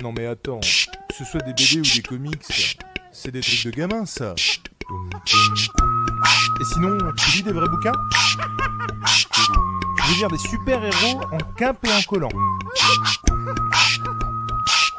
Non 0.00 0.12
mais 0.12 0.26
attends, 0.26 0.60
que 0.60 1.14
ce 1.16 1.24
soit 1.24 1.40
des 1.40 1.52
BD 1.52 1.80
ou 1.80 1.82
des 1.82 2.02
comics, 2.02 2.84
c'est 3.10 3.32
des 3.32 3.40
trucs 3.40 3.64
de 3.64 3.70
gamins 3.70 4.06
ça. 4.06 4.34
Et 6.60 6.64
sinon, 6.72 6.98
tu 7.16 7.30
lis 7.36 7.42
des 7.42 7.52
vrais 7.52 7.68
bouquins 7.68 7.92
Je 9.96 10.08
veux 10.08 10.16
dire 10.16 10.28
des 10.28 10.38
super-héros 10.38 11.20
en 11.32 11.38
quimpe 11.56 11.84
et 11.84 11.92
en 11.92 12.02
collant. 12.02 12.28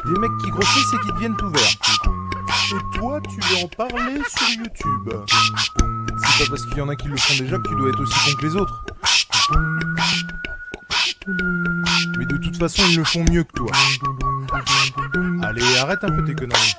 Des 0.05 0.19
mecs 0.19 0.37
qui 0.43 0.49
grossissent 0.51 0.93
et 0.93 0.99
qui 1.05 1.13
deviennent 1.13 1.37
tout 1.37 1.49
verts. 1.49 1.75
Et 2.71 2.97
toi, 2.97 3.21
tu 3.21 3.39
veux 3.39 3.63
en 3.63 3.67
parler 3.69 4.21
sur 4.27 4.49
YouTube 4.49 5.09
C'est 6.17 6.43
pas 6.43 6.49
parce 6.49 6.65
qu'il 6.65 6.77
y 6.77 6.81
en 6.81 6.89
a 6.89 6.95
qui 6.97 7.07
le 7.07 7.15
font 7.15 7.41
déjà 7.41 7.57
que 7.57 7.69
tu 7.69 7.75
dois 7.75 7.89
être 7.89 8.01
aussi 8.01 8.31
con 8.31 8.37
que 8.37 8.45
les 8.45 8.55
autres. 8.55 8.83
Mais 12.17 12.25
de 12.25 12.37
toute 12.37 12.57
façon, 12.57 12.83
ils 12.89 12.97
le 12.97 13.03
font 13.05 13.23
mieux 13.23 13.43
que 13.43 13.53
toi. 13.53 13.71
Allez, 15.49 15.63
arrête 15.79 16.03
un 16.03 16.11
peu 16.11 16.23
tes 16.23 16.35
conneries. 16.35 16.75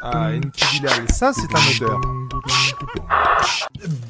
Ah, 0.00 0.30
Bilal, 0.30 1.10
ça 1.10 1.32
c'est 1.32 1.52
un 1.52 1.88
moteur. 1.88 2.00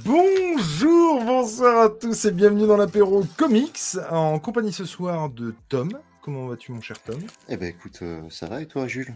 Bonjour, 0.04 1.24
bonsoir 1.24 1.84
à 1.84 1.88
tous 1.88 2.26
et 2.26 2.30
bienvenue 2.30 2.66
dans 2.66 2.76
l'apéro 2.76 3.24
comics 3.38 3.80
en 4.10 4.38
compagnie 4.38 4.74
ce 4.74 4.84
soir 4.84 5.30
de 5.30 5.54
Tom. 5.70 5.98
Comment 6.20 6.46
vas-tu 6.46 6.72
mon 6.72 6.82
cher 6.82 7.00
Tom? 7.00 7.18
Eh 7.48 7.56
ben 7.56 7.68
écoute, 7.68 8.00
euh, 8.02 8.20
ça 8.28 8.48
va 8.48 8.60
et 8.60 8.66
toi 8.66 8.86
Jules? 8.86 9.14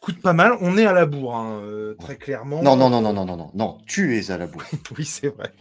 Coûte 0.00 0.20
pas 0.20 0.32
mal, 0.32 0.56
on 0.62 0.76
est 0.76 0.86
à 0.86 0.92
la 0.92 1.06
bourre, 1.06 1.36
hein, 1.36 1.60
euh, 1.62 1.94
très 1.94 2.16
clairement. 2.16 2.60
Non, 2.60 2.74
non, 2.74 2.90
non, 2.90 3.00
non, 3.00 3.12
non, 3.12 3.24
non, 3.24 3.36
non, 3.36 3.50
non, 3.54 3.78
tu 3.86 4.18
es 4.18 4.32
à 4.32 4.36
la 4.36 4.48
bourre. 4.48 4.64
oui, 4.98 5.04
c'est 5.04 5.28
vrai. 5.28 5.52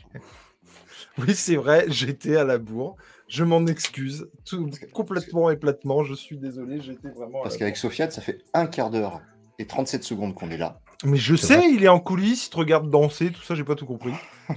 Oui, 1.19 1.35
c'est 1.35 1.57
vrai, 1.57 1.85
j'étais 1.89 2.38
à 2.38 2.43
la 2.43 2.57
bourre. 2.57 2.95
Je 3.31 3.45
m'en 3.45 3.66
excuse, 3.66 4.30
tout, 4.44 4.70
complètement 4.91 5.49
et 5.49 5.55
platement. 5.55 6.03
Je 6.03 6.13
suis 6.13 6.38
désolé, 6.38 6.81
j'étais 6.81 7.08
vraiment. 7.08 7.42
Parce 7.42 7.55
qu'avec 7.55 7.78
Sofiane, 7.78 8.11
ça 8.11 8.19
fait 8.19 8.39
un 8.53 8.66
quart 8.66 8.89
d'heure 8.89 9.22
et 9.58 9.66
37 9.66 10.03
secondes 10.03 10.36
qu'on 10.36 10.52
est 10.52 10.58
là. 10.58 10.81
Mais 11.05 11.16
je 11.16 11.38
sais, 11.38 11.72
il 11.72 11.81
est 11.86 11.88
en 11.88 12.02
coulisses, 12.02 12.47
il 12.47 12.50
te 12.50 12.58
regarde 12.58 12.89
danser, 12.89 13.31
tout 13.31 13.42
ça, 13.42 13.55
j'ai 13.55 13.64
pas 13.64 13.75
tout 13.75 13.86
compris. 13.86 14.11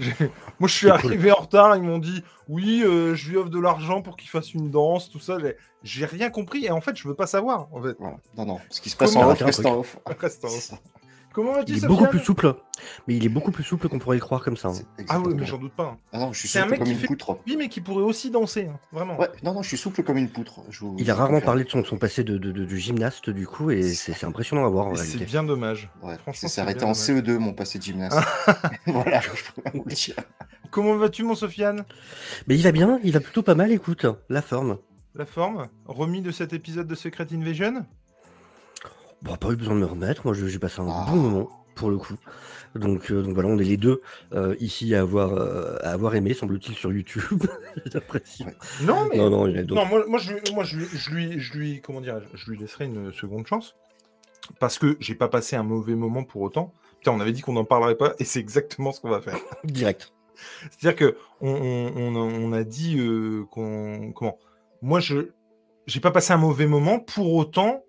Moi, 0.58 0.68
je 0.68 0.74
suis 0.74 0.90
arrivé 0.90 1.30
en 1.30 1.36
retard, 1.36 1.76
ils 1.76 1.84
m'ont 1.84 2.00
dit 2.00 2.24
oui, 2.48 2.82
euh, 2.84 3.14
je 3.14 3.30
lui 3.30 3.36
offre 3.36 3.48
de 3.48 3.60
l'argent 3.60 4.02
pour 4.02 4.16
qu'il 4.16 4.28
fasse 4.28 4.52
une 4.54 4.72
danse, 4.72 5.08
tout 5.08 5.20
ça. 5.20 5.38
J'ai 5.84 6.04
rien 6.04 6.30
compris 6.30 6.64
et 6.64 6.72
en 6.72 6.80
fait, 6.80 6.96
je 6.96 7.06
veux 7.06 7.14
pas 7.14 7.28
savoir. 7.28 7.68
En 7.70 7.80
fait. 7.80 7.96
Non, 8.00 8.44
non, 8.44 8.58
ce 8.70 8.80
qui 8.80 8.90
se 8.90 8.96
passe 8.96 9.14
en 9.14 9.30
off 9.30 9.40
reste 9.40 9.64
en 9.64 9.78
off. 9.78 9.98
Reste 10.18 10.44
en 10.44 10.48
off. 10.48 10.72
Comment 11.34 11.52
vas-tu, 11.54 11.72
Il 11.72 11.84
est 11.84 11.88
beaucoup 11.88 12.06
plus 12.06 12.20
souple. 12.20 12.54
Mais 13.08 13.16
il 13.16 13.26
est 13.26 13.28
beaucoup 13.28 13.50
plus 13.50 13.64
souple 13.64 13.88
qu'on 13.88 13.98
pourrait 13.98 14.16
le 14.16 14.20
croire 14.22 14.40
comme 14.42 14.56
ça. 14.56 14.68
hein. 14.68 15.04
Ah 15.08 15.18
oui, 15.18 15.34
mais 15.36 15.44
j'en 15.44 15.58
doute 15.58 15.72
pas. 15.72 15.96
Ah 16.12 16.18
non, 16.20 16.32
je 16.32 16.38
suis 16.38 16.48
C'est 16.48 16.60
un 16.60 16.62
souple 16.62 16.70
mec 16.70 16.78
comme 16.78 16.86
qui 16.88 16.94
une 16.94 16.98
fait 17.00 17.06
poutre. 17.08 17.38
Oui, 17.46 17.56
mais 17.58 17.68
qui 17.68 17.80
pourrait 17.80 18.04
aussi 18.04 18.30
danser, 18.30 18.68
hein, 18.72 18.78
vraiment. 18.92 19.18
Ouais, 19.18 19.28
non, 19.42 19.52
non, 19.52 19.60
je 19.62 19.68
suis 19.68 19.76
souple 19.76 20.04
comme 20.04 20.16
une 20.16 20.28
poutre. 20.30 20.60
Je 20.70 20.84
Il 20.96 21.10
a 21.10 21.14
rarement 21.16 21.40
parlé 21.40 21.64
de 21.64 21.70
son, 21.70 21.82
son 21.82 21.98
passé 21.98 22.22
de, 22.22 22.38
de- 22.38 22.52
de- 22.52 22.64
de 22.64 22.76
gymnaste, 22.76 23.30
du 23.30 23.46
coup, 23.48 23.70
et 23.72 23.82
c'est 23.82 24.24
impressionnant 24.24 24.64
à 24.64 24.68
voir. 24.68 24.96
c'est 24.96 25.24
bien 25.24 25.42
dommage. 25.42 25.90
Ouais, 26.02 26.14
Franchement, 26.18 26.32
ça 26.34 26.40
c'est 26.42 26.48
s'est 26.48 26.60
arrêté 26.60 26.84
en 26.84 26.92
dommage. 26.92 26.96
CE2, 26.98 27.36
mon 27.38 27.52
passé 27.52 27.78
de 27.78 27.82
gymnaste. 27.82 28.16
voilà, 28.86 29.20
je 29.20 29.60
peux 29.60 29.76
vous 29.78 29.84
le 29.86 29.92
dire. 29.94 30.14
Comment 30.70 30.94
vas-tu, 30.96 31.24
mon 31.24 31.34
Sofiane? 31.34 31.84
Mais 32.46 32.54
il 32.54 32.62
va 32.62 32.70
bien, 32.70 33.00
il 33.02 33.12
va 33.12 33.18
plutôt 33.20 33.42
pas 33.42 33.56
mal, 33.56 33.72
écoute, 33.72 34.06
la 34.28 34.40
forme. 34.40 34.78
La 35.16 35.26
forme 35.26 35.68
Remis 35.86 36.22
de 36.22 36.30
cet 36.32 36.52
épisode 36.52 36.86
de 36.86 36.94
Secret 36.94 37.26
Invasion? 37.32 37.84
Bon, 39.24 39.36
pas 39.36 39.50
eu 39.50 39.56
besoin 39.56 39.74
de 39.74 39.80
me 39.80 39.86
remettre, 39.86 40.22
moi 40.26 40.34
j'ai 40.34 40.58
passé 40.58 40.80
un 40.80 40.86
Ah. 40.88 41.06
bon 41.08 41.16
moment, 41.16 41.50
pour 41.74 41.90
le 41.90 41.96
coup. 41.96 42.14
Donc, 42.74 43.10
euh, 43.10 43.22
donc 43.22 43.34
voilà, 43.34 43.48
on 43.48 43.58
est 43.58 43.64
les 43.64 43.76
deux 43.76 44.02
euh, 44.32 44.54
ici 44.60 44.94
à 44.94 45.00
avoir, 45.00 45.32
euh, 45.34 45.76
à 45.82 45.92
avoir 45.92 46.14
aimé, 46.14 46.34
semble-t-il, 46.34 46.74
sur 46.74 46.92
YouTube. 46.92 47.22
J'apprécie. 47.92 48.44
Non, 48.82 49.06
mais. 49.10 49.16
Non, 49.16 49.30
non, 49.30 49.46
il 49.46 49.54
y 49.56 49.58
a 49.58 49.62
d'autres. 49.62 49.80
Non, 49.82 49.86
moi, 49.88 50.04
moi, 50.08 50.18
je, 50.18 50.52
moi 50.52 50.64
je, 50.64 50.76
lui- 50.78 50.86
je 50.92 51.10
lui, 51.10 51.40
je 51.40 51.52
lui, 51.56 51.80
comment 51.80 52.00
dirais-je, 52.00 52.36
je 52.36 52.50
lui 52.50 52.58
laisserai 52.58 52.84
une 52.86 53.12
seconde 53.12 53.46
chance 53.46 53.76
parce 54.60 54.78
que 54.78 54.96
j'ai 55.00 55.14
pas 55.14 55.28
passé 55.28 55.56
un 55.56 55.62
mauvais 55.62 55.94
moment 55.94 56.24
pour 56.24 56.42
autant. 56.42 56.74
Putain, 56.98 57.12
on 57.12 57.20
avait 57.20 57.32
dit 57.32 57.40
qu'on 57.40 57.54
n'en 57.54 57.64
parlerait 57.64 57.94
pas 57.96 58.14
et 58.18 58.24
c'est 58.24 58.40
exactement 58.40 58.92
ce 58.92 59.00
qu'on 59.00 59.10
va 59.10 59.20
faire. 59.22 59.38
Direct. 59.64 60.12
C'est-à-dire 60.70 60.96
que 60.96 61.16
on, 61.40 61.48
on- 61.50 62.16
on 62.16 62.52
a- 62.52 62.64
dit 62.64 62.98
qu'on, 63.52 64.12
comment, 64.12 64.36
moi 64.82 64.98
je, 65.00 65.28
j'ai 65.86 66.00
pas 66.00 66.10
passé 66.10 66.32
un 66.32 66.38
mauvais 66.38 66.66
moment 66.66 66.98
pour 66.98 67.32
autant. 67.34 67.84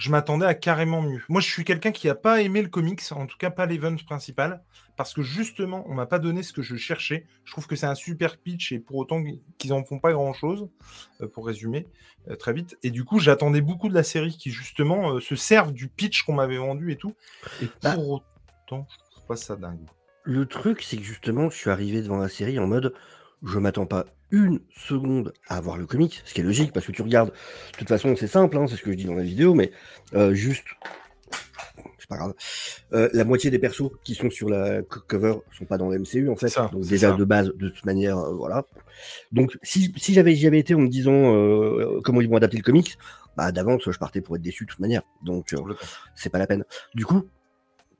Je 0.00 0.10
m'attendais 0.10 0.46
à 0.46 0.54
carrément 0.54 1.02
mieux. 1.02 1.20
Moi, 1.28 1.42
je 1.42 1.46
suis 1.46 1.62
quelqu'un 1.62 1.92
qui 1.92 2.08
a 2.08 2.14
pas 2.14 2.40
aimé 2.40 2.62
le 2.62 2.68
comics, 2.68 3.02
en 3.10 3.26
tout 3.26 3.36
cas 3.36 3.50
pas 3.50 3.66
l'event 3.66 3.94
principal, 3.96 4.62
parce 4.96 5.12
que 5.12 5.20
justement, 5.20 5.84
on 5.88 5.92
m'a 5.92 6.06
pas 6.06 6.18
donné 6.18 6.42
ce 6.42 6.54
que 6.54 6.62
je 6.62 6.74
cherchais. 6.76 7.26
Je 7.44 7.52
trouve 7.52 7.66
que 7.66 7.76
c'est 7.76 7.84
un 7.84 7.94
super 7.94 8.38
pitch 8.38 8.72
et 8.72 8.78
pour 8.78 8.96
autant 8.96 9.22
qu'ils 9.58 9.74
en 9.74 9.84
font 9.84 9.98
pas 9.98 10.12
grand-chose, 10.12 10.70
euh, 11.20 11.28
pour 11.28 11.46
résumer 11.46 11.86
euh, 12.30 12.34
très 12.36 12.54
vite. 12.54 12.78
Et 12.82 12.90
du 12.90 13.04
coup, 13.04 13.18
j'attendais 13.18 13.60
beaucoup 13.60 13.90
de 13.90 13.94
la 13.94 14.02
série 14.02 14.38
qui 14.38 14.50
justement 14.50 15.16
euh, 15.16 15.20
se 15.20 15.36
servent 15.36 15.72
du 15.72 15.88
pitch 15.88 16.22
qu'on 16.22 16.32
m'avait 16.32 16.56
vendu 16.56 16.92
et 16.92 16.96
tout. 16.96 17.14
Et 17.60 17.66
pour 17.66 17.82
Bah. 17.82 17.96
autant, 17.98 18.88
je 18.88 19.10
trouve 19.10 19.26
pas 19.26 19.36
ça 19.36 19.56
dingue. 19.56 19.84
Le 20.22 20.46
truc, 20.46 20.80
c'est 20.80 20.96
que 20.96 21.02
justement, 21.02 21.50
je 21.50 21.56
suis 21.56 21.68
arrivé 21.68 22.00
devant 22.00 22.16
la 22.16 22.30
série 22.30 22.58
en 22.58 22.66
mode 22.66 22.94
je 23.42 23.58
m'attends 23.58 23.86
pas 23.86 24.06
une 24.30 24.60
seconde 24.76 25.32
à 25.48 25.60
voir 25.60 25.76
le 25.76 25.86
comic, 25.86 26.22
ce 26.24 26.34
qui 26.34 26.40
est 26.40 26.44
logique 26.44 26.72
parce 26.72 26.86
que 26.86 26.92
tu 26.92 27.02
regardes. 27.02 27.30
De 27.30 27.78
toute 27.78 27.88
façon, 27.88 28.14
c'est 28.16 28.26
simple, 28.26 28.56
hein, 28.56 28.66
c'est 28.68 28.76
ce 28.76 28.82
que 28.82 28.90
je 28.92 28.96
dis 28.96 29.04
dans 29.04 29.14
la 29.14 29.22
vidéo, 29.22 29.54
mais 29.54 29.72
euh, 30.14 30.34
juste. 30.34 30.64
C'est 31.98 32.08
pas 32.08 32.16
grave. 32.16 32.34
Euh, 32.92 33.08
la 33.12 33.24
moitié 33.24 33.50
des 33.50 33.58
persos 33.58 33.90
qui 34.04 34.14
sont 34.14 34.30
sur 34.30 34.48
la 34.48 34.82
co- 34.82 35.00
cover 35.06 35.34
sont 35.56 35.64
pas 35.64 35.78
dans 35.78 35.88
le 35.88 35.98
MCU 35.98 36.28
en 36.28 36.36
fait. 36.36 36.48
Ça, 36.48 36.68
donc 36.72 36.84
déjà 36.86 37.10
ça. 37.10 37.16
de 37.16 37.24
base, 37.24 37.52
de 37.54 37.68
toute 37.68 37.84
manière, 37.84 38.18
euh, 38.18 38.34
voilà. 38.34 38.64
Donc 39.32 39.56
si, 39.62 39.92
si 39.96 40.12
j'avais 40.14 40.34
j'y 40.34 40.46
avais 40.46 40.58
été 40.58 40.74
en 40.74 40.80
me 40.80 40.88
disant 40.88 42.00
comment 42.02 42.20
ils 42.20 42.28
vont 42.28 42.36
adapter 42.36 42.56
le 42.56 42.62
comic, 42.62 42.98
bah 43.36 43.52
d'avance 43.52 43.82
je 43.88 43.98
partais 43.98 44.20
pour 44.20 44.36
être 44.36 44.42
déçu 44.42 44.64
de 44.64 44.70
toute 44.70 44.80
manière. 44.80 45.02
Donc 45.24 45.54
c'est 46.14 46.30
pas 46.30 46.38
la 46.38 46.46
peine. 46.46 46.64
Du 46.94 47.04
coup, 47.06 47.24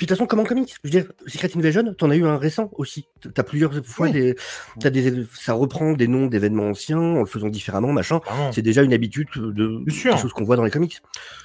puis 0.01 0.07
de 0.07 0.09
toute 0.13 0.17
façon, 0.17 0.27
comme 0.27 0.41
en 0.41 0.45
comics, 0.45 0.75
je 0.83 0.89
veux 0.89 0.91
dire, 1.03 1.13
Secret 1.27 1.51
Invasion, 1.55 1.93
t'en 1.93 2.09
as 2.09 2.17
eu 2.17 2.25
un 2.25 2.39
récent 2.39 2.71
aussi. 2.73 3.07
T'as 3.35 3.43
plusieurs 3.43 3.85
fois 3.85 4.07
Oui. 4.07 4.13
des, 4.13 4.35
t'as 4.81 4.89
des, 4.89 5.27
ça 5.35 5.53
reprend 5.53 5.93
des 5.93 6.09
noms 6.09 6.27
d'événements 6.27 6.69
anciens 6.69 6.99
en 6.99 7.19
le 7.21 7.27
faisant 7.27 7.49
différemment, 7.51 7.93
machin. 7.93 8.21
C'est 8.51 8.63
déjà 8.63 8.83
une 8.83 8.95
habitude 8.95 9.29
de 9.37 9.85
des 9.85 9.93
choses 9.93 10.33
qu'on 10.33 10.45
voit 10.45 10.57
dans 10.57 10.65
les 10.65 10.71
comics. 10.71 10.99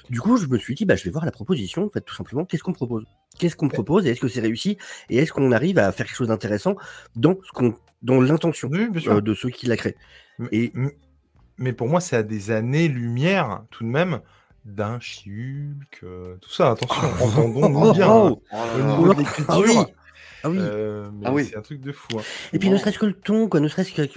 Du 0.10 0.22
coup, 0.22 0.38
je 0.38 0.48
me 0.48 0.58
suis 0.58 0.74
dit, 0.74 0.86
bah, 0.86 0.96
je 0.96 1.04
vais 1.04 1.10
voir 1.12 1.26
la 1.26 1.32
proposition, 1.32 1.84
en 1.84 1.90
fait, 1.90 2.00
tout 2.00 2.16
simplement. 2.16 2.46
Qu'est-ce 2.46 2.64
qu'on 2.64 2.72
propose? 2.72 3.04
Qu'est-ce 3.38 3.58
qu'on 3.58 3.68
propose? 3.68 4.06
Et 4.08 4.12
est-ce 4.12 4.22
que 4.22 4.30
c'est 4.30 4.40
réussi? 4.40 4.78
Et 5.10 5.18
est-ce 5.18 5.34
qu'on 5.34 5.52
arrive 5.52 5.78
à 5.78 5.92
faire 5.92 6.06
quelque 6.06 6.16
chose 6.16 6.30
d'intéressant 6.30 6.78
dans 7.18 7.36
ce 7.44 7.52
qu'on, 7.52 7.76
dans 8.04 8.22
l'intention 8.22 8.70
Oui, 8.72 8.88
euh, 9.08 9.20
de 9.20 9.34
ceux 9.34 9.50
qui 9.50 9.66
la 9.66 9.76
créent? 9.76 9.98
Mais- 10.40 10.48
Et 10.54 10.74
Mais 11.58 11.74
pour 11.74 11.90
moi, 11.90 12.00
c'est 12.00 12.16
à 12.16 12.24
des 12.24 12.52
années-lumière, 12.52 13.64
tout 13.72 13.84
de 13.84 13.90
même, 13.90 14.22
d'un 14.66 15.00
Chihulk, 15.00 16.00
euh, 16.04 16.36
tout 16.42 16.50
ça. 16.50 16.72
Attention, 16.72 17.02
entendons-nous 17.22 17.94
bien. 17.94 18.10
hein. 18.10 18.30
Oh, 18.32 18.42
Oh 18.52 18.58
de 19.08 19.14
Ah 19.14 19.20
l'écriture, 19.20 19.58
oui 19.60 19.76
Ah 20.44 20.50
oui 20.50 20.58
euh, 20.60 21.10
mais 21.14 21.28
Ah 21.28 21.34
oui. 21.34 21.46
c'est 21.46 21.56
un 21.58 21.62
truc 21.62 21.82
de 21.82 21.92
fou. 21.92 22.08
hein. 22.18 22.22
Et 22.54 22.60
puis 22.60 22.70
ne 22.70 22.78
serait-ce 22.78 22.98
que 23.00 23.06
le 23.06 23.14
ton, 23.14 23.48
quoi, 23.48 23.60
ne 23.60 23.68
serait-ce 23.68 23.94
que 23.94 24.10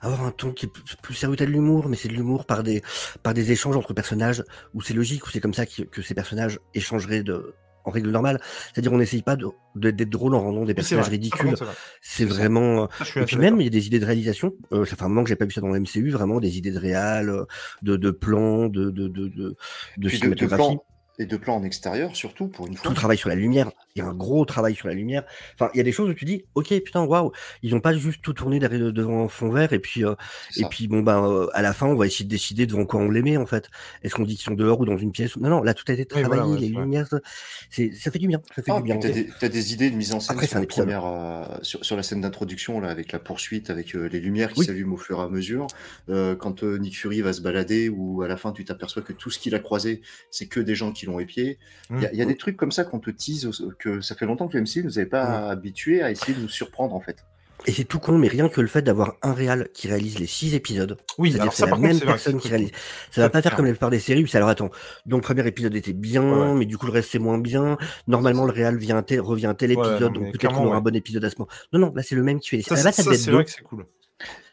avoir 0.00 0.22
un 0.24 0.30
ton 0.30 0.52
qui 0.52 0.66
est 0.66 0.68
plus- 0.68 0.96
plus 1.02 1.14
sérieux, 1.14 1.36
t'as 1.36 1.44
de 1.46 1.50
l'humour, 1.50 1.88
mais 1.88 1.96
c'est 1.96 2.08
de 2.08 2.14
l'humour 2.14 2.44
par 2.46 2.62
des, 2.62 2.82
par 3.22 3.34
des 3.34 3.52
échanges 3.52 3.76
entre 3.76 3.92
personnages, 3.94 4.42
où 4.74 4.80
c'est 4.82 4.94
logique, 4.94 5.26
où 5.26 5.30
c'est 5.30 5.40
comme 5.40 5.54
ça 5.54 5.66
que, 5.66 5.82
que 5.82 6.02
ces 6.02 6.14
personnages 6.14 6.58
échangeraient 6.74 7.22
de, 7.22 7.54
en 7.84 7.90
règle 7.90 8.10
normale. 8.10 8.40
C'est-à-dire 8.72 8.92
on 8.92 8.98
n'essaye 8.98 9.22
pas 9.22 9.36
de- 9.36 9.46
de- 9.74 9.90
d'être 9.90 10.10
drôle 10.10 10.34
en 10.34 10.40
rendant 10.40 10.64
des 10.64 10.74
personnages 10.74 11.06
vrai. 11.06 11.12
ridicules. 11.16 11.54
C'est 12.00 12.24
vraiment... 12.24 12.88
Ça, 12.98 13.04
suis 13.04 13.20
Et 13.20 13.24
puis 13.24 13.36
même, 13.36 13.60
il 13.60 13.64
y 13.64 13.66
a 13.66 13.70
des 13.70 13.86
idées 13.86 13.98
de 14.00 14.06
réalisation. 14.06 14.52
Euh, 14.72 14.84
ça 14.84 14.96
fait 14.96 15.02
un 15.04 15.08
moment 15.08 15.22
que 15.24 15.28
j'ai 15.28 15.36
pas 15.36 15.44
vu 15.44 15.52
ça 15.52 15.60
dans 15.60 15.68
le 15.68 15.80
MCU, 15.80 16.10
vraiment 16.10 16.40
des 16.40 16.58
idées 16.58 16.70
de 16.72 16.78
réal, 16.78 17.28
euh, 17.30 17.44
de, 17.82 17.96
de 17.96 18.10
plans, 18.10 18.68
de, 18.68 18.90
de, 18.90 19.08
de, 19.08 19.28
de, 19.28 19.28
de 19.28 19.56
Puis 19.96 19.98
de, 19.98 20.02
de 20.04 20.08
cinématographie. 20.08 20.76
Et 21.18 21.26
de 21.26 21.36
plans 21.36 21.56
en 21.56 21.62
extérieur, 21.62 22.16
surtout, 22.16 22.48
pour 22.48 22.66
une 22.66 22.74
tout 22.74 22.82
fois. 22.82 22.90
le 22.90 22.96
travail 22.96 23.18
sur 23.18 23.28
la 23.28 23.34
lumière. 23.34 23.70
Il 23.94 23.98
y 23.98 24.02
a 24.02 24.08
un 24.08 24.14
gros 24.14 24.44
travail 24.46 24.74
sur 24.74 24.88
la 24.88 24.94
lumière. 24.94 25.24
Enfin, 25.54 25.70
il 25.74 25.76
y 25.76 25.80
a 25.80 25.84
des 25.84 25.92
choses 25.92 26.08
où 26.08 26.14
tu 26.14 26.24
dis, 26.24 26.44
ok, 26.54 26.68
putain, 26.80 27.02
waouh, 27.04 27.30
ils 27.62 27.74
ont 27.74 27.80
pas 27.80 27.92
juste 27.94 28.22
tout 28.22 28.32
tourné 28.32 28.58
derrière, 28.58 28.92
devant 28.92 29.22
un 29.24 29.28
fond 29.28 29.50
vert 29.50 29.74
et 29.74 29.78
puis, 29.78 30.04
euh, 30.04 30.14
et 30.56 30.64
puis 30.64 30.88
bon 30.88 31.00
ben, 31.02 31.22
euh, 31.22 31.46
à 31.52 31.60
la 31.60 31.74
fin, 31.74 31.86
on 31.86 31.94
va 31.96 32.06
essayer 32.06 32.24
de 32.24 32.30
décider 32.30 32.66
devant 32.66 32.86
quoi 32.86 33.00
on 33.00 33.10
les 33.10 33.20
met 33.22 33.36
en 33.36 33.44
fait. 33.44 33.68
Est-ce 34.02 34.14
qu'on 34.14 34.22
dit 34.24 34.36
qu'ils 34.36 34.44
sont 34.44 34.54
dehors 34.54 34.80
ou 34.80 34.86
dans 34.86 34.96
une 34.96 35.12
pièce? 35.12 35.36
Non, 35.36 35.50
non, 35.50 35.62
là 35.62 35.74
tout 35.74 35.84
a 35.88 35.92
été 35.92 36.06
travaillé, 36.06 36.28
voilà, 36.28 36.46
ouais, 36.48 36.58
les 36.58 36.68
lumières, 36.68 37.06
ça- 37.06 37.20
c'est, 37.68 37.92
ça 37.92 38.10
fait 38.10 38.18
du 38.18 38.28
bien, 38.28 38.40
ça 38.56 38.62
fait 38.62 38.70
Ah, 38.72 38.78
du 38.78 38.84
bien. 38.84 38.96
puis 38.98 39.08
t'as 39.10 39.14
des, 39.14 39.28
t'as 39.38 39.48
des 39.50 39.72
idées 39.74 39.90
de 39.90 39.96
mise 39.96 40.14
en 40.14 40.20
scène 40.20 40.34
Après, 40.36 40.46
sur, 40.46 40.52
c'est 40.52 40.56
un 40.56 40.60
la 40.60 40.64
épisode. 40.64 40.84
première, 40.86 41.04
euh, 41.04 41.58
sur, 41.60 41.84
sur 41.84 41.96
la 41.96 42.02
scène 42.02 42.22
d'introduction, 42.22 42.80
là, 42.80 42.88
avec 42.88 43.12
la 43.12 43.18
poursuite, 43.18 43.68
avec 43.68 43.94
euh, 43.94 44.08
les 44.08 44.20
lumières 44.20 44.52
qui 44.54 44.60
Oui. 44.60 44.66
s'allument 44.66 44.94
au 44.94 44.98
fur 44.98 45.18
et 45.18 45.22
à 45.22 45.28
mesure. 45.28 45.66
Euh, 46.08 46.34
quand 46.34 46.62
euh, 46.64 46.78
Nick 46.78 46.96
Fury 46.98 47.20
va 47.20 47.34
se 47.34 47.42
balader, 47.42 47.90
ou 47.90 48.22
à 48.22 48.28
la 48.28 48.38
fin, 48.38 48.52
tu 48.52 48.64
t'aperçois 48.64 49.02
que 49.02 49.12
tout 49.12 49.30
ce 49.30 49.38
qu'il 49.38 49.54
a 49.54 49.58
croisé, 49.58 50.00
c'est 50.30 50.46
que 50.46 50.58
des 50.60 50.74
gens 50.74 50.92
qui 50.92 51.01
l'ont 51.06 51.18
épié. 51.20 51.58
Il 51.90 52.00
y, 52.00 52.06
a- 52.06 52.12
il 52.12 52.18
y 52.18 52.22
a 52.22 52.26
des 52.26 52.36
trucs 52.36 52.56
comme 52.56 52.72
ça 52.72 52.84
qu'on 52.84 52.98
te 53.00 53.10
tease, 53.10 53.50
que 53.78 54.00
ça 54.00 54.14
fait 54.14 54.26
longtemps 54.26 54.48
que 54.48 54.56
le 54.56 54.62
MC 54.64 54.82
nous 54.84 54.98
avait 54.98 55.06
pas 55.08 55.48
habitué 55.50 56.02
à 56.02 56.10
essayer 56.10 56.34
de 56.34 56.40
nous 56.40 56.48
surprendre, 56.48 56.94
en 56.94 57.00
fait. 57.00 57.24
Et 57.64 57.70
c'est 57.70 57.84
tout 57.84 58.00
con, 58.00 58.18
mais 58.18 58.26
rien 58.26 58.48
que 58.48 58.60
le 58.60 58.66
fait 58.66 58.82
d'avoir 58.82 59.14
un 59.22 59.32
réal 59.32 59.68
qui 59.72 59.86
réalise 59.86 60.18
les 60.18 60.26
six 60.26 60.52
épisodes, 60.56 60.96
Oui, 61.16 61.30
c'est-à-dire 61.30 61.52
c'est 61.52 61.58
ça, 61.60 61.66
la 61.66 61.70
par 61.70 61.78
contre, 61.78 61.88
même 61.90 61.96
c'est 61.98 62.04
vrai. 62.04 62.14
personne 62.14 62.40
qui 62.40 62.48
réalise. 62.48 62.72
Ça 63.12 63.20
va 63.20 63.30
pas 63.30 63.40
faire 63.40 63.54
comme 63.54 63.66
la 63.66 63.70
plupart 63.70 63.90
des 63.90 64.00
séries 64.00 64.24
où 64.24 64.26
c'est 64.26 64.36
alors 64.38 64.48
attends, 64.48 64.70
donc 65.06 65.20
le 65.28 65.34
premier 65.34 65.46
épisode 65.46 65.72
était 65.76 65.92
bien, 65.92 66.24
Ouais, 66.24 66.54
mais 66.58 66.66
du 66.66 66.76
coup 66.76 66.86
le 66.86 66.92
reste 66.92 67.10
c'est 67.12 67.20
moins 67.20 67.38
bien. 67.38 67.78
Normalement 68.08 68.46
le 68.46 68.52
réal 68.52 68.78
vient 68.78 69.00
tel, 69.04 69.20
revient 69.20 69.46
un 69.46 69.54
tel 69.54 69.70
Ouais, 69.70 69.76
épisode, 69.78 70.12
non, 70.12 70.22
donc 70.22 70.32
peut-être 70.32 70.52
qu'on 70.52 70.64
aura 70.66 70.76
un 70.78 70.80
bon 70.80 70.96
épisode 70.96 71.24
à 71.24 71.30
ce 71.30 71.36
moment. 71.38 71.48
Non, 71.72 71.78
non, 71.78 71.92
là 71.94 72.02
c'est 72.02 72.16
le 72.16 72.24
même 72.24 72.40
qui 72.40 72.48
fait 72.48 72.56
les 72.56 72.62
Ça, 72.64 72.74
À 72.74 72.82
base, 72.82 72.94
ça 72.96 73.14
c'est 73.14 73.30
vrai 73.30 73.44
que 73.44 73.50
c'est 73.52 73.62
cool. 73.62 73.86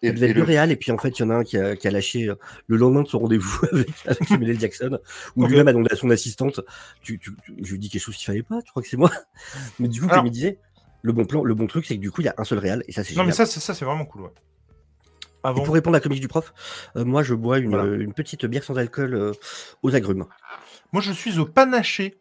Et, 0.02 0.12
vous 0.12 0.24
êtes 0.24 0.36
deux 0.36 0.44
réals, 0.44 0.72
et 0.72 0.76
puis 0.76 0.92
en 0.92 0.98
fait, 0.98 1.20
il 1.20 1.22
y 1.22 1.26
en 1.26 1.30
a 1.30 1.36
un 1.36 1.44
qui 1.44 1.58
a, 1.58 1.76
qui 1.76 1.88
a 1.88 1.92
lâché 1.92 2.30
euh, 2.30 2.36
le 2.68 2.78
lendemain 2.78 3.04
de 3.04 3.08
son 3.08 3.20
rendez-vous 3.20 3.66
avec, 3.72 3.90
avec 4.06 4.24
Samuel 4.28 4.60
Jackson, 4.60 5.00
où 5.36 5.46
lui-même 5.46 5.68
a 5.68 5.74
demandé 5.74 5.92
à 5.92 5.96
son 5.96 6.10
assistante 6.10 6.62
tu, 7.02 7.20
tu, 7.20 7.32
Je 7.62 7.72
lui 7.72 7.80
dis 7.80 7.90
quelque 7.90 8.02
chose 8.02 8.16
qu'il 8.16 8.26
fallait 8.26 8.44
pas, 8.44 8.62
tu 8.62 8.72
crois 8.72 8.82
que 8.82 8.90
c'est 8.90 8.98
moi? 8.98 9.12
Mais 9.80 9.88
du 9.88 10.02
coup, 10.02 10.08
comme 10.08 10.26
il 10.26 10.32
disait, 10.32 10.58
le 11.02 11.12
bon 11.12 11.26
plan, 11.26 11.44
le 11.44 11.54
bon 11.54 11.68
truc, 11.68 11.86
c'est 11.86 11.96
que 11.96 12.02
du 12.02 12.12
coup, 12.12 12.22
il 12.22 12.26
y 12.26 12.30
a 12.30 12.36
un 12.38 12.44
seul 12.44 12.60
réal, 12.60 12.84
et 12.88 12.92
ça, 12.92 13.04
c'est 13.04 13.16
Non, 13.16 13.24
mais 13.24 13.32
ça, 13.32 13.46
ça 13.46 13.74
c'est 13.74 13.86
vraiment 13.86 14.06
cool, 14.06 14.24
ouais. 14.24 14.32
Avant... 15.44 15.62
Et 15.62 15.66
pour 15.66 15.74
répondre 15.74 15.96
à 15.96 16.00
la 16.00 16.02
comique 16.02 16.20
du 16.20 16.28
prof, 16.28 16.54
euh, 16.96 17.06
moi, 17.06 17.24
je 17.24 17.34
bois 17.34 17.60
une, 17.60 17.70
voilà. 17.70 17.96
une, 17.96 18.14
petite 18.14 18.46
bière 18.46 18.64
sans 18.64 18.78
alcool 18.78 19.14
euh, 19.14 19.32
aux 19.84 19.96
agrumes. 19.96 20.26
Moi, 20.92 21.02
je 21.02 21.12
suis 21.12 21.40
au 21.40 21.46
panaché. 21.46 22.20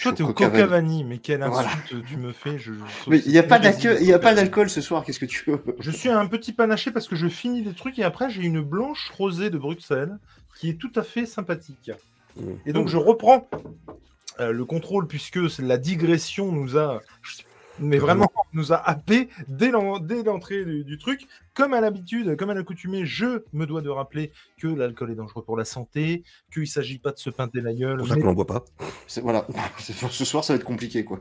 Toi, 0.00 0.12
t'es 0.12 0.22
au 0.22 0.32
coca 0.32 0.66
vanille, 0.66 1.04
mais 1.04 1.18
quelle 1.18 1.42
insulte 1.42 1.90
voilà. 1.90 2.06
tu 2.06 2.16
me 2.16 2.32
fais 2.32 2.58
je, 2.58 2.72
Mais 3.08 3.18
il 3.20 3.32
n'y 3.32 3.38
a 3.38 3.42
pas 3.42 4.34
d'alcool 4.34 4.68
ce 4.68 4.80
soir, 4.80 5.04
qu'est-ce 5.04 5.18
que 5.18 5.26
tu 5.26 5.50
veux? 5.50 5.62
Je 5.78 5.90
suis 5.90 6.10
un 6.10 6.26
petit 6.26 6.52
panaché 6.52 6.90
parce 6.90 7.08
que 7.08 7.16
je 7.16 7.28
finis 7.28 7.62
des 7.62 7.72
trucs 7.72 7.98
et 7.98 8.04
après 8.04 8.30
j'ai 8.30 8.42
une 8.42 8.60
blanche 8.60 9.10
rosée 9.16 9.50
de 9.50 9.58
Bruxelles 9.58 10.18
qui 10.58 10.68
est 10.68 10.74
tout 10.74 10.92
à 10.96 11.02
fait 11.02 11.26
sympathique. 11.26 11.90
Mmh. 12.36 12.52
Et 12.66 12.72
donc 12.72 12.88
je 12.88 12.98
reprends 12.98 13.48
euh, 14.38 14.52
le 14.52 14.64
contrôle 14.64 15.06
puisque 15.06 15.40
la 15.58 15.78
digression 15.78 16.52
nous 16.52 16.76
a 16.76 17.00
mais 17.80 17.98
vraiment 17.98 18.30
nous 18.52 18.72
a 18.72 18.76
happé 18.76 19.28
dès 19.48 19.70
l'entrée 19.70 20.64
du, 20.64 20.84
du, 20.84 20.98
truc. 20.98 21.26
Comme 21.54 21.74
à 21.74 21.80
l'habitude, 21.80 22.36
comme 22.36 22.50
à 22.50 22.54
l'accoutumée, 22.54 23.04
je 23.04 23.44
me 23.52 23.66
dois 23.66 23.80
de 23.80 23.88
rappeler 23.88 24.32
que 24.58 24.68
l'alcool 24.68 25.12
est 25.12 25.14
dangereux 25.14 25.42
pour 25.44 25.56
la 25.56 25.64
santé, 25.64 26.22
qu'il 26.52 26.62
ne 26.62 26.66
s'agit 26.66 26.98
pas 26.98 27.12
de 27.12 27.18
se 27.18 27.30
pinter 27.30 27.60
la 27.60 27.72
gueule. 27.72 27.92
C'est 27.92 27.98
pour 27.98 28.08
ça 28.08 28.14
mais... 28.16 28.20
qu'on 28.22 28.28
n'en 28.28 28.34
boit 28.34 28.46
pas. 28.46 28.64
Voilà, 29.22 29.46
ce 29.78 30.24
soir 30.24 30.44
ça 30.44 30.52
va 30.52 30.58
être 30.58 30.64
compliqué 30.64 31.04
quoi. 31.04 31.20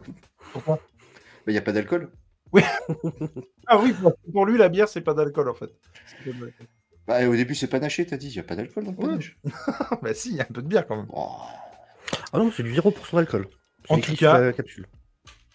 Pourquoi? 0.53 0.79
Il 1.47 1.51
n'y 1.51 1.57
a 1.57 1.61
pas 1.61 1.71
d'alcool? 1.71 2.11
Oui. 2.51 2.61
ah 3.67 3.79
oui, 3.79 3.93
pour 4.31 4.45
lui 4.45 4.57
la 4.57 4.69
bière 4.69 4.89
c'est 4.89 5.01
pas 5.01 5.13
d'alcool 5.13 5.49
en 5.49 5.53
fait. 5.53 5.69
Bah, 7.07 7.27
au 7.27 7.35
début 7.35 7.55
c'est 7.55 7.67
panaché, 7.67 8.05
t'as 8.05 8.17
dit, 8.17 8.27
il 8.27 8.33
n'y 8.33 8.39
a 8.39 8.43
pas 8.43 8.55
d'alcool 8.55 8.85
dans 8.85 8.91
le 8.91 8.97
panache. 8.97 9.37
bah 10.01 10.13
si, 10.13 10.29
il 10.29 10.35
y 10.35 10.41
a 10.41 10.43
un 10.43 10.53
peu 10.53 10.61
de 10.61 10.67
bière 10.67 10.87
quand 10.87 10.97
même. 10.97 11.09
Oh. 11.11 11.29
Ah 12.33 12.37
non, 12.37 12.51
c'est 12.55 12.63
du 12.63 12.73
0% 12.73 13.15
d'alcool. 13.15 13.47
En 13.87 13.99
tout 13.99 14.15
cas, 14.15 14.51
capsule. 14.51 14.87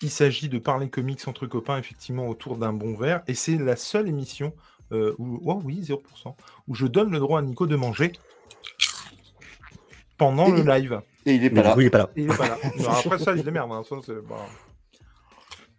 Il 0.02 0.10
s'agit 0.10 0.48
de 0.48 0.58
parler 0.58 0.88
comics 0.90 1.26
entre 1.26 1.46
copains, 1.46 1.78
effectivement, 1.78 2.28
autour 2.28 2.56
d'un 2.56 2.72
bon 2.72 2.94
verre. 2.94 3.22
Et 3.26 3.34
c'est 3.34 3.56
la 3.56 3.76
seule 3.76 4.08
émission 4.08 4.52
euh, 4.92 5.14
où, 5.18 5.40
oh 5.44 5.60
oui, 5.64 5.80
0%, 5.80 5.98
où 6.68 6.74
je 6.74 6.86
donne 6.86 7.10
le 7.10 7.18
droit 7.18 7.38
à 7.38 7.42
Nico 7.42 7.66
de 7.66 7.76
manger 7.76 8.12
pendant 10.18 10.46
et 10.46 10.62
le 10.62 10.62
live. 10.62 11.00
Et 11.26 11.34
il 11.34 11.40
n'est 11.40 11.50
pas, 11.50 11.62
là. 11.62 11.74
il 11.78 11.84
est 11.84 11.90
pas 11.90 11.98
là. 11.98 12.10
Il 12.16 12.24
est 12.24 12.36
pas 12.36 12.48
là. 12.48 12.58
non, 12.78 12.90
après 12.90 13.18
ça, 13.18 13.34
il 13.34 13.42
démerde. 13.42 13.72
Hein. 13.72 13.82
Bah... 14.28 14.46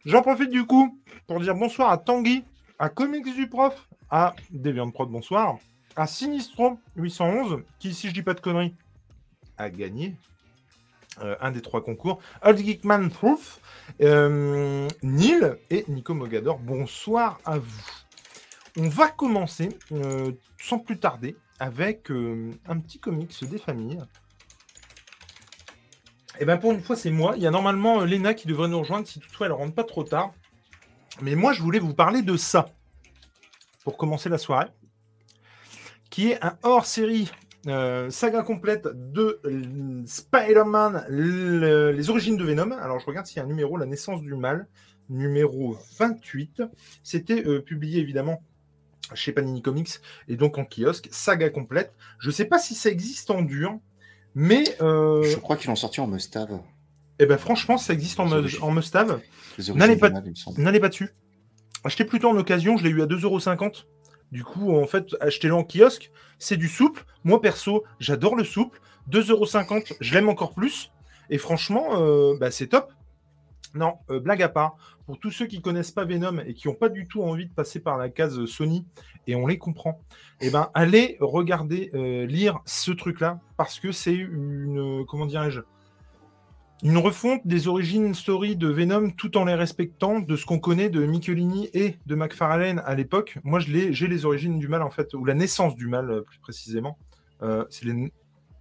J'en 0.05 0.21
profite 0.21 0.49
du 0.49 0.65
coup 0.65 0.99
pour 1.27 1.39
dire 1.39 1.55
bonsoir 1.55 1.91
à 1.91 1.97
Tanguy, 1.97 2.43
à 2.79 2.89
Comics 2.89 3.33
du 3.33 3.47
Prof, 3.47 3.87
à 4.09 4.35
Deviant 4.51 4.89
Prod, 4.91 5.09
bonsoir, 5.09 5.57
à 5.95 6.07
Sinistro 6.07 6.79
811, 6.95 7.61
qui, 7.79 7.93
si 7.93 8.09
je 8.09 8.13
dis 8.13 8.21
pas 8.21 8.33
de 8.33 8.39
conneries, 8.39 8.75
a 9.57 9.69
gagné 9.69 10.15
euh, 11.21 11.35
un 11.39 11.51
des 11.51 11.61
trois 11.61 11.83
concours. 11.83 12.19
Old 12.43 12.57
Geekman 12.57 13.09
Proof, 13.09 13.59
euh, 14.01 14.87
Neil 15.01 15.55
et 15.69 15.85
Nico 15.87 16.13
Mogador, 16.13 16.59
bonsoir 16.59 17.39
à 17.45 17.57
vous. 17.57 17.83
On 18.77 18.89
va 18.89 19.07
commencer 19.07 19.69
euh, 19.93 20.31
sans 20.59 20.79
plus 20.79 20.99
tarder 20.99 21.37
avec 21.59 22.09
un 22.09 22.79
petit 22.79 22.99
comics 22.99 23.45
des 23.45 23.57
familles. 23.57 24.01
Et 26.39 26.45
bien 26.45 26.57
pour 26.57 26.73
une 26.73 26.81
fois, 26.81 26.97
c'est 26.97 27.11
moi. 27.11 27.35
Il 27.37 27.43
y 27.43 27.47
a 27.47 27.51
normalement 27.51 28.03
Léna 28.03 28.33
qui 28.33 28.47
devrait 28.47 28.67
nous 28.67 28.79
rejoindre 28.79 29.07
si 29.07 29.21
toutefois 29.21 29.47
elle 29.47 29.53
ne 29.53 29.57
rentre 29.57 29.73
pas 29.73 29.85
trop 29.85 30.03
tard. 30.03 30.33
Mais 31.21 31.35
moi, 31.35 31.53
je 31.53 31.61
voulais 31.61 31.79
vous 31.79 31.93
parler 31.93 32.21
de 32.23 32.35
ça 32.35 32.67
pour 33.85 33.95
commencer 33.95 34.27
la 34.27 34.37
soirée, 34.37 34.67
qui 36.09 36.31
est 36.31 36.43
un 36.43 36.57
hors-série 36.63 37.31
euh, 37.67 38.09
saga 38.09 38.43
complète 38.43 38.87
de 38.87 39.41
Spider-Man, 40.05 41.05
le, 41.09 41.91
les 41.91 42.09
origines 42.09 42.37
de 42.37 42.43
Venom. 42.43 42.71
Alors 42.71 42.99
je 42.99 43.05
regarde 43.05 43.25
s'il 43.25 43.37
y 43.37 43.39
a 43.39 43.43
un 43.43 43.47
numéro, 43.47 43.77
La 43.77 43.85
naissance 43.85 44.21
du 44.21 44.35
mal, 44.35 44.67
numéro 45.09 45.77
28. 45.97 46.63
C'était 47.03 47.45
euh, 47.45 47.61
publié 47.61 48.01
évidemment 48.01 48.41
chez 49.13 49.31
Panini 49.31 49.61
Comics 49.61 49.99
et 50.27 50.35
donc 50.35 50.57
en 50.57 50.65
kiosque, 50.65 51.07
saga 51.11 51.49
complète. 51.49 51.93
Je 52.19 52.29
ne 52.29 52.33
sais 52.33 52.45
pas 52.45 52.59
si 52.59 52.75
ça 52.75 52.89
existe 52.89 53.31
en 53.31 53.41
dur, 53.41 53.79
mais... 54.33 54.63
Euh... 54.81 55.23
Je 55.23 55.37
crois 55.37 55.57
qu'ils 55.57 55.69
l'ont 55.69 55.75
sorti 55.75 56.01
en 56.01 56.07
Mustave. 56.07 56.59
Eh 57.19 57.25
ben 57.25 57.37
franchement, 57.37 57.77
ça 57.77 57.93
existe 57.93 58.19
en, 58.19 58.29
en 58.31 58.71
Mustave. 58.71 59.21
N'allez 59.73 59.95
pas, 59.95 60.09
pas 60.09 60.89
dessus. 60.89 61.09
Achetez 61.83 62.03
plutôt 62.03 62.29
en 62.29 62.37
occasion, 62.37 62.77
je 62.77 62.83
l'ai 62.83 62.89
eu 62.89 63.01
à 63.01 63.05
2,50€. 63.05 63.85
Du 64.31 64.43
coup, 64.43 64.75
en 64.75 64.85
fait, 64.85 65.15
achetez-le 65.21 65.53
en 65.55 65.63
kiosque. 65.63 66.11
C'est 66.39 66.57
du 66.57 66.67
souple. 66.67 67.05
Moi, 67.23 67.41
perso, 67.41 67.83
j'adore 67.99 68.35
le 68.35 68.43
souple. 68.43 68.79
2,50€, 69.11 69.95
je 69.99 70.13
l'aime 70.13 70.29
encore 70.29 70.53
plus. 70.53 70.91
Et 71.29 71.37
franchement, 71.37 72.01
euh, 72.01 72.35
bah, 72.39 72.51
c'est 72.51 72.67
top. 72.67 72.91
Non, 73.73 73.95
euh, 74.09 74.19
blague 74.19 74.41
à 74.41 74.49
part. 74.49 74.77
Pour 75.05 75.19
tous 75.19 75.31
ceux 75.31 75.45
qui 75.45 75.61
connaissent 75.61 75.91
pas 75.91 76.05
Venom 76.05 76.39
et 76.39 76.53
qui 76.53 76.67
n'ont 76.67 76.73
pas 76.73 76.89
du 76.89 77.07
tout 77.07 77.21
envie 77.21 77.45
de 77.45 77.53
passer 77.53 77.79
par 77.79 77.97
la 77.97 78.09
case 78.09 78.45
Sony, 78.45 78.85
et 79.27 79.35
on 79.35 79.45
les 79.45 79.57
comprend, 79.57 80.01
eh 80.41 80.49
ben, 80.49 80.69
allez 80.73 81.17
regarder, 81.19 81.91
euh, 81.93 82.25
lire 82.25 82.59
ce 82.65 82.91
truc-là, 82.91 83.39
parce 83.57 83.79
que 83.79 83.91
c'est 83.91 84.13
une, 84.13 85.05
comment 85.07 85.25
dirais-je, 85.25 85.61
une 86.83 86.97
refonte 86.97 87.41
des 87.45 87.67
origines 87.67 88.13
story 88.13 88.55
de 88.55 88.67
Venom 88.67 89.11
tout 89.11 89.37
en 89.37 89.45
les 89.45 89.55
respectant 89.55 90.19
de 90.19 90.35
ce 90.35 90.45
qu'on 90.45 90.59
connaît 90.59 90.89
de 90.89 91.05
Michelini 91.05 91.69
et 91.73 91.97
de 92.05 92.15
McFarlane 92.15 92.81
à 92.85 92.95
l'époque. 92.95 93.39
Moi, 93.43 93.59
j'ai 93.59 94.07
les 94.07 94.25
origines 94.25 94.59
du 94.59 94.67
mal, 94.67 94.81
en 94.81 94.89
fait, 94.89 95.13
ou 95.13 95.25
la 95.25 95.33
naissance 95.33 95.75
du 95.75 95.87
mal, 95.87 96.23
plus 96.23 96.39
précisément. 96.39 96.97
Euh, 97.41 97.65
c'est 97.69 97.85
les, 97.85 98.11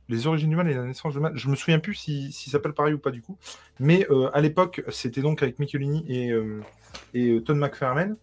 les, 0.08 0.26
origines 0.26 0.50
du 0.50 0.56
mal 0.56 0.68
et 0.70 0.74
la 0.74 0.84
naissance 0.84 1.12
du 1.12 1.20
mal. 1.20 1.32
Je 1.36 1.48
me 1.48 1.56
souviens 1.56 1.80
plus 1.80 1.94
si, 1.94 2.32
si 2.32 2.50
ça 2.50 2.58
s'appelle 2.58 2.72
pareil 2.72 2.94
ou 2.94 2.98
pas, 2.98 3.10
du 3.10 3.20
coup. 3.20 3.36
Mais 3.80 4.06
euh, 4.10 4.30
à 4.32 4.40
l'époque, 4.40 4.82
c'était 4.90 5.20
donc 5.20 5.42
avec 5.42 5.58
Michelini 5.58 6.04
et, 6.08 6.30
euh, 6.30 6.62
et 7.14 7.42
Todd 7.42 7.56
McFarlane. 7.56 8.16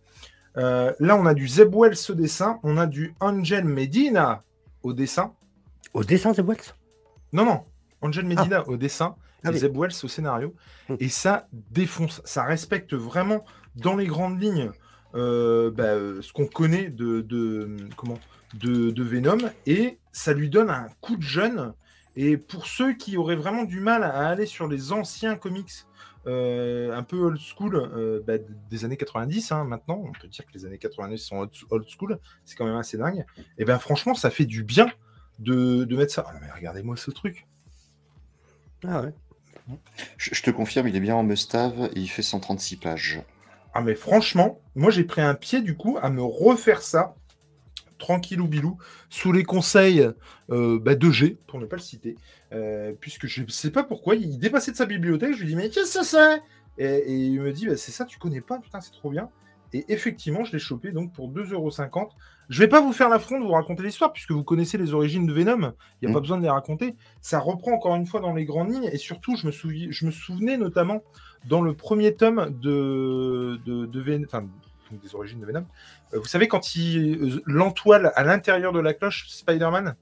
là, 0.56 0.96
on 1.18 1.26
a 1.26 1.34
du 1.34 1.48
Zeb 1.48 1.76
Wells 1.76 1.98
au 2.10 2.14
dessin, 2.14 2.60
on 2.64 2.78
a 2.78 2.88
du 2.88 3.14
Angel 3.20 3.66
Medina 3.66 4.44
au 4.84 4.94
dessin. 4.94 5.34
Au 5.94 6.04
dessin, 6.04 6.34
Zeb 6.34 6.48
Wells? 6.48 6.76
Non, 7.34 7.46
non. 7.46 7.62
Angel 8.02 8.26
Medina 8.26 8.64
ah. 8.66 8.70
au 8.70 8.78
dessin 8.78 9.16
ah, 9.44 9.54
Zeb 9.54 9.78
Wells 9.78 9.94
au 10.04 10.08
scénario. 10.08 10.56
Hum. 10.90 10.98
Et 11.00 11.10
ça 11.10 11.48
défonce. 11.52 12.22
Ça 12.26 12.44
respecte 12.44 12.94
vraiment 12.94 13.44
dans 13.76 13.96
les 13.96 14.08
grandes 14.08 14.42
lignes 14.42 14.72
euh, 15.16 15.72
bah, 15.72 16.22
ce 16.22 16.32
qu'on 16.32 16.48
connaît 16.48 16.90
de, 16.90 17.22
de 17.22 17.76
comment, 17.96 18.20
de, 18.56 18.92
de, 18.92 19.04
Venom. 19.04 19.38
Et 19.66 20.00
ça 20.12 20.34
lui 20.34 20.50
donne 20.50 20.70
un 20.70 20.88
coup 21.02 21.18
de 21.18 21.22
jeune. 21.22 21.74
Et 22.16 22.38
pour 22.38 22.68
ceux 22.68 22.94
qui 22.94 23.18
auraient 23.18 23.36
vraiment 23.36 23.64
du 23.64 23.80
mal 23.80 24.04
à 24.04 24.28
aller 24.28 24.46
sur 24.46 24.68
les 24.68 24.92
anciens 24.92 25.36
comics, 25.36 25.86
euh, 26.28 26.96
un 26.96 27.02
peu 27.02 27.18
old 27.18 27.40
school 27.40 27.76
euh, 27.76 28.22
bah, 28.26 28.34
des 28.70 28.86
années 28.86 28.98
90, 28.98 29.52
hein, 29.52 29.64
maintenant, 29.64 30.04
on 30.06 30.12
peut 30.12 30.28
dire 30.28 30.46
que 30.46 30.54
les 30.54 30.66
années 30.66 30.78
90 30.78 31.18
sont 31.18 31.50
old 31.70 31.86
school, 31.88 32.20
c'est 32.46 32.56
quand 32.56 32.66
même 32.66 32.76
assez 32.76 32.98
dingue. 32.98 33.26
Et 33.58 33.66
bien 33.66 33.80
franchement, 33.80 34.14
ça 34.14 34.30
fait 34.30 34.46
du 34.46 34.64
bien 34.64 34.92
de, 35.40 35.84
de 35.84 35.98
mettre 35.98 36.14
ça. 36.14 36.26
Oh, 36.28 36.38
mais 36.42 36.52
regardez-moi 36.52 36.96
ce 36.96 37.12
truc. 37.12 37.48
Ah 38.84 39.02
ouais. 39.02 39.14
Je, 40.18 40.42
te 40.42 40.52
confirme, 40.52 40.88
il 40.88 40.96
est 40.96 41.02
bien 41.02 41.16
en 41.16 41.24
Mustave 41.24 41.90
et 41.96 42.00
il 42.00 42.08
fait 42.08 42.22
136 42.22 42.78
pages. 42.78 43.22
Ah 43.74 43.82
mais 43.82 43.96
franchement, 43.96 44.60
moi 44.76 44.92
j'ai 44.92 45.04
pris 45.04 45.22
un 45.22 45.34
pied 45.34 45.62
du 45.62 45.78
coup 45.78 45.98
à 46.02 46.10
me 46.10 46.22
refaire 46.22 46.82
ça, 46.82 47.16
tranquille 47.98 48.42
ou 48.42 48.48
bilou, 48.48 48.78
sous 49.10 49.32
les 49.32 49.44
conseils 49.44 50.08
euh, 50.50 50.80
bah, 50.80 50.96
de 50.96 51.10
G, 51.10 51.38
pour 51.48 51.60
ne 51.60 51.66
pas 51.66 51.78
le 51.78 51.82
citer, 51.82 52.16
euh, 52.52 52.92
puisque 53.00 53.28
je 53.28 53.44
ne 53.44 53.48
sais 53.48 53.72
pas 53.72 53.84
pourquoi, 53.84 54.16
il 54.16 54.40
dépassait 54.40 54.72
de 54.72 54.78
sa 54.78 54.86
bibliothèque, 54.86 55.34
je 55.34 55.42
lui 55.42 55.48
dis 55.48 55.56
mais 55.56 55.70
qu'est-ce 55.70 56.00
que 56.00 56.06
c'est? 56.06 56.42
Et, 56.78 56.86
et, 56.86 57.16
il 57.16 57.42
me 57.42 57.54
dit 57.54 57.68
bah, 57.68 57.78
c'est 57.78 57.92
ça, 57.92 58.06
tu 58.06 58.20
connais 58.20 58.42
pas, 58.42 58.60
putain 58.60 58.82
c'est 58.82 58.92
trop 58.92 59.10
bien. 59.10 59.30
Et 59.74 59.86
effectivement, 59.88 60.44
je 60.44 60.52
l'ai 60.52 60.60
chopé 60.60 60.92
donc 60.92 61.14
pour 61.14 61.32
2,50€. 61.32 62.10
Je 62.52 62.60
vais 62.60 62.68
pas 62.68 62.82
vous 62.82 62.92
faire 62.92 63.08
l'affront 63.10 63.40
de 63.40 63.46
vous 63.46 63.52
raconter 63.54 63.82
l'histoire, 63.82 64.12
puisque 64.12 64.32
vous 64.32 64.44
connaissez 64.44 64.78
les 64.78 64.94
origines 64.94 65.26
de 65.26 65.32
Venom. 65.34 65.74
Il 66.02 66.06
n'y 66.06 66.08
a 66.08 66.10
Mm. 66.10 66.14
pas 66.14 66.20
besoin 66.20 66.38
de 66.38 66.44
les 66.44 66.50
raconter. 66.50 66.96
Ça 67.22 67.40
reprend 67.40 67.72
encore 67.72 67.96
une 67.96 68.06
fois 68.06 68.20
dans 68.20 68.34
les 68.34 68.44
grandes 68.46 68.72
lignes. 68.72 68.90
Et 68.92 68.98
surtout, 68.98 69.36
je 69.38 69.48
me, 69.48 69.52
souvi- 69.52 69.92
je 69.92 70.06
me 70.06 70.12
souvenais 70.12 70.58
notamment 70.58 71.02
dans 71.48 71.62
le 71.62 71.74
premier 71.74 72.14
tome 72.14 72.50
de, 72.62 73.58
de, 73.66 73.86
de 73.86 74.02
Ven- 74.02 74.26
enfin, 74.26 74.46
des 74.92 75.16
origines 75.16 75.40
de 75.40 75.46
Venom. 75.46 75.66
Euh, 76.14 76.20
vous 76.20 76.26
savez, 76.26 76.48
quand 76.50 76.76
il 76.76 77.16
euh, 77.38 77.42
l'entoile 77.46 78.12
à 78.16 78.24
l'intérieur 78.24 78.74
de 78.74 78.80
la 78.82 78.94
cloche 78.94 79.30
Spider-Man? 79.30 79.96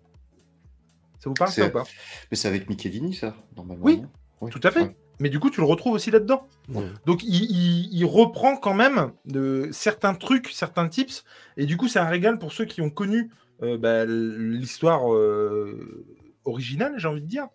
Ça 1.19 1.29
vous 1.29 1.35
parle 1.35 1.51
ça 1.51 1.67
ou 1.67 1.69
pas? 1.69 1.83
Mais 2.31 2.37
c'est 2.37 2.47
avec 2.47 2.67
Michelini, 2.67 3.13
ça, 3.13 3.35
normalement. 3.55 3.85
Oui, 3.85 4.01
Oui. 4.41 4.49
Tout 4.49 4.61
à 4.63 4.71
fait. 4.71 4.81
Ouais. 4.81 4.95
Mais 5.19 5.29
du 5.29 5.39
coup, 5.39 5.49
tu 5.49 5.59
le 5.59 5.65
retrouves 5.67 5.93
aussi 5.93 6.11
là-dedans. 6.11 6.47
Ouais. 6.73 6.85
Donc, 7.05 7.23
il, 7.23 7.43
il- 7.43 7.89
il 7.91 8.05
reprend 8.05 8.55
quand 8.55 8.73
même 8.73 9.11
de 9.25 9.67
certains 9.71 10.13
trucs, 10.13 10.47
certains 10.49 10.87
tips. 10.87 11.23
Et 11.57 11.65
du 11.65 11.75
coup, 11.77 11.87
c'est 11.87 11.99
un 11.99 12.07
régal 12.07 12.39
pour 12.39 12.53
ceux 12.53 12.65
qui 12.65 12.81
ont 12.81 12.89
connu 12.89 13.29
euh, 13.61 13.77
bah, 13.77 14.05
l'histoire 14.05 15.13
euh, 15.13 16.05
originale, 16.45 16.93
j'ai 16.97 17.07
envie 17.09 17.21
de 17.21 17.27
dire. 17.27 17.47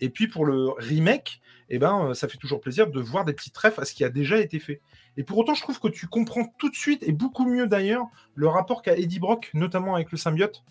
Et 0.00 0.08
puis 0.08 0.26
pour 0.26 0.44
le 0.44 0.70
remake, 0.78 1.40
eh 1.68 1.78
ben, 1.78 2.08
euh, 2.08 2.14
ça 2.14 2.26
fait 2.26 2.38
toujours 2.38 2.60
plaisir 2.60 2.90
de 2.90 3.00
voir 3.00 3.24
des 3.24 3.32
petits 3.32 3.52
trèfles 3.52 3.80
à 3.80 3.84
ce 3.84 3.94
qui 3.94 4.02
a 4.02 4.08
déjà 4.10 4.38
été 4.38 4.58
fait. 4.58 4.80
Et 5.16 5.22
pour 5.22 5.38
autant, 5.38 5.54
je 5.54 5.62
trouve 5.62 5.78
que 5.78 5.86
tu 5.88 6.08
comprends 6.08 6.44
tout 6.58 6.68
de 6.70 6.74
suite, 6.74 7.04
et 7.04 7.12
beaucoup 7.12 7.44
mieux 7.46 7.68
d'ailleurs, 7.68 8.06
le 8.34 8.48
rapport 8.48 8.82
qu'a 8.82 8.96
Eddie 8.96 9.20
Brock, 9.20 9.50
notamment 9.54 9.94
avec 9.94 10.10
le 10.10 10.18
symbiote. 10.18 10.64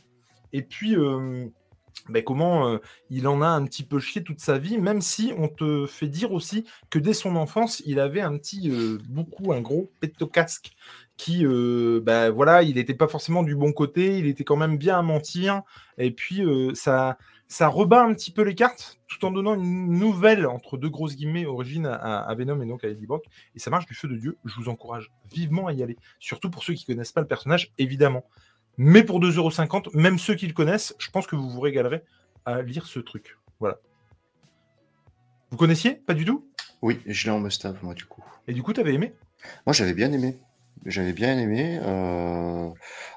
Et 0.51 0.63
puis, 0.63 0.97
euh, 0.97 1.47
ben, 2.09 2.23
comment 2.23 2.67
euh, 2.67 2.77
il 3.09 3.27
en 3.27 3.41
a 3.41 3.47
un 3.47 3.65
petit 3.65 3.83
peu 3.83 3.99
chié 3.99 4.23
toute 4.23 4.39
sa 4.39 4.57
vie, 4.57 4.77
même 4.77 5.01
si 5.01 5.33
on 5.37 5.47
te 5.47 5.85
fait 5.85 6.07
dire 6.07 6.31
aussi 6.31 6.65
que 6.89 6.99
dès 6.99 7.13
son 7.13 7.35
enfance, 7.35 7.81
il 7.85 7.99
avait 7.99 8.21
un 8.21 8.37
petit, 8.37 8.71
beaucoup, 9.09 9.53
un 9.53 9.61
gros 9.61 9.91
pétocasque 9.99 10.71
qui, 11.17 11.45
ben, 11.45 12.31
voilà, 12.31 12.63
il 12.63 12.75
n'était 12.75 12.95
pas 12.95 13.07
forcément 13.07 13.43
du 13.43 13.55
bon 13.55 13.71
côté, 13.71 14.17
il 14.17 14.27
était 14.27 14.43
quand 14.43 14.55
même 14.55 14.77
bien 14.77 14.97
à 14.97 15.01
mentir. 15.01 15.61
Et 15.97 16.11
puis, 16.11 16.41
ça, 16.73 17.17
ça 17.51 17.67
rebat 17.67 18.01
un 18.01 18.13
petit 18.13 18.31
peu 18.31 18.43
les 18.43 18.55
cartes 18.55 19.01
tout 19.09 19.25
en 19.25 19.31
donnant 19.31 19.55
une 19.55 19.99
nouvelle, 19.99 20.47
entre 20.47 20.77
deux 20.77 20.89
grosses 20.89 21.17
guillemets, 21.17 21.45
origine 21.45 21.85
à, 21.85 22.33
Venom 22.33 22.61
et 22.61 22.65
donc 22.65 22.85
à 22.85 22.87
Eddie 22.87 23.05
Brock. 23.05 23.25
Et 23.55 23.59
ça 23.59 23.69
marche 23.69 23.85
du 23.85 23.93
feu 23.93 24.07
de 24.07 24.15
Dieu. 24.15 24.37
Je 24.45 24.55
vous 24.55 24.69
encourage 24.69 25.11
vivement 25.29 25.67
à 25.67 25.73
y 25.73 25.83
aller. 25.83 25.97
Surtout 26.19 26.49
pour 26.49 26.63
ceux 26.63 26.75
qui 26.75 26.85
connaissent 26.85 27.11
pas 27.11 27.19
le 27.19 27.27
personnage, 27.27 27.73
évidemment. 27.77 28.23
Mais 28.77 29.03
pour 29.03 29.19
2,50€, 29.19 29.95
même 29.97 30.17
ceux 30.17 30.35
qui 30.35 30.47
le 30.47 30.53
connaissent, 30.53 30.95
je 30.97 31.09
pense 31.09 31.27
que 31.27 31.35
vous 31.35 31.49
vous 31.49 31.59
régalerez 31.59 32.03
à 32.45 32.61
lire 32.61 32.87
ce 32.87 32.99
truc. 32.99 33.37
Voilà. 33.59 33.77
Vous 35.51 35.57
connaissiez? 35.57 35.95
Pas 35.95 36.13
du 36.13 36.25
tout? 36.25 36.47
Oui, 36.81 36.99
je 37.05 37.25
l'ai 37.25 37.31
en 37.31 37.39
must 37.39 37.67
moi, 37.83 37.93
du 37.93 38.05
coup. 38.05 38.23
Et 38.47 38.53
du 38.53 38.63
coup, 38.63 38.73
tu 38.73 38.79
avais 38.79 38.93
aimé? 38.93 39.13
Moi, 39.65 39.73
j'avais 39.73 39.93
bien 39.93 40.11
aimé. 40.11 40.39
J'avais 40.85 41.13
bien 41.13 41.37
aimé. 41.37 41.79
Euh, 41.83 42.69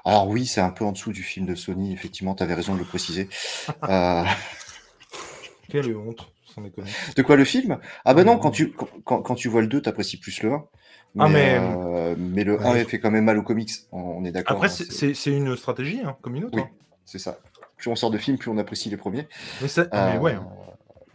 alors 0.03 0.27
oui, 0.27 0.45
c'est 0.45 0.61
un 0.61 0.69
peu 0.69 0.85
en 0.85 0.91
dessous 0.91 1.11
du 1.11 1.23
film 1.23 1.47
de 1.47 1.55
Sony, 1.55 1.93
effectivement, 1.93 2.35
tu 2.35 2.43
avais 2.43 2.53
raison 2.53 2.73
de 2.73 2.79
le 2.79 2.85
préciser. 2.85 3.27
Euh, 3.89 4.23
Quelle 5.69 5.95
honte, 5.95 6.31
sans 6.45 6.61
déconner. 6.61 6.91
De 7.15 7.21
quoi 7.23 7.35
le 7.35 7.45
film? 7.45 7.79
Ah 8.03 8.13
ben 8.13 8.23
non, 8.25 8.37
quand 8.37 8.51
tu, 8.51 8.71
quand, 8.71 9.21
quand 9.21 9.35
tu 9.35 9.49
vois 9.49 9.61
le 9.61 9.67
2, 9.67 9.81
t'apprécies 9.81 10.17
plus 10.17 10.43
le 10.43 10.53
1. 10.53 10.65
Ah, 11.17 11.29
mais, 11.29 11.57
euh, 11.59 12.15
mais 12.17 12.43
le 12.43 12.61
1 12.61 12.85
fait 12.85 12.99
quand 12.99 13.11
même 13.11 13.25
mal 13.25 13.37
aux 13.37 13.43
comics, 13.43 13.71
on 13.91 14.25
est 14.25 14.31
d'accord. 14.31 14.57
Après, 14.57 14.67
hein, 14.67 15.13
c'est 15.13 15.31
une 15.31 15.55
stratégie, 15.55 16.01
hein, 16.03 16.17
comme 16.21 16.35
une 16.35 16.45
autre. 16.45 16.55
Oui, 16.55 16.63
hein. 16.63 16.69
c'est 17.05 17.19
ça. 17.19 17.39
Plus 17.77 17.89
on 17.89 17.95
sort 17.95 18.11
de 18.11 18.17
films, 18.17 18.37
plus 18.37 18.49
on 18.49 18.57
apprécie 18.57 18.89
les 18.89 18.97
premiers. 18.97 19.27
Mais, 19.61 19.67
mais 19.93 20.17
ouais. 20.17 20.35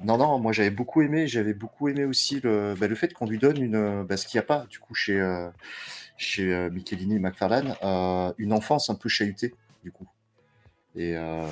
Non, 0.02 0.16
non, 0.16 0.38
moi 0.38 0.52
j'avais 0.52 0.70
beaucoup 0.70 1.02
aimé, 1.02 1.26
j'avais 1.26 1.52
beaucoup 1.52 1.88
aimé 1.88 2.04
aussi 2.04 2.40
le, 2.40 2.74
bah, 2.78 2.86
le 2.86 2.94
fait 2.94 3.12
qu'on 3.12 3.26
lui 3.26 3.38
donne 3.38 3.62
une, 3.62 4.02
bah, 4.04 4.16
ce 4.16 4.26
qu'il 4.26 4.38
n'y 4.38 4.42
a 4.42 4.46
pas 4.46 4.64
du 4.70 4.78
coup 4.78 4.94
chez, 4.94 5.20
chez 6.20 6.52
euh, 6.52 6.70
Michelini 6.70 7.16
et 7.16 7.18
McFarlane, 7.18 7.74
euh, 7.82 8.32
une 8.36 8.52
enfance 8.52 8.90
un 8.90 8.94
peu 8.94 9.08
chahutée, 9.08 9.54
du 9.82 9.90
coup. 9.90 10.06
Et, 10.94 11.14
euh, 11.16 11.46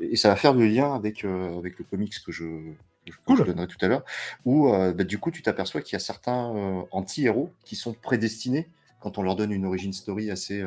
et 0.00 0.16
ça 0.16 0.28
va 0.28 0.36
faire 0.36 0.52
le 0.52 0.66
lien 0.66 0.94
avec, 0.94 1.24
avec 1.24 1.78
le 1.78 1.84
comics 1.84 2.14
que 2.24 2.32
je, 2.32 2.44
donnerai 3.26 3.66
tout 3.66 3.78
à 3.80 3.88
l'heure, 3.88 4.04
où 4.44 4.70
bah, 4.70 5.04
du 5.04 5.18
coup 5.18 5.30
tu 5.30 5.42
t'aperçois 5.42 5.80
qu'il 5.82 5.94
y 5.94 5.96
a 5.96 6.00
certains 6.00 6.84
anti-héros 6.90 7.50
qui 7.64 7.76
sont 7.76 7.92
prédestinés, 7.92 8.68
quand 9.00 9.18
on 9.18 9.22
leur 9.22 9.36
donne 9.36 9.52
une 9.52 9.66
origin 9.66 9.92
story 9.92 10.30
assez, 10.30 10.64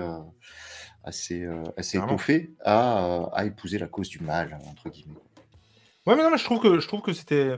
assez, 1.04 1.48
assez 1.76 1.98
étoffée, 1.98 2.52
à, 2.64 3.30
à, 3.34 3.46
épouser 3.46 3.78
la 3.80 3.88
cause 3.88 4.10
du 4.10 4.20
mal, 4.20 4.58
entre 4.70 4.90
guillemets. 4.90 5.16
Ouais, 6.06 6.16
mais 6.16 6.24
non, 6.24 6.32
mais 6.32 6.38
je 6.38 6.46
trouve 6.46 6.60
que, 6.60 6.80
je 6.80 6.88
trouve 6.88 7.02
que 7.02 7.14
c'était 7.14 7.58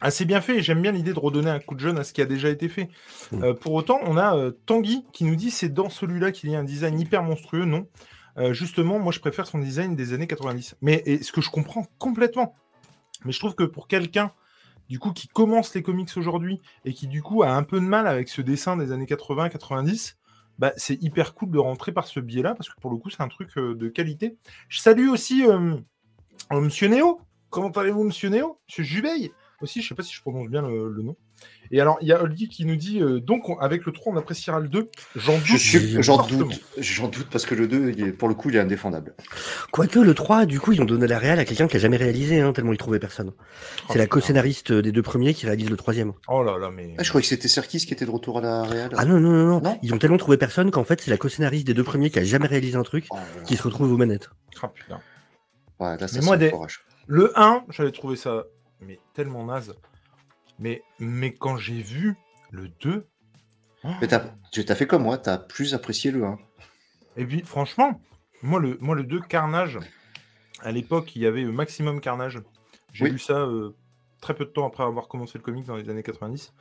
assez 0.00 0.24
bien 0.24 0.40
fait. 0.40 0.62
J'aime 0.62 0.82
bien 0.82 0.92
l'idée 0.92 1.12
de 1.12 1.18
redonner 1.18 1.50
un 1.50 1.58
coup 1.58 1.74
de 1.74 1.80
jeune 1.80 1.98
à 1.98 2.04
ce 2.04 2.12
qui 2.12 2.22
a 2.22 2.26
déjà 2.26 2.48
été 2.50 2.68
fait. 2.68 2.88
Mm. 3.32 3.42
Euh, 3.42 3.54
pour 3.54 3.72
autant, 3.72 3.98
on 4.04 4.16
a 4.16 4.36
euh, 4.36 4.52
Tanguy 4.66 5.04
qui 5.12 5.24
nous 5.24 5.36
dit 5.36 5.50
c'est 5.50 5.72
dans 5.72 5.88
celui-là 5.88 6.30
qu'il 6.30 6.50
y 6.50 6.56
a 6.56 6.58
un 6.58 6.64
design 6.64 6.98
hyper 7.00 7.22
monstrueux. 7.22 7.64
Non. 7.64 7.88
Euh, 8.36 8.52
justement, 8.52 8.98
moi 8.98 9.12
je 9.12 9.20
préfère 9.20 9.46
son 9.46 9.58
design 9.58 9.96
des 9.96 10.12
années 10.12 10.26
90. 10.26 10.76
Mais 10.82 11.02
ce 11.22 11.32
que 11.32 11.40
je 11.40 11.50
comprends 11.50 11.86
complètement. 11.98 12.54
Mais 13.24 13.32
je 13.32 13.38
trouve 13.38 13.54
que 13.54 13.64
pour 13.64 13.88
quelqu'un 13.88 14.32
du 14.88 14.98
coup 14.98 15.12
qui 15.12 15.28
commence 15.28 15.74
les 15.74 15.82
comics 15.82 16.10
aujourd'hui 16.16 16.60
et 16.84 16.92
qui 16.92 17.06
du 17.06 17.22
coup 17.22 17.42
a 17.42 17.50
un 17.50 17.62
peu 17.62 17.80
de 17.80 17.86
mal 17.86 18.06
avec 18.06 18.28
ce 18.28 18.42
dessin 18.42 18.76
des 18.76 18.92
années 18.92 19.06
80-90, 19.06 20.16
bah, 20.58 20.72
c'est 20.76 21.02
hyper 21.02 21.34
cool 21.34 21.50
de 21.50 21.58
rentrer 21.58 21.92
par 21.92 22.06
ce 22.06 22.20
biais-là 22.20 22.54
parce 22.54 22.68
que 22.68 22.80
pour 22.80 22.90
le 22.90 22.96
coup 22.98 23.10
c'est 23.10 23.22
un 23.22 23.28
truc 23.28 23.56
de 23.56 23.88
qualité. 23.88 24.36
Je 24.68 24.80
salue 24.80 25.08
aussi 25.08 25.44
Monsieur 26.50 26.88
Néo. 26.88 27.20
Comment 27.50 27.70
allez-vous, 27.70 28.04
Monsieur 28.04 28.28
Néo 28.28 28.58
Monsieur 28.68 28.84
Jubeil 28.84 29.32
aussi, 29.64 29.82
je 29.82 29.88
sais 29.88 29.94
pas 29.94 30.02
si 30.02 30.14
je 30.14 30.20
prononce 30.20 30.48
bien 30.48 30.62
le, 30.62 31.02
nom. 31.02 31.16
Et 31.70 31.80
alors, 31.80 31.98
il 32.00 32.08
y 32.08 32.12
a 32.12 32.22
Olgi 32.22 32.48
qui 32.48 32.64
nous 32.66 32.76
dit 32.76 33.00
euh, 33.00 33.20
donc, 33.20 33.44
avec 33.60 33.84
le 33.84 33.92
3, 33.92 34.12
on 34.12 34.16
appréciera 34.16 34.60
le 34.60 34.68
2. 34.68 34.90
J'en 35.16 35.38
doute. 35.38 35.58
J'en 36.00 36.24
doute, 36.24 36.60
j'en 36.78 37.08
doute 37.08 37.26
parce 37.30 37.46
que 37.46 37.54
le 37.54 37.66
2, 37.66 38.12
pour 38.12 38.28
le 38.28 38.34
coup, 38.34 38.50
il 38.50 38.56
est 38.56 38.60
indéfendable. 38.60 39.14
Quoique 39.72 39.98
le 39.98 40.14
3, 40.14 40.46
du 40.46 40.60
coup, 40.60 40.72
ils 40.72 40.80
ont 40.80 40.84
donné 40.84 41.06
la 41.06 41.18
réelle 41.18 41.38
à 41.38 41.44
quelqu'un 41.44 41.66
qui 41.66 41.76
a 41.76 41.80
jamais 41.80 41.96
réalisé, 41.96 42.40
hein, 42.40 42.52
tellement 42.52 42.72
il 42.72 42.78
trouvait 42.78 42.98
personne. 42.98 43.32
Oh, 43.36 43.92
c'est 43.92 43.98
la 43.98 44.06
co-scénariste 44.06 44.72
des 44.72 44.92
deux 44.92 45.02
premiers 45.02 45.34
qui 45.34 45.46
réalise 45.46 45.70
le 45.70 45.76
troisième. 45.76 46.12
Oh 46.28 46.42
là 46.42 46.58
là, 46.58 46.70
mais. 46.70 46.94
Ah, 46.98 47.02
je 47.02 47.08
croyais 47.08 47.22
que 47.22 47.28
c'était 47.28 47.48
Serkis 47.48 47.86
qui 47.86 47.92
était 47.92 48.06
de 48.06 48.10
retour 48.10 48.38
à 48.38 48.40
la 48.40 48.62
réelle. 48.62 48.90
Ah 48.96 49.04
non, 49.04 49.18
non, 49.18 49.32
non, 49.32 49.60
non. 49.60 49.78
Ils 49.82 49.92
ont 49.94 49.98
tellement 49.98 50.18
trouvé 50.18 50.36
personne 50.36 50.70
qu'en 50.70 50.84
fait, 50.84 51.00
c'est 51.00 51.10
la 51.10 51.16
co-scénariste 51.16 51.66
des 51.66 51.74
deux 51.74 51.84
premiers 51.84 52.10
qui 52.10 52.18
a 52.18 52.24
jamais 52.24 52.46
réalisé 52.46 52.76
un 52.76 52.82
truc 52.82 53.06
oh 53.10 53.16
qui 53.46 53.56
se 53.56 53.62
retrouve 53.62 53.92
aux 53.92 53.96
manettes. 53.96 54.30
Ah 54.62 54.68
putain. 54.68 55.00
Ouais, 55.80 55.96
là, 55.98 56.06
ça 56.06 56.20
mais 56.20 56.24
moi, 56.24 56.36
le 57.06 57.32
1, 57.38 57.64
j'avais 57.70 57.92
trouvé 57.92 58.16
ça 58.16 58.44
mais 58.80 58.98
tellement 59.14 59.44
naze. 59.44 59.74
Mais, 60.58 60.82
mais 60.98 61.32
quand 61.32 61.56
j'ai 61.56 61.80
vu 61.80 62.16
le 62.50 62.68
2. 62.80 63.06
Mais 64.00 64.08
tu 64.50 64.60
as 64.66 64.74
fait 64.74 64.86
comme 64.86 65.02
moi, 65.02 65.18
tu 65.18 65.28
as 65.28 65.38
plus 65.38 65.74
apprécié 65.74 66.10
le 66.10 66.24
1. 66.24 66.38
Et 67.16 67.26
puis, 67.26 67.42
franchement, 67.42 68.00
moi 68.42 68.60
le, 68.60 68.78
moi, 68.80 68.94
le 68.94 69.04
2, 69.04 69.20
Carnage, 69.20 69.78
à 70.60 70.72
l'époque, 70.72 71.14
il 71.16 71.22
y 71.22 71.26
avait 71.26 71.44
Maximum 71.44 72.00
Carnage. 72.00 72.40
J'ai 72.92 73.10
lu 73.10 73.18
ça 73.18 73.38
euh, 73.38 73.74
très 74.20 74.34
peu 74.34 74.44
de 74.44 74.50
temps 74.50 74.66
après 74.66 74.84
avoir 74.84 75.08
commencé 75.08 75.36
le 75.36 75.42
comics 75.42 75.66
dans 75.66 75.76
les 75.76 75.90
années 75.90 76.02
90. 76.02 76.54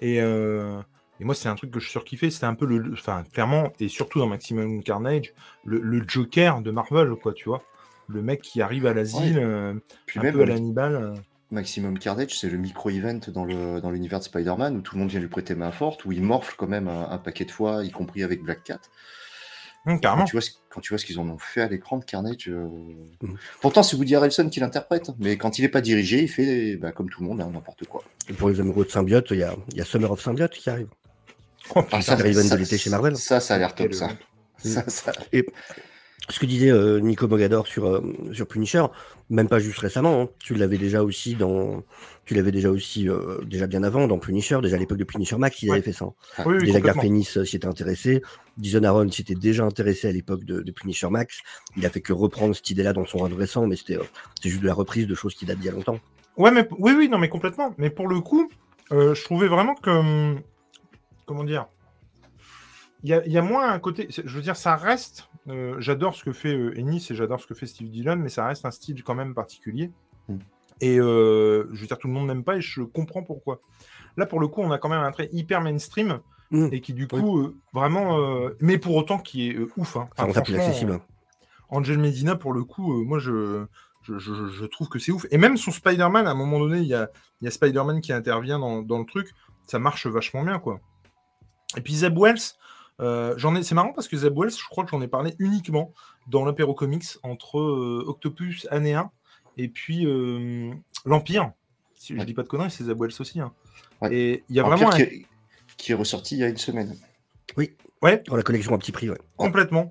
Et, 0.00 0.20
euh, 0.20 0.80
et 1.18 1.24
moi, 1.24 1.34
c'est 1.34 1.48
un 1.48 1.54
truc 1.54 1.70
que 1.70 1.80
je 1.80 1.88
surkiffais. 1.88 2.30
C'était 2.30 2.46
un 2.46 2.54
peu 2.54 2.66
le. 2.66 2.92
Enfin, 2.92 3.24
clairement, 3.32 3.72
et 3.80 3.88
surtout 3.88 4.18
dans 4.18 4.26
Maximum 4.26 4.82
Carnage, 4.82 5.32
le, 5.64 6.04
Joker 6.06 6.60
de 6.60 6.70
Marvel, 6.70 7.14
quoi, 7.16 7.32
tu 7.32 7.48
vois. 7.48 7.62
Le 8.06 8.22
mec 8.22 8.40
qui 8.40 8.62
arrive 8.62 8.86
à 8.86 8.94
l'asile, 8.94 9.38
euh, 9.38 9.74
un 10.16 10.32
peu 10.32 10.42
à 10.42 10.46
l'Hannibal. 10.46 11.14
Maximum 11.50 11.98
Carnage, 11.98 12.38
c'est 12.38 12.50
le 12.50 12.58
micro-event 12.58 13.20
dans 13.28 13.44
l'univers 13.90 14.18
de 14.18 14.24
Spider-Man 14.24 14.76
où 14.76 14.80
tout 14.82 14.96
le 14.96 15.00
monde 15.00 15.10
vient 15.10 15.20
lui 15.20 15.28
prêter 15.28 15.54
main 15.54 15.72
forte, 15.72 16.04
où 16.04 16.12
il 16.12 16.22
morfle 16.22 16.54
quand 16.56 16.66
même 16.66 16.88
un, 16.88 17.18
paquet 17.18 17.44
de 17.44 17.50
fois, 17.50 17.84
y 17.84 17.90
compris 17.90 18.22
avec 18.22 18.42
Black 18.42 18.64
Cat. 18.64 18.80
Quand, 19.86 20.24
tu 20.24 20.36
vois, 20.36 20.46
quand 20.68 20.80
tu 20.82 20.90
vois 20.90 20.98
ce 20.98 21.06
qu'ils 21.06 21.18
en 21.18 21.28
ont 21.30 21.38
fait 21.38 21.62
à 21.62 21.68
l'écran 21.68 21.96
de 21.96 22.04
Carnage. 22.04 22.48
Euh, 22.48 22.66
hum. 23.22 23.38
Pourtant, 23.62 23.82
c'est 23.82 23.96
Woody 23.96 24.16
Harrelson 24.16 24.50
qui 24.50 24.60
l'interprète, 24.60 25.10
mais 25.18 25.38
quand 25.38 25.58
il 25.58 25.62
n'est 25.62 25.70
pas 25.70 25.80
dirigé, 25.80 26.22
il 26.22 26.28
fait 26.28 26.76
bah, 26.76 26.92
comme 26.92 27.08
tout 27.08 27.22
le 27.22 27.28
monde, 27.28 27.40
hein, 27.40 27.50
n'importe 27.52 27.86
quoi. 27.86 28.04
Et 28.28 28.34
pour 28.34 28.50
les 28.50 28.60
amoureux 28.60 28.84
de 28.84 28.90
Symbiote, 28.90 29.28
il 29.30 29.38
y 29.38 29.42
a, 29.42 29.56
y 29.74 29.80
a, 29.80 29.84
Summer 29.86 30.10
of 30.10 30.20
Symbiote 30.20 30.52
qui 30.52 30.68
arrive. 30.68 30.88
Oh, 31.74 31.82
ah, 31.90 32.02
ça, 32.02 32.16
de 32.16 32.56
l'été 32.56 32.76
chez 32.76 32.90
Marvel. 32.90 33.16
Ça, 33.16 33.40
ça 33.40 33.54
a 33.54 33.58
l'air 33.58 33.74
top, 33.74 33.94
ça. 33.94 34.10
ça, 34.58 34.88
ça... 34.88 35.12
Et 35.32 35.46
ce 36.28 36.38
que 36.38 36.46
disait 36.46 36.70
euh, 36.70 37.00
Nico 37.00 37.26
Mogador 37.26 37.66
sur, 37.66 37.86
euh, 37.86 38.02
sur 38.32 38.46
Punisher, 38.46 38.84
même 39.30 39.48
pas 39.48 39.58
juste 39.58 39.78
récemment, 39.78 40.22
hein. 40.22 40.28
tu 40.38 40.54
l'avais 40.54 40.76
déjà 40.76 41.02
aussi 41.02 41.34
dans, 41.34 41.82
tu 42.24 42.34
l'avais 42.34 42.52
déjà 42.52 42.70
aussi 42.70 43.08
euh, 43.08 43.38
déjà 43.44 43.66
bien 43.66 43.82
avant 43.82 44.06
dans 44.06 44.18
Punisher, 44.18 44.58
déjà 44.62 44.76
à 44.76 44.78
l'époque 44.78 44.98
de 44.98 45.04
Punisher 45.04 45.36
Max, 45.36 45.62
il 45.62 45.70
avait 45.70 45.80
fait 45.80 45.92
ça. 45.92 46.06
Oui, 46.44 46.58
déjà 46.58 46.80
Garfenis 46.80 47.24
s'y 47.24 47.56
était 47.56 47.66
intéressé, 47.66 48.22
Dison 48.56 48.82
Aaron 48.82 49.10
s'y 49.10 49.22
était 49.22 49.34
déjà 49.34 49.64
intéressé 49.64 50.08
à 50.08 50.12
l'époque 50.12 50.44
de, 50.44 50.60
de, 50.60 50.72
Punisher 50.72 51.08
Max. 51.08 51.38
Il 51.76 51.86
a 51.86 51.90
fait 51.90 52.00
que 52.00 52.12
reprendre 52.12 52.54
cette 52.54 52.70
idée-là 52.70 52.92
dans 52.92 53.06
son 53.06 53.18
run 53.18 53.34
récent, 53.34 53.66
mais 53.66 53.76
c'était 53.76 53.98
juste 54.42 54.60
de 54.60 54.66
la 54.66 54.74
reprise 54.74 55.06
de 55.06 55.14
choses 55.14 55.34
qui 55.34 55.46
datent 55.46 55.58
d'il 55.58 55.66
y 55.66 55.70
a 55.70 55.72
longtemps. 55.72 55.98
Ouais, 56.36 56.50
mais 56.50 56.68
oui, 56.78 56.92
oui, 56.96 57.08
non, 57.08 57.18
mais 57.18 57.28
complètement. 57.28 57.74
Mais 57.78 57.90
pour 57.90 58.06
le 58.06 58.20
coup, 58.20 58.50
je 58.90 59.24
trouvais 59.24 59.48
vraiment 59.48 59.74
que, 59.74 59.90
hum, 59.90 60.40
comment 61.26 61.44
dire, 61.44 61.66
il 63.04 63.22
y, 63.26 63.30
y 63.30 63.38
a, 63.38 63.42
moins 63.42 63.70
un 63.70 63.78
côté, 63.78 64.08
je 64.10 64.36
veux 64.36 64.42
dire, 64.42 64.56
ça 64.56 64.76
reste 64.76 65.28
euh, 65.48 65.76
j'adore 65.78 66.14
ce 66.14 66.24
que 66.24 66.32
fait 66.32 66.54
euh, 66.54 66.78
Ennis 66.78 67.06
et 67.10 67.14
j'adore 67.14 67.40
ce 67.40 67.46
que 67.46 67.54
fait 67.54 67.66
Steve 67.66 67.90
Dillon, 67.90 68.16
mais 68.16 68.28
ça 68.28 68.46
reste 68.46 68.64
un 68.66 68.70
style 68.70 69.02
quand 69.02 69.14
même 69.14 69.34
particulier. 69.34 69.90
Mm. 70.28 70.36
Et 70.80 71.00
euh, 71.00 71.68
je 71.72 71.80
veux 71.80 71.86
dire, 71.86 71.98
tout 71.98 72.06
le 72.06 72.12
monde 72.12 72.28
n'aime 72.28 72.44
pas 72.44 72.56
et 72.56 72.60
je 72.60 72.82
comprends 72.82 73.22
pourquoi. 73.22 73.60
Là, 74.16 74.26
pour 74.26 74.40
le 74.40 74.48
coup, 74.48 74.60
on 74.60 74.70
a 74.70 74.78
quand 74.78 74.88
même 74.88 75.00
un 75.00 75.10
trait 75.10 75.28
hyper 75.32 75.60
mainstream 75.60 76.20
mm. 76.50 76.68
et 76.72 76.80
qui, 76.80 76.92
du 76.92 77.08
coup, 77.08 77.54
vraiment. 77.72 78.18
mais 78.60 78.78
pour 78.78 78.94
autant, 78.96 79.18
qui 79.18 79.48
est 79.48 79.58
ouf. 79.76 79.96
Hein. 79.96 80.08
accessible. 80.16 81.00
Angel 81.70 81.98
Medina, 81.98 82.36
pour 82.36 82.52
le 82.52 82.64
coup, 82.64 83.04
moi, 83.04 83.18
je. 83.18 83.64
Je, 84.10 84.64
trouve 84.64 84.88
que 84.88 84.98
c'est 84.98 85.12
ouf. 85.12 85.26
Et 85.30 85.36
même 85.36 85.58
son 85.58 85.70
Spider-Man, 85.70 86.26
à 86.26 86.30
un 86.30 86.34
moment 86.34 86.58
donné, 86.58 86.78
il 86.78 86.86
y 86.86 86.94
a, 86.94 87.10
y 87.42 87.46
a 87.46 87.50
Spider-Man 87.50 88.00
qui 88.00 88.14
intervient 88.14 88.58
dans, 88.58 88.80
dans, 88.80 88.98
le 88.98 89.04
truc. 89.04 89.34
Ça 89.66 89.78
marche 89.78 90.06
vachement 90.06 90.42
bien, 90.44 90.58
quoi. 90.58 90.80
Et 91.76 91.82
puis 91.82 91.94
Zeb 91.94 92.16
Wells, 92.18 92.54
j'en 93.00 93.54
ai, 93.54 93.62
c'est 93.62 93.74
marrant 93.74 93.92
parce 93.92 94.08
que 94.08 94.16
Zeb 94.16 94.36
Wells, 94.36 94.50
je 94.50 94.68
crois 94.68 94.84
que 94.84 94.90
j'en 94.90 95.00
ai 95.00 95.08
parlé 95.08 95.34
uniquement 95.38 95.92
dans 96.26 96.44
l'apéro 96.44 96.74
comics 96.74 97.04
entre 97.22 97.58
euh, 97.58 98.04
Octopus 98.06 98.66
année 98.70 98.94
1 98.94 99.10
et 99.56 99.68
puis 99.68 100.06
euh, 100.06 100.72
l'Empire. 101.04 101.52
Si 101.94 102.16
je 102.16 102.22
dis 102.22 102.34
pas 102.34 102.42
de 102.42 102.48
conneries, 102.48 102.70
c'est 102.70 102.84
Zeb 102.84 103.00
Wells 103.00 103.14
aussi. 103.18 103.40
Hein. 103.40 103.52
Et 104.10 104.44
il 104.48 104.56
y 104.56 104.60
a 104.60 104.62
vraiment 104.62 104.90
qui, 104.90 105.92
est, 105.92 105.94
ressorti 105.94 106.36
il 106.36 106.40
y 106.40 106.44
a 106.44 106.48
une 106.48 106.56
semaine. 106.56 106.96
Oui. 107.56 107.72
Ouais. 108.02 108.22
Dans 108.26 108.36
la 108.36 108.42
collection 108.42 108.74
à 108.74 108.78
petit 108.78 108.92
prix, 108.92 109.10
ouais. 109.10 109.18
Complètement. 109.36 109.90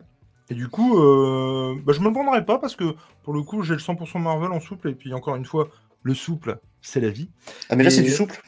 Et 0.49 0.53
du 0.53 0.69
coup, 0.69 0.95
bah, 0.95 1.93
je 1.93 1.99
me 1.99 2.05
le 2.05 2.13
prendrai 2.13 2.45
pas 2.45 2.59
parce 2.59 2.77
que 2.77 2.95
pour 3.23 3.33
le 3.33 3.41
coup, 3.43 3.63
j'ai 3.63 3.73
le 3.73 3.79
100% 3.79 4.21
Marvel 4.21 4.51
en 4.51 4.61
souple 4.61 4.89
et 4.89 4.95
puis 4.95 5.13
encore 5.13 5.35
une 5.35 5.45
fois, 5.45 5.69
le 6.03 6.13
souple, 6.13 6.59
c'est 6.81 7.01
la 7.01 7.09
vie. 7.09 7.29
Ah, 7.69 7.75
mais 7.75 7.83
là, 7.83 7.89
c'est 7.89 8.01
du 8.01 8.11
souple. 8.11 8.41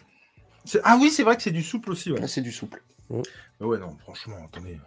Ah 0.83 0.97
oui, 1.01 1.09
c'est 1.09 1.23
vrai 1.23 1.35
que 1.35 1.41
c'est 1.41 1.51
du 1.51 1.63
souple 1.63 1.91
aussi. 1.91 2.11
Ouais. 2.11 2.19
Là, 2.19 2.27
c'est 2.27 2.41
du 2.41 2.51
souple. 2.51 2.81
Ah 3.11 3.65
ouais, 3.65 3.77
non, 3.79 3.95
franchement, 3.99 4.35
attendez. 4.45 4.79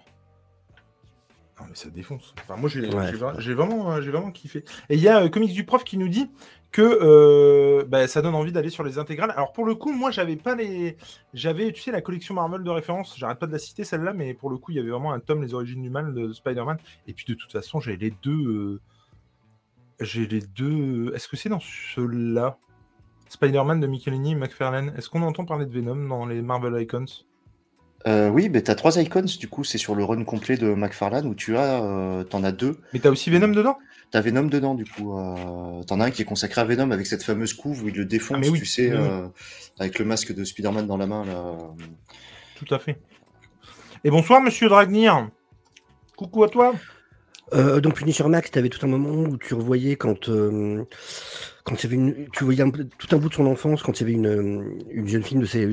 Non, 1.60 1.66
mais 1.68 1.74
ça 1.74 1.90
défonce. 1.90 2.34
Enfin, 2.42 2.56
moi, 2.56 2.68
j'ai 2.68 2.80
Ouais. 2.88 3.12
vraiment, 3.12 4.00
j'ai 4.00 4.10
vraiment 4.10 4.30
kiffé. 4.30 4.64
Et 4.88 4.94
il 4.96 5.00
y 5.00 5.08
a 5.08 5.22
euh, 5.24 5.28
Comics 5.28 5.52
du 5.52 5.64
Prof 5.64 5.84
qui 5.84 5.98
nous 5.98 6.08
dit 6.08 6.30
que 6.72 6.82
euh, 6.82 7.84
bah, 7.86 8.08
ça 8.08 8.22
donne 8.22 8.34
envie 8.34 8.52
d'aller 8.52 8.70
sur 8.70 8.82
les 8.84 8.98
intégrales. 8.98 9.30
Alors, 9.32 9.52
pour 9.52 9.64
le 9.66 9.74
coup, 9.74 9.92
moi, 9.92 10.10
j'avais 10.10 10.36
pas 10.36 10.54
les. 10.54 10.96
J'avais, 11.34 11.70
tu 11.72 11.82
sais, 11.82 11.92
la 11.92 12.00
collection 12.00 12.34
Marvel 12.34 12.62
de 12.62 12.70
référence. 12.70 13.16
J'arrête 13.18 13.38
pas 13.38 13.46
de 13.46 13.52
la 13.52 13.58
citer, 13.58 13.84
celle-là, 13.84 14.12
mais 14.14 14.32
pour 14.34 14.50
le 14.50 14.56
coup, 14.56 14.70
il 14.72 14.76
y 14.76 14.80
avait 14.80 14.90
vraiment 14.90 15.12
un 15.12 15.20
tome, 15.20 15.42
Les 15.42 15.52
Origines 15.54 15.82
du 15.82 15.90
Mal 15.90 16.14
de 16.14 16.32
Spider-Man. 16.32 16.78
Et 17.06 17.12
puis, 17.12 17.26
de 17.26 17.34
toute 17.34 17.52
façon, 17.52 17.80
j'ai 17.80 17.96
les 17.96 18.10
deux. 18.22 18.32
euh, 18.48 18.80
J'ai 20.00 20.26
les 20.26 20.40
deux. 20.40 21.12
Est-ce 21.14 21.28
que 21.28 21.36
c'est 21.36 21.48
dans 21.50 21.60
ceux-là? 21.60 22.56
Spider-Man 23.28 23.78
de 23.80 23.86
Michelini 23.86 24.32
et 24.32 24.34
McFarlane. 24.34 24.92
Est-ce 24.96 25.08
qu'on 25.10 25.22
entend 25.22 25.44
parler 25.44 25.66
de 25.66 25.72
Venom 25.72 26.08
dans 26.08 26.26
les 26.26 26.42
Marvel 26.42 26.80
Icons? 26.82 27.04
Euh, 28.08 28.28
oui, 28.30 28.48
mais 28.48 28.62
t'as 28.62 28.74
trois 28.74 29.00
icons, 29.00 29.22
du 29.38 29.48
coup, 29.48 29.62
c'est 29.62 29.78
sur 29.78 29.94
le 29.94 30.02
run 30.04 30.24
complet 30.24 30.56
de 30.56 30.74
McFarlane 30.74 31.26
où 31.26 31.34
tu 31.34 31.56
as, 31.56 31.82
euh, 31.84 32.24
t'en 32.24 32.42
as 32.42 32.50
deux. 32.52 32.78
Mais 32.92 32.98
t'as 32.98 33.10
aussi 33.10 33.30
Venom 33.30 33.48
dedans? 33.48 33.78
T'as 34.10 34.20
Venom 34.20 34.44
dedans, 34.44 34.74
du 34.74 34.84
coup. 34.84 35.16
Euh, 35.16 35.82
T'en 35.84 36.00
as 36.00 36.06
un 36.06 36.10
qui 36.10 36.22
est 36.22 36.26
consacré 36.26 36.60
à 36.60 36.64
Venom 36.64 36.90
avec 36.90 37.06
cette 37.06 37.22
fameuse 37.22 37.54
couve 37.54 37.84
où 37.84 37.88
il 37.88 37.94
le 37.94 38.04
défonce, 38.04 38.44
Ah, 38.46 38.50
oui, 38.50 38.58
tu 38.58 38.66
sais, 38.66 38.90
oui, 38.90 38.98
oui. 38.98 39.08
euh, 39.08 39.26
avec 39.78 39.98
le 39.98 40.04
masque 40.04 40.34
de 40.34 40.44
Spider-Man 40.44 40.86
dans 40.86 40.96
la 40.96 41.06
main. 41.06 41.24
Là. 41.24 41.56
Tout 42.56 42.74
à 42.74 42.78
fait. 42.78 42.98
Et 44.04 44.10
bonsoir, 44.10 44.40
monsieur 44.42 44.68
Dragnir. 44.68 45.28
Coucou 46.16 46.44
à 46.44 46.48
toi. 46.48 46.74
Euh, 47.54 47.80
donc 47.80 47.94
Punisher 47.94 48.24
Max, 48.28 48.50
tu 48.50 48.58
avais 48.58 48.68
tout 48.68 48.84
un 48.84 48.88
moment 48.88 49.28
où 49.28 49.36
tu 49.36 49.54
revoyais 49.54 49.96
quand, 49.96 50.28
euh, 50.28 50.84
quand 51.64 51.82
il 51.82 51.84
y 51.84 51.86
avait 51.86 51.96
une, 51.96 52.28
tu 52.32 52.44
voyais 52.44 52.62
un 52.62 52.70
tout 52.70 53.08
un 53.12 53.16
bout 53.16 53.28
de 53.28 53.34
son 53.34 53.46
enfance, 53.46 53.82
quand 53.82 54.00
il 54.00 54.02
y 54.02 54.04
avait 54.04 54.12
une, 54.14 54.78
une 54.90 55.06
jeune 55.08 55.22
fille 55.22 55.38
de 55.38 55.44
ses, 55.44 55.68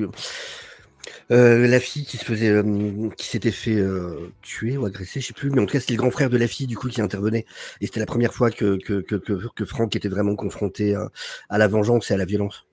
euh, 1.31 1.67
la 1.67 1.79
fille 1.79 2.05
qui 2.05 2.17
se 2.17 2.25
faisait, 2.25 2.49
euh, 2.49 3.09
qui 3.17 3.27
s'était 3.27 3.51
fait 3.51 3.75
euh, 3.75 4.31
tuer 4.41 4.77
ou 4.77 4.85
agresser, 4.85 5.21
je 5.21 5.27
sais 5.27 5.33
plus, 5.33 5.49
mais 5.51 5.61
en 5.61 5.65
tout 5.65 5.73
cas 5.73 5.79
c'était 5.79 5.93
le 5.93 5.99
grand 5.99 6.11
frère 6.11 6.29
de 6.29 6.37
la 6.37 6.47
fille 6.47 6.67
du 6.67 6.77
coup 6.77 6.89
qui 6.89 7.01
intervenait, 7.01 7.45
et 7.81 7.85
c'était 7.85 7.99
la 7.99 8.05
première 8.07 8.33
fois 8.33 8.51
que 8.51 8.77
que, 8.77 9.01
que, 9.01 9.15
que, 9.15 9.47
que 9.55 9.65
Franck 9.65 9.95
était 9.95 10.09
vraiment 10.09 10.35
confronté 10.35 10.95
à, 10.95 11.09
à 11.49 11.57
la 11.57 11.67
vengeance 11.67 12.11
et 12.11 12.13
à 12.15 12.17
la 12.17 12.25
violence. 12.25 12.65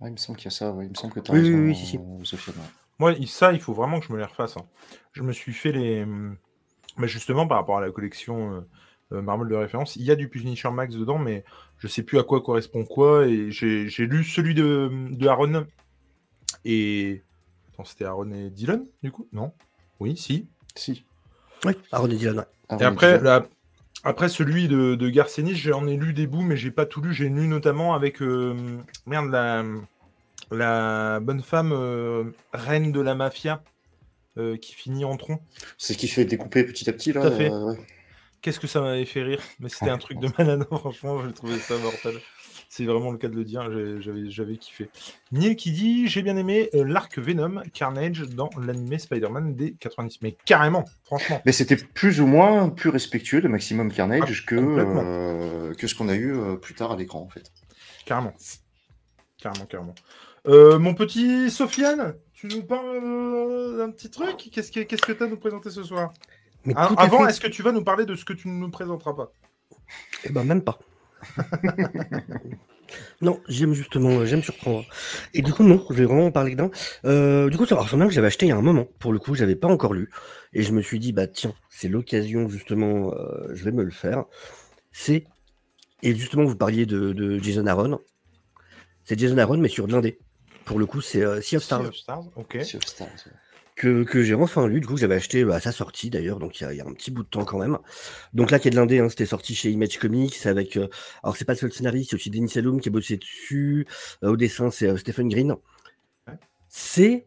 Ouais, 0.00 0.08
il 0.08 0.12
me 0.12 0.16
semble 0.16 0.38
qu'il 0.38 0.46
y 0.46 0.48
a 0.48 0.50
ça, 0.52 0.72
ouais. 0.72 0.86
il 0.86 0.90
me 0.90 0.94
semble 0.94 1.12
que 1.14 1.20
t'as 1.20 1.32
Oui, 1.32 1.40
raison, 1.40 1.58
oui, 1.58 1.60
oui, 1.68 1.74
si, 1.74 1.86
si. 1.86 1.98
Sofiane, 2.24 2.56
ouais. 2.58 2.70
Moi, 2.98 3.14
ça, 3.26 3.52
il 3.52 3.60
faut 3.60 3.72
vraiment 3.74 4.00
que 4.00 4.06
je 4.06 4.12
me 4.12 4.18
les 4.18 4.24
refasse. 4.24 4.56
hein. 4.56 4.66
Je 5.12 5.22
me 5.22 5.32
suis 5.32 5.52
fait 5.52 5.72
les. 5.72 6.04
Mais 6.96 7.08
justement, 7.08 7.46
par 7.46 7.58
rapport 7.58 7.78
à 7.78 7.80
la 7.80 7.90
collection 7.90 8.66
Marvel 9.10 9.48
de 9.48 9.54
référence, 9.56 9.96
il 9.96 10.02
y 10.04 10.10
a 10.10 10.16
du 10.16 10.28
Punisher 10.28 10.70
Max 10.70 10.94
dedans, 10.94 11.18
mais 11.18 11.44
je 11.78 11.88
sais 11.88 12.02
plus 12.02 12.18
à 12.18 12.24
quoi 12.24 12.42
correspond 12.42 12.84
quoi. 12.84 13.26
Et 13.26 13.50
j'ai 13.50 13.88
j'ai 13.88 14.06
lu 14.06 14.24
celui 14.24 14.54
de, 14.54 14.90
de 15.12 15.28
Aaron. 15.28 15.66
Et. 16.64 17.22
C'était 17.84 18.04
Aaron 18.04 18.30
et 18.32 18.50
Dylan, 18.50 18.84
du 19.02 19.10
coup? 19.12 19.28
Non? 19.32 19.52
Oui, 20.00 20.16
si. 20.16 20.46
Si. 20.74 21.04
Oui, 21.64 21.72
Aaron 21.92 22.10
et 22.10 22.16
Dylan. 22.16 22.38
ouais. 22.38 22.76
Et 22.80 22.84
après, 22.84 23.20
la- 23.20 23.46
après 24.04 24.28
celui 24.28 24.68
de, 24.68 24.94
de 24.94 25.08
Garcenis, 25.08 25.54
j'en 25.56 25.86
ai 25.86 25.96
lu 25.96 26.12
des 26.12 26.26
bouts, 26.26 26.42
mais 26.42 26.56
j'ai 26.56 26.70
pas 26.70 26.86
tout 26.86 27.00
lu. 27.00 27.12
J'ai 27.14 27.28
lu 27.28 27.46
notamment 27.48 27.94
avec 27.94 28.22
euh, 28.22 28.78
merde 29.06 29.30
la, 29.30 29.64
la 30.50 31.20
bonne 31.20 31.42
femme 31.42 31.72
euh, 31.72 32.24
reine 32.52 32.92
de 32.92 33.00
la 33.00 33.14
mafia 33.14 33.62
euh, 34.38 34.56
qui 34.56 34.72
finit 34.74 35.04
en 35.04 35.16
tronc. 35.16 35.40
C'est 35.78 35.94
ce 35.94 35.98
qui 35.98 36.08
fait 36.08 36.24
découper 36.24 36.64
petit 36.64 36.88
à 36.88 36.92
petit, 36.92 37.12
là. 37.12 37.22
Tout 37.22 37.26
à 37.28 37.30
fait. 37.32 37.50
euh, 37.50 37.72
ouais. 37.72 37.78
Qu'est-ce 38.40 38.60
que 38.60 38.68
ça 38.68 38.80
m'avait 38.80 39.04
fait 39.04 39.22
rire? 39.22 39.42
Mais 39.58 39.68
c'était 39.68 39.90
un 39.90 39.98
truc 39.98 40.20
de 40.20 40.28
malade, 40.38 40.64
franchement, 40.70 41.26
j'ai 41.26 41.32
trouvé 41.32 41.58
ça 41.58 41.76
mortel. 41.78 42.14
C'est 42.70 42.84
vraiment 42.84 43.10
le 43.10 43.16
cas 43.16 43.28
de 43.28 43.34
le 43.34 43.44
dire, 43.44 43.62
j'avais 44.28 44.56
kiffé. 44.58 44.90
Neil 45.32 45.56
qui 45.56 45.72
dit 45.72 46.06
J'ai 46.06 46.20
bien 46.20 46.36
aimé 46.36 46.68
euh, 46.74 46.84
l'arc 46.84 47.18
Venom 47.18 47.62
Carnage 47.72 48.20
dans 48.28 48.50
l'animé 48.60 48.98
Spider-Man 48.98 49.54
des 49.54 49.72
90. 49.72 50.18
Mais 50.20 50.36
carrément, 50.44 50.84
franchement. 51.04 51.40
Mais 51.46 51.52
c'était 51.52 51.76
plus 51.76 52.20
ou 52.20 52.26
moins 52.26 52.68
plus 52.68 52.90
respectueux 52.90 53.40
de 53.40 53.48
Maximum 53.48 53.90
Carnage 53.90 54.44
Ah, 54.44 54.48
que, 54.50 54.56
euh, 54.56 55.72
que 55.74 55.86
ce 55.86 55.94
qu'on 55.94 56.10
a 56.10 56.14
eu 56.14 56.34
euh, 56.36 56.56
plus 56.56 56.74
tard 56.74 56.92
à 56.92 56.96
l'écran, 56.96 57.20
en 57.22 57.28
fait. 57.30 57.50
Carrément. 58.04 58.34
Carrément, 59.38 59.64
carrément. 59.66 59.94
Euh, 60.46 60.78
mon 60.78 60.92
petit 60.94 61.50
Sofiane, 61.50 62.16
tu 62.34 62.48
nous 62.48 62.62
parles 62.64 63.78
d'un 63.78 63.90
petit 63.90 64.10
truc? 64.10 64.50
Qu'est-ce 64.52 64.70
que 64.72 64.80
qu'est-ce 64.80 65.02
que 65.02 65.12
tu 65.12 65.22
as 65.22 65.26
à 65.26 65.28
nous 65.28 65.36
présenter 65.38 65.70
ce 65.70 65.82
soir? 65.82 66.12
Mais 66.66 66.74
Ah, 66.76 66.92
Avant, 66.98 67.24
fait- 67.24 67.30
est-ce 67.30 67.40
que 67.40 67.48
tu 67.48 67.62
vas 67.62 67.72
nous 67.72 67.82
parler 67.84 68.04
de 68.04 68.14
ce 68.14 68.26
que 68.26 68.34
tu 68.34 68.48
ne 68.48 68.52
nous 68.54 68.70
présenteras 68.70 69.14
pas? 69.14 69.32
Eh 70.24 70.30
ben, 70.30 70.44
même 70.44 70.62
pas. 70.62 70.78
non, 73.20 73.40
j'aime 73.48 73.74
justement, 73.74 74.24
j'aime 74.24 74.42
surprendre. 74.42 74.84
Et 75.34 75.42
du 75.42 75.52
coup, 75.52 75.62
non, 75.62 75.84
je 75.90 75.94
vais 75.94 76.04
vraiment 76.04 76.26
en 76.26 76.30
parler 76.30 76.54
d'un. 76.54 76.70
Euh, 77.04 77.50
du 77.50 77.56
coup, 77.56 77.66
ça 77.66 77.74
va 77.74 77.82
ressembler 77.82 78.08
que 78.08 78.14
j'avais 78.14 78.26
acheté 78.26 78.46
il 78.46 78.50
y 78.50 78.52
a 78.52 78.56
un 78.56 78.62
moment. 78.62 78.86
Pour 78.98 79.12
le 79.12 79.18
coup, 79.18 79.34
j'avais 79.34 79.56
pas 79.56 79.68
encore 79.68 79.94
lu. 79.94 80.10
Et 80.52 80.62
je 80.62 80.72
me 80.72 80.82
suis 80.82 80.98
dit, 80.98 81.12
bah 81.12 81.26
tiens, 81.26 81.54
c'est 81.70 81.88
l'occasion, 81.88 82.48
justement, 82.48 83.12
euh, 83.14 83.54
je 83.54 83.64
vais 83.64 83.72
me 83.72 83.82
le 83.82 83.90
faire. 83.90 84.24
C'est. 84.92 85.24
Et 86.02 86.14
justement, 86.14 86.44
vous 86.44 86.56
parliez 86.56 86.86
de, 86.86 87.12
de 87.12 87.38
Jason 87.38 87.66
Aaron. 87.66 87.98
C'est 89.04 89.18
Jason 89.18 89.38
Aaron, 89.38 89.58
mais 89.58 89.68
sur 89.68 89.86
l'indé. 89.86 90.18
Pour 90.64 90.78
le 90.78 90.86
coup, 90.86 91.00
c'est 91.00 91.22
euh, 91.22 91.40
Sea 91.40 91.56
of 91.56 91.64
Stars 91.64 91.82
Sea 91.82 91.88
of 91.88 91.96
Stars, 91.96 92.24
ok. 92.36 92.58
Sea 92.62 92.76
of 92.76 92.84
Stars, 92.84 93.08
ouais. 93.26 93.32
Que, 93.78 94.04
que 94.04 94.22
j'ai 94.22 94.34
enfin 94.34 94.66
lu. 94.68 94.80
Du 94.80 94.86
coup, 94.86 94.96
j'avais 94.96 95.14
acheté 95.16 95.44
bah, 95.44 95.56
à 95.56 95.60
sa 95.60 95.72
sortie 95.72 96.10
d'ailleurs, 96.10 96.38
donc 96.38 96.60
il 96.60 96.64
y, 96.64 96.66
a- 96.66 96.74
y 96.74 96.80
a 96.80 96.86
un 96.86 96.92
petit 96.92 97.10
bout 97.10 97.22
de 97.22 97.28
temps 97.28 97.44
quand 97.44 97.58
même. 97.58 97.78
Donc 98.34 98.50
là, 98.50 98.58
qui 98.58 98.68
est 98.68 98.70
de 98.70 98.76
l'indé, 98.76 98.98
hein, 98.98 99.08
c'était 99.08 99.26
sorti 99.26 99.54
chez 99.54 99.70
Image 99.70 99.98
Comics 99.98 100.46
avec. 100.46 100.76
euh, 100.76 100.88
alors, 101.22 101.36
c'est 101.36 101.44
pas 101.44 101.54
le 101.54 101.58
seul 101.58 101.72
scénariste, 101.72 102.10
c'est 102.10 102.16
aussi 102.16 102.30
Denis 102.30 102.48
Saloum 102.50 102.80
qui 102.80 102.88
a 102.88 102.92
bossé 102.92 103.16
dessus. 103.16 103.86
Euh, 104.24 104.30
au 104.32 104.36
dessin, 104.36 104.70
c'est 104.70 104.88
euh, 104.88 104.96
Stephen 104.96 105.28
Green. 105.28 105.54
C'est 106.68 107.26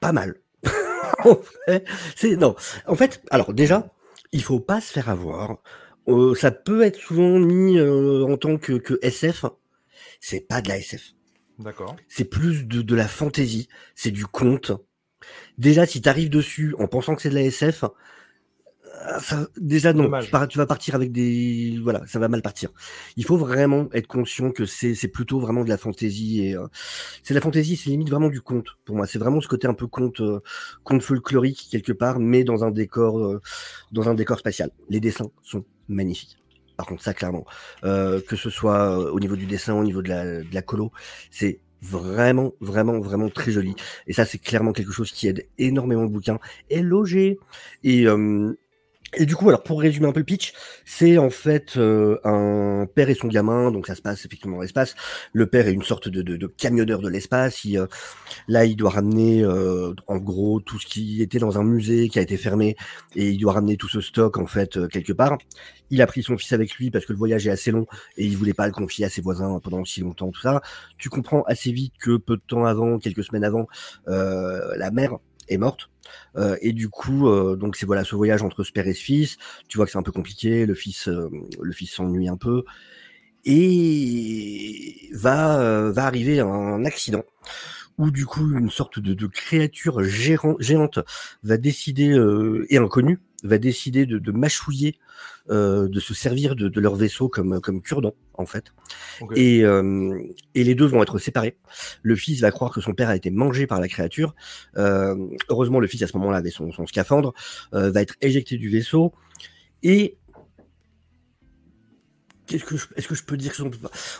pas 0.00 0.12
mal. 0.12 0.40
en 1.24 1.36
fait, 1.66 1.86
c'est 2.16 2.36
non. 2.36 2.54
En 2.86 2.94
fait, 2.94 3.22
alors 3.30 3.52
déjà, 3.52 3.92
il 4.32 4.42
faut 4.42 4.60
pas 4.60 4.80
se 4.80 4.92
faire 4.92 5.08
avoir. 5.08 5.58
Euh, 6.08 6.34
ça 6.34 6.50
peut 6.50 6.82
être 6.82 6.98
souvent 6.98 7.38
mis 7.38 7.78
euh, 7.78 8.24
en 8.24 8.36
tant 8.36 8.56
que, 8.58 8.74
que 8.74 8.98
SF. 9.02 9.44
C'est 10.20 10.40
pas 10.40 10.62
de 10.62 10.68
la 10.68 10.78
SF 10.78 11.12
D'accord. 11.58 11.96
c'est 12.08 12.24
plus 12.24 12.66
de, 12.66 12.82
de 12.82 12.94
la 12.94 13.06
fantaisie, 13.06 13.68
c'est 13.94 14.10
du 14.10 14.26
conte. 14.26 14.72
Déjà, 15.58 15.86
si 15.86 16.00
tu 16.02 16.08
arrives 16.08 16.30
dessus 16.30 16.74
en 16.78 16.86
pensant 16.86 17.14
que 17.14 17.22
c'est 17.22 17.30
de 17.30 17.34
la 17.34 17.42
SF, 17.42 17.84
euh, 17.84 19.18
ça, 19.20 19.48
déjà 19.56 19.92
non, 19.92 20.10
tu, 20.20 20.30
tu 20.48 20.58
vas 20.58 20.66
partir 20.66 20.94
avec 20.94 21.12
des... 21.12 21.78
Voilà, 21.82 22.02
ça 22.06 22.18
va 22.18 22.28
mal 22.28 22.42
partir. 22.42 22.70
Il 23.16 23.24
faut 23.24 23.36
vraiment 23.36 23.88
être 23.92 24.06
conscient 24.06 24.50
que 24.50 24.66
c'est 24.66 25.08
plutôt 25.08 25.40
vraiment 25.40 25.64
de 25.64 25.68
la 25.68 25.78
fantaisie. 25.78 26.46
et 26.46 26.56
euh, 26.56 26.66
C'est 27.22 27.34
de 27.34 27.38
la 27.38 27.42
fantaisie, 27.42 27.76
c'est 27.76 27.90
limite 27.90 28.10
vraiment 28.10 28.28
du 28.28 28.40
conte 28.40 28.68
pour 28.84 28.96
moi. 28.96 29.06
C'est 29.06 29.18
vraiment 29.18 29.40
ce 29.40 29.48
côté 29.48 29.66
un 29.66 29.74
peu 29.74 29.86
conte, 29.86 30.20
euh, 30.20 30.40
conte 30.82 31.02
folklorique 31.02 31.68
quelque 31.70 31.92
part, 31.92 32.18
mais 32.18 32.44
dans 32.44 32.64
un 32.64 32.70
décor, 32.70 33.18
euh, 33.18 33.40
dans 33.92 34.08
un 34.08 34.14
décor 34.14 34.38
spatial. 34.38 34.70
Les 34.88 35.00
dessins 35.00 35.30
sont 35.42 35.64
magnifiques. 35.88 36.38
Par 36.76 36.86
contre, 36.86 37.02
ça, 37.02 37.14
clairement, 37.14 37.44
euh, 37.84 38.20
que 38.20 38.36
ce 38.36 38.50
soit 38.50 38.98
euh, 38.98 39.10
au 39.10 39.20
niveau 39.20 39.36
du 39.36 39.46
dessin, 39.46 39.74
au 39.74 39.84
niveau 39.84 40.02
de 40.02 40.08
la, 40.08 40.24
de 40.42 40.54
la 40.54 40.62
colo, 40.62 40.90
c'est 41.30 41.60
vraiment, 41.84 42.52
vraiment, 42.60 42.98
vraiment 42.98 43.28
très 43.28 43.52
joli. 43.52 43.74
Et 44.06 44.12
ça, 44.12 44.24
c'est 44.24 44.38
clairement 44.38 44.72
quelque 44.72 44.92
chose 44.92 45.12
qui 45.12 45.28
aide 45.28 45.46
énormément 45.58 46.02
le 46.02 46.08
bouquin. 46.08 46.38
Et 46.70 46.80
logé. 46.80 47.38
Et, 47.82 48.06
euh, 48.06 48.56
et 49.16 49.26
du 49.26 49.36
coup, 49.36 49.48
alors 49.48 49.62
pour 49.62 49.80
résumer 49.80 50.06
un 50.06 50.12
peu 50.12 50.20
le 50.20 50.24
pitch, 50.24 50.52
c'est 50.84 51.18
en 51.18 51.30
fait 51.30 51.76
euh, 51.76 52.18
un 52.24 52.86
père 52.92 53.08
et 53.08 53.14
son 53.14 53.28
gamin, 53.28 53.70
donc 53.70 53.86
ça 53.86 53.94
se 53.94 54.02
passe 54.02 54.24
effectivement 54.24 54.56
dans 54.56 54.62
l'espace. 54.62 54.94
Le 55.32 55.46
père 55.46 55.68
est 55.68 55.72
une 55.72 55.82
sorte 55.82 56.08
de, 56.08 56.22
de, 56.22 56.36
de 56.36 56.46
camionneur 56.46 57.00
de 57.00 57.08
l'espace. 57.08 57.64
Il, 57.64 57.78
euh, 57.78 57.86
là, 58.48 58.64
il 58.64 58.76
doit 58.76 58.90
ramener 58.90 59.42
euh, 59.42 59.94
en 60.06 60.18
gros 60.18 60.60
tout 60.60 60.78
ce 60.78 60.86
qui 60.86 61.22
était 61.22 61.38
dans 61.38 61.58
un 61.58 61.64
musée 61.64 62.08
qui 62.08 62.18
a 62.18 62.22
été 62.22 62.36
fermé 62.36 62.76
et 63.16 63.30
il 63.30 63.38
doit 63.38 63.52
ramener 63.52 63.76
tout 63.76 63.88
ce 63.88 64.00
stock 64.00 64.38
en 64.38 64.46
fait 64.46 64.76
euh, 64.76 64.88
quelque 64.88 65.12
part. 65.12 65.38
Il 65.90 66.02
a 66.02 66.06
pris 66.06 66.22
son 66.22 66.36
fils 66.36 66.52
avec 66.52 66.74
lui 66.74 66.90
parce 66.90 67.04
que 67.04 67.12
le 67.12 67.18
voyage 67.18 67.46
est 67.46 67.50
assez 67.50 67.70
long 67.70 67.86
et 68.16 68.24
il 68.24 68.36
voulait 68.36 68.54
pas 68.54 68.66
le 68.66 68.72
confier 68.72 69.04
à 69.04 69.08
ses 69.08 69.20
voisins 69.20 69.60
pendant 69.60 69.80
aussi 69.80 70.00
longtemps, 70.00 70.30
tout 70.30 70.40
ça. 70.40 70.62
Tu 70.98 71.08
comprends 71.08 71.42
assez 71.42 71.72
vite 71.72 71.94
que 72.00 72.16
peu 72.16 72.36
de 72.36 72.42
temps 72.46 72.64
avant, 72.64 72.98
quelques 72.98 73.24
semaines 73.24 73.44
avant, 73.44 73.66
euh, 74.08 74.74
la 74.76 74.90
mère 74.90 75.18
est 75.48 75.58
morte. 75.58 75.90
Euh, 76.36 76.56
et 76.60 76.72
du 76.72 76.88
coup, 76.88 77.28
euh, 77.28 77.56
donc 77.56 77.76
c'est 77.76 77.86
voilà 77.86 78.04
ce 78.04 78.14
voyage 78.14 78.42
entre 78.42 78.62
ce 78.62 78.72
père 78.72 78.86
et 78.86 78.94
ce 78.94 79.02
fils. 79.02 79.36
Tu 79.68 79.78
vois 79.78 79.86
que 79.86 79.92
c'est 79.92 79.98
un 79.98 80.02
peu 80.02 80.12
compliqué. 80.12 80.66
Le 80.66 80.74
fils, 80.74 81.08
euh, 81.08 81.28
le 81.60 81.72
fils 81.72 81.92
s'ennuie 81.92 82.28
un 82.28 82.36
peu 82.36 82.64
et 83.44 85.10
va 85.12 85.60
euh, 85.60 85.92
va 85.92 86.06
arriver 86.06 86.40
un 86.40 86.84
accident 86.84 87.24
où 87.98 88.10
du 88.10 88.26
coup 88.26 88.56
une 88.56 88.70
sorte 88.70 88.98
de, 88.98 89.14
de 89.14 89.26
créature 89.26 90.02
géante 90.02 90.98
va 91.42 91.56
décider 91.56 92.10
euh, 92.10 92.66
et 92.70 92.78
inconnue 92.78 93.20
va 93.44 93.58
décider 93.58 94.06
de, 94.06 94.18
de 94.18 94.32
mâchouiller, 94.32 94.98
euh, 95.50 95.86
de 95.86 96.00
se 96.00 96.14
servir 96.14 96.56
de, 96.56 96.68
de 96.68 96.80
leur 96.80 96.94
vaisseau 96.96 97.28
comme 97.28 97.60
comme 97.60 97.82
cure-dent 97.82 98.14
en 98.32 98.46
fait. 98.46 98.72
Et, 99.36 99.64
euh, 99.64 100.18
et 100.54 100.64
les 100.64 100.74
deux 100.74 100.86
vont 100.86 101.02
être 101.02 101.18
séparés. 101.18 101.56
Le 102.02 102.16
fils 102.16 102.40
va 102.40 102.50
croire 102.50 102.72
que 102.72 102.80
son 102.80 102.94
père 102.94 103.10
a 103.10 103.16
été 103.16 103.30
mangé 103.30 103.66
par 103.66 103.80
la 103.80 103.88
créature. 103.88 104.34
Euh, 104.76 105.14
heureusement, 105.48 105.78
le 105.78 105.86
fils 105.86 106.02
à 106.02 106.06
ce 106.06 106.16
moment-là 106.16 106.38
avait 106.38 106.50
son, 106.50 106.72
son 106.72 106.86
scaphandre, 106.86 107.34
euh, 107.74 107.90
va 107.90 108.00
être 108.00 108.14
éjecté 108.22 108.56
du 108.56 108.70
vaisseau. 108.70 109.12
Et 109.82 110.16
qu'est-ce 112.46 112.64
que 112.64 112.76
je, 112.76 112.86
est-ce 112.96 113.08
que 113.08 113.14
je 113.14 113.24
peux 113.24 113.36
dire 113.36 113.52
que 113.52 113.62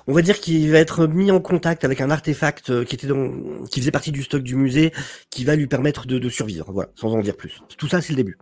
on 0.06 0.12
va 0.12 0.22
dire 0.22 0.40
qu'il 0.40 0.70
va 0.70 0.78
être 0.78 1.06
mis 1.06 1.30
en 1.30 1.40
contact 1.40 1.84
avec 1.84 2.00
un 2.00 2.10
artefact 2.10 2.70
euh, 2.70 2.84
qui 2.84 2.94
était 2.94 3.06
dans, 3.06 3.30
qui 3.70 3.80
faisait 3.80 3.90
partie 3.90 4.12
du 4.12 4.22
stock 4.22 4.42
du 4.42 4.56
musée, 4.56 4.92
qui 5.30 5.44
va 5.44 5.56
lui 5.56 5.66
permettre 5.66 6.06
de, 6.06 6.18
de 6.18 6.28
survivre. 6.28 6.70
Voilà, 6.72 6.90
sans 6.94 7.12
en 7.12 7.20
dire 7.20 7.37
plus. 7.37 7.60
Tout 7.76 7.88
ça, 7.88 8.00
c'est 8.00 8.12
le 8.12 8.16
début. 8.16 8.38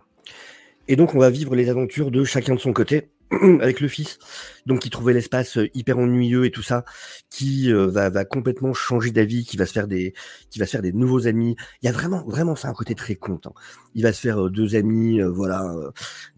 Et 0.87 0.95
donc, 0.95 1.15
on 1.15 1.19
va 1.19 1.29
vivre 1.29 1.55
les 1.55 1.69
aventures 1.69 2.11
de 2.11 2.23
chacun 2.23 2.55
de 2.55 2.59
son 2.59 2.73
côté. 2.73 3.09
avec 3.61 3.79
le 3.79 3.87
fils, 3.87 4.19
donc 4.65 4.79
qui 4.79 4.89
trouvait 4.89 5.13
l'espace 5.13 5.57
euh, 5.57 5.69
hyper 5.73 5.97
ennuyeux 5.97 6.45
et 6.45 6.51
tout 6.51 6.61
ça, 6.61 6.85
qui 7.29 7.71
euh, 7.71 7.87
va, 7.87 8.09
va 8.09 8.25
complètement 8.25 8.73
changer 8.73 9.11
d'avis, 9.11 9.45
qui 9.45 9.57
va 9.57 9.65
se 9.65 9.73
faire 9.73 9.87
des, 9.87 10.13
qui 10.49 10.59
va 10.59 10.65
se 10.65 10.71
faire 10.71 10.81
des 10.81 10.93
nouveaux 10.93 11.27
amis. 11.27 11.55
Il 11.81 11.85
y 11.85 11.89
a 11.89 11.91
vraiment, 11.91 12.23
vraiment, 12.27 12.55
c'est 12.55 12.67
un 12.67 12.73
côté 12.73 12.95
très 12.95 13.15
content. 13.15 13.55
Il 13.95 14.03
va 14.03 14.13
se 14.13 14.19
faire 14.19 14.45
euh, 14.45 14.49
deux 14.49 14.75
amis, 14.75 15.21
voilà, 15.21 15.73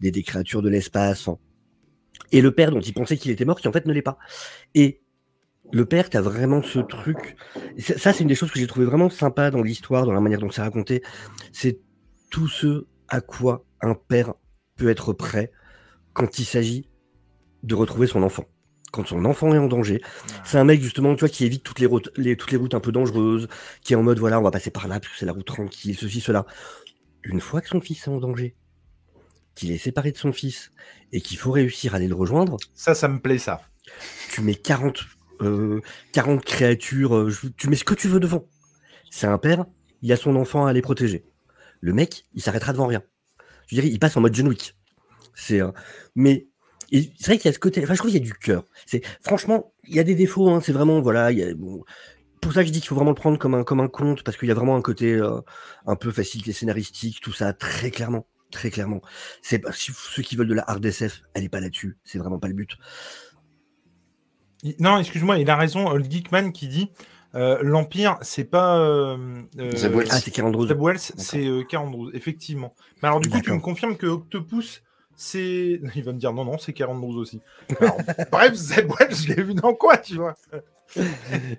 des, 0.00 0.10
des 0.10 0.22
créatures 0.22 0.62
de 0.62 0.68
l'espace. 0.68 1.28
Et 2.32 2.40
le 2.40 2.52
père 2.52 2.70
dont 2.70 2.80
il 2.80 2.92
pensait 2.92 3.16
qu'il 3.16 3.30
était 3.30 3.44
mort, 3.44 3.60
qui 3.60 3.68
en 3.68 3.72
fait 3.72 3.86
ne 3.86 3.92
l'est 3.92 4.02
pas. 4.02 4.18
Et 4.74 5.00
le 5.72 5.84
père, 5.84 6.10
tu 6.10 6.16
as 6.16 6.20
vraiment 6.20 6.62
ce 6.62 6.78
truc. 6.78 7.36
Ça, 7.78 8.12
c'est 8.12 8.20
une 8.20 8.28
des 8.28 8.34
choses 8.34 8.50
que 8.50 8.58
j'ai 8.58 8.66
trouvé 8.66 8.86
vraiment 8.86 9.10
sympa 9.10 9.50
dans 9.50 9.62
l'histoire, 9.62 10.06
dans 10.06 10.12
la 10.12 10.20
manière 10.20 10.40
dont 10.40 10.50
c'est 10.50 10.62
raconté. 10.62 11.02
C'est 11.52 11.80
tout 12.30 12.48
ce 12.48 12.86
à 13.08 13.20
quoi 13.20 13.64
un 13.80 13.94
père 13.94 14.34
peut 14.76 14.88
être 14.88 15.12
prêt 15.12 15.50
quand 16.12 16.38
il 16.38 16.44
s'agit 16.44 16.88
de 17.62 17.74
retrouver 17.74 18.06
son 18.06 18.22
enfant. 18.22 18.44
Quand 18.92 19.06
son 19.06 19.24
enfant 19.24 19.52
est 19.52 19.58
en 19.58 19.66
danger, 19.66 20.00
c'est 20.44 20.58
un 20.58 20.64
mec 20.64 20.80
justement, 20.80 21.14
tu 21.14 21.20
vois, 21.20 21.28
qui 21.28 21.44
évite 21.44 21.62
toutes 21.62 21.80
les 21.80 21.86
routes, 21.86 22.10
les, 22.16 22.36
toutes 22.36 22.52
les 22.52 22.56
routes 22.56 22.74
un 22.74 22.80
peu 22.80 22.92
dangereuses, 22.92 23.48
qui 23.82 23.92
est 23.92 23.96
en 23.96 24.02
mode 24.02 24.18
voilà, 24.18 24.38
on 24.38 24.42
va 24.42 24.50
passer 24.50 24.70
par 24.70 24.88
là 24.88 25.00
parce 25.00 25.12
que 25.12 25.18
c'est 25.18 25.26
la 25.26 25.32
route 25.32 25.46
tranquille, 25.46 25.96
ceci, 25.96 26.20
cela. 26.20 26.46
Une 27.24 27.40
fois 27.40 27.60
que 27.60 27.68
son 27.68 27.80
fils 27.80 28.06
est 28.06 28.10
en 28.10 28.18
danger, 28.18 28.54
qu'il 29.56 29.72
est 29.72 29.78
séparé 29.78 30.12
de 30.12 30.16
son 30.16 30.32
fils 30.32 30.70
et 31.12 31.20
qu'il 31.20 31.36
faut 31.36 31.50
réussir 31.50 31.94
à 31.94 31.96
aller 31.96 32.06
le 32.06 32.14
rejoindre. 32.14 32.56
Ça, 32.74 32.94
ça 32.94 33.08
me 33.08 33.18
plaît 33.18 33.38
ça. 33.38 33.62
Tu 34.30 34.42
mets 34.42 34.54
40, 34.54 35.04
40 35.40 35.42
euh, 35.42 36.40
créatures, 36.44 37.16
euh, 37.16 37.32
tu 37.56 37.68
mets 37.68 37.76
ce 37.76 37.84
que 37.84 37.94
tu 37.94 38.06
veux 38.06 38.20
devant. 38.20 38.46
C'est 39.10 39.26
un 39.26 39.38
père, 39.38 39.64
il 40.02 40.12
a 40.12 40.16
son 40.16 40.36
enfant 40.36 40.66
à 40.66 40.70
aller 40.70 40.82
protéger. 40.82 41.24
Le 41.80 41.92
mec, 41.92 42.26
il 42.34 42.42
s'arrêtera 42.42 42.72
devant 42.72 42.86
rien. 42.86 43.02
Je 43.66 43.74
dirais, 43.74 43.88
il 43.88 43.98
passe 43.98 44.16
en 44.16 44.20
mode 44.20 44.34
John 44.34 44.46
Wick. 44.46 44.76
C'est, 45.34 45.60
mais 46.14 46.46
c'est 46.90 47.26
vrai 47.26 47.38
qu'il 47.38 47.46
y 47.46 47.48
a 47.48 47.52
ce 47.52 47.58
côté. 47.58 47.82
Enfin, 47.82 47.94
je 47.94 47.98
trouve 47.98 48.10
qu'il 48.10 48.20
y 48.20 48.22
a 48.22 48.26
du 48.26 48.34
cœur. 48.34 48.64
C'est 48.86 49.02
franchement, 49.20 49.72
il 49.84 49.96
y 49.96 49.98
a 49.98 50.04
des 50.04 50.14
défauts. 50.14 50.48
Hein, 50.50 50.60
c'est 50.62 50.72
vraiment 50.72 51.00
voilà. 51.00 51.32
Il 51.32 51.38
y 51.38 51.42
a, 51.42 51.52
bon, 51.54 51.84
pour 52.40 52.52
ça 52.52 52.62
que 52.62 52.68
je 52.68 52.72
dis 52.72 52.80
qu'il 52.80 52.88
faut 52.88 52.94
vraiment 52.94 53.10
le 53.10 53.16
prendre 53.16 53.38
comme 53.38 53.54
un 53.54 53.64
comme 53.64 53.80
un 53.80 53.88
conte 53.88 54.22
parce 54.22 54.36
qu'il 54.36 54.48
y 54.48 54.52
a 54.52 54.54
vraiment 54.54 54.76
un 54.76 54.82
côté 54.82 55.14
euh, 55.14 55.40
un 55.86 55.96
peu 55.96 56.10
facilité 56.10 56.52
scénaristique, 56.52 57.20
tout 57.20 57.32
ça 57.32 57.52
très 57.52 57.90
clairement, 57.90 58.26
très 58.50 58.70
clairement. 58.70 59.00
C'est 59.42 59.62
ceux 59.72 60.22
qui 60.22 60.36
veulent 60.36 60.48
de 60.48 60.54
la 60.54 60.64
hard 60.66 60.84
SF, 60.84 61.22
elle 61.34 61.44
est 61.44 61.48
pas 61.48 61.60
là-dessus. 61.60 61.96
C'est 62.04 62.18
vraiment 62.18 62.38
pas 62.38 62.48
le 62.48 62.54
but. 62.54 62.76
Non, 64.78 64.98
excuse-moi, 64.98 65.38
il 65.38 65.50
a 65.50 65.56
raison. 65.56 65.88
Old 65.88 66.10
Geekman 66.10 66.52
qui 66.52 66.68
dit 66.68 66.90
euh, 67.34 67.58
l'Empire, 67.62 68.18
c'est 68.22 68.44
pas. 68.44 68.78
Euh, 68.78 69.42
ah, 69.58 70.18
c'est 70.20 70.30
42. 70.30 70.74
c'est 70.96 71.66
42, 71.68 72.16
effectivement. 72.16 72.74
Mais 73.02 73.08
alors, 73.08 73.20
du 73.20 73.28
coup, 73.28 73.40
tu 73.40 73.52
me 73.52 73.60
confirmes 73.60 73.96
que 73.96 74.06
Octopus, 74.06 74.82
c'est. 75.16 75.80
Il 75.94 76.04
va 76.04 76.12
me 76.12 76.18
dire 76.18 76.32
non, 76.32 76.44
non, 76.44 76.58
c'est 76.58 76.72
42 76.72 77.18
aussi. 77.18 77.40
bref, 78.32 78.54
Zeb 78.54 78.90
je 79.10 79.34
l'ai 79.34 79.42
vu 79.42 79.54
dans 79.54 79.74
quoi, 79.74 79.98
tu 79.98 80.14
vois? 80.14 80.34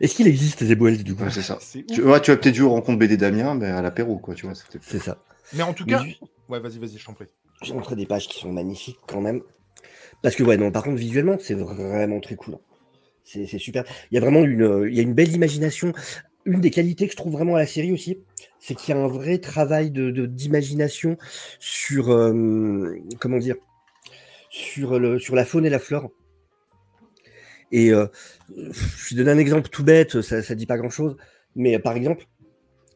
Est-ce 0.01 0.15
qu'il 0.15 0.27
existe 0.27 0.63
Zeb 0.63 0.83
du 1.03 1.15
coup? 1.15 1.29
C'est 1.29 1.43
ça. 1.43 1.59
Tu, 1.71 1.85
tu 1.85 2.01
vas 2.01 2.19
peut-être 2.19 2.49
dû 2.49 2.63
rencontrer 2.63 3.07
BD 3.07 3.17
Damien 3.17 3.53
mais 3.53 3.67
à 3.67 3.81
l'apéro, 3.81 4.17
quoi, 4.17 4.33
tu 4.33 4.47
vois. 4.47 4.55
C'est 4.81 4.99
ça. 4.99 5.19
Mais 5.53 5.63
en 5.63 5.73
tout 5.73 5.85
cas. 5.85 6.03
Ouais, 6.49 6.59
vas-y, 6.59 6.79
vas-y, 6.79 6.97
je 6.97 7.05
t'en 7.05 7.13
prie. 7.13 7.27
J'ai 7.61 7.73
montré 7.73 7.95
des 7.95 8.05
pages 8.05 8.27
qui 8.27 8.39
sont 8.39 8.51
magnifiques 8.51 8.99
quand 9.07 9.21
même. 9.21 9.41
Parce 10.21 10.35
que, 10.35 10.43
ouais, 10.43 10.57
non, 10.57 10.71
par 10.71 10.83
contre, 10.83 10.97
visuellement, 10.97 11.37
c'est 11.39 11.53
vraiment 11.53 12.19
très 12.19 12.35
cool. 12.35 12.55
Hein. 12.55 12.59
C'est 13.23 13.57
super. 13.57 13.83
Il 14.09 14.15
y 14.15 14.17
a 14.17 14.21
vraiment 14.21 14.43
une, 14.43 14.87
il 14.89 14.95
y 14.95 14.99
a 14.99 15.03
une 15.03 15.13
belle 15.13 15.33
imagination. 15.33 15.91
Une 16.45 16.61
des 16.61 16.71
qualités 16.71 17.07
que 17.07 17.11
je 17.11 17.17
trouve 17.17 17.33
vraiment 17.33 17.55
à 17.55 17.59
la 17.59 17.65
série 17.65 17.91
aussi, 17.91 18.19
c'est 18.57 18.73
qu'il 18.73 18.95
y 18.95 18.97
a 18.97 19.01
un 19.01 19.07
vrai 19.07 19.39
travail 19.39 19.91
de 19.91 20.25
d'imagination 20.25 21.17
sur 21.59 22.09
euh, 22.09 22.95
comment 23.19 23.37
dire 23.37 23.57
sur 24.49 24.97
le 24.97 25.19
sur 25.19 25.35
la 25.35 25.43
faune 25.43 25.65
et 25.65 25.69
la 25.69 25.79
flore. 25.79 26.09
Et 27.73 27.91
euh, 27.91 28.07
je 28.55 29.09
vais 29.09 29.17
donner 29.17 29.31
un 29.31 29.37
exemple 29.37 29.67
tout 29.67 29.83
bête, 29.83 30.21
ça 30.21 30.37
ne 30.37 30.53
dit 30.53 30.65
pas 30.65 30.77
grand 30.77 30.89
chose, 30.89 31.17
mais 31.53 31.77
par 31.79 31.97
exemple, 31.97 32.25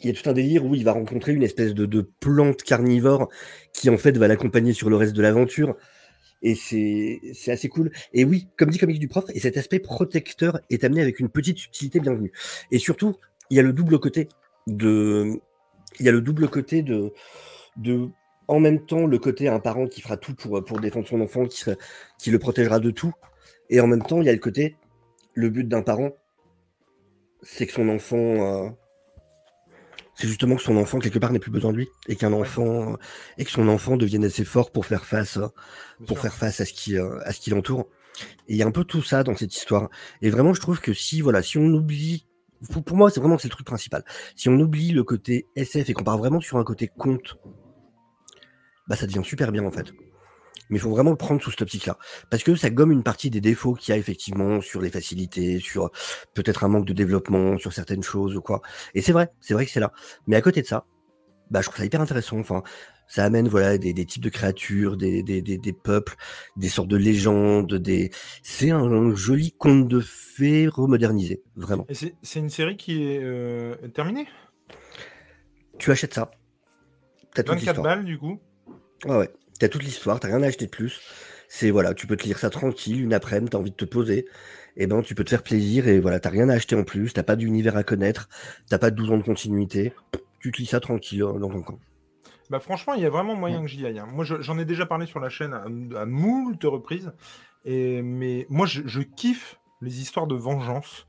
il 0.01 0.07
y 0.07 0.09
a 0.09 0.19
tout 0.19 0.29
un 0.29 0.33
délire 0.33 0.65
où 0.65 0.75
il 0.75 0.83
va 0.83 0.93
rencontrer 0.93 1.33
une 1.33 1.43
espèce 1.43 1.73
de, 1.73 2.01
plante 2.19 2.63
carnivore 2.63 3.29
qui 3.73 3.89
en 3.89 3.97
fait 3.97 4.17
va 4.17 4.27
l'accompagner 4.27 4.73
sur 4.73 4.89
le 4.89 4.95
reste 4.95 5.13
de 5.13 5.21
l'aventure. 5.21 5.75
Et 6.43 6.55
c'est 6.55 7.51
assez 7.51 7.69
cool. 7.69 7.91
Et 8.13 8.25
oui, 8.25 8.47
comme 8.57 8.71
dit 8.71 8.79
Comics 8.79 8.99
du 8.99 9.07
prof, 9.07 9.25
et 9.33 9.39
cet 9.39 9.57
aspect 9.57 9.79
protecteur 9.79 10.59
est 10.71 10.83
amené 10.83 11.01
avec 11.01 11.19
une 11.19 11.29
petite 11.29 11.59
subtilité 11.59 11.99
bienvenue. 11.99 12.31
Et 12.71 12.79
surtout, 12.79 13.15
il 13.51 13.57
y 13.57 13.59
a 13.59 13.63
le 13.63 13.73
double 13.73 13.99
côté 13.99 14.27
de 14.65 15.39
il 15.99 16.05
y 16.05 16.09
a 16.09 16.11
le 16.11 16.21
double 16.21 16.47
côté 16.47 16.81
de, 16.81 17.13
de 17.77 18.09
en 18.47 18.59
même 18.59 18.85
temps 18.85 19.05
le 19.05 19.19
côté 19.19 19.47
un 19.49 19.59
parent 19.59 19.87
qui 19.87 20.01
fera 20.01 20.17
tout 20.17 20.33
pour, 20.33 20.63
pour 20.63 20.79
défendre 20.79 21.07
son 21.07 21.21
enfant, 21.21 21.45
qui, 21.45 21.63
qui 22.17 22.31
le 22.31 22.39
protégera 22.39 22.79
de 22.79 22.91
tout. 22.91 23.13
Et 23.69 23.79
en 23.79 23.87
même 23.87 24.03
temps, 24.03 24.21
il 24.21 24.25
y 24.25 24.29
a 24.29 24.33
le 24.33 24.39
côté, 24.39 24.75
le 25.33 25.49
but 25.49 25.67
d'un 25.67 25.81
parent, 25.81 26.11
c'est 27.41 27.65
que 27.65 27.73
son 27.73 27.87
enfant, 27.89 28.17
euh, 28.17 28.69
c'est 30.15 30.27
justement 30.27 30.55
que 30.55 30.61
son 30.61 30.77
enfant 30.77 30.99
quelque 30.99 31.19
part 31.19 31.31
n'ait 31.31 31.39
plus 31.39 31.51
besoin 31.51 31.71
de 31.71 31.77
lui 31.77 31.89
et 32.07 32.15
qu'un 32.15 32.33
enfant 32.33 32.97
et 33.37 33.45
que 33.45 33.51
son 33.51 33.67
enfant 33.67 33.97
devienne 33.97 34.25
assez 34.25 34.45
fort 34.45 34.71
pour 34.71 34.85
faire 34.85 35.05
face, 35.05 35.39
pour 36.05 36.19
faire 36.19 36.33
face 36.33 36.61
à 36.61 36.65
ce 36.65 36.73
qui, 36.73 36.97
euh, 36.97 37.19
à 37.23 37.31
ce 37.31 37.39
qui 37.39 37.49
l'entoure. 37.49 37.87
Et 38.47 38.53
il 38.53 38.57
y 38.57 38.63
a 38.63 38.67
un 38.67 38.71
peu 38.71 38.83
tout 38.83 39.01
ça 39.01 39.23
dans 39.23 39.35
cette 39.35 39.55
histoire. 39.55 39.89
Et 40.21 40.29
vraiment, 40.29 40.53
je 40.53 40.61
trouve 40.61 40.79
que 40.79 40.93
si 40.93 41.21
voilà, 41.21 41.41
si 41.41 41.57
on 41.57 41.65
oublie 41.67 42.27
pour, 42.69 42.95
moi, 42.95 43.09
c'est 43.09 43.19
vraiment 43.19 43.37
c'est 43.37 43.47
le 43.47 43.53
truc 43.53 43.65
principal. 43.65 44.03
Si 44.35 44.49
on 44.49 44.59
oublie 44.59 44.91
le 44.91 45.03
côté 45.03 45.47
SF 45.55 45.89
et 45.89 45.93
qu'on 45.93 46.03
part 46.03 46.17
vraiment 46.17 46.39
sur 46.39 46.57
un 46.57 46.63
côté 46.63 46.87
conte, 46.87 47.37
bah 48.87 48.95
ça 48.95 49.07
devient 49.07 49.23
super 49.23 49.51
bien 49.51 49.65
en 49.65 49.71
fait. 49.71 49.91
Mais 50.71 50.77
il 50.77 50.79
faut 50.79 50.89
vraiment 50.89 51.11
le 51.11 51.17
prendre 51.17 51.41
sous 51.41 51.51
cette 51.51 51.61
optique-là. 51.61 51.97
Parce 52.29 52.43
que 52.43 52.55
ça 52.55 52.69
gomme 52.69 52.91
une 52.91 53.03
partie 53.03 53.29
des 53.29 53.41
défauts 53.41 53.75
qu'il 53.75 53.93
y 53.93 53.95
a 53.95 53.99
effectivement 53.99 54.61
sur 54.61 54.81
les 54.81 54.89
facilités, 54.89 55.59
sur 55.59 55.91
peut-être 56.33 56.63
un 56.63 56.69
manque 56.69 56.85
de 56.85 56.93
développement, 56.93 57.57
sur 57.57 57.73
certaines 57.73 58.03
choses 58.03 58.35
ou 58.35 58.41
quoi. 58.41 58.61
Et 58.95 59.01
c'est 59.01 59.11
vrai, 59.11 59.29
c'est 59.41 59.53
vrai 59.53 59.65
que 59.65 59.71
c'est 59.71 59.79
là. 59.79 59.91
Mais 60.25 60.35
à 60.35 60.41
côté 60.41 60.61
de 60.61 60.67
ça, 60.67 60.85
bah, 61.51 61.61
je 61.61 61.67
trouve 61.67 61.77
ça 61.77 61.85
hyper 61.85 62.01
intéressant. 62.01 62.39
Enfin, 62.39 62.63
ça 63.07 63.25
amène 63.25 63.49
voilà 63.49 63.77
des, 63.77 63.91
des 63.93 64.05
types 64.05 64.23
de 64.23 64.29
créatures, 64.29 64.95
des, 64.95 65.21
des, 65.21 65.41
des, 65.41 65.57
des, 65.57 65.73
peuples, 65.73 66.15
des 66.55 66.69
sortes 66.69 66.87
de 66.87 66.95
légendes, 66.95 67.73
des. 67.73 68.09
C'est 68.41 68.71
un, 68.71 69.13
joli 69.15 69.51
conte 69.51 69.89
de 69.89 69.99
fées 69.99 70.69
remodernisé, 70.69 71.43
vraiment. 71.57 71.85
Et 71.89 71.93
c'est 71.93 72.39
une 72.39 72.49
série 72.49 72.77
qui 72.77 73.03
est 73.03 73.19
euh, 73.21 73.75
terminée? 73.89 74.27
Tu 75.77 75.91
achètes 75.91 76.13
ça. 76.13 76.31
As 77.35 77.43
24 77.43 77.81
balles 77.81 78.05
du 78.05 78.17
coup? 78.17 78.39
Ouais 79.05 79.17
ouais. 79.17 79.29
T'as 79.61 79.69
toute 79.69 79.83
l'histoire, 79.83 80.19
t'as 80.19 80.29
rien 80.29 80.41
à 80.41 80.47
acheter 80.47 80.65
de 80.65 80.71
plus. 80.71 81.01
C'est 81.47 81.69
voilà, 81.69 81.93
tu 81.93 82.07
peux 82.07 82.17
te 82.17 82.23
lire 82.23 82.39
ça 82.39 82.49
tranquille 82.49 82.99
une 82.99 83.13
après-midi, 83.13 83.51
t'as 83.51 83.59
envie 83.59 83.69
de 83.69 83.75
te 83.75 83.85
poser. 83.85 84.25
Et 84.75 84.83
eh 84.83 84.87
ben 84.87 85.03
tu 85.03 85.13
peux 85.13 85.23
te 85.23 85.29
faire 85.29 85.43
plaisir 85.43 85.87
et 85.87 85.99
voilà, 85.99 86.19
t'as 86.19 86.31
rien 86.31 86.49
à 86.49 86.55
acheter 86.55 86.75
en 86.75 86.83
plus, 86.83 87.13
t'as 87.13 87.21
pas 87.21 87.35
d'univers 87.35 87.77
à 87.77 87.83
connaître, 87.83 88.27
t'as 88.71 88.79
pas 88.79 88.89
de 88.89 88.95
12 88.95 89.11
ans 89.11 89.17
de 89.17 89.23
continuité. 89.23 89.93
Tu 90.39 90.51
te 90.51 90.57
lis 90.57 90.65
ça 90.65 90.79
tranquille 90.79 91.21
euh, 91.21 91.33
dans 91.37 91.49
ton 91.49 91.61
camp. 91.61 91.79
Bah 92.49 92.59
franchement, 92.59 92.95
il 92.95 93.03
y 93.03 93.05
a 93.05 93.11
vraiment 93.11 93.35
moyen 93.35 93.61
que 93.61 93.67
j'y 93.67 93.85
aille. 93.85 93.99
Hein. 93.99 94.07
Moi, 94.11 94.25
j'en 94.25 94.57
ai 94.57 94.65
déjà 94.65 94.87
parlé 94.87 95.05
sur 95.05 95.19
la 95.19 95.29
chaîne 95.29 95.53
à, 95.53 96.05
moult 96.07 96.63
reprises. 96.63 97.11
Et, 97.63 98.01
mais 98.01 98.47
moi, 98.49 98.65
je, 98.65 99.01
kiffe 99.01 99.59
les 99.79 100.01
histoires 100.01 100.25
de 100.25 100.33
vengeance. 100.33 101.05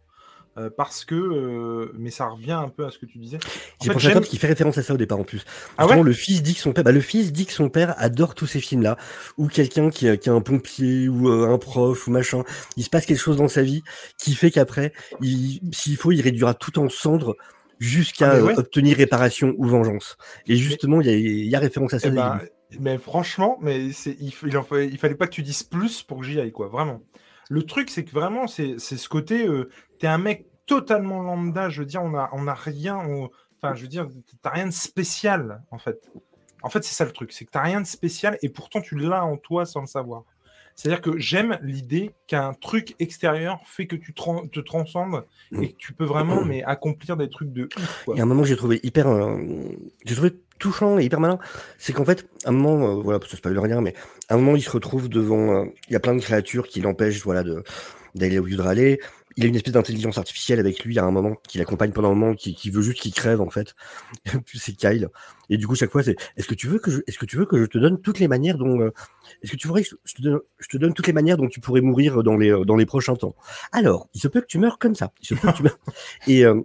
Euh, 0.59 0.69
parce 0.69 1.07
que, 1.07 1.15
euh, 1.15 1.93
mais 1.99 2.11
ça 2.11 2.27
revient 2.27 2.53
un 2.53 2.69
peu 2.69 2.85
à 2.85 2.91
ce 2.91 2.99
que 2.99 3.07
tu 3.07 3.17
disais. 3.17 3.39
J'ai 3.83 3.91
pensé 3.91 4.09
à 4.09 4.13
toi 4.13 4.21
qui 4.21 4.37
fait 4.37 4.49
référence 4.49 4.77
à 4.77 4.83
ça 4.83 4.93
au 4.93 4.99
départ 4.99 5.19
en 5.19 5.25
plus. 5.25 5.45
Ah 5.79 5.87
le 5.97 6.13
fils 6.13 6.43
dit 6.43 6.55
que 6.55 6.61
son 6.61 6.75
père, 6.75 6.85
bah, 6.85 6.93
le 6.93 7.01
fils 7.01 7.33
dit 7.33 7.47
que 7.47 7.53
son 7.53 7.71
père 7.71 7.95
adore 7.97 8.35
tous 8.35 8.47
ces 8.47 8.61
films-là, 8.61 8.99
ou 9.39 9.49
quelqu'un 9.49 9.89
qui, 9.89 10.07
a 10.07 10.17
un 10.27 10.41
pompier 10.43 11.09
ou 11.09 11.31
euh, 11.31 11.49
un 11.49 11.57
prof 11.57 12.07
ou 12.07 12.11
machin, 12.11 12.45
il 12.77 12.85
se 12.85 12.91
passe 12.91 13.07
quelque 13.07 13.19
chose 13.19 13.39
dans 13.39 13.49
sa 13.49 13.63
vie 13.63 13.83
qui 14.19 14.35
fait 14.35 14.51
qu'après, 14.51 14.93
s'il 15.23 15.97
faut, 15.97 16.13
il 16.13 16.21
réduira 16.21 16.53
tout 16.53 16.79
en 16.79 16.91
cendres 16.91 17.35
jusqu'à 17.79 18.33
ah, 18.33 18.59
obtenir 18.59 18.99
réparation 18.99 19.55
ou 19.57 19.67
vengeance. 19.67 20.19
Et 20.47 20.57
justement, 20.57 21.01
il 21.01 21.49
y, 21.49 21.57
a 21.57 21.59
référence 21.59 21.95
à 21.95 21.99
ça. 21.99 22.11
Ben, 22.11 22.41
mais 22.79 22.99
franchement, 22.99 23.59
mais 23.63 23.87
il, 23.87 24.15
il, 24.21 24.99
fallait 24.99 25.15
pas 25.15 25.27
que 25.27 25.33
tu 25.33 25.43
dises 25.43 25.63
plus 25.63 26.03
pour 26.03 26.21
que 26.21 26.27
j'y 26.27 26.39
aille, 26.39 26.53
quoi, 26.53 26.69
vraiment. 26.69 27.01
Le 27.53 27.65
truc, 27.65 27.91
c'est 27.91 28.05
que 28.05 28.13
vraiment, 28.13 28.47
c'est 28.47 28.79
ce 28.79 29.09
côté, 29.09 29.47
euh, 29.47 29.69
tu 30.03 30.07
es 30.07 30.09
un 30.09 30.19
mec 30.19 30.47
totalement 30.67 31.23
lambda, 31.23 31.69
je 31.69 31.81
veux 31.81 31.87
dire, 31.87 32.03
on 32.03 32.15
a, 32.17 32.29
on 32.33 32.49
a 32.49 32.55
rien, 32.55 32.97
enfin, 32.97 33.75
je 33.77 33.83
veux 33.83 33.89
dire, 33.89 34.09
t'as 34.43 34.51
rien 34.51 34.67
de 34.67 34.73
spécial, 34.73 35.63
en 35.71 35.79
fait. 35.79 36.11
En 36.65 36.71
fait, 36.71 36.83
c'est 36.83 36.95
ça 36.95 37.05
le 37.05 37.13
truc, 37.13 37.33
c'est 37.33 37.45
que 37.45 37.53
t'as 37.53 37.63
rien 37.63 37.81
de 37.81 37.87
spécial 37.87 38.37
et 38.43 38.49
pourtant 38.49 38.81
tu 38.81 38.97
l'as 38.97 39.25
en 39.25 39.37
toi 39.37 39.65
sans 39.65 39.81
le 39.81 39.87
savoir. 39.87 40.25
C'est-à-dire 40.75 41.03
que 41.03 41.19
j'aime 41.19 41.57
l'idée 41.63 42.13
qu'un 42.27 42.55
truc 42.55 42.97
extérieur 42.99 43.61
fait 43.65 43.87
que 43.87 43.95
tu 43.95 44.13
te 44.13 44.61
transcendes 44.61 45.25
et 45.61 45.73
que 45.73 45.77
tu 45.77 45.93
peux 45.93 46.05
vraiment 46.05 46.45
mais, 46.45 46.65
accomplir 46.65 47.17
des 47.17 47.29
trucs 47.29 47.53
de 47.53 47.69
ouf. 47.77 48.05
Il 48.09 48.17
y 48.17 48.21
a 48.21 48.23
un 48.25 48.27
moment, 48.27 48.43
j'ai 48.43 48.57
trouvé 48.57 48.81
hyper. 48.83 49.07
Euh, 49.07 49.37
j'ai 50.05 50.15
trouvé 50.15 50.33
touchant 50.59 50.99
et 50.99 51.05
hyper 51.05 51.21
malin, 51.21 51.39
c'est 51.79 51.93
qu'en 51.93 52.05
fait, 52.05 52.27
à 52.45 52.49
un 52.49 52.53
moment, 52.53 52.99
euh, 52.99 53.03
voilà, 53.03 53.21
ça 53.29 53.37
se 53.37 53.41
passe 53.41 53.57
rien, 53.57 53.81
mais 53.81 53.95
à 54.29 54.35
un 54.35 54.39
moment, 54.39 54.57
il 54.57 54.63
se 54.63 54.71
retrouve 54.71 55.09
devant, 55.09 55.63
euh, 55.63 55.65
il 55.89 55.93
y 55.93 55.97
a 55.97 56.01
plein 56.01 56.15
de 56.15 56.21
créatures 56.21 56.67
qui 56.67 56.81
l'empêchent, 56.81 57.23
voilà, 57.23 57.45
d'aller 58.15 58.39
où 58.39 58.47
il 58.47 58.57
voudrait 58.57 58.71
aller. 58.71 59.01
Il 59.37 59.45
a 59.45 59.49
une 59.49 59.57
espèce 59.57 59.73
d'intelligence 59.73 60.19
artificielle 60.19 60.61
avec 60.61 60.85
lui 60.85 60.99
à 60.99 61.05
un 61.05 61.11
moment, 61.11 61.37
qui 61.49 61.59
l'accompagne 61.59 61.93
pendant 61.93 62.11
un 62.11 62.15
moment, 62.15 62.35
qui, 62.35 62.55
qui 62.55 62.71
veut 62.71 62.83
juste 62.83 63.01
qu'il 63.01 63.13
crève 63.13 63.41
en 63.41 63.51
fait. 63.51 63.75
c'est 64.55 64.73
Kyle. 64.73 65.09
Et 65.51 65.57
du 65.57 65.67
coup, 65.67 65.75
chaque 65.75 65.91
fois, 65.91 66.03
c'est 66.03 66.17
est-ce 66.37 66.49
que 66.49 66.55
tu 66.55 66.69
veux 66.69 66.79
que 66.79 66.91
je, 66.91 67.01
est-ce 67.07 67.19
que 67.19 67.27
tu 67.27 67.37
veux 67.37 67.47
que 67.47 67.59
je 67.59 67.67
te 67.67 67.79
donne 67.79 68.01
toutes 68.01 68.19
les 68.19 68.29
manières 68.29 68.59
dont, 68.59 68.81
euh, 68.81 68.93
est-ce 69.43 69.53
que 69.53 69.57
tu 69.57 69.67
voudrais 69.67 69.83
que 69.83 69.91
je 70.05 70.15
te, 70.15 70.23
donne, 70.23 70.41
je 70.59 70.69
te 70.69 70.77
donne 70.77 70.95
toutes 70.95 71.07
les 71.07 71.13
manières 71.13 71.37
dont 71.37 71.49
tu 71.49 71.61
pourrais 71.61 71.81
mourir 71.81 72.23
dans 72.23 72.37
les, 72.37 72.51
euh, 72.51 72.65
dans 72.65 72.77
les 72.77 72.87
prochains 72.87 73.17
temps? 73.17 73.35
Alors, 73.73 74.09
il 74.15 74.21
se 74.21 74.29
peut 74.29 74.41
que 74.41 74.47
tu 74.47 74.59
meurs 74.59 74.79
comme 74.79 74.95
ça. 74.95 75.13
Il 75.23 75.27
se 75.27 75.35
peut 75.35 75.51
que 75.51 75.57
tu 75.57 75.63
meurs. 75.63 75.79
Et 76.27 76.45
euh, 76.45 76.61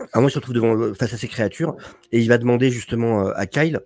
à 0.00 0.18
un 0.18 0.20
moment, 0.20 0.28
il 0.28 0.32
se 0.32 0.38
retrouve 0.38 0.54
devant, 0.54 0.94
face 0.94 1.14
à 1.14 1.16
ces 1.16 1.28
créatures 1.28 1.76
et 2.12 2.20
il 2.20 2.28
va 2.28 2.38
demander 2.38 2.70
justement 2.70 3.28
à 3.28 3.46
Kyle 3.46 3.80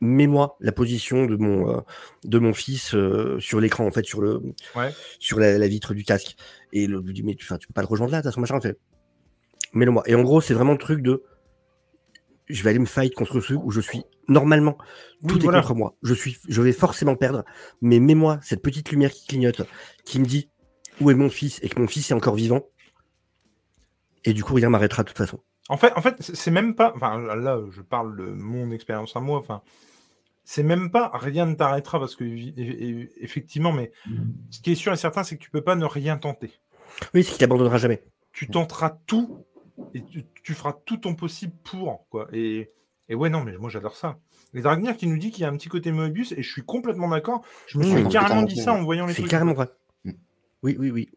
mets-moi 0.00 0.56
la 0.60 0.72
position 0.72 1.26
de 1.26 1.36
mon 1.36 1.70
euh, 1.70 1.80
de 2.24 2.38
mon 2.38 2.52
fils 2.52 2.94
euh, 2.94 3.38
sur 3.40 3.60
l'écran 3.60 3.86
en 3.86 3.90
fait 3.90 4.04
sur 4.04 4.20
le 4.20 4.42
Ouais. 4.74 4.92
sur 5.18 5.38
la, 5.38 5.58
la 5.58 5.68
vitre 5.68 5.94
du 5.94 6.04
casque 6.04 6.36
et 6.82 6.86
le 6.86 7.00
lui 7.00 7.12
dit 7.14 7.22
mais 7.22 7.34
tu, 7.34 7.46
tu 7.46 7.66
peux 7.66 7.72
pas 7.74 7.82
le 7.82 7.86
rejoindre 7.86 8.12
là 8.12 8.22
t'as 8.22 8.30
son 8.30 8.40
machin 8.40 8.60
fait 8.60 8.78
mets-le 9.72 9.90
moi 9.92 10.02
et 10.06 10.14
en 10.14 10.22
gros 10.22 10.40
c'est 10.40 10.54
vraiment 10.54 10.72
le 10.72 10.78
truc 10.78 11.02
de 11.02 11.22
je 12.48 12.62
vais 12.62 12.70
aller 12.70 12.78
me 12.78 12.86
fight 12.86 13.14
contre 13.14 13.40
ceux 13.40 13.56
où 13.56 13.70
je 13.70 13.80
suis 13.80 14.04
normalement 14.28 14.76
Oui, 15.22 15.28
tout 15.28 15.38
voilà. 15.40 15.58
est 15.58 15.62
contre 15.62 15.74
moi 15.74 15.94
je 16.02 16.14
suis 16.14 16.38
je 16.48 16.62
vais 16.62 16.72
forcément 16.72 17.16
perdre 17.16 17.44
mais 17.80 17.98
mets-moi 17.98 18.38
cette 18.42 18.62
petite 18.62 18.90
lumière 18.90 19.10
qui 19.10 19.26
clignote 19.26 19.62
qui 20.04 20.20
me 20.20 20.24
dit 20.26 20.50
où 21.00 21.10
est 21.10 21.14
mon 21.14 21.28
fils 21.30 21.58
et 21.62 21.68
que 21.68 21.80
mon 21.80 21.86
fils 21.88 22.10
est 22.10 22.14
encore 22.14 22.34
vivant 22.34 22.62
et 24.24 24.32
du 24.32 24.44
coup 24.44 24.54
rien 24.54 24.70
m'arrêtera 24.70 25.02
de 25.02 25.08
toute 25.08 25.18
façon 25.18 25.38
En 25.68 25.76
fait, 25.76 25.92
en 25.96 26.02
fait, 26.02 26.16
c'est 26.20 26.50
même 26.52 26.74
pas. 26.74 26.92
Enfin, 26.94 27.18
là, 27.18 27.60
je 27.70 27.82
parle 27.82 28.16
de 28.16 28.26
mon 28.26 28.70
expérience 28.70 29.16
à 29.16 29.20
moi. 29.20 29.38
Enfin, 29.38 29.62
c'est 30.44 30.62
même 30.62 30.90
pas 30.90 31.10
rien 31.14 31.46
ne 31.46 31.54
t'arrêtera 31.54 31.98
parce 31.98 32.14
que 32.16 32.24
effectivement, 33.20 33.72
mais 33.72 33.90
ce 34.50 34.60
qui 34.60 34.72
est 34.72 34.74
sûr 34.76 34.92
et 34.92 34.96
certain, 34.96 35.24
c'est 35.24 35.36
que 35.36 35.42
tu 35.42 35.50
peux 35.50 35.62
pas 35.62 35.74
ne 35.74 35.84
rien 35.84 36.18
tenter. 36.18 36.52
Oui 37.14 37.24
c'est 37.24 37.32
qu'il 37.34 37.44
abandonnera 37.44 37.78
jamais 37.78 38.02
Tu 38.32 38.48
tenteras 38.48 38.98
tout 39.06 39.44
et 39.94 40.02
tu, 40.04 40.24
tu 40.42 40.54
feras 40.54 40.72
tout 40.84 40.96
ton 40.98 41.14
possible 41.14 41.52
pour 41.64 42.06
quoi. 42.08 42.28
Et, 42.32 42.70
et 43.08 43.14
ouais, 43.14 43.28
non, 43.30 43.42
mais 43.44 43.56
moi 43.56 43.70
j'adore 43.70 43.96
ça. 43.96 44.18
Les 44.52 44.62
Dragnir 44.62 44.96
qui 44.96 45.06
nous 45.06 45.18
dit 45.18 45.30
qu'il 45.30 45.42
y 45.42 45.44
a 45.44 45.48
un 45.48 45.56
petit 45.56 45.68
côté 45.68 45.92
Moebius 45.92 46.32
et 46.32 46.42
je 46.42 46.50
suis 46.50 46.62
complètement 46.62 47.08
d'accord. 47.08 47.42
Je 47.66 47.78
me 47.78 47.84
suis 47.84 48.08
carrément 48.08 48.42
dit 48.42 48.56
ça 48.56 48.72
en 48.72 48.82
voyant 48.84 49.06
les 49.06 49.12
c'est 49.14 49.22
trucs. 49.22 49.30
carrément 49.30 49.52
vrai 49.54 49.68
Mm. 50.04 50.12
oui 50.62 50.76
oui 50.78 50.90
oui 50.90 51.10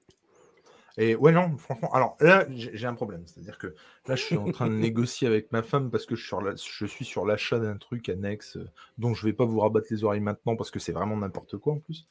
Et 0.98 1.16
ouais, 1.16 1.32
non, 1.32 1.58
franchement. 1.58 1.92
Alors 1.94 2.18
là, 2.20 2.46
j'ai 2.50 2.86
un 2.88 2.94
problème. 2.96 3.24
C'est-à-dire 3.26 3.58
que 3.58 3.68
là, 4.08 4.16
je 4.16 4.24
suis 4.24 4.36
en 4.38 4.52
train 4.52 4.68
de 4.68 4.74
négocier 4.88 5.28
avec 5.28 5.52
ma 5.54 5.64
femme 5.64 5.90
parce 5.92 6.06
que 6.06 6.16
je 6.16 6.22
suis 6.22 6.28
sur 6.28 6.42
la- 6.42 6.56
je 6.56 6.86
suis 6.86 7.06
sur 7.06 7.26
l'achat 7.26 7.60
d'un 7.60 7.78
truc 7.78 8.10
annexe 8.10 8.58
euh, 8.58 8.68
dont 8.98 9.14
je 9.14 9.26
vais 9.26 9.34
pas 9.34 9.46
vous 9.46 9.60
rabattre 9.62 9.88
les 9.92 10.04
oreilles 10.04 10.20
maintenant 10.20 10.56
parce 10.58 10.72
que 10.72 10.80
c'est 10.80 10.92
vraiment 10.92 11.16
n'importe 11.16 11.58
quoi 11.58 11.74
en 11.74 11.80
plus. 11.80 12.06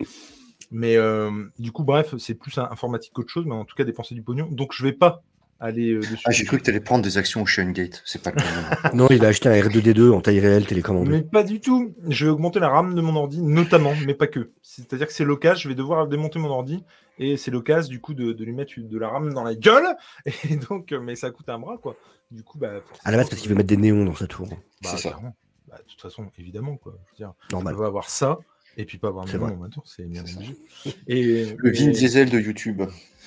Mais 0.70 0.96
euh, 0.96 1.30
du 1.58 1.72
coup, 1.72 1.84
bref, 1.84 2.14
c'est 2.18 2.34
plus 2.34 2.56
informatique 2.58 3.12
qu'autre 3.12 3.32
chose, 3.32 3.46
mais 3.46 3.54
en 3.54 3.64
tout 3.64 3.74
cas, 3.74 3.84
dépenser 3.84 4.14
du 4.14 4.22
pognon. 4.22 4.48
Donc, 4.50 4.72
je 4.74 4.82
vais 4.82 4.92
pas 4.92 5.22
aller 5.60 5.92
euh, 5.92 6.00
dessus. 6.00 6.22
Ah, 6.24 6.30
j'ai 6.30 6.44
cru 6.44 6.58
que 6.58 6.62
tu 6.62 6.70
allais 6.70 6.80
prendre 6.80 7.02
des 7.02 7.18
actions 7.18 7.42
au 7.42 7.72
Gate. 7.72 8.02
C'est 8.04 8.22
pas 8.22 8.30
le 8.30 8.36
cas. 8.36 8.90
Non, 8.94 9.06
il 9.10 9.18
va 9.18 9.28
acheter 9.28 9.48
un 9.48 9.52
R2D2 9.52 10.12
en 10.12 10.20
taille 10.20 10.40
réelle 10.40 10.66
télécommandé. 10.66 11.10
Mais 11.10 11.22
pas 11.22 11.42
du 11.42 11.60
tout. 11.60 11.94
Je 12.08 12.26
vais 12.26 12.30
augmenter 12.30 12.60
la 12.60 12.68
RAM 12.68 12.94
de 12.94 13.00
mon 13.00 13.16
ordi, 13.16 13.42
notamment, 13.42 13.92
mais 14.06 14.14
pas 14.14 14.26
que. 14.26 14.50
C'est-à-dire 14.62 15.06
que 15.06 15.12
c'est 15.12 15.24
l'occasion, 15.24 15.62
je 15.62 15.68
vais 15.68 15.74
devoir 15.74 16.06
démonter 16.06 16.38
mon 16.38 16.48
ordi, 16.50 16.84
et 17.18 17.36
c'est 17.36 17.50
l'occasion, 17.50 17.90
du 17.90 18.00
coup, 18.00 18.14
de, 18.14 18.32
de 18.32 18.44
lui 18.44 18.52
mettre 18.52 18.74
de 18.76 18.98
la 18.98 19.08
RAM 19.08 19.32
dans 19.32 19.42
la 19.44 19.54
gueule. 19.54 19.96
Et 20.50 20.56
donc, 20.56 20.92
euh, 20.92 21.00
mais 21.00 21.16
ça 21.16 21.30
coûte 21.30 21.48
un 21.48 21.58
bras, 21.58 21.78
quoi. 21.78 21.96
Du 22.30 22.44
coup, 22.44 22.58
bah. 22.58 22.80
À 23.04 23.10
la 23.10 23.16
base, 23.16 23.28
parce 23.28 23.40
qu'il 23.40 23.50
veut 23.50 23.56
mettre 23.56 23.68
des 23.68 23.76
néons 23.76 24.04
dans 24.04 24.14
sa 24.14 24.26
tour. 24.26 24.46
Bah, 24.48 24.56
C'est 24.82 24.98
ça. 24.98 25.08
clairement. 25.10 25.34
Bah, 25.66 25.78
de 25.78 25.90
toute 25.90 26.00
façon, 26.00 26.26
évidemment, 26.38 26.76
quoi. 26.76 26.94
Je 27.06 27.10
veux 27.12 27.16
dire, 27.16 27.34
Normal. 27.52 27.74
on 27.74 27.78
va 27.78 27.86
avoir 27.86 28.08
ça, 28.08 28.38
et 28.78 28.84
puis 28.84 28.96
pas 28.96 29.08
avoir 29.08 29.26
en 29.26 29.38
même 29.38 29.70
temps, 29.70 29.82
c'est 29.84 30.04
bien 30.04 30.22
obligé. 30.22 30.56
Et, 31.08 31.56
Le 31.56 31.70
Vin 31.72 31.90
Diesel 31.90 32.30
de 32.30 32.38
YouTube. 32.38 32.82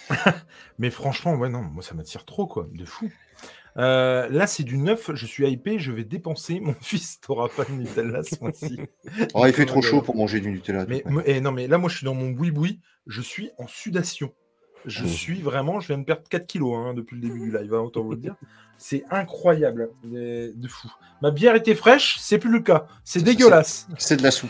Mais 0.80 0.90
franchement, 0.90 1.36
ouais, 1.36 1.50
non, 1.50 1.62
moi 1.62 1.84
ça 1.84 1.94
m'attire 1.94 2.26
trop, 2.26 2.48
quoi, 2.48 2.68
de 2.74 2.86
fou. 2.86 3.12
Euh, 3.78 4.28
là, 4.30 4.48
c'est 4.48 4.64
du 4.64 4.78
neuf, 4.78 5.12
je 5.14 5.26
suis 5.26 5.48
hypé, 5.48 5.78
je 5.78 5.92
vais 5.92 6.04
dépenser. 6.04 6.60
Mon 6.62 6.74
fils 6.82 7.20
t'aura 7.20 7.50
pas 7.50 7.66
de 7.66 7.72
Nutella 7.72 8.24
ce 8.24 8.36
mois-ci. 8.42 8.80
Oh, 9.34 9.46
il 9.46 9.54
fait 9.54 9.66
trop 9.66 9.82
chaud 9.82 10.02
pour 10.02 10.16
manger 10.16 10.40
du 10.40 10.52
Nutella. 10.52 10.86
Mais, 10.88 11.04
eh, 11.26 11.42
non, 11.42 11.52
mais 11.52 11.68
là, 11.68 11.78
moi, 11.78 11.90
je 11.90 11.98
suis 11.98 12.06
dans 12.06 12.16
mon 12.16 12.32
boui-boui, 12.32 12.80
je 13.08 13.22
suis 13.22 13.52
en 13.58 13.68
sudation. 13.68 14.34
Je 14.86 15.04
Oh. 15.04 15.08
suis 15.08 15.41
vraiment, 15.41 15.80
je 15.80 15.88
viens 15.88 15.98
de 16.00 16.04
perdre 16.04 16.24
4 16.30 16.48
kilos 16.48 16.76
hein, 16.76 16.94
depuis 16.94 17.15
le 17.15 17.22
début 17.22 17.39
du 17.39 17.52
live, 17.52 17.74
hein, 17.74 17.80
autant 17.80 18.02
vous 18.04 18.12
le 18.12 18.17
dire. 18.17 18.36
C'est 18.78 19.04
incroyable, 19.12 19.89
de 20.04 20.67
fou. 20.67 20.91
Ma 21.22 21.30
bière 21.30 21.54
était 21.56 21.76
fraîche, 21.76 22.17
c'est 22.20 22.39
plus 22.39 22.50
le 22.52 22.62
cas. 22.62 22.88
C'est 23.04 23.22
dégueulasse. 23.22 23.88
C'est 24.00 24.17
de 24.17 24.24
la 24.24 24.32
soupe. 24.32 24.50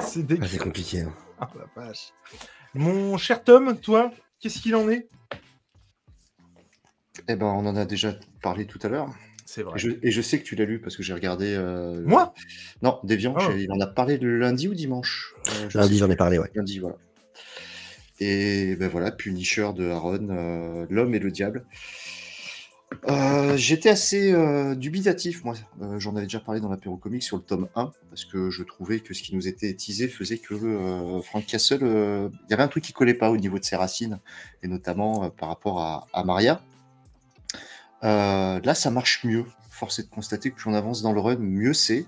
C'est 0.00 0.20
Ah, 0.20 0.22
dégueulasse. 0.22 0.50
c'est 0.50 0.58
compliqué. 0.58 1.00
hein. 1.02 1.12
Ah, 1.38 1.50
la 1.54 1.82
vache. 1.82 2.12
Mon 2.72 3.18
cher 3.18 3.44
Tom, 3.44 3.78
toi, 3.78 4.10
qu'est-ce 4.40 4.60
qu'il 4.62 4.74
en 4.76 4.88
est? 4.88 5.08
Eh 7.28 7.36
ben, 7.36 7.46
on 7.46 7.66
en 7.66 7.76
a 7.76 7.84
déjà 7.84 8.14
parlé 8.42 8.66
tout 8.66 8.78
à 8.82 8.88
l'heure. 8.88 9.08
C'est 9.44 9.62
vrai. 9.62 9.74
Et 9.76 9.78
je, 9.78 9.90
et 10.02 10.10
je 10.10 10.20
sais 10.22 10.38
que 10.40 10.44
tu 10.44 10.54
l'as 10.56 10.64
lu 10.64 10.80
parce 10.80 10.96
que 10.96 11.02
j'ai 11.02 11.14
regardé. 11.14 11.54
euh, 11.54 12.02
Moi? 12.04 12.34
Non, 12.82 12.98
Deviant. 13.04 13.34
Ah. 13.36 13.46
j'ai- 13.50 13.64
Il 13.64 13.72
en 13.72 13.80
a 13.80 13.86
parlé 13.86 14.18
le 14.18 14.38
lundi 14.38 14.68
ou 14.68 14.74
dimanche? 14.74 15.34
Euh, 15.48 15.68
je 15.68 15.78
Lundi, 15.78 15.98
j'en 15.98 16.10
ai 16.10 16.16
parlé, 16.16 16.38
ouais. 16.38 16.50
Lundi, 16.54 16.78
voilà. 16.78 16.96
Et 18.18 18.76
ben 18.76 18.88
voilà, 18.88 19.10
Punisher 19.10 19.70
de 19.74 19.90
Aaron, 19.90 20.28
euh, 20.30 20.86
l'homme 20.88 21.14
et 21.14 21.18
le 21.18 21.30
diable. 21.30 21.66
Euh, 23.08 23.56
J'étais 23.56 23.90
assez 23.90 24.32
euh, 24.32 24.74
dubitatif, 24.74 25.44
moi. 25.44 25.54
J'en 25.98 26.16
avais 26.16 26.26
déjà 26.26 26.40
parlé 26.40 26.60
dans 26.60 26.70
l'apéro 26.70 26.96
comique 26.96 27.22
sur 27.22 27.36
le 27.36 27.42
tome 27.42 27.68
1, 27.74 27.92
parce 28.08 28.24
que 28.24 28.48
je 28.48 28.62
trouvais 28.62 29.00
que 29.00 29.12
ce 29.12 29.22
qui 29.22 29.34
nous 29.34 29.48
était 29.48 29.74
teasé 29.74 30.08
faisait 30.08 30.38
que 30.38 31.20
Frank 31.22 31.44
Castle, 31.44 31.80
il 31.82 32.50
y 32.50 32.54
avait 32.54 32.62
un 32.62 32.68
truc 32.68 32.84
qui 32.84 32.92
collait 32.92 33.14
pas 33.14 33.30
au 33.30 33.36
niveau 33.36 33.58
de 33.58 33.64
ses 33.64 33.76
racines, 33.76 34.18
et 34.62 34.68
notamment 34.68 35.28
par 35.30 35.48
rapport 35.48 35.80
à, 35.80 36.24
Maria. 36.24 36.62
Là, 38.02 38.74
ça 38.74 38.90
marche 38.90 39.24
mieux. 39.24 39.44
Force 39.68 39.98
est 39.98 40.04
de 40.04 40.08
constater 40.08 40.50
que 40.50 40.56
plus 40.56 40.70
on 40.70 40.74
avance 40.74 41.02
dans 41.02 41.12
le 41.12 41.20
run, 41.20 41.36
mieux 41.36 41.74
c'est. 41.74 42.06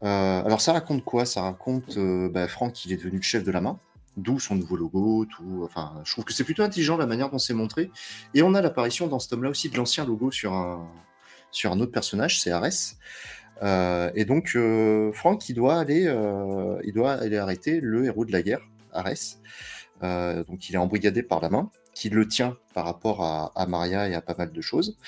Alors, 0.00 0.62
ça 0.62 0.72
raconte 0.72 1.04
quoi? 1.04 1.26
Ça 1.26 1.42
raconte 1.42 1.98
bah, 2.30 2.48
Frank, 2.48 2.86
il 2.86 2.92
est 2.92 2.96
devenu 2.96 3.16
le 3.16 3.22
chef 3.22 3.44
de 3.44 3.50
la 3.50 3.60
main, 3.60 3.78
d'où 4.16 4.38
son 4.38 4.54
nouveau 4.54 4.76
logo. 4.76 5.24
Tout. 5.26 5.62
Enfin, 5.64 6.00
je 6.04 6.12
trouve 6.12 6.24
que 6.24 6.32
c'est 6.32 6.44
plutôt 6.44 6.62
intelligent 6.62 6.96
la 6.96 7.06
manière 7.06 7.30
dont 7.30 7.38
c'est 7.38 7.54
montré. 7.54 7.90
Et 8.34 8.42
on 8.42 8.54
a 8.54 8.60
l'apparition 8.60 9.06
dans 9.06 9.18
ce 9.18 9.28
tome-là 9.28 9.50
aussi 9.50 9.68
de 9.68 9.76
l'ancien 9.76 10.04
logo 10.04 10.30
sur 10.30 10.52
un, 10.52 10.88
sur 11.50 11.72
un 11.72 11.80
autre 11.80 11.92
personnage, 11.92 12.40
c'est 12.40 12.50
Ares. 12.50 12.96
Euh, 13.62 14.10
et 14.14 14.24
donc, 14.24 14.52
euh, 14.56 15.12
Frank, 15.12 15.48
il 15.48 15.54
doit, 15.54 15.78
aller, 15.78 16.06
euh, 16.06 16.78
il 16.84 16.92
doit 16.92 17.12
aller 17.12 17.38
arrêter 17.38 17.80
le 17.80 18.04
héros 18.04 18.24
de 18.24 18.32
la 18.32 18.42
guerre, 18.42 18.60
Ares. 18.92 19.38
Euh, 20.02 20.44
donc, 20.44 20.68
il 20.68 20.74
est 20.74 20.78
embrigadé 20.78 21.22
par 21.22 21.40
la 21.40 21.48
main, 21.48 21.70
qui 21.94 22.10
le 22.10 22.26
tient 22.26 22.56
par 22.74 22.84
rapport 22.84 23.22
à, 23.22 23.52
à 23.54 23.66
Maria 23.66 24.08
et 24.08 24.14
à 24.14 24.20
pas 24.20 24.34
mal 24.36 24.52
de 24.52 24.60
choses. 24.60 24.98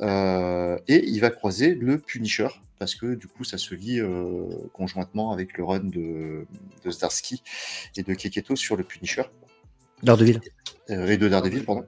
Euh, 0.00 0.78
et 0.88 1.04
il 1.06 1.20
va 1.20 1.30
croiser 1.30 1.74
le 1.74 1.98
Punisher, 1.98 2.48
parce 2.78 2.94
que 2.94 3.14
du 3.14 3.26
coup, 3.26 3.44
ça 3.44 3.58
se 3.58 3.74
lie 3.74 4.00
euh, 4.00 4.46
conjointement 4.72 5.32
avec 5.32 5.58
le 5.58 5.64
run 5.64 5.80
de, 5.80 6.46
de 6.84 6.90
Zdarsky 6.90 7.42
et 7.96 8.02
de 8.02 8.14
Keketo 8.14 8.56
sur 8.56 8.76
le 8.76 8.84
Punisher 8.84 9.24
Daredevil. 10.02 10.40
euh, 10.90 11.06
et 11.06 11.16
de 11.16 11.28
Daredevil, 11.28 11.64
pardon. 11.64 11.84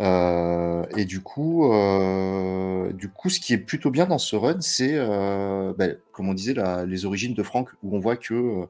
Euh, 0.00 0.84
et 0.96 1.06
du 1.06 1.20
coup, 1.20 1.72
euh, 1.72 2.92
du 2.92 3.08
coup, 3.08 3.30
ce 3.30 3.40
qui 3.40 3.54
est 3.54 3.58
plutôt 3.58 3.90
bien 3.90 4.06
dans 4.06 4.18
ce 4.18 4.36
run, 4.36 4.60
c'est, 4.60 4.94
euh, 4.94 5.72
ben, 5.78 5.96
comme 6.12 6.28
on 6.28 6.34
disait, 6.34 6.54
la- 6.54 6.84
les 6.84 7.04
origines 7.06 7.34
de 7.34 7.42
Frank, 7.42 7.70
où 7.82 7.96
on 7.96 8.00
voit 8.00 8.16
que 8.16 8.66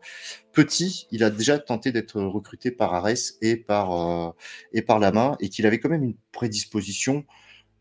petit, 0.53 1.09
il 1.11 1.25
a 1.25 1.31
déjà 1.31 1.59
tenté 1.59 1.91
d'être 1.91 2.21
recruté 2.21 2.71
par 2.71 2.95
Ares 2.95 3.33
et 3.43 3.57
par 3.57 4.35
et 4.73 4.83
par 4.83 4.99
la 5.01 5.11
main, 5.11 5.37
et 5.41 5.49
qu'il 5.49 5.67
avait 5.67 5.79
quand 5.81 5.89
même 5.89 6.05
une 6.05 6.15
prédisposition 6.33 7.25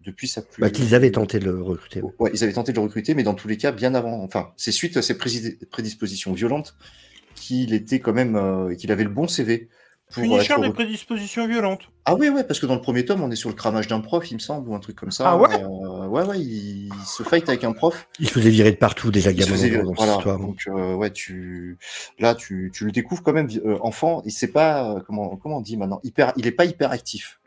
depuis 0.05 0.27
sa 0.27 0.41
plus. 0.41 0.62
Bah, 0.62 0.69
qu'ils 0.69 0.95
avaient 0.95 1.12
tenté 1.12 1.39
de 1.39 1.45
le 1.45 1.62
recruter. 1.62 2.01
Ouais, 2.19 2.31
ils 2.33 2.43
avaient 2.43 2.53
tenté 2.53 2.71
de 2.71 2.77
le 2.77 2.83
recruter, 2.83 3.13
mais 3.13 3.23
dans 3.23 3.33
tous 3.33 3.47
les 3.47 3.57
cas, 3.57 3.71
bien 3.71 3.93
avant. 3.95 4.23
Enfin, 4.23 4.51
c'est 4.57 4.71
suite 4.71 4.95
à 4.97 5.01
ces 5.01 5.13
prési- 5.15 5.57
prédispositions 5.69 6.33
violentes 6.33 6.75
qu'il 7.36 7.73
était 7.73 7.99
quand 7.99 8.13
même, 8.13 8.36
euh, 8.36 8.73
qu'il 8.75 8.91
avait 8.91 9.03
le 9.03 9.10
bon 9.10 9.27
CV. 9.27 9.69
Pour 10.13 10.23
Punisher 10.23 10.53
être 10.53 10.62
des 10.62 10.71
prédispositions 10.71 11.45
violentes. 11.49 11.81
Ah 12.05 12.15
oui, 12.15 12.29
ouais, 12.29 12.45
parce 12.45 12.62
que 12.62 12.65
dans 12.65 12.75
le 12.75 12.81
premier 12.81 13.03
tome, 13.03 13.21
on 13.21 13.29
est 13.29 13.36
sur 13.36 13.49
le 13.49 13.55
cramage 13.55 13.89
d'un 13.89 13.99
prof, 13.99 14.31
il 14.31 14.36
me 14.36 14.39
semble, 14.39 14.69
ou 14.69 14.73
un 14.73 14.79
truc 14.79 14.95
comme 14.95 15.12
ça. 15.12 15.31
Ah 15.31 15.38
ouais 15.38 15.49
Euh, 15.62 16.07
Ouais, 16.07 16.23
ouais, 16.23 16.39
il, 16.39 16.86
il 16.88 16.93
se 17.05 17.23
fight 17.23 17.49
avec 17.49 17.65
un 17.65 17.73
prof. 17.73 18.07
Il 18.17 18.29
se 18.29 18.33
faisait 18.33 18.49
virer 18.49 18.71
de 18.71 18.77
partout 18.77 19.12
déjà, 19.12 19.31
Il 19.31 19.41
se 19.43 19.45
gamin, 19.45 19.57
faisait- 19.57 19.77
dans, 19.83 19.91
voilà. 19.91 20.13
histoire. 20.15 20.39
Donc, 20.39 20.62
euh, 20.67 20.93
ouais, 20.95 21.12
tu, 21.12 21.77
là, 22.19 22.33
tu, 22.36 22.71
tu 22.73 22.86
le 22.86 22.93
découvres 22.93 23.21
quand 23.21 23.33
même 23.33 23.49
euh, 23.65 23.77
enfant. 23.81 24.21
Il 24.25 24.31
sait 24.31 24.47
pas 24.47 24.93
euh, 24.95 25.01
comment, 25.05 25.36
comment 25.36 25.57
on 25.57 25.62
dit 25.62 25.75
maintenant. 25.75 25.99
Hyper, 26.05 26.31
il 26.38 26.47
est 26.47 26.51
pas 26.53 26.63
hyper 26.63 26.91
actif. 26.91 27.41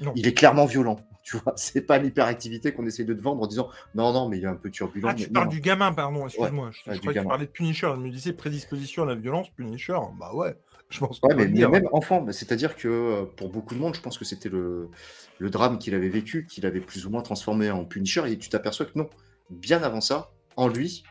Non. 0.00 0.12
Il 0.16 0.26
est 0.26 0.34
clairement 0.34 0.66
violent. 0.66 0.96
Tu 1.22 1.36
vois, 1.36 1.52
c'est 1.54 1.82
pas 1.82 1.98
l'hyperactivité 1.98 2.72
qu'on 2.72 2.86
essaie 2.86 3.04
de 3.04 3.12
te 3.12 3.20
vendre 3.20 3.42
en 3.42 3.46
disant 3.46 3.68
non, 3.94 4.10
non, 4.10 4.28
mais 4.28 4.38
il 4.38 4.44
est 4.44 4.48
un 4.48 4.54
peu 4.54 4.70
turbulent. 4.70 5.10
Ah, 5.10 5.14
tu 5.14 5.24
mais 5.24 5.28
parles 5.28 5.44
non. 5.44 5.52
du 5.52 5.60
gamin, 5.60 5.92
pardon, 5.92 6.26
excuse-moi. 6.26 6.70
je 6.72 6.90
ouais, 6.90 6.96
je 6.96 7.00
du 7.00 7.00
croyais 7.00 7.18
que 7.18 7.22
tu 7.22 7.28
parlais 7.28 7.46
de 7.46 7.50
Punisher. 7.50 7.90
Je 7.94 8.00
me 8.00 8.10
disais 8.10 8.32
prédisposition 8.32 9.02
à 9.02 9.06
la 9.06 9.14
violence, 9.14 9.50
Punisher. 9.50 9.98
Bah 10.18 10.34
ouais, 10.34 10.56
je 10.88 10.98
pense 10.98 11.20
Ouais, 11.22 11.34
mais, 11.34 11.46
mais 11.46 11.68
même 11.68 11.88
enfant, 11.92 12.26
c'est-à-dire 12.32 12.74
que 12.74 12.88
euh, 12.88 13.24
pour 13.36 13.50
beaucoup 13.50 13.74
de 13.74 13.80
monde, 13.80 13.94
je 13.94 14.00
pense 14.00 14.16
que 14.16 14.24
c'était 14.24 14.48
le, 14.48 14.88
le 15.38 15.50
drame 15.50 15.78
qu'il 15.78 15.94
avait 15.94 16.08
vécu, 16.08 16.46
qu'il 16.46 16.64
avait 16.64 16.80
plus 16.80 17.06
ou 17.06 17.10
moins 17.10 17.22
transformé 17.22 17.70
en 17.70 17.84
Punisher, 17.84 18.22
et 18.26 18.38
tu 18.38 18.48
t'aperçois 18.48 18.86
que 18.86 18.98
non, 18.98 19.08
bien 19.50 19.82
avant 19.82 20.00
ça, 20.00 20.30
en 20.56 20.68
lui, 20.68 21.04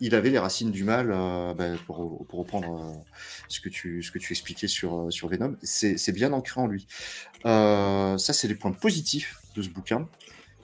il 0.00 0.14
avait 0.14 0.30
les 0.30 0.38
racines 0.38 0.70
du 0.70 0.84
mal, 0.84 1.10
euh, 1.12 1.54
bah, 1.54 1.64
pour, 1.86 2.26
pour, 2.26 2.38
reprendre 2.38 2.80
euh, 2.80 2.92
ce, 3.48 3.60
que 3.60 3.68
tu, 3.68 4.02
ce 4.02 4.10
que 4.10 4.18
tu 4.18 4.32
expliquais 4.32 4.68
sur, 4.68 5.06
sur 5.10 5.28
Venom, 5.28 5.56
c'est 5.62 6.12
bien 6.12 6.32
ancré 6.32 6.60
en 6.60 6.66
lui. 6.66 6.86
ça, 7.44 8.16
c'est 8.18 8.48
les 8.48 8.54
points 8.54 8.72
positifs 8.72 9.38
de 9.54 9.62
ce 9.62 9.68
bouquin. 9.68 10.08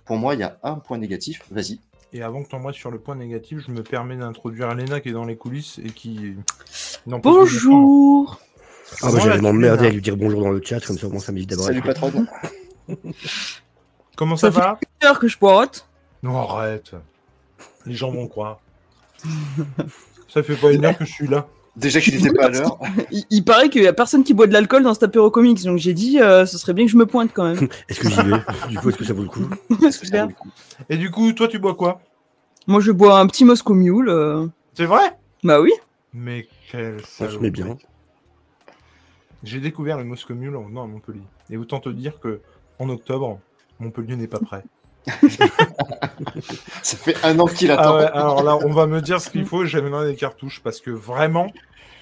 Pour 0.05 0.16
moi, 0.16 0.35
il 0.35 0.40
y 0.40 0.45
a 0.45 0.59
un 0.62 0.75
point 0.75 0.99
négatif. 0.99 1.42
Vas-y. 1.51 1.79
Et 2.12 2.23
avant 2.23 2.42
que 2.42 2.49
tu 2.49 2.55
envoies 2.55 2.75
sur 2.75 2.90
le 2.90 2.99
point 2.99 3.14
négatif, 3.14 3.61
je 3.66 3.73
me 3.73 3.83
permets 3.83 4.16
d'introduire 4.16 4.71
Elena 4.71 5.01
qui 5.01 5.09
est 5.09 5.12
dans 5.12 5.25
les 5.25 5.37
coulisses 5.37 5.79
et 5.79 5.88
qui. 5.90 6.35
Bonjour 7.07 8.38
Ah, 9.01 9.11
bah, 9.11 9.18
j'allais 9.23 9.40
m'emmerder 9.40 9.87
à 9.87 9.90
lui 9.90 10.03
dire 10.03 10.16
bonjour 10.16 10.42
dans 10.42 10.51
le 10.51 10.61
chat, 10.62 10.81
comme 10.81 10.99
ça, 10.99 11.09
moi, 11.09 11.21
ça 11.21 11.33
m'évite 11.33 11.51
d'abord. 11.51 11.66
Salut, 11.66 11.81
patron. 11.81 12.27
Comment 14.16 14.37
ça, 14.37 14.51
va? 14.51 14.79
fait 15.01 15.07
heure 15.07 15.18
que 15.18 15.29
je 15.29 15.38
poirote. 15.38 15.88
Non, 16.23 16.37
arrête. 16.37 16.92
Les 17.87 17.95
gens 17.95 18.12
vont 18.12 18.29
croire. 18.29 18.61
Ça 20.29 20.43
fait 20.43 20.57
pas 20.57 20.73
une 20.73 20.85
heure 20.85 20.97
que 20.97 21.05
je 21.05 21.13
suis 21.13 21.29
là. 21.29 21.47
Déjà 21.75 22.01
qu'il 22.01 22.15
n'était 22.15 22.35
pas 22.35 22.47
à 22.47 22.49
l'heure. 22.51 22.79
Il, 23.31 23.45
paraît 23.45 23.71
qu'il 23.71 23.83
y 23.83 23.87
a 23.87 23.95
personne 23.95 24.25
qui 24.25 24.35
boit 24.35 24.47
de 24.47 24.53
l'alcool 24.53 24.83
dans 24.83 24.93
ce 24.93 25.03
apéro 25.05 25.31
comics, 25.31 25.63
donc 25.65 25.79
j'ai 25.79 25.95
dit 25.95 26.21
euh, 26.21 26.45
ce 26.45 26.59
serait 26.59 26.75
bien 26.75 26.85
que 26.85 26.91
je 26.91 26.99
me 26.99 27.07
pointe 27.07 27.31
quand 27.33 27.45
même. 27.45 27.69
est-ce 27.89 28.01
que 28.01 28.11
j'y 28.11 28.17
vais? 28.17 28.69
Du 28.69 28.79
coup, 28.79 28.91
est-ce 28.91 28.99
que 28.99 29.05
ça 29.05 29.15
vaut 29.15 29.23
le 29.23 29.29
coup? 29.29 29.49
Super. 29.91 30.29
Et 30.91 30.99
du 30.99 31.11
coup, 31.11 31.33
toi, 31.33 31.49
tu 31.49 31.59
bois 31.59 31.75
quoi? 31.75 32.01
Moi, 32.67 32.81
je 32.81 32.93
bois 32.93 33.19
un 33.19 33.27
petit 33.27 33.45
Moscow 33.45 33.73
Mule. 33.73 34.09
euh. 34.11 34.47
C'est 34.75 34.85
vrai? 34.85 35.17
Bah 35.43 35.61
oui. 35.61 35.73
Mais 36.13 36.47
quel 36.71 37.01
Ça 37.01 37.07
se 37.07 37.31
salaud. 37.31 37.41
met 37.41 37.51
bien. 37.51 37.79
J'ai 39.43 39.61
découvert 39.61 39.97
le 39.97 40.05
Moscow 40.05 40.35
Mule 40.35 40.55
en 40.57 40.65
venant 40.65 40.85
à 40.85 40.87
Montpellier. 40.87 41.23
Et 41.51 41.57
autant 41.57 41.81
te 41.81 41.89
dire 41.89 42.21
que 42.21 42.41
en 42.79 42.89
octobre, 42.91 43.41
Montpellier 43.81 44.17
n'est 44.17 44.29
pas 44.29 44.39
prêt. 44.39 44.63
Ça 46.83 46.97
fait 46.97 47.17
un 47.25 47.38
an 47.38 47.47
qu'il 47.47 47.71
Ah 47.71 47.81
attend. 47.81 47.97
ouais, 47.99 48.05
alors 48.05 48.43
là, 48.43 48.57
on 48.57 48.71
va 48.73 48.87
me 48.87 49.01
dire 49.01 49.21
ce 49.21 49.31
qu'il 49.31 49.45
faut, 49.47 49.65
j'ai 49.65 49.81
maintenant 49.83 50.05
des 50.05 50.15
cartouches 50.17 50.61
parce 50.62 50.81
que 50.81 50.91
vraiment, 50.91 51.53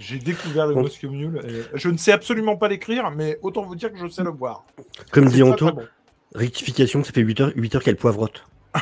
j'ai 0.01 0.19
découvert 0.19 0.67
le 0.67 0.75
Bon. 0.75 0.83
Moscow 0.83 1.09
Mule. 1.11 1.41
et 1.47 1.63
je 1.79 1.89
ne 1.89 1.97
sais 1.97 2.13
absolument 2.13 2.57
pas 2.57 2.69
l'écrire, 2.69 3.11
mais 3.11 3.39
autant 3.43 3.63
vous 3.63 3.75
dire 3.77 3.93
que 3.93 3.99
je 3.99 4.09
sais 4.09 4.23
le 4.23 4.33
boire. 4.33 4.65
Comme 5.13 5.27
dit 5.29 5.41
très, 5.41 5.51
Anto, 5.51 5.67
très 5.71 5.75
bon. 5.75 5.89
rectification, 6.35 7.03
ça 7.05 7.13
fait 7.13 7.23
8 7.23 7.41
heures, 7.41 7.53
8 7.57 7.75
heures 7.77 7.83
qu'elle 7.83 7.97
poivrote. 7.97 8.45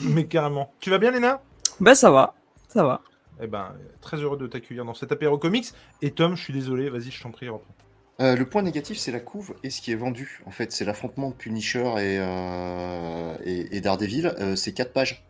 Mais 0.00 0.26
carrément. 0.26 0.72
Tu 0.80 0.90
vas 0.90 0.98
bien, 0.98 1.10
Léna? 1.10 1.40
Bah 1.80 1.94
ça 1.94 2.10
va. 2.10 2.34
Ça 2.68 2.84
va. 2.84 3.00
Eh 3.42 3.46
ben, 3.46 3.72
très 4.00 4.16
heureux 4.18 4.36
de 4.38 4.46
t'accueillir 4.46 4.84
dans 4.84 4.94
cet 4.94 5.12
apéro 5.12 5.38
comics. 5.38 5.66
Et 6.02 6.10
Tom, 6.10 6.36
je 6.36 6.42
suis 6.42 6.52
désolé, 6.52 6.88
vas-y, 6.90 7.10
je 7.10 7.22
t'en 7.22 7.30
prie, 7.30 7.48
reprends. 7.48 7.74
Euh, 8.18 8.34
le 8.34 8.48
point 8.48 8.62
négatif, 8.62 8.96
c'est 8.96 9.12
la 9.12 9.20
couve 9.20 9.54
et 9.62 9.70
ce 9.70 9.80
qui 9.82 9.92
est 9.92 9.96
vendu. 9.96 10.40
En 10.46 10.50
fait, 10.50 10.72
c'est 10.72 10.84
l'affrontement 10.84 11.30
de 11.30 11.34
Punisher 11.34 11.86
et, 11.98 12.18
euh, 12.18 13.36
et, 13.44 13.76
et 13.76 13.80
Daredevil. 13.80 14.34
Euh, 14.40 14.56
c'est 14.56 14.72
quatre 14.72 14.92
pages. 14.92 15.26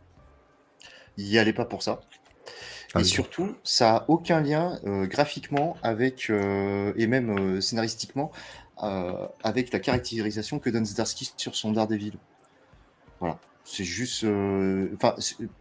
Il 1.16 1.26
n'y 1.26 1.38
allait 1.38 1.52
pas 1.52 1.64
pour 1.64 1.82
ça. 1.82 2.00
Ah 2.94 3.00
et 3.00 3.02
oui. 3.02 3.08
surtout, 3.08 3.56
ça 3.64 3.92
n'a 3.92 4.04
aucun 4.08 4.40
lien 4.40 4.78
graphiquement 4.84 5.76
avec, 5.82 6.30
et 6.30 7.06
même 7.06 7.60
scénaristiquement 7.60 8.30
avec 8.76 9.72
la 9.72 9.80
caractérisation 9.80 10.58
que 10.58 10.70
donne 10.70 10.86
Zdarsky 10.86 11.32
sur 11.36 11.56
son 11.56 11.72
Daredevil. 11.72 12.18
Voilà. 13.18 13.38
C'est 13.64 13.84
juste. 13.84 14.24
Enfin, 14.24 15.16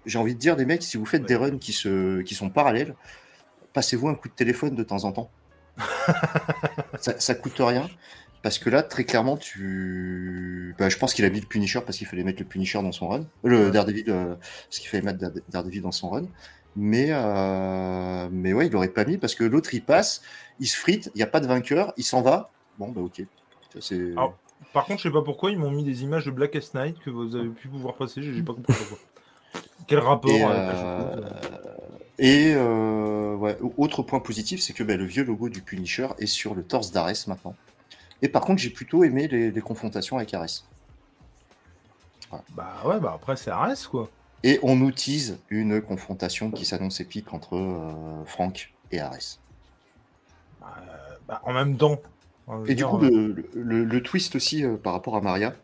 j'ai 0.06 0.20
envie 0.20 0.36
de 0.36 0.40
dire, 0.40 0.56
des 0.56 0.66
mecs, 0.66 0.84
si 0.84 0.98
vous 0.98 1.06
faites 1.06 1.26
des 1.26 1.36
runs 1.36 1.58
qui, 1.58 1.74
se, 1.74 2.22
qui 2.22 2.36
sont 2.36 2.50
parallèles, 2.50 2.96
passez-vous 3.74 4.08
un 4.08 4.16
coup 4.16 4.28
de 4.28 4.34
téléphone 4.36 4.76
de 4.76 4.84
temps 4.84 5.06
en 5.06 5.12
temps. 5.12 5.32
ça, 7.00 7.20
ça 7.20 7.36
coûte 7.36 7.56
rien. 7.60 7.90
Parce 8.42 8.60
que 8.60 8.70
là, 8.70 8.84
très 8.84 9.06
clairement, 9.06 9.38
tu. 9.38 10.76
Bah, 10.78 10.88
je 10.90 10.98
pense 10.98 11.14
qu'il 11.16 11.26
a 11.26 11.30
mis 11.30 11.40
le 11.40 11.48
Punisher 11.48 11.82
parce 11.84 11.98
qu'il 11.98 12.06
fallait 12.06 12.24
mettre 12.24 12.40
le 12.40 12.46
Punisher 12.48 12.82
dans 12.82 12.92
son 12.92 13.08
run. 13.08 13.26
Le 13.44 13.66
Ouais. 13.66 13.72
Daredevil, 13.72 14.06
euh, 14.10 14.36
parce 14.36 14.80
qu'il 14.80 14.88
fallait 14.90 15.02
mettre 15.04 15.18
Dare- 15.18 15.32
Daredevil 15.50 15.82
dans 15.82 15.92
son 15.92 16.10
run. 16.10 16.26
Mais, 16.76 17.08
euh, 17.10 18.28
mais 18.32 18.54
ouais, 18.54 18.68
il 18.68 18.72
l'aurait 18.72 18.90
pas 18.90 19.06
mis 19.06 19.18
parce 19.18 19.34
que 19.34 19.44
l'autre, 19.46 19.74
il 19.74 19.82
passe, 19.84 20.22
il 20.60 20.68
se 20.68 20.78
frite, 20.78 21.10
il 21.16 21.18
n'y 21.18 21.24
a 21.24 21.28
pas 21.28 21.40
de 21.40 21.48
vainqueur, 21.48 21.94
il 21.98 22.04
s'en 22.04 22.22
va. 22.22 22.50
Bon, 22.78 22.90
bah 22.92 23.02
ok. 23.02 23.24
C'est... 23.80 24.14
Par 24.74 24.86
contre, 24.86 25.00
je 25.00 25.08
sais 25.08 25.14
pas 25.14 25.22
pourquoi, 25.22 25.52
ils 25.52 25.58
m'ont 25.58 25.72
mis 25.72 25.84
des 25.86 26.04
images 26.04 26.26
de 26.26 26.32
Blackest 26.32 26.76
Night 26.76 27.00
que 27.00 27.10
vous 27.10 27.36
avez 27.36 27.48
pu 27.48 27.70
pouvoir 27.70 27.96
passer, 27.96 28.22
j'ai 28.22 28.44
pas 28.44 28.54
compris 28.54 28.74
pourquoi. 28.74 28.98
Quel 29.88 30.00
rapport 30.00 30.50
la 30.50 30.70
euh, 30.70 31.16
et 32.18 32.54
euh, 32.56 33.36
ouais, 33.36 33.58
autre 33.78 34.04
point 34.04 34.20
positif, 34.20 34.62
c'est 34.62 34.74
que 34.74 34.84
bah, 34.84 34.96
le 34.98 35.06
vieux 35.06 35.24
logo 35.24 35.50
du 35.50 35.62
Punisher 35.62 36.08
est 36.20 36.28
sur 36.28 36.56
le 36.56 36.64
torse 36.64 36.92
d'Ares 36.92 37.12
maintenant. 37.28 37.56
Et 38.22 38.30
par 38.30 38.44
contre, 38.44 38.62
j'ai 38.62 38.70
plutôt 38.70 39.04
aimé 39.04 39.28
les, 39.28 39.52
les 39.52 39.62
confrontations 39.62 40.18
avec 40.18 40.34
Ares. 40.34 40.64
Bah 42.50 42.82
ouais, 42.86 43.00
bah 43.00 43.14
après, 43.16 43.36
c'est 43.38 43.52
Ares, 43.52 43.90
quoi. 43.90 44.10
Et 44.44 44.60
on 44.64 44.76
nous 44.76 44.92
tease 44.92 45.40
une 45.50 45.82
confrontation 45.82 46.52
qui 46.52 46.66
s'annonce 46.66 47.00
épique 47.00 47.34
entre 47.34 47.56
euh, 47.56 48.26
Frank 48.26 48.74
et 48.92 49.00
Ares. 49.00 49.40
Bah, 51.28 51.42
en 51.44 51.54
même 51.54 51.78
temps. 51.78 52.00
Et 52.68 52.76
du 52.76 52.86
coup, 52.86 52.98
euh, 53.04 53.34
le, 53.54 53.62
le- 53.62 53.86
le 53.86 54.04
twist 54.04 54.36
aussi 54.36 54.64
par 54.84 54.94
rapport 54.94 55.16
à 55.16 55.22
Maria 55.22 55.56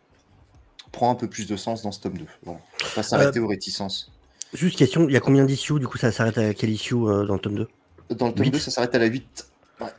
prend 0.91 1.11
un 1.11 1.15
peu 1.15 1.27
plus 1.29 1.47
de 1.47 1.55
sens 1.55 1.83
dans 1.83 1.91
ce 1.91 1.99
tome 2.01 2.17
2. 2.17 2.25
Voilà. 2.43 2.59
On 2.81 2.85
va 2.85 2.91
pas 2.95 3.03
s'arrêter 3.03 3.39
aux 3.39 3.47
réticences. 3.47 4.11
Juste 4.53 4.77
question, 4.77 5.07
il 5.07 5.13
y 5.13 5.17
a 5.17 5.19
combien 5.21 5.45
d'issues 5.45 5.79
Du 5.79 5.87
coup, 5.87 5.97
ça 5.97 6.11
s'arrête 6.11 6.37
à 6.37 6.53
quel 6.53 6.69
issue 6.69 6.95
euh, 6.95 7.25
dans 7.25 7.35
le 7.35 7.39
tome 7.39 7.55
2 7.55 7.67
Dans 8.15 8.27
le 8.27 8.33
tome 8.33 8.45
Huit. 8.45 8.51
2, 8.51 8.59
ça 8.59 8.71
s'arrête 8.71 8.93
à 8.95 8.99
la 8.99 9.05
8. 9.05 9.47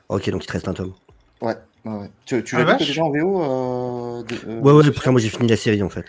Ok, 0.08 0.30
donc 0.30 0.44
il 0.44 0.46
te 0.46 0.52
reste 0.52 0.68
un 0.68 0.74
tome. 0.74 0.92
Ouais, 1.40 1.56
ouais, 1.84 1.92
ouais. 1.92 2.10
Tu, 2.26 2.44
tu 2.44 2.56
Ah, 2.56 2.64
l'as 2.64 2.76
vu 2.76 2.84
déjà 2.84 3.02
en 3.02 3.10
VO 3.10 3.42
euh, 3.42 4.22
de- 4.22 4.34
euh, 4.48 4.60
Ouais, 4.60 4.72
ouais, 4.72 4.92
ça, 4.92 5.10
moi 5.10 5.20
j'ai 5.20 5.28
fini 5.28 5.48
la 5.48 5.56
série 5.56 5.82
en 5.82 5.88
fait. 5.88 6.04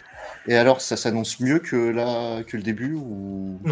Et 0.48 0.56
alors, 0.56 0.82
ça 0.82 0.98
s'annonce 0.98 1.40
mieux 1.40 1.60
que, 1.60 1.76
la... 1.90 2.44
que 2.44 2.58
le 2.58 2.64
début 2.64 2.94
ou... 2.94 3.60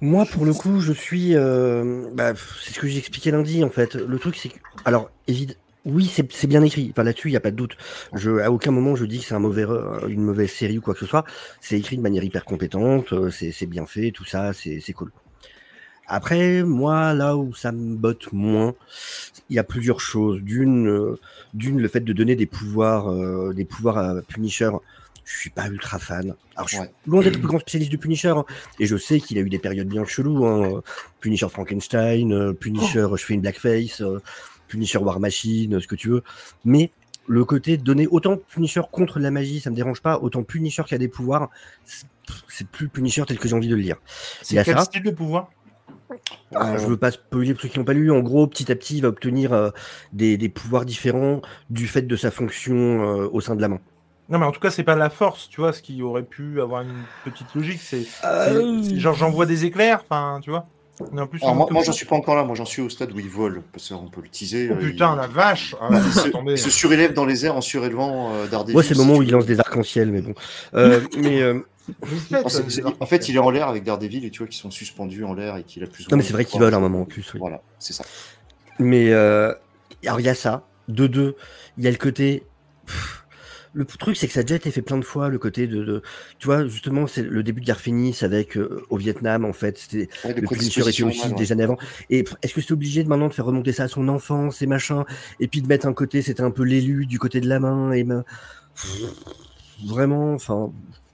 Moi, 0.00 0.26
pour 0.26 0.44
le 0.44 0.52
coup, 0.52 0.80
je 0.80 0.92
suis. 0.92 1.34
euh, 1.34 2.08
bah, 2.12 2.32
c'est 2.62 2.74
ce 2.74 2.78
que 2.80 2.86
j'ai 2.88 2.98
expliqué 2.98 3.30
lundi 3.30 3.64
en 3.64 3.70
fait. 3.70 3.94
Le 3.94 4.18
truc, 4.18 4.36
c'est 4.36 4.50
que. 4.50 4.58
Alors, 4.84 5.08
évidemment. 5.28 5.58
Oui, 5.84 6.06
c'est 6.06 6.46
bien 6.46 6.62
écrit. 6.62 6.88
Enfin, 6.90 7.02
là-dessus, 7.02 7.28
il 7.28 7.32
n'y 7.32 7.36
a 7.36 7.40
pas 7.40 7.50
de 7.50 7.56
doute. 7.56 7.76
Je, 8.14 8.38
à 8.38 8.50
aucun 8.50 8.70
moment, 8.70 8.96
je 8.96 9.04
dis 9.04 9.18
que 9.18 9.26
c'est 9.26 9.34
un 9.34 9.38
mauvais, 9.38 9.64
re- 9.64 10.08
une 10.08 10.22
mauvaise 10.22 10.50
série 10.50 10.78
ou 10.78 10.80
quoi 10.80 10.94
que 10.94 11.00
ce 11.00 11.06
soit. 11.06 11.24
C'est 11.60 11.78
écrit 11.78 11.96
de 11.98 12.02
manière 12.02 12.24
hyper 12.24 12.44
compétente. 12.46 13.12
euh, 13.12 13.30
C'est 13.30 13.66
bien 13.66 13.84
fait, 13.84 14.10
tout 14.10 14.24
ça, 14.24 14.52
c'est 14.54 14.80
cool. 14.94 15.12
Après, 16.06 16.62
moi, 16.62 17.14
là 17.14 17.36
où 17.36 17.54
ça 17.54 17.72
me 17.72 17.96
botte 17.96 18.32
moins, 18.32 18.74
il 19.48 19.56
y 19.56 19.58
a 19.58 19.64
plusieurs 19.64 20.00
choses. 20.00 20.42
D'une, 20.42 20.88
euh, 20.88 21.18
d'une, 21.54 21.80
le 21.80 21.88
fait 21.88 22.00
de 22.00 22.12
donner 22.12 22.36
des 22.36 22.46
pouvoirs, 22.46 23.10
euh, 23.10 23.52
des 23.54 23.64
pouvoirs 23.64 23.98
à 23.98 24.14
Punisher. 24.22 24.70
Je 25.24 25.38
suis 25.38 25.48
pas 25.50 25.68
ultra 25.68 25.98
fan. 25.98 26.34
Alors, 26.56 26.68
je 26.68 26.74
suis 26.74 26.82
Ouais. 26.82 26.92
loin 27.06 27.22
d'être 27.22 27.34
le 27.36 27.38
plus 27.40 27.48
grand 27.48 27.58
spécialiste 27.58 27.90
du 27.90 27.96
Punisher. 27.96 28.28
hein. 28.36 28.44
Et 28.78 28.86
je 28.86 28.96
sais 28.98 29.20
qu'il 29.20 29.38
a 29.38 29.40
eu 29.40 29.48
des 29.48 29.58
périodes 29.58 29.88
bien 29.88 30.04
cheloues. 30.04 30.44
Hein. 30.46 30.82
Punisher 31.20 31.48
Frankenstein, 31.48 32.32
euh, 32.34 32.52
Punisher, 32.52 33.06
je 33.16 33.24
fais 33.24 33.32
une 33.32 33.40
blackface, 33.40 34.02
euh, 34.02 34.20
Punisher 34.74 34.98
War 34.98 35.20
Machine, 35.20 35.80
ce 35.80 35.86
que 35.86 35.94
tu 35.94 36.08
veux. 36.08 36.22
Mais 36.64 36.90
le 37.28 37.44
côté 37.44 37.76
de 37.76 37.82
donner 37.82 38.06
autant 38.08 38.36
Punisher 38.36 38.82
contre 38.90 39.18
la 39.20 39.30
magie, 39.30 39.60
ça 39.60 39.70
me 39.70 39.76
dérange 39.76 40.00
pas. 40.02 40.18
Autant 40.18 40.42
Punisher 40.42 40.82
qui 40.84 40.94
a 40.94 40.98
des 40.98 41.08
pouvoirs, 41.08 41.48
c'est- 41.84 42.66
plus 42.72 42.88
Punisher 42.88 43.22
tel 43.26 43.38
que 43.38 43.48
j'ai 43.48 43.54
envie 43.54 43.68
de 43.68 43.74
le 43.76 43.80
lire. 43.82 43.96
C'est 44.42 44.62
quel 44.64 44.76
ça. 44.76 44.82
style 44.84 45.02
de 45.02 45.10
pouvoir? 45.10 45.50
Ah, 46.54 46.76
je 46.76 46.86
veux 46.86 46.96
pas 46.96 47.10
spoiler 47.10 47.52
pour 47.54 47.62
ceux 47.62 47.68
qui 47.68 47.78
n'ont 47.78 47.84
pas 47.84 47.92
lu. 47.92 48.10
En 48.10 48.20
gros, 48.20 48.46
petit 48.46 48.70
à 48.72 48.76
petit, 48.76 48.96
il 48.96 49.02
va 49.02 49.08
obtenir 49.08 49.52
euh, 49.52 49.70
des, 50.12 50.36
des 50.36 50.48
pouvoirs 50.48 50.84
différents 50.84 51.40
du 51.70 51.86
fait 51.86 52.02
de 52.02 52.16
sa 52.16 52.30
fonction 52.30 52.74
euh, 52.74 53.28
au 53.32 53.40
sein 53.40 53.54
de 53.56 53.60
la 53.60 53.68
main. 53.68 53.78
Non, 54.28 54.38
mais 54.38 54.46
en 54.46 54.52
tout 54.52 54.60
cas, 54.60 54.70
c'est 54.70 54.84
pas 54.84 54.96
la 54.96 55.10
force, 55.10 55.48
tu 55.48 55.60
vois, 55.60 55.72
ce 55.72 55.82
qui 55.82 56.02
aurait 56.02 56.22
pu 56.22 56.60
avoir 56.60 56.82
une 56.82 57.02
petite 57.24 57.54
logique. 57.54 57.80
C'est 57.82 58.06
Euh, 58.24 58.82
genre 58.98 59.14
j'envoie 59.14 59.44
des 59.46 59.64
éclairs, 59.66 60.02
enfin, 60.08 60.40
tu 60.42 60.50
vois. 60.50 60.66
En 61.00 61.26
plus, 61.26 61.42
Alors, 61.42 61.72
moi, 61.72 61.82
j'en 61.82 61.92
suis 61.92 62.06
pas 62.06 62.14
encore 62.14 62.36
là. 62.36 62.44
Moi, 62.44 62.54
j'en 62.54 62.64
suis 62.64 62.80
au 62.80 62.88
stade 62.88 63.12
où 63.12 63.18
il 63.18 63.28
vole. 63.28 63.62
Parce 63.72 63.88
qu'on 63.88 64.08
peut 64.08 64.22
le 64.22 64.28
teaser. 64.28 64.68
Oh 64.70 64.74
euh, 64.74 64.80
putain, 64.80 65.14
il... 65.14 65.16
la 65.16 65.26
vache 65.26 65.74
ah, 65.80 65.90
ouais, 65.90 65.98
il 66.06 66.12
se, 66.12 66.28
attendez. 66.28 66.52
il 66.52 66.58
se 66.58 66.70
surélève 66.70 67.14
dans 67.14 67.24
les 67.24 67.44
airs 67.46 67.56
en 67.56 67.60
surélevant 67.60 68.32
euh, 68.32 68.46
Daredevil. 68.46 68.82
C'est 68.84 68.94
le 68.94 68.98
moment 68.98 69.18
où 69.18 69.22
il 69.22 69.30
lance 69.30 69.46
des 69.46 69.58
arcs-en-ciel, 69.58 70.10
mais 70.12 70.22
bon. 70.22 70.34
Euh, 70.74 71.00
mais 71.18 71.42
euh, 71.42 71.60
Ah, 72.32 72.42
en 73.00 73.06
fait, 73.06 73.28
il 73.28 73.36
est 73.36 73.40
en 73.40 73.50
l'air 73.50 73.68
avec 73.68 73.84
Daredevil 73.84 74.24
et 74.24 74.30
tu 74.30 74.38
vois 74.38 74.46
qu'ils 74.46 74.60
sont 74.60 74.70
suspendus 74.70 75.24
en 75.24 75.34
l'air 75.34 75.56
et 75.56 75.64
qu'il 75.64 75.82
a 75.82 75.86
plus 75.86 76.08
non, 76.10 76.16
mais 76.16 76.22
c'est 76.22 76.32
vrai 76.32 76.44
qu'il 76.44 76.60
vole 76.60 76.74
un 76.74 76.80
moment 76.80 77.02
en 77.02 77.04
plus. 77.04 77.28
oui. 77.34 77.40
Voilà, 77.40 77.60
c'est 77.78 77.92
ça. 77.92 78.04
Mais 78.78 79.10
euh, 79.12 79.52
alors 80.04 80.20
il 80.20 80.26
y 80.26 80.28
a 80.28 80.34
ça. 80.34 80.66
De 80.88 81.06
deux, 81.06 81.36
il 81.78 81.84
y 81.84 81.86
a 81.86 81.90
le 81.90 81.96
côté. 81.96 82.44
pff, 82.86 83.13
Le 83.74 83.84
truc, 83.84 84.16
c'est 84.16 84.28
que 84.28 84.32
ça 84.32 84.40
a 84.40 84.42
déjà 84.44 84.54
été 84.54 84.70
fait 84.70 84.82
plein 84.82 84.98
de 84.98 85.04
fois, 85.04 85.28
le 85.28 85.38
côté 85.38 85.66
de, 85.66 85.82
de- 85.84 86.02
tu 86.38 86.46
vois, 86.46 86.64
justement, 86.66 87.08
c'est 87.08 87.22
le 87.24 87.42
début 87.42 87.60
de 87.60 87.66
Guerre 87.66 87.80
Finis 87.80 88.16
avec 88.22 88.56
euh, 88.56 88.82
au 88.88 88.96
Vietnam, 88.96 89.44
en 89.44 89.52
fait, 89.52 89.76
c'était 89.78 90.08
Ouais, 90.24 90.32
le 90.32 90.46
Punisher 90.46 90.88
était 90.88 91.02
aussi 91.02 91.26
ouais. 91.26 91.34
des 91.34 91.50
années 91.50 91.64
avant. 91.64 91.76
Et 92.08 92.24
est-ce 92.42 92.54
que 92.54 92.60
c'est 92.60 92.72
obligé 92.72 93.02
de 93.02 93.08
maintenant 93.08 93.26
de 93.28 93.34
faire 93.34 93.44
remonter 93.46 93.72
ça 93.72 93.84
à 93.84 93.88
son 93.88 94.06
enfance 94.08 94.62
et 94.62 94.66
machin, 94.66 95.04
et 95.40 95.48
puis 95.48 95.60
de 95.60 95.66
mettre 95.66 95.86
un 95.86 95.92
côté, 95.92 96.22
c'était 96.22 96.42
un 96.42 96.52
peu 96.52 96.62
l'élu 96.62 97.04
du 97.06 97.18
côté 97.18 97.40
de 97.40 97.48
la 97.48 97.58
main 97.58 97.90
et 97.92 98.04
ma- 98.04 98.24
vraiment, 99.84 100.34
enfin, 100.34 100.72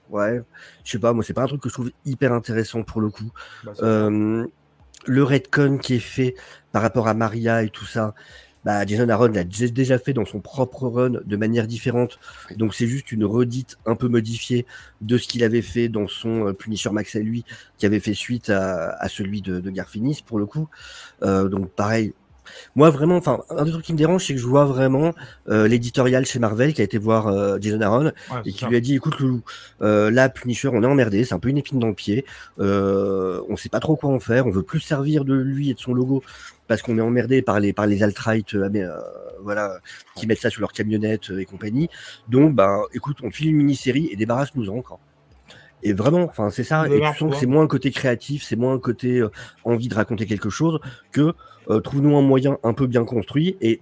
ouais, 0.09 0.41
je 0.83 0.91
sais 0.91 0.99
pas, 0.99 1.13
moi 1.13 1.23
c'est 1.23 1.33
pas 1.33 1.43
un 1.43 1.47
truc 1.47 1.61
que 1.61 1.69
je 1.69 1.73
trouve 1.73 1.91
hyper 2.05 2.33
intéressant 2.33 2.83
pour 2.83 3.01
le 3.01 3.09
coup. 3.09 3.31
Bah, 3.63 3.73
Euh, 3.81 4.45
le 5.07 5.23
redcon 5.23 5.79
qui 5.79 5.95
est 5.95 5.99
fait 5.99 6.35
par 6.71 6.83
rapport 6.83 7.07
à 7.07 7.13
Maria 7.15 7.63
et 7.63 7.69
tout 7.69 7.85
ça, 7.85 8.13
bah, 8.65 8.85
Jason 8.85 9.09
Aaron 9.09 9.27
l'a 9.27 9.43
dé- 9.43 9.71
déjà 9.71 9.97
fait 9.99 10.13
dans 10.13 10.25
son 10.25 10.39
propre 10.39 10.87
run 10.87 11.21
de 11.25 11.35
manière 11.37 11.67
différente. 11.67 12.19
Donc 12.57 12.73
c'est 12.75 12.87
juste 12.87 13.11
une 13.11 13.25
redite 13.25 13.77
un 13.85 13.95
peu 13.95 14.07
modifiée 14.07 14.65
de 15.01 15.17
ce 15.17 15.27
qu'il 15.27 15.43
avait 15.43 15.61
fait 15.61 15.89
dans 15.89 16.07
son 16.07 16.47
euh, 16.47 16.53
Punisher 16.53 16.89
Max 16.91 17.15
à 17.15 17.19
lui, 17.19 17.43
qui 17.77 17.85
avait 17.85 17.99
fait 17.99 18.13
suite 18.13 18.49
à, 18.49 18.91
à 18.91 19.07
celui 19.09 19.41
de, 19.41 19.59
de 19.59 19.69
Garfinis 19.69 20.21
pour 20.25 20.39
le 20.39 20.45
coup. 20.45 20.67
Euh, 21.23 21.47
donc 21.49 21.69
pareil. 21.71 22.13
Moi 22.75 22.89
vraiment, 22.89 23.17
enfin 23.17 23.41
un 23.49 23.65
des 23.65 23.71
trucs 23.71 23.85
qui 23.85 23.93
me 23.93 23.97
dérange, 23.97 24.25
c'est 24.25 24.33
que 24.33 24.39
je 24.39 24.45
vois 24.45 24.65
vraiment 24.65 25.13
euh, 25.49 25.67
l'éditorial 25.67 26.25
chez 26.25 26.39
Marvel 26.39 26.73
qui 26.73 26.81
a 26.81 26.83
été 26.83 26.97
voir 26.97 27.27
euh, 27.27 27.57
Jason 27.59 27.81
Aaron 27.81 28.05
Ouais, 28.05 28.41
et 28.45 28.51
qui 28.51 28.59
ça. 28.59 28.69
lui 28.69 28.77
a 28.77 28.79
dit 28.79 28.95
écoute 28.95 29.19
Loulou, 29.19 29.41
euh, 29.81 30.09
là 30.11 30.29
Punisher 30.29 30.69
on 30.73 30.83
est 30.83 30.87
emmerdé, 30.87 31.23
c'est 31.23 31.33
un 31.33 31.39
peu 31.39 31.49
une 31.49 31.57
épine 31.57 31.79
dans 31.79 31.87
le 31.87 31.93
pied, 31.93 32.25
on 32.57 33.55
sait 33.57 33.69
pas 33.69 33.79
trop 33.79 33.95
quoi 33.95 34.09
en 34.09 34.19
faire, 34.19 34.47
on 34.47 34.51
veut 34.51 34.63
plus 34.63 34.79
servir 34.79 35.25
de 35.25 35.33
lui 35.33 35.69
et 35.69 35.73
de 35.73 35.79
son 35.79 35.93
logo 35.93 36.23
parce 36.67 36.81
qu'on 36.81 36.97
est 36.97 37.01
emmerdé 37.01 37.41
par 37.41 37.59
les 37.59 37.73
par 37.73 37.85
les 37.87 38.03
alt-right 38.03 38.55
voilà 39.43 39.79
qui 40.15 40.27
mettent 40.27 40.41
ça 40.41 40.49
sur 40.49 40.61
leur 40.61 40.71
camionnette 40.71 41.31
et 41.37 41.45
compagnie. 41.45 41.89
Donc 42.29 42.53
bah 42.55 42.81
écoute, 42.93 43.17
on 43.23 43.31
file 43.31 43.49
une 43.49 43.57
mini-série 43.57 44.09
et 44.11 44.15
débarrasse-nous-en 44.15 44.77
encore. 44.77 44.99
Et 45.83 45.93
vraiment, 45.93 46.21
enfin 46.23 46.51
c'est 46.51 46.63
ça, 46.63 46.87
et 46.87 46.99
tu 46.99 47.17
sens 47.17 47.33
que 47.33 47.39
c'est 47.39 47.47
moins 47.47 47.63
un 47.63 47.67
côté 47.67 47.89
créatif, 47.89 48.43
c'est 48.43 48.55
moins 48.55 48.73
un 48.75 48.79
côté 48.79 49.25
envie 49.63 49.87
de 49.87 49.95
raconter 49.95 50.27
quelque 50.27 50.51
chose 50.51 50.79
que 51.11 51.33
euh, 51.69 51.79
trouve-nous 51.79 52.15
un 52.17 52.21
moyen 52.21 52.57
un 52.63 52.73
peu 52.73 52.87
bien 52.87 53.03
construit 53.05 53.57
et 53.61 53.81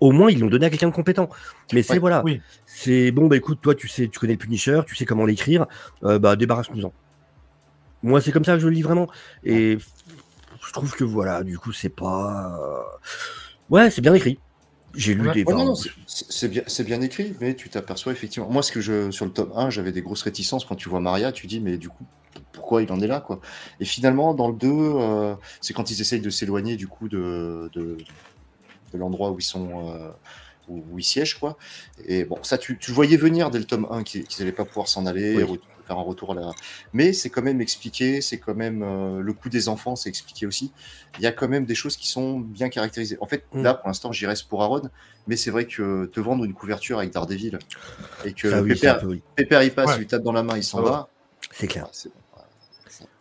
au 0.00 0.12
moins 0.12 0.30
ils 0.30 0.38
l'ont 0.38 0.46
donné 0.48 0.66
à 0.66 0.70
quelqu'un 0.70 0.88
de 0.88 0.94
compétent. 0.94 1.28
Mais 1.72 1.82
c'est 1.82 1.94
Ouais, 1.94 1.98
voilà, 1.98 2.22
oui. 2.24 2.40
c'est 2.66 3.10
bon 3.10 3.26
bah 3.26 3.36
écoute, 3.36 3.58
toi 3.60 3.74
tu 3.74 3.88
sais, 3.88 4.08
tu 4.08 4.18
connais 4.18 4.34
le 4.34 4.38
Punisher, 4.38 4.82
tu 4.86 4.94
sais 4.94 5.04
comment 5.04 5.26
l'écrire, 5.26 5.66
euh, 6.04 6.18
bah 6.18 6.36
débarrasse-nous-en. 6.36 6.92
Moi 8.02 8.20
c'est 8.20 8.30
comme 8.32 8.44
ça 8.44 8.54
que 8.54 8.60
je 8.60 8.66
le 8.68 8.74
lis 8.74 8.82
vraiment 8.82 9.08
et 9.44 9.78
je 10.66 10.72
trouve 10.72 10.94
que 10.94 11.04
voilà, 11.04 11.42
du 11.42 11.58
coup 11.58 11.72
c'est 11.72 11.88
pas, 11.88 12.58
euh, 12.60 12.82
ouais 13.74 13.90
c'est 13.90 14.00
bien 14.02 14.14
écrit. 14.14 14.38
J'ai 14.94 15.14
lu 15.14 15.28
Ouais. 15.28 15.34
des. 15.34 15.44
Ouais, 15.44 15.52
non, 15.52 15.66
non, 15.66 15.74
bien, 16.48 16.62
c'est 16.66 16.84
bien 16.84 17.00
écrit, 17.02 17.34
mais 17.40 17.54
tu 17.54 17.68
t'aperçois 17.68 18.10
effectivement. 18.12 18.48
Moi, 18.48 18.62
ce 18.62 18.72
que 18.72 18.80
je 18.80 19.10
sur 19.10 19.26
le 19.26 19.30
tome 19.30 19.52
1, 19.54 19.68
j'avais 19.68 19.92
des 19.92 20.00
grosses 20.00 20.22
réticences 20.22 20.64
quand 20.64 20.76
tu 20.76 20.88
vois 20.88 20.98
Maria, 21.00 21.30
tu 21.30 21.46
dis 21.46 21.60
mais 21.60 21.76
du 21.76 21.90
coup 21.90 22.04
pourquoi 22.58 22.82
il 22.82 22.90
en 22.92 23.00
est 23.00 23.06
là 23.06 23.20
quoi. 23.20 23.40
Et 23.80 23.84
finalement 23.84 24.34
dans 24.34 24.48
le 24.48 24.54
2, 24.54 24.68
euh, 24.70 25.34
c'est 25.60 25.72
quand 25.74 25.90
ils 25.90 26.00
essayent 26.00 26.20
de 26.20 26.30
s'éloigner 26.30 26.76
du 26.76 26.88
coup 26.88 27.08
de, 27.08 27.70
de, 27.72 27.96
de 28.92 28.98
l'endroit 28.98 29.30
où 29.30 29.38
ils 29.38 29.42
sont 29.42 29.88
euh, 29.94 30.10
où, 30.68 30.82
où 30.92 30.98
ils 30.98 31.04
siègent 31.04 31.38
quoi. 31.38 31.56
Et 32.06 32.24
bon 32.24 32.38
ça 32.42 32.58
tu, 32.58 32.76
tu 32.78 32.92
voyais 32.92 33.16
venir 33.16 33.50
dès 33.50 33.58
le 33.58 33.64
tome 33.64 33.86
1 33.90 34.02
qu'ils 34.02 34.24
qu'ils 34.24 34.42
allaient 34.42 34.52
pas 34.52 34.64
pouvoir 34.64 34.88
s'en 34.88 35.06
aller, 35.06 35.42
Oui. 35.44 35.60
faire 35.86 35.96
un 35.98 36.02
retour 36.02 36.32
à 36.32 36.34
la. 36.34 36.50
Mais 36.92 37.14
c'est 37.14 37.30
quand 37.30 37.40
même 37.42 37.60
expliqué, 37.62 38.20
c'est 38.20 38.36
quand 38.38 38.54
même 38.54 38.82
euh, 38.82 39.20
le 39.22 39.32
coup 39.32 39.48
des 39.48 39.68
enfants, 39.70 39.96
c'est 39.96 40.10
expliqué 40.10 40.44
aussi. 40.46 40.70
Il 41.18 41.24
y 41.24 41.26
a 41.26 41.32
quand 41.32 41.48
même 41.48 41.64
des 41.64 41.74
choses 41.74 41.96
qui 41.96 42.08
sont 42.08 42.38
bien 42.40 42.68
caractérisées. 42.68 43.16
En 43.22 43.26
fait, 43.26 43.44
Mm. 43.54 43.62
là 43.62 43.72
pour 43.74 43.88
l'instant 43.88 44.12
j'y 44.12 44.26
reste 44.26 44.48
pour 44.48 44.62
Aaron, 44.62 44.82
mais 45.26 45.36
c'est 45.36 45.50
vrai 45.50 45.64
que 45.64 46.04
te 46.06 46.20
vendre 46.20 46.44
une 46.44 46.52
couverture 46.52 46.98
avec 46.98 47.10
Daredevil 47.14 47.58
et 48.26 48.32
que 48.34 48.50
ça, 48.50 48.60
oui, 48.62 48.68
Pépère, 48.74 48.98
peu, 49.00 49.06
oui. 49.06 49.22
Pépère, 49.36 49.62
il 49.62 49.72
passe, 49.72 49.88
Ouais. 49.92 49.98
lui 49.98 50.06
tape 50.06 50.22
dans 50.22 50.32
la 50.32 50.42
main, 50.42 50.56
il 50.58 50.62
s'en 50.64 50.78
Ah 50.80 50.82
ouais. 50.82 50.90
va. 50.90 51.08
c'est 51.52 51.66
clair. 51.68 51.86
Ah. 51.88 52.08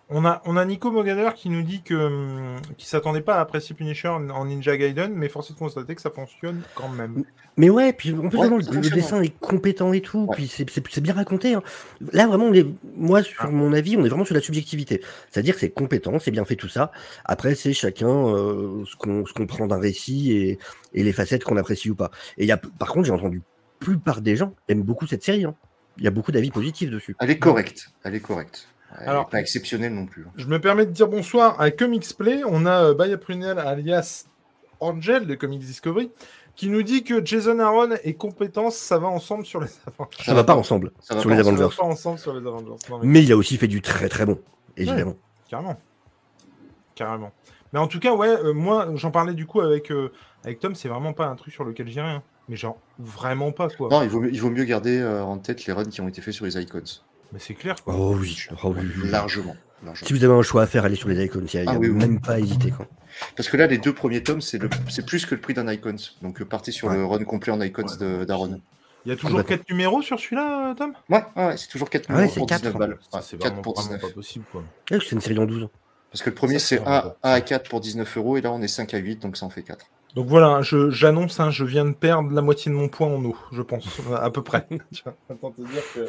On 0.10 0.24
a, 0.24 0.42
on 0.46 0.56
a 0.56 0.64
Nico 0.64 0.90
Mogader 0.90 1.32
qui 1.36 1.50
nous 1.50 1.64
dit 1.64 1.82
que 1.84 1.94
hum, 1.94 2.62
qu'il 2.78 2.88
s'attendait 2.88 3.20
pas 3.22 3.36
à 3.36 3.42
apprécier 3.42 3.76
Punisher 3.76 4.08
en, 4.08 4.46
Ninja 4.46 4.78
Gaiden, 4.78 5.12
mais 5.14 5.28
force 5.28 5.50
est 5.50 5.54
de 5.54 5.60
constater 5.60 5.96
que 5.96 6.02
ça 6.02 6.10
fonctionne 6.12 6.62
quand 6.76 6.88
même. 6.88 7.26
Mais 7.58 7.70
ouais, 7.70 7.92
puis 7.92 8.14
en 8.14 8.30
plus, 8.30 8.38
Ouais, 8.38 8.48
vraiment, 8.48 8.62
ça 8.62 8.72
le, 8.72 8.90
dessin 8.90 9.22
est 9.22 9.38
compétent 9.40 9.92
et 9.92 10.00
tout, 10.00 10.26
Ouais. 10.30 10.36
puis 10.38 10.48
c'est- 10.48 11.02
bien 11.02 11.14
raconté. 11.14 11.56
hein. 11.56 11.64
Là, 12.14 12.26
vraiment, 12.26 12.46
on 12.46 12.54
est, 12.54 12.66
moi, 12.96 13.22
sur 13.22 13.44
Ah. 13.44 13.50
mon 13.50 13.74
avis, 13.74 13.98
on 13.98 14.06
est 14.06 14.08
vraiment 14.08 14.24
sur 14.24 14.36
la 14.36 14.40
subjectivité. 14.40 15.02
C'est-à-dire 15.30 15.56
que 15.56 15.60
c'est 15.60 15.72
compétent, 15.72 16.20
c'est 16.20 16.32
bien 16.32 16.46
fait 16.46 16.56
tout 16.56 16.70
ça. 16.70 16.92
Après, 17.26 17.54
c'est 17.56 17.74
chacun 17.74 18.08
euh, 18.08 18.86
ce 18.86 18.96
qu'on 18.96 19.26
ce 19.26 19.34
qu'on 19.34 19.46
prend 19.46 19.68
d'un 19.68 19.80
récit 19.80 20.32
et, 20.32 20.60
et 20.94 21.04
les 21.04 21.12
facettes 21.12 21.44
qu'on 21.44 21.58
apprécie 21.58 21.90
ou 21.90 21.96
pas. 21.96 22.12
Et 22.38 22.44
il 22.46 22.48
y 22.48 22.54
a, 22.54 22.58
par 22.58 22.94
contre, 22.94 23.08
j'ai 23.08 23.12
entendu 23.12 23.40
la 23.40 23.86
plupart 23.86 24.22
des 24.22 24.38
gens 24.38 24.54
aiment 24.70 24.84
beaucoup 24.84 25.06
cette 25.06 25.24
série. 25.24 25.44
hein. 25.44 25.56
Il 25.98 26.04
y 26.04 26.08
a 26.08 26.12
beaucoup 26.12 26.32
d'avis 26.32 26.52
positifs 26.52 26.90
dessus. 26.92 27.16
Elle 27.20 27.32
est 27.32 27.40
correcte. 27.40 27.90
Elle 28.04 28.16
est 28.16 28.20
correcte. 28.22 28.68
Elle 29.00 29.10
Alors- 29.10 29.30
pas 29.30 29.40
exceptionnelle 29.40 29.94
non 29.94 30.06
plus. 30.06 30.26
Je 30.38 30.46
me 30.48 30.60
permets 30.60 30.86
de 30.86 30.92
dire 30.92 31.08
bonsoir 31.08 31.60
à 31.60 31.72
Comics 31.72 32.16
Play. 32.18 32.42
On 32.46 32.66
a 32.66 32.84
euh, 32.90 32.94
Baya 32.94 33.18
Prunel 33.18 33.60
alias 33.60 34.26
Angel 34.80 35.28
de 35.28 35.36
Comics 35.36 35.60
Discovery 35.62 36.12
qui 36.56 36.70
nous 36.70 36.82
dit 36.82 37.04
que 37.04 37.24
Jason 37.24 37.60
Aaron 37.60 37.90
et 38.04 38.16
compétence, 38.16 38.76
ça 38.76 38.98
va 38.98 39.08
ensemble 39.08 39.46
sur 39.46 39.60
les 39.60 39.68
Avengers. 39.86 40.24
Ça 40.24 40.34
va 40.34 40.44
pas 40.44 40.56
ensemble 40.56 40.92
Ça 41.00 41.14
va 41.14 41.22
sur 41.22 41.30
pas 41.30 41.36
les 41.36 41.42
ensemble. 41.42 41.58
Ça 41.58 41.62
va 41.62 41.66
Avengers. 41.68 41.78
pas 41.78 41.84
ensemble 41.86 42.18
sur 42.20 42.34
les 42.34 42.48
Avengers. 42.48 42.76
Non, 42.90 43.00
mais 43.00 43.08
Mais 43.08 43.24
il 43.24 43.32
a 43.32 43.38
aussi 43.38 43.58
fait 43.58 43.68
du 43.68 43.82
très 43.82 44.10
très 44.10 44.26
bon, 44.26 44.40
évidemment. 44.76 45.16
Carrément. 45.50 45.78
Carrément. 46.96 47.32
Mais 47.74 47.80
en 47.80 47.88
tout 47.88 48.00
cas, 48.00 48.14
ouais, 48.16 48.30
euh, 48.30 48.54
moi, 48.54 48.88
j'en 48.96 49.12
parlais 49.12 49.34
du 49.34 49.46
coup 49.46 49.62
avec, 49.62 49.92
euh, 49.92 50.12
avec 50.44 50.60
Tom, 50.60 50.74
c'est 50.74 50.88
vraiment 50.88 51.14
pas 51.14 51.28
un 51.28 51.36
truc 51.36 51.54
sur 51.54 51.64
lequel 51.64 51.88
j'irai. 51.90 52.08
hein. 52.10 52.24
Mais 52.50 52.56
genre, 52.56 52.78
vraiment 52.98 53.52
pas, 53.52 53.68
quoi. 53.70 53.90
Non, 53.92 54.02
il 54.04 54.10
vaut, 54.10 54.22
mieux- 54.22 54.34
il 54.34 54.42
vaut 54.42 54.50
mieux 54.50 54.64
garder 54.64 54.98
euh, 55.00 55.22
en 55.22 55.38
tête 55.38 55.66
les 55.66 55.74
runs 55.74 55.84
qui 55.84 56.00
ont 56.02 56.08
été 56.08 56.22
faits 56.22 56.34
sur 56.34 56.46
les 56.46 56.58
icons. 56.58 56.82
Mais 57.34 57.40
c'est 57.40 57.54
clair, 57.54 57.76
quoi. 57.84 57.94
Oh 57.98 58.16
oui, 58.20 58.38
oh 58.64 58.74
oui, 58.78 58.88
oui. 59.04 59.10
Largement. 59.10 59.56
largement. 59.84 60.08
Si 60.08 60.14
vous 60.14 60.24
avez 60.24 60.34
un 60.34 60.42
choix 60.42 60.64
à 60.64 60.68
faire, 60.68 60.86
allez 60.86 60.96
sur 60.96 61.10
les 61.10 61.24
icons. 61.26 61.44
Il 61.54 61.60
n'y 61.60 61.68
a, 61.68 61.72
Ah 61.72 61.78
oui, 61.78 61.90
oui. 61.90 61.96
même 61.98 62.20
pas 62.22 62.34
à 62.34 62.40
hésiter. 62.40 62.72
Quoi. 62.72 62.88
Parce 63.36 63.50
que 63.50 63.58
là, 63.58 63.68
les 63.68 63.78
deux 63.78 63.94
premiers 63.94 64.24
tomes, 64.24 64.42
c'est 64.42 64.58
le- 64.58 64.70
c'est 64.90 65.06
plus 65.06 65.26
que 65.26 65.36
le 65.36 65.42
prix 65.42 65.54
d'un 65.54 65.72
icons. 65.72 65.96
Donc 66.22 66.42
euh, 66.42 66.46
partez 66.46 66.72
sur 66.72 66.88
Ouais. 66.90 66.96
le 66.96 67.06
run 67.06 67.24
complet 67.26 67.52
en 67.52 67.62
icons 67.62 67.86
de- 68.00 68.24
d'Aaron. 68.26 68.62
Il 69.06 69.10
y 69.10 69.12
a 69.12 69.16
toujours 69.16 69.40
Complètement. 69.40 69.58
4 69.58 69.70
numéros 69.70 70.02
sur 70.02 70.20
celui-là, 70.20 70.72
euh, 70.72 70.74
Tom? 70.74 70.94
Ouais, 71.10 71.24
ouais, 71.38 71.46
ouais, 71.48 71.58
c'est 71.58 71.68
toujours 71.70 71.90
4 71.90 72.06
Ah 72.10 72.14
ouais, 72.14 72.16
numéros 72.18 72.34
c'est 72.34 72.40
pour 72.40 72.48
quatre. 72.48 72.62
19 72.62 72.78
balles. 72.78 72.90
Ouais, 72.92 73.20
C'est 73.22 73.38
4 73.38 73.48
vraiment, 73.48 73.62
pour 73.62 73.74
vraiment 73.76 73.88
19. 73.96 74.02
pas 74.10 74.14
possible, 74.16 74.46
quoi. 74.52 74.64
Eh, 74.92 74.98
C'est 75.00 75.12
une 75.14 75.22
série 75.22 75.40
en 75.40 75.46
12. 75.46 75.70
Parce 76.12 76.22
que 76.24 76.30
le 76.30 76.36
premier, 76.36 76.60
c'est 76.60 76.78
c'est 76.78 76.78
vraiment 76.78 76.98
1, 76.98 77.02
pas 77.02 77.18
1 77.24 77.32
à 77.34 77.42
4 77.42 77.70
pour 77.70 77.80
19 77.80 78.18
euros. 78.18 78.38
Et 78.38 78.42
là, 78.42 78.52
on 78.52 78.62
est 78.62 78.68
5 78.68 78.94
à 78.94 78.98
8, 78.98 79.22
donc 79.22 79.38
ça 79.38 79.46
en 79.46 79.50
fait 79.50 79.62
4. 79.64 79.86
Donc 80.16 80.28
voilà, 80.28 80.62
je- 80.62 80.90
j'annonce, 80.90 81.40
hein, 81.40 81.52
je 81.52 81.64
viens 81.64 81.86
de 81.86 81.92
perdre 81.94 82.32
la 82.34 82.42
moitié 82.42 82.72
de 82.72 82.76
mon 82.76 82.88
poids 82.90 83.08
en 83.08 83.24
eau, 83.24 83.36
je 83.52 83.62
pense, 83.62 83.86
à 84.20 84.30
peu 84.32 84.42
près. 84.42 84.68
Autant 85.30 85.52
te 85.52 85.62
dire 85.62 85.84
que- 85.94 86.08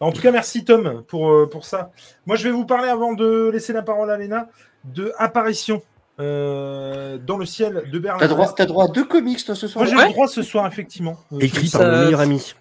En 0.00 0.12
tout 0.12 0.22
cas, 0.22 0.30
merci 0.30 0.64
Tom 0.64 1.02
pour, 1.08 1.28
euh, 1.30 1.48
pour 1.50 1.64
ça. 1.64 1.90
Moi, 2.26 2.36
je 2.36 2.44
vais 2.44 2.50
vous 2.50 2.64
parler, 2.64 2.88
avant 2.88 3.14
de 3.14 3.48
laisser 3.52 3.72
la 3.72 3.82
parole 3.82 4.10
à 4.10 4.16
Léna, 4.16 4.48
de 4.84 5.12
Apparition 5.18 5.82
euh, 6.20 7.18
dans 7.18 7.36
le 7.36 7.46
ciel 7.46 7.82
de 7.90 7.98
Berlin. 7.98 8.18
T'as 8.20 8.28
droit, 8.28 8.52
t'as 8.54 8.66
droit 8.66 8.84
à 8.84 8.88
deux 8.88 9.04
comics, 9.04 9.44
toi, 9.44 9.54
ce 9.56 9.66
soir 9.66 9.84
Moi, 9.84 9.90
j'ai 9.92 9.98
Ouais. 9.98 10.06
le 10.08 10.12
droit 10.12 10.28
ce 10.28 10.42
soir, 10.42 10.66
effectivement. 10.66 11.16
Euh, 11.32 11.38
Écrit 11.40 11.68
par 11.70 11.82
mon 11.82 12.04
meilleur 12.04 12.20
ami. 12.20 12.54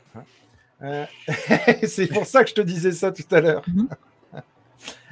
Euh, 0.84 1.06
c'est 1.88 2.08
pour 2.08 2.26
ça 2.26 2.44
que 2.44 2.50
je 2.50 2.56
te 2.56 2.62
disais 2.62 2.92
ça 2.92 3.12
tout 3.12 3.24
à 3.32 3.42
l'heure. 3.42 3.64
Mhm. 3.68 3.88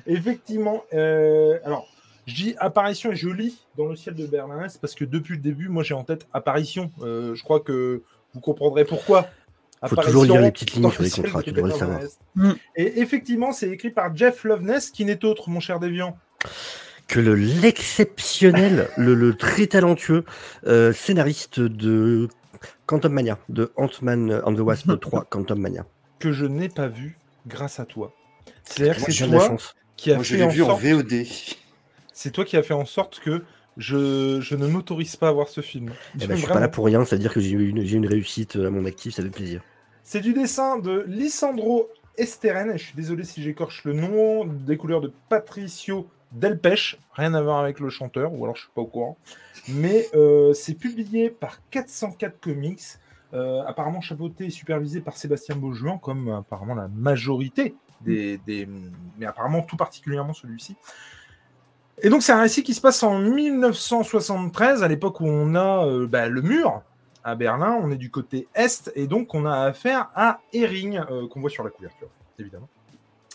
Effectivement. 0.08 0.84
euh, 0.94 1.58
alors, 1.66 1.88
je 2.28 2.36
dis 2.36 2.56
apparition 2.60 3.12
et 3.12 3.16
je 3.16 3.30
lis 3.30 3.66
dans 3.78 3.86
le 3.86 3.96
ciel 3.96 4.16
de 4.16 4.26
Berlin, 4.26 4.68
c'est 4.68 4.80
parce 4.82 4.96
que 4.96 5.06
depuis 5.06 5.34
le 5.36 5.42
début, 5.42 5.70
moi 5.70 5.84
j'ai 5.84 5.94
en 5.94 6.04
tête 6.04 6.28
apparition. 6.34 6.92
Euh, 7.02 7.34
je 7.36 7.44
crois 7.44 7.60
que 7.60 8.04
vous 8.34 8.40
comprendrez 8.42 8.86
pourquoi. 8.86 9.28
Faut 9.88 9.96
toujours 9.98 10.24
lire 10.26 10.42
les 10.42 10.52
petites 10.52 10.74
lignes 10.74 10.90
sur 10.92 11.04
les 11.04 11.10
le 11.10 11.16
contrats, 11.16 11.44
tu 11.44 11.52
devrais 11.52 11.72
le 11.72 11.78
savoir. 11.78 12.00
Mm. 12.36 12.52
Et 12.76 13.02
effectivement, 13.02 13.52
c'est 13.52 13.70
écrit 13.70 13.92
par 13.92 14.16
Jeff 14.16 14.44
Loveness, 14.44 14.90
qui 14.90 15.06
n'est 15.06 15.24
autre, 15.26 15.50
mon 15.50 15.60
cher 15.60 15.80
Déviant. 15.80 16.18
Que 17.08 17.20
le- 17.20 17.36
l'exceptionnel, 17.36 18.90
le, 18.98 19.14
le 19.14 19.36
très 19.36 19.68
talentueux 19.68 20.24
euh, 20.66 20.92
scénariste 20.94 21.60
de 21.60 22.28
Quantum 22.88 23.14
Mania, 23.14 23.38
de 23.50 23.72
Ant-Man 23.76 24.42
and 24.44 24.56
the 24.56 24.60
Wasp 24.60 25.00
3, 25.00 25.26
Quantum 25.30 25.60
Mania. 25.60 25.86
que 26.20 26.32
je 26.32 26.46
n'ai 26.46 26.70
pas 26.70 26.88
vu 26.88 27.18
grâce 27.48 27.80
à 27.80 27.86
toi. 27.86 28.14
C'est-à-dire 28.64 29.04
que 29.06 29.12
c'est 29.12 29.28
toi 29.28 29.48
chance. 29.48 29.76
qui 29.98 30.12
a 30.12 30.16
Moi, 30.16 30.24
je 30.24 30.30
fait 30.32 30.38
l'ai 30.38 30.44
en 30.44 30.50
vu 30.50 30.64
en 30.64 30.76
VOD. 30.76 31.26
c'est 32.14 32.32
toi 32.32 32.44
qui 32.46 32.58
as 32.58 32.64
fait 32.64 32.74
en 32.74 32.86
sorte 32.86 33.20
que 33.20 33.44
je, 33.78 34.40
je 34.42 34.56
ne 34.56 34.68
m'autorise 34.68 35.16
pas 35.16 35.30
à 35.30 35.32
voir 35.32 35.48
ce 35.50 35.62
film. 35.62 35.92
Eh 36.16 36.18
ben, 36.28 36.32
je 36.32 36.36
suis 36.36 36.42
Vraiment. 36.44 36.54
pas 36.54 36.60
là 36.62 36.68
pour 36.70 36.86
rien, 36.86 37.04
c'est-à-dire 37.06 37.34
que 37.34 37.40
j'ai 37.40 37.52
eu 37.52 37.70
une, 37.70 37.78
une 37.82 38.06
réussite 38.08 38.56
à 38.56 38.70
mon 38.70 38.86
actif, 38.86 39.16
ça 39.16 39.24
fait 39.24 39.30
plaisir. 39.30 39.62
C'est 40.04 40.22
du 40.22 40.34
dessin 40.34 40.78
de 40.78 41.04
Lisandro 41.08 41.90
Esteren, 42.18 42.72
et 42.72 42.78
je 42.78 42.86
suis 42.86 42.96
désolé 42.96 43.24
si 43.24 43.42
j'écorche 43.44 43.84
le 43.86 43.94
nom, 43.94 44.46
des 44.46 44.78
couleurs 44.78 45.02
de 45.02 45.12
Patricio 45.30 46.08
Delpech, 46.32 46.98
rien 47.14 47.34
à 47.34 47.42
voir 47.42 47.60
avec 47.60 47.80
le 47.80 47.90
chanteur, 47.90 48.34
ou 48.34 48.44
alors 48.44 48.56
je 48.56 48.62
suis 48.64 48.72
pas 48.74 48.82
au 48.82 48.86
courant. 48.88 49.18
Mais 49.70 50.08
euh, 50.16 50.54
c'est 50.54 50.76
publié 50.76 51.30
par 51.30 51.60
404 51.72 52.40
Comics, 52.40 52.82
euh, 53.34 53.64
apparemment 53.66 54.00
chapeauté 54.02 54.46
et 54.46 54.50
supervisé 54.50 55.02
par 55.02 55.18
Sébastien 55.18 55.56
Beaujuan, 55.56 55.98
comme 55.98 56.30
euh, 56.30 56.38
apparemment 56.38 56.76
la 56.76 56.88
majorité 56.88 57.76
des, 58.02 58.38
des- 58.46 58.68
mais 59.18 59.26
apparemment 59.26 59.62
tout 59.64 59.76
particulièrement 59.78 60.34
celui-ci. 60.34 60.76
Et 62.02 62.10
donc 62.10 62.24
c'est 62.24 62.34
un 62.34 62.42
récit 62.42 62.64
qui 62.64 62.74
se 62.74 62.82
passe 62.82 63.04
en 63.04 63.20
1973, 63.20 64.84
à 64.84 64.88
l'époque 64.88 65.22
où 65.22 65.28
on 65.28 65.56
a 65.56 65.88
euh, 65.88 66.08
bah, 66.08 66.28
le 66.28 66.42
mur 66.42 66.82
à 67.24 67.36
Berlin, 67.36 67.80
on 67.82 67.90
est 67.90 67.96
du 67.96 68.12
côté 68.12 68.48
est, 68.54 68.92
et 68.96 69.08
donc 69.08 69.34
on 69.34 69.46
a 69.46 69.66
affaire 69.66 70.10
à 70.14 70.42
Herring, 70.54 71.02
euh, 71.10 71.28
qu'on 71.28 71.40
voit 71.40 71.50
sur 71.50 71.64
la 71.64 71.70
couverture, 71.70 72.10
évidemment, 72.38 72.68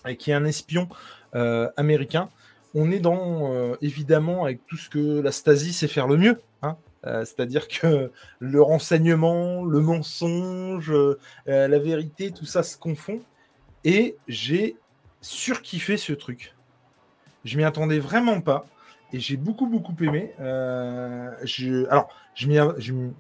et 0.07 0.17
qui 0.17 0.31
est 0.31 0.35
un 0.35 0.45
espion 0.45 0.89
euh, 1.35 1.69
américain. 1.77 2.29
On 2.75 2.93
est 2.93 3.01
dans, 3.01 3.75
évidemment, 3.83 4.45
avec 4.45 4.65
tout 4.69 4.77
ce 4.77 4.89
que 4.89 5.21
la 5.21 5.33
Stasi 5.33 5.73
sait 5.73 5.89
faire 5.89 6.07
le 6.07 6.17
mieux, 6.17 6.41
hein. 6.63 6.77
C'est-à-dire 7.03 7.67
que 7.67 8.13
le 8.39 8.63
renseignement, 8.63 9.65
le 9.65 9.81
mensonge, 9.81 10.95
la 11.47 11.79
vérité, 11.81 12.31
tout 12.31 12.45
ça 12.45 12.63
se 12.63 12.77
confond. 12.77 13.23
Et 13.83 14.17
j'ai 14.29 14.77
surkiffé 15.21 15.97
ce 15.97 16.13
truc. 16.13 16.55
Je 17.45 17.57
m'y 17.57 17.65
attendais 17.65 17.99
vraiment 17.99 18.41
pas. 18.41 18.67
et 19.13 19.19
j'ai 19.21 19.37
beaucoup 19.37 19.67
beaucoup 19.67 19.95
aimé. 20.03 20.33
Euh, 20.41 21.31
je, 21.43 21.87
alors, 21.89 22.09
je 22.35 22.47
m'y, 22.49 22.57
je, 22.79 22.93
m'y- 22.93 23.13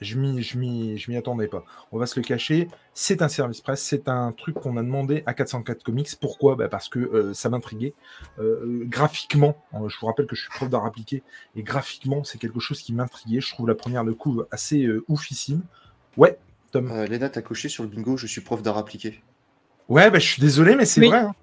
je 0.00 0.16
m'y, 0.18 0.42
je 0.42 0.58
m'y, 0.58 0.98
je 0.98 1.10
m'y 1.10 1.16
attendais 1.16 1.46
pas. 1.48 1.64
On 1.90 1.98
va 1.98 2.06
se 2.06 2.20
le 2.20 2.24
cacher. 2.24 2.68
C'est 2.92 3.22
un 3.22 3.28
service 3.28 3.60
presse, 3.62 3.82
c'est 3.82 4.08
un 4.08 4.32
truc 4.32 4.56
qu'on 4.56 4.76
a 4.76 4.82
demandé 4.82 5.22
à 5.26 5.32
404 5.34 5.82
Comics. 5.84 6.08
Pourquoi? 6.20 6.54
Bah, 6.56 6.68
Parce 6.68 6.88
que 6.88 6.98
euh, 6.98 7.32
ça 7.34 7.48
m'intriguait. 7.48 7.94
Euh, 8.38 8.82
graphiquement, 8.84 9.56
euh, 9.74 9.88
je 9.88 9.98
vous 9.98 10.06
rappelle 10.06 10.26
que 10.26 10.36
je 10.36 10.42
suis 10.42 10.50
prof 10.50 10.68
d'art 10.68 10.84
appliqué, 10.84 11.22
et 11.56 11.62
graphiquement, 11.62 12.24
c'est 12.24 12.38
quelque 12.38 12.60
chose 12.60 12.82
qui 12.82 12.92
m'intriguait. 12.92 13.40
Je 13.40 13.50
trouve 13.52 13.66
la 13.68 13.74
première 13.74 14.04
de 14.04 14.12
couve 14.12 14.46
assez 14.50 14.84
euh, 14.84 15.04
oufissime. 15.08 15.62
Ouais, 16.16 16.36
Tom. 16.72 16.90
Euh, 16.90 17.06
Léna, 17.06 17.30
t'as 17.30 17.42
coché 17.42 17.68
sur 17.70 17.84
le 17.84 17.88
bingo, 17.88 18.16
je 18.18 18.26
suis 18.26 18.40
prof 18.42 18.60
d'art 18.62 18.76
appliqué. 18.76 19.22
Ouais, 19.88 20.10
bah, 20.10 20.18
je 20.18 20.26
suis 20.26 20.42
désolé, 20.42 20.74
mais 20.76 20.84
c'est 20.84 21.00
Oui. 21.00 21.08
vrai. 21.08 21.20
hein. 21.20 21.34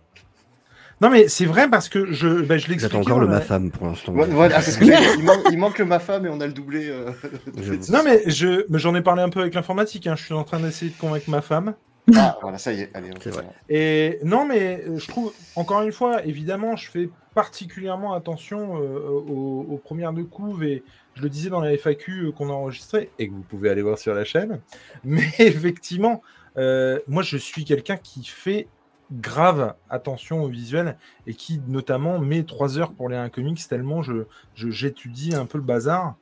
Non, 1.01 1.09
mais 1.09 1.27
c'est 1.27 1.45
vrai 1.45 1.69
parce 1.69 1.89
que 1.89 2.11
je, 2.11 2.41
bah, 2.41 2.57
je. 2.57 2.71
J'attends 2.77 2.99
encore 3.01 3.19
le 3.19 3.27
ma 3.27 3.41
femme 3.41 3.69
pour 3.71 3.85
l'instant. 3.87 4.13
Ouais, 4.13 4.27
Voilà, 4.27 4.61
c'est 4.61 4.71
ce 4.71 4.77
que 4.79 4.85
j'allais 4.85 5.01
dire. 5.05 5.15
il, 5.19 5.23
manque, 5.25 5.41
il 5.51 5.57
manque 5.57 5.77
le 5.79 5.85
ma 5.85 5.99
femme 5.99 6.25
et 6.25 6.29
on 6.29 6.39
a 6.39 6.47
le 6.47 6.53
doublé. 6.53 6.87
euh, 6.89 7.11
Non, 7.89 8.01
mais 8.03 8.23
je, 8.27 8.65
mais 8.69 8.79
j'en 8.79 8.95
ai 8.95 9.01
parlé 9.01 9.21
un 9.21 9.29
peu 9.29 9.41
avec 9.41 9.53
l'informatique. 9.55 10.07
hein. 10.07 10.15
Je 10.15 10.23
suis 10.23 10.33
en 10.33 10.43
train 10.43 10.59
d'essayer 10.59 10.91
de 10.91 10.97
convaincre 10.97 11.29
ma 11.29 11.41
femme. 11.41 11.75
Ah, 12.15 12.37
voilà, 12.41 12.57
ça 12.59 12.71
y 12.71 12.81
est. 12.81 12.89
Allez, 12.93 13.09
on 13.15 13.29
vrai. 13.31 13.45
Et 13.67 14.19
non, 14.23 14.45
mais 14.45 14.83
je 14.95 15.07
trouve, 15.07 15.33
encore 15.55 15.81
une 15.81 15.91
fois, 15.91 16.23
évidemment, 16.23 16.75
je 16.75 16.89
fais 16.89 17.09
particulièrement 17.33 18.13
attention 18.13 18.77
euh, 18.81 18.99
aux, 19.09 19.65
aux 19.69 19.77
premières 19.77 20.13
de 20.13 20.21
couve 20.23 20.63
et 20.63 20.83
je 21.15 21.21
le 21.23 21.29
disais 21.29 21.49
dans 21.49 21.61
la 21.61 21.71
FAQ 21.77 22.11
euh, 22.27 22.31
qu'on 22.31 22.49
a 22.49 22.53
enregistré 22.53 23.09
et 23.19 23.27
que 23.27 23.33
vous 23.33 23.41
pouvez 23.41 23.69
aller 23.69 23.81
voir 23.81 23.97
sur 23.97 24.13
la 24.13 24.23
chaîne. 24.23 24.61
Mais 25.03 25.27
effectivement, 25.39 26.21
euh, 26.57 26.99
moi, 27.07 27.23
je 27.23 27.37
suis 27.37 27.65
quelqu'un 27.65 27.97
qui 27.97 28.23
fait 28.23 28.67
grave 29.11 29.75
attention 29.89 30.43
au 30.43 30.47
visuel 30.47 30.97
et 31.27 31.33
qui 31.33 31.61
notamment 31.67 32.19
met 32.19 32.43
trois 32.43 32.77
heures 32.77 32.91
pour 32.91 33.09
lire 33.09 33.19
un 33.19 33.29
comics 33.29 33.67
tellement 33.67 34.01
je 34.01 34.25
j'étudie 34.55 35.35
un 35.35 35.45
peu 35.45 35.57
le 35.57 35.63
bazar. 35.63 36.15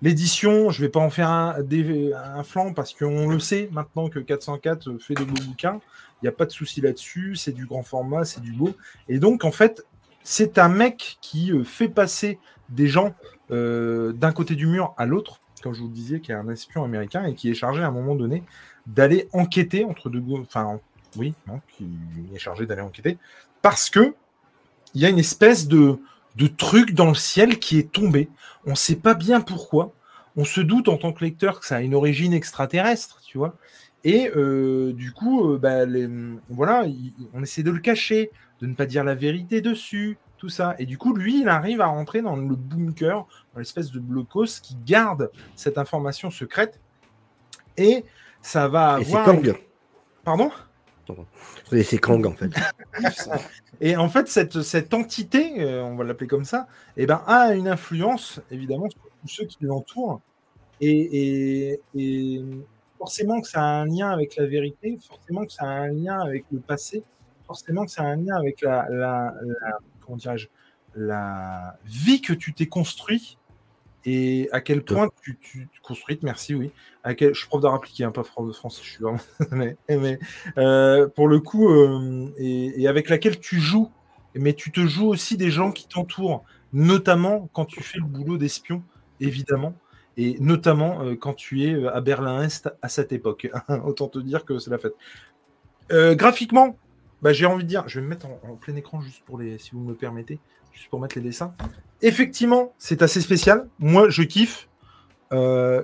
L'édition, 0.00 0.70
je 0.70 0.80
vais 0.80 0.88
pas 0.88 0.98
en 0.98 1.10
faire 1.10 1.30
un, 1.30 1.54
un 2.34 2.42
flanc 2.42 2.72
parce 2.72 2.92
qu'on 2.92 3.28
le 3.28 3.38
sait 3.38 3.68
maintenant 3.70 4.08
que 4.08 4.18
404 4.18 4.98
fait 4.98 5.14
des 5.14 5.24
beaux 5.24 5.40
bouquins. 5.46 5.80
Il 6.20 6.24
n'y 6.24 6.28
a 6.28 6.32
pas 6.32 6.44
de 6.44 6.50
souci 6.50 6.80
là-dessus, 6.80 7.36
c'est 7.36 7.52
du 7.52 7.66
grand 7.66 7.84
format, 7.84 8.24
c'est 8.24 8.40
du 8.40 8.52
beau. 8.52 8.74
Et 9.08 9.20
donc, 9.20 9.44
en 9.44 9.52
fait, 9.52 9.86
c'est 10.24 10.58
un 10.58 10.68
mec 10.68 11.18
qui 11.20 11.52
euh, 11.52 11.64
fait 11.64 11.88
passer 11.88 12.38
des 12.68 12.86
gens 12.86 13.14
euh, 13.50 14.12
d'un 14.12 14.32
côté 14.32 14.54
du 14.54 14.66
mur 14.66 14.94
à 14.96 15.06
l'autre, 15.06 15.40
comme 15.62 15.74
je 15.74 15.80
vous 15.80 15.88
le 15.88 15.94
disais, 15.94 16.20
qui 16.20 16.32
est 16.32 16.34
un 16.34 16.48
espion 16.48 16.84
américain 16.84 17.24
et 17.24 17.34
qui 17.34 17.50
est 17.50 17.54
chargé 17.54 17.82
à 17.82 17.88
un 17.88 17.92
moment 17.92 18.14
donné 18.14 18.42
d'aller 18.86 19.28
enquêter 19.32 19.84
entre 19.84 20.10
deux. 20.10 20.22
Enfin, 20.40 20.80
oui, 21.16 21.34
non, 21.46 21.60
qui 21.76 21.86
est 22.34 22.38
chargé 22.38 22.66
d'aller 22.66 22.82
enquêter 22.82 23.18
parce 23.60 23.90
que 23.90 24.14
il 24.94 25.00
y 25.00 25.06
a 25.06 25.08
une 25.08 25.18
espèce 25.18 25.68
de, 25.68 25.98
de 26.36 26.46
truc 26.46 26.92
dans 26.94 27.08
le 27.08 27.14
ciel 27.14 27.58
qui 27.58 27.78
est 27.78 27.90
tombé. 27.90 28.28
On 28.66 28.70
ne 28.70 28.76
sait 28.76 28.96
pas 28.96 29.14
bien 29.14 29.40
pourquoi. 29.40 29.92
On 30.36 30.44
se 30.44 30.60
doute 30.60 30.88
en 30.88 30.96
tant 30.96 31.12
que 31.12 31.24
lecteur 31.24 31.60
que 31.60 31.66
ça 31.66 31.76
a 31.76 31.80
une 31.80 31.94
origine 31.94 32.32
extraterrestre, 32.34 33.20
tu 33.24 33.38
vois. 33.38 33.56
Et 34.04 34.30
euh, 34.36 34.92
du 34.92 35.12
coup, 35.12 35.52
euh, 35.52 35.58
bah, 35.58 35.84
les- 35.86 36.08
voilà, 36.48 36.84
il- 36.86 37.12
on 37.32 37.42
essaie 37.42 37.62
de 37.62 37.70
le 37.70 37.78
cacher, 37.78 38.30
de 38.60 38.66
ne 38.66 38.74
pas 38.74 38.86
dire 38.86 39.04
la 39.04 39.14
vérité 39.14 39.60
dessus, 39.60 40.18
tout 40.38 40.48
ça. 40.48 40.74
Et 40.78 40.86
du 40.86 40.98
coup, 40.98 41.14
lui, 41.14 41.40
il 41.42 41.48
arrive 41.48 41.80
à 41.80 41.86
rentrer 41.86 42.20
dans 42.20 42.34
le 42.36 42.56
bunker, 42.56 43.26
dans 43.54 43.58
l'espèce 43.60 43.90
de 43.92 44.00
blocos 44.00 44.60
qui 44.62 44.76
garde 44.84 45.30
cette 45.54 45.78
information 45.78 46.30
secrète. 46.30 46.80
Et 47.76 48.04
ça 48.42 48.68
va 48.68 48.98
Et 49.00 49.04
avoir. 49.04 49.24
Kang. 49.24 49.54
Pardon? 50.24 50.50
C'est 51.70 51.98
Kang 51.98 52.26
en 52.26 52.32
fait. 52.32 52.50
Et 53.80 53.96
en 53.96 54.08
fait, 54.08 54.28
cette, 54.28 54.62
cette 54.62 54.94
entité, 54.94 55.60
euh, 55.60 55.82
on 55.82 55.96
va 55.96 56.04
l'appeler 56.04 56.28
comme 56.28 56.44
ça, 56.44 56.68
eh 56.96 57.04
ben, 57.04 57.22
a 57.26 57.52
une 57.54 57.66
influence, 57.66 58.40
évidemment, 58.50 58.88
sur 58.88 59.00
tous 59.20 59.28
ceux 59.28 59.44
qui 59.46 59.58
l'entourent. 59.62 60.20
Et, 60.80 61.80
forcément 62.98 63.40
que 63.40 63.48
ça 63.48 63.60
a 63.60 63.82
un 63.82 63.86
lien 63.86 64.10
avec 64.10 64.36
la 64.36 64.46
vérité, 64.46 64.96
forcément 65.08 65.44
que 65.44 65.52
ça 65.52 65.64
a 65.64 65.66
un 65.66 65.88
lien 65.88 66.20
avec 66.20 66.44
le 66.52 66.60
passé, 66.60 67.02
forcément 67.44 67.84
que 67.84 67.90
ça 67.90 68.02
a 68.02 68.06
un 68.06 68.16
lien 68.16 68.36
avec 68.36 68.60
la, 68.60 68.86
la, 68.88 69.34
la- 69.44 69.78
comment 70.06 70.18
la 70.94 71.76
vie 71.84 72.20
que 72.20 72.32
tu 72.32 72.52
t'es 72.52 72.66
construit 72.66 73.38
et 74.04 74.48
à 74.52 74.60
quel 74.60 74.82
point 74.82 75.08
tu, 75.22 75.38
tu, 75.40 75.68
merci, 76.22 76.54
oui. 76.54 76.70
À 77.04 77.14
quel, 77.14 77.34
je 77.34 77.40
suis 77.40 77.48
prof 77.48 77.60
d'art 77.60 77.74
appliqué, 77.74 78.04
hein, 78.04 78.10
pas 78.10 78.22
prof 78.22 78.46
de 78.46 78.52
français, 78.52 78.80
je 78.82 78.90
suis 78.90 79.02
vraiment. 79.02 79.20
mais, 79.52 79.76
mais, 79.88 80.18
euh, 80.58 81.08
pour 81.08 81.28
le 81.28 81.40
coup, 81.40 81.68
euh, 81.68 82.32
et, 82.36 82.82
et 82.82 82.88
avec 82.88 83.08
laquelle 83.08 83.38
tu 83.38 83.60
joues, 83.60 83.90
mais 84.34 84.54
tu 84.54 84.72
te 84.72 84.80
joues 84.86 85.08
aussi 85.08 85.36
des 85.36 85.50
gens 85.50 85.70
qui 85.72 85.86
t'entourent, 85.86 86.44
notamment 86.72 87.48
quand 87.52 87.64
tu 87.64 87.82
fais 87.82 87.98
le 87.98 88.04
boulot 88.04 88.38
d'espion, 88.38 88.82
évidemment, 89.20 89.74
et 90.16 90.36
notamment 90.40 91.02
euh, 91.02 91.14
quand 91.14 91.34
tu 91.34 91.64
es 91.64 91.86
à 91.86 92.00
Berlin-Est 92.00 92.70
à 92.82 92.88
cette 92.88 93.12
époque. 93.12 93.48
Autant 93.84 94.08
te 94.08 94.18
dire 94.18 94.44
que 94.44 94.58
c'est 94.58 94.70
la 94.70 94.78
fête. 94.78 94.94
Graphiquement, 96.16 96.78
bah, 97.22 97.32
j'ai 97.32 97.46
envie 97.46 97.62
de 97.62 97.68
dire, 97.68 97.88
je 97.88 98.00
vais 98.00 98.04
me 98.04 98.10
mettre 98.10 98.26
en, 98.26 98.56
plein 98.56 98.74
écran 98.74 99.00
juste 99.00 99.24
pour 99.24 99.38
les, 99.38 99.56
si 99.58 99.70
vous 99.72 99.80
me 99.80 99.94
permettez, 99.94 100.40
juste 100.72 100.88
pour 100.88 101.00
mettre 101.00 101.16
les 101.16 101.22
dessins. 101.22 101.54
Effectivement, 102.02 102.74
c'est 102.78 103.00
assez 103.00 103.20
spécial. 103.20 103.68
Moi, 103.78 104.10
je 104.10 104.22
kiffe. 104.22 104.68
Euh, 105.32 105.82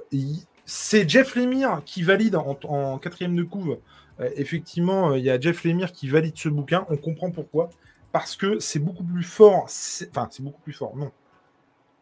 c'est 0.67 1.09
Jeff 1.09 1.37
Lemire 1.37 1.81
qui 1.87 2.03
valide 2.03 2.35
en, 2.37 2.99
quatrième 2.99 3.37
de 3.37 3.45
couve. 3.45 3.79
Euh, 4.21 4.29
effectivement, 4.35 5.13
euh, 5.13 5.19
il 5.19 5.25
y 5.25 5.31
a 5.31 5.41
Jeff 5.41 5.63
Lemire 5.65 5.93
qui 5.93 6.09
valide 6.09 6.37
ce 6.37 6.49
bouquin. 6.49 6.85
On 6.91 6.97
comprend 6.97 7.31
pourquoi. 7.31 7.71
Parce 8.11 8.35
que 8.37 8.59
c'est 8.59 8.81
beaucoup 8.81 9.05
plus 9.05 9.23
fort. 9.23 9.69
Enfin, 10.11 10.29
c'est 10.31 10.43
beaucoup 10.43 10.61
plus 10.61 10.73
fort. 10.73 10.97
Non. 10.97 11.13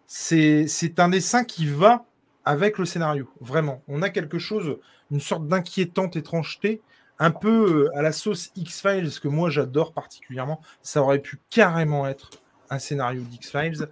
C'est 0.07 0.99
un 0.99 1.09
dessin 1.09 1.45
qui 1.45 1.67
va 1.67 2.07
avec 2.47 2.79
le 2.79 2.87
scénario. 2.87 3.29
Vraiment. 3.41 3.83
On 3.87 4.01
a 4.01 4.09
quelque 4.09 4.39
chose, 4.39 4.79
une 5.11 5.21
sorte 5.21 5.47
d'inquiétante 5.47 6.17
étrangeté, 6.17 6.81
un 7.19 7.31
peu 7.31 7.87
euh, 7.87 7.99
à 7.99 8.03
la 8.03 8.13
sauce 8.13 8.51
X-Files, 8.57 9.21
que 9.21 9.29
moi 9.29 9.51
j'adore 9.51 9.93
particulièrement. 9.93 10.61
Ça 10.83 11.03
aurait 11.03 11.21
pu 11.21 11.41
carrément 11.51 12.07
être 12.07 12.31
un 12.71 12.79
scénario 12.79 13.23
d'X-Files. 13.23 13.89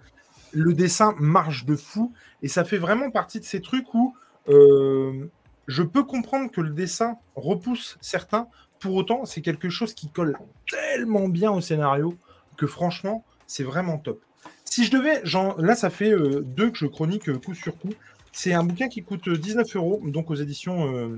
Le 0.51 0.73
dessin 0.73 1.15
marche 1.19 1.65
de 1.65 1.75
fou 1.75 2.13
et 2.41 2.47
ça 2.47 2.63
fait 2.63 2.77
vraiment 2.77 3.11
partie 3.11 3.39
de 3.39 3.45
ces 3.45 3.61
trucs 3.61 3.93
où 3.93 4.15
euh, 4.47 5.25
je 5.67 5.83
peux 5.83 6.03
comprendre 6.03 6.51
que 6.51 6.61
le 6.61 6.71
dessin 6.71 7.17
repousse 7.35 7.97
certains. 8.01 8.47
Pour 8.79 8.95
autant, 8.95 9.25
c'est 9.25 9.41
quelque 9.41 9.69
chose 9.69 9.93
qui 9.93 10.09
colle 10.09 10.37
tellement 10.69 11.27
bien 11.27 11.51
au 11.51 11.61
scénario 11.61 12.15
que 12.57 12.67
franchement, 12.67 13.25
c'est 13.47 13.63
vraiment 13.63 13.97
top. 13.97 14.21
Si 14.63 14.85
je 14.85 14.91
devais, 14.91 15.21
là, 15.57 15.75
ça 15.75 15.89
fait 15.89 16.11
euh, 16.11 16.41
deux 16.41 16.69
que 16.69 16.77
je 16.77 16.85
chronique 16.85 17.31
coup 17.39 17.53
sur 17.53 17.77
coup. 17.77 17.93
C'est 18.31 18.53
un 18.53 18.63
bouquin 18.63 18.89
qui 18.89 19.03
coûte 19.03 19.27
euh, 19.27 19.37
19 19.37 19.75
euros, 19.75 20.01
donc 20.05 20.29
aux 20.29 20.35
éditions 20.35 21.17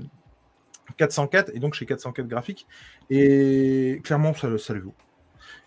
404 0.96 1.50
et 1.54 1.58
donc 1.58 1.74
chez 1.74 1.86
404 1.86 2.26
graphiques. 2.26 2.66
Et 3.10 4.00
clairement, 4.04 4.34
ça, 4.34 4.48
le 4.48 4.80
vaut. 4.80 4.94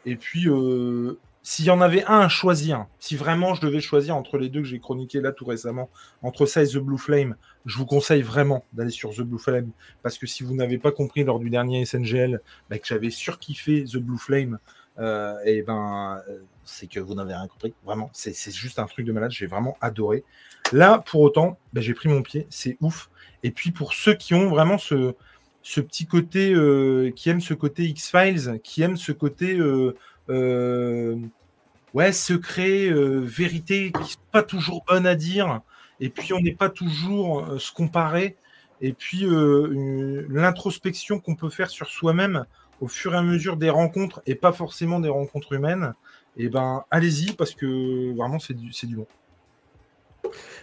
Et 0.05 0.15
puis, 0.15 0.47
euh, 0.47 1.19
s'il 1.43 1.65
y 1.65 1.71
en 1.71 1.81
avait 1.81 2.03
un 2.05 2.19
à 2.19 2.29
choisir, 2.29 2.85
si 2.99 3.15
vraiment 3.15 3.55
je 3.55 3.61
devais 3.61 3.81
choisir 3.81 4.15
entre 4.15 4.37
les 4.37 4.49
deux 4.49 4.61
que 4.61 4.67
j'ai 4.67 4.79
chroniqués 4.79 5.21
là 5.21 5.31
tout 5.31 5.45
récemment, 5.45 5.89
entre 6.21 6.45
ça 6.45 6.61
et 6.61 6.67
The 6.67 6.77
Blue 6.77 6.97
Flame, 6.97 7.35
je 7.65 7.77
vous 7.77 7.85
conseille 7.85 8.21
vraiment 8.21 8.63
d'aller 8.73 8.91
sur 8.91 9.11
The 9.11 9.21
Blue 9.21 9.39
Flame 9.39 9.71
parce 10.03 10.17
que 10.17 10.27
si 10.27 10.43
vous 10.43 10.53
n'avez 10.53 10.77
pas 10.77 10.91
compris 10.91 11.23
lors 11.23 11.39
du 11.39 11.49
dernier 11.49 11.83
SNGL 11.85 12.41
bah, 12.69 12.77
que 12.77 12.87
j'avais 12.87 13.09
surkiffé 13.09 13.85
The 13.85 13.97
Blue 13.97 14.17
Flame, 14.17 14.59
euh, 15.01 15.39
et 15.45 15.63
ben 15.63 16.21
euh, 16.29 16.39
c'est 16.63 16.87
que 16.87 16.99
vous 16.99 17.15
n'avez 17.15 17.33
rien 17.33 17.47
compris. 17.47 17.73
Vraiment, 17.83 18.09
c'est 18.13 18.33
juste 18.51 18.77
un 18.79 18.85
truc 18.85 19.05
de 19.05 19.11
malade. 19.11 19.31
J'ai 19.31 19.47
vraiment 19.47 19.75
adoré. 19.81 20.23
Là, 20.71 20.99
pour 20.99 21.21
autant, 21.21 21.57
bah, 21.73 21.81
j'ai 21.81 21.93
pris 21.93 22.07
mon 22.07 22.21
pied. 22.21 22.45
C'est 22.49 22.77
ouf. 22.81 23.09
Et 23.43 23.51
puis 23.51 23.71
pour 23.71 23.93
ceux 23.93 24.13
qui 24.13 24.35
ont 24.35 24.49
vraiment 24.49 24.77
ce, 24.77 25.15
petit 25.63 26.05
côté, 26.05 26.53
euh, 26.53 27.11
qui 27.15 27.29
aiment 27.29 27.41
ce 27.41 27.55
côté 27.55 27.83
X-Files, 27.85 28.59
qui 28.63 28.83
aiment 28.83 28.97
ce 28.97 29.11
côté 29.11 29.59
ouais, 31.93 32.11
secret, 32.13 32.89
vérité, 32.91 33.91
qui 33.91 34.11
sont 34.13 34.19
pas 34.31 34.43
toujours 34.43 34.83
bonnes 34.87 35.07
à 35.07 35.15
dire. 35.15 35.61
Et 35.99 36.09
puis 36.09 36.33
on 36.33 36.39
n'est 36.39 36.55
pas 36.55 36.69
toujours 36.69 37.59
se 37.59 37.71
comparer. 37.71 38.37
Et 38.81 38.93
puis 38.93 39.25
l'introspection 40.29 41.19
qu'on 41.19 41.35
peut 41.35 41.49
faire 41.49 41.71
sur 41.71 41.87
soi-même 41.87 42.45
au 42.81 42.87
fur 42.87 43.13
et 43.13 43.17
à 43.17 43.21
mesure 43.21 43.55
des 43.55 43.69
rencontres 43.69 44.21
et 44.25 44.35
pas 44.35 44.51
forcément 44.51 44.99
des 44.99 45.09
rencontres 45.09 45.53
humaines. 45.53 45.93
Et 46.37 46.49
ben 46.49 46.83
allez-y 46.91 47.33
parce 47.33 47.53
que 47.55 48.13
vraiment 48.15 48.39
c'est 48.39 48.53
du, 48.53 48.73
c'est 48.73 48.87
du 48.87 48.95
bon. 48.97 49.07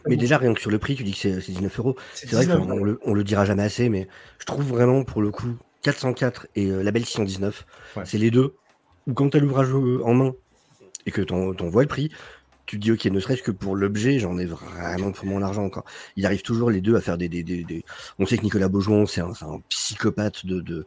Mais 0.06 0.16
déjà, 0.16 0.38
rien 0.38 0.54
que 0.54 0.60
sur 0.60 0.70
le 0.70 0.78
prix, 0.78 0.94
tu 0.94 1.02
dis 1.04 1.12
que 1.12 1.18
c'est 1.18 1.40
c'est 1.40 1.52
19 1.52 1.78
euros. 1.78 1.96
C'est 2.14 2.30
vrai 2.32 2.44
19 2.46 2.66
qu'on 2.66 2.84
le, 2.84 3.00
on 3.04 3.12
le 3.14 3.24
dira 3.24 3.44
jamais 3.44 3.62
assez, 3.64 3.88
mais 3.88 4.08
je 4.38 4.46
trouve 4.46 4.64
vraiment 4.66 5.04
pour 5.04 5.20
le 5.20 5.30
coup 5.30 5.56
404 5.82 6.46
et 6.54 6.66
euh, 6.70 6.82
Label 6.82 7.04
619, 7.04 7.66
Ouais. 7.96 8.02
c'est 8.06 8.18
les 8.18 8.30
deux 8.30 8.54
où 9.06 9.12
quand 9.14 9.30
tu 9.30 9.36
as 9.36 9.40
l'ouvrage 9.40 9.68
euh, 9.70 10.00
en 10.04 10.14
main 10.14 10.32
et 11.06 11.10
que 11.10 11.22
t'en 11.22 11.52
vois 11.68 11.82
le 11.82 11.88
prix, 11.88 12.10
tu 12.68 12.76
te 12.76 12.82
dis, 12.82 12.92
ok, 12.92 13.06
ne 13.06 13.18
serait-ce 13.18 13.42
que 13.42 13.50
pour 13.50 13.76
l'objet, 13.76 14.18
j'en 14.18 14.36
ai 14.36 14.44
vraiment 14.44 15.10
pour 15.10 15.24
mon 15.24 15.40
argent 15.40 15.64
encore. 15.64 15.86
Il 16.16 16.26
arrive 16.26 16.42
toujours 16.42 16.70
les 16.70 16.82
deux 16.82 16.96
à 16.96 17.00
faire 17.00 17.16
des. 17.16 17.30
des, 17.30 17.42
des, 17.42 17.64
des... 17.64 17.82
On 18.18 18.26
sait 18.26 18.36
que 18.36 18.42
Nicolas 18.42 18.68
Beaujon, 18.68 19.06
c'est 19.06 19.22
un, 19.22 19.32
un, 19.40 19.60
psychopathe 19.70 20.44
de, 20.44 20.60
de, 20.60 20.84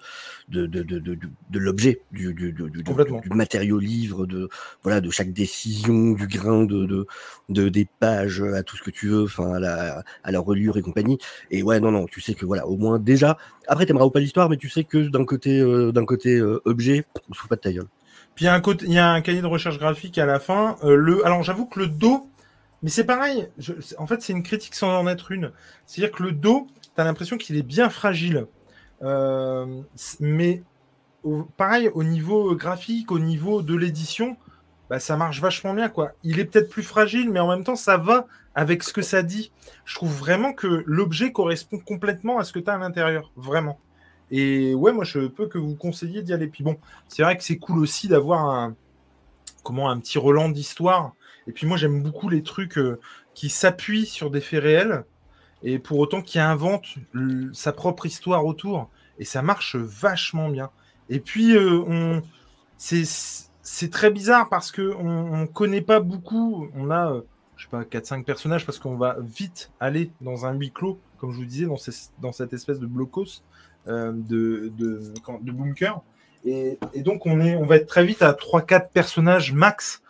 de, 0.48 0.68
de, 0.68 0.84
de, 0.84 1.00
de, 1.00 1.60
l'objet, 1.60 2.02
du, 2.12 2.36
du, 2.36 2.54
du, 2.54 2.70
du, 2.70 2.84
du, 2.84 3.30
matériau 3.32 3.80
livre, 3.80 4.28
de, 4.28 4.48
voilà, 4.84 5.02
de 5.02 5.10
chaque 5.10 5.34
décision, 5.34 6.12
du 6.12 6.28
grain 6.28 6.66
de, 6.66 6.86
de, 6.86 7.08
de, 7.50 7.68
des 7.68 7.88
pages, 8.00 8.44
à 8.44 8.62
tout 8.62 8.78
ce 8.78 8.84
que 8.84 8.92
tu 8.92 9.08
veux, 9.08 9.24
enfin, 9.24 9.54
à 9.54 9.60
la, 9.60 10.04
à 10.24 10.32
la 10.32 10.40
reliure 10.40 10.78
et 10.78 10.84
compagnie. 10.84 11.18
Et 11.50 11.64
ouais, 11.64 11.80
non, 11.80 11.90
non, 11.90 12.06
tu 12.06 12.22
sais 12.22 12.36
que 12.36 12.46
voilà, 12.46 12.68
au 12.68 12.78
moins 12.78 13.00
déjà. 13.00 13.40
Après, 13.68 13.88
t'aimeras 13.88 14.06
ou 14.06 14.12
pas 14.12 14.20
l'histoire, 14.20 14.50
mais 14.50 14.58
tu 14.58 14.70
sais 14.70 14.84
que 14.84 15.10
d'un 15.10 15.26
côté, 15.26 15.60
euh, 15.60 15.92
d'un 15.92 16.06
côté 16.06 16.38
euh, 16.38 16.62
objet, 16.66 17.06
on 17.28 17.34
se 17.34 17.40
fout 17.40 17.50
pas 17.50 17.56
de 17.56 17.62
ta 17.62 17.74
gueule. 17.74 17.88
Puis 18.36 18.46
il 18.46 18.48
y, 18.94 18.98
a 18.98 19.12
un 19.12 19.22
cahier 19.22 19.42
de 19.42 19.48
recherche 19.48 19.78
graphique 19.78 20.18
à 20.18 20.26
la 20.26 20.40
fin. 20.40 20.78
Euh, 20.84 21.22
alors 21.26 21.44
j'avoue 21.44 21.66
que 21.66 21.80
le 21.80 21.88
dos, 21.88 22.30
mais 22.82 22.90
c'est 22.90 23.04
pareil. 23.04 23.48
En 23.98 24.08
fait, 24.08 24.22
c'est 24.22 24.34
une 24.34 24.44
critique 24.44 24.76
sans 24.76 24.98
en 24.98 25.08
être 25.08 25.32
une. 25.32 25.52
C'est-à-dire 25.86 26.16
que 26.16 26.24
le 26.24 26.32
dos, 26.32 26.68
tu 26.96 27.04
l'impression 27.04 27.38
qu'il 27.38 27.58
est 27.58 27.64
bien 27.64 27.90
fragile. 27.90 28.48
Euh, 29.04 29.82
mais 30.20 30.64
pareil, 31.58 31.90
au 31.94 32.04
niveau 32.04 32.56
graphique, 32.56 33.12
au 33.12 33.20
niveau 33.20 33.62
de 33.62 33.76
l'édition, 33.76 34.38
bah, 34.90 35.00
ça 35.00 35.18
marche 35.18 35.42
vachement 35.42 35.74
bien. 35.74 35.90
quoi. 35.90 36.12
Il 36.24 36.40
est 36.40 36.46
peut-être 36.46 36.70
plus 36.70 36.84
fragile, 36.84 37.30
mais 37.32 37.40
en 37.40 37.48
même 37.48 37.64
temps, 37.64 37.76
ça 37.76 37.98
va 37.98 38.28
avec 38.56 38.84
ce 38.84 38.94
que 38.94 39.02
ça 39.02 39.24
dit. 39.24 39.52
Je 39.86 39.96
trouve 39.96 40.14
vraiment 40.14 40.54
que 40.54 40.84
l'objet 40.86 41.32
correspond 41.32 41.80
complètement 41.80 42.40
à 42.40 42.44
ce 42.44 42.52
que 42.52 42.60
tu 42.60 42.70
as 42.70 42.74
à 42.74 42.78
l'intérieur. 42.78 43.32
Vraiment. 43.36 43.80
Et 44.32 44.74
ouais, 44.74 44.94
moi, 44.94 45.04
je 45.04 45.28
peux 45.28 45.48
que 45.48 45.58
vous 45.58 45.76
conseiller 45.76 46.22
d'y 46.24 46.34
aller. 46.34 46.48
Puis 46.48 46.64
bon, 46.64 46.78
c'est 47.08 47.22
vrai 47.22 47.38
que 47.38 47.44
c'est 47.44 47.58
cool 47.58 47.80
aussi 47.80 48.08
d'avoir 48.08 48.46
un, 48.46 48.76
comment, 49.64 49.90
un 49.90 50.00
petit 50.00 50.18
relan 50.18 50.50
d'histoire. 50.50 51.14
Et 51.48 51.52
puis 51.52 51.68
moi, 51.68 51.78
j'aime 51.78 52.02
beaucoup 52.02 52.30
les 52.30 52.44
trucs 52.44 52.78
euh, 52.78 53.00
qui 53.34 53.50
s'appuient 53.50 54.06
sur 54.06 54.32
des 54.32 54.42
faits 54.42 54.64
réels 54.64 55.04
et 55.64 55.80
pour 55.80 56.00
autant 56.00 56.22
qui 56.22 56.40
inventent 56.40 56.96
sa 57.54 57.74
propre 57.74 58.06
histoire 58.06 58.46
autour. 58.46 58.90
Et 59.20 59.26
ça 59.26 59.42
marche 59.42 59.76
vachement 59.76 60.50
bien. 60.50 60.70
Et 61.10 61.20
puis, 61.20 61.56
euh, 61.56 61.84
on... 61.88 62.22
c'est 62.78 63.92
très 63.92 64.12
bizarre 64.12 64.50
parce 64.50 64.72
qu'on 64.72 65.38
ne 65.38 65.46
connaît 65.46 65.82
pas 65.82 66.00
beaucoup. 66.00 66.68
On 66.76 66.90
a, 66.90 67.12
euh, 67.12 67.22
je 67.58 67.66
sais 67.66 67.70
pas, 67.70 67.84
4-5 67.84 68.24
personnages 68.24 68.66
parce 68.66 68.80
qu'on 68.80 68.96
va 68.96 69.18
vite 69.20 69.72
aller 69.80 70.12
dans 70.22 70.46
un 70.46 70.54
huis 70.54 70.72
clos, 70.72 71.00
comme 71.18 71.32
je 71.32 71.38
vous 71.38 71.46
disais, 71.46 71.66
dans, 71.66 71.78
dans 72.20 72.32
cette 72.32 72.54
espèce 72.54 72.80
de 72.80 72.88
blocos. 72.88 73.44
Euh, 73.88 74.12
de, 74.14 74.72
de, 74.78 75.02
de, 75.42 75.52
bunker. 75.52 76.02
Et, 76.46 76.78
et, 76.94 77.02
donc, 77.02 77.26
on, 77.26 77.42
est, 77.42 77.56
on 77.56 77.66
va 77.66 77.78
être 77.78 77.88
très 77.88 78.06
vite 78.06 78.22
à 78.22 78.34
3-4 78.34 78.90
personnages 78.94 79.54
max. 79.54 80.04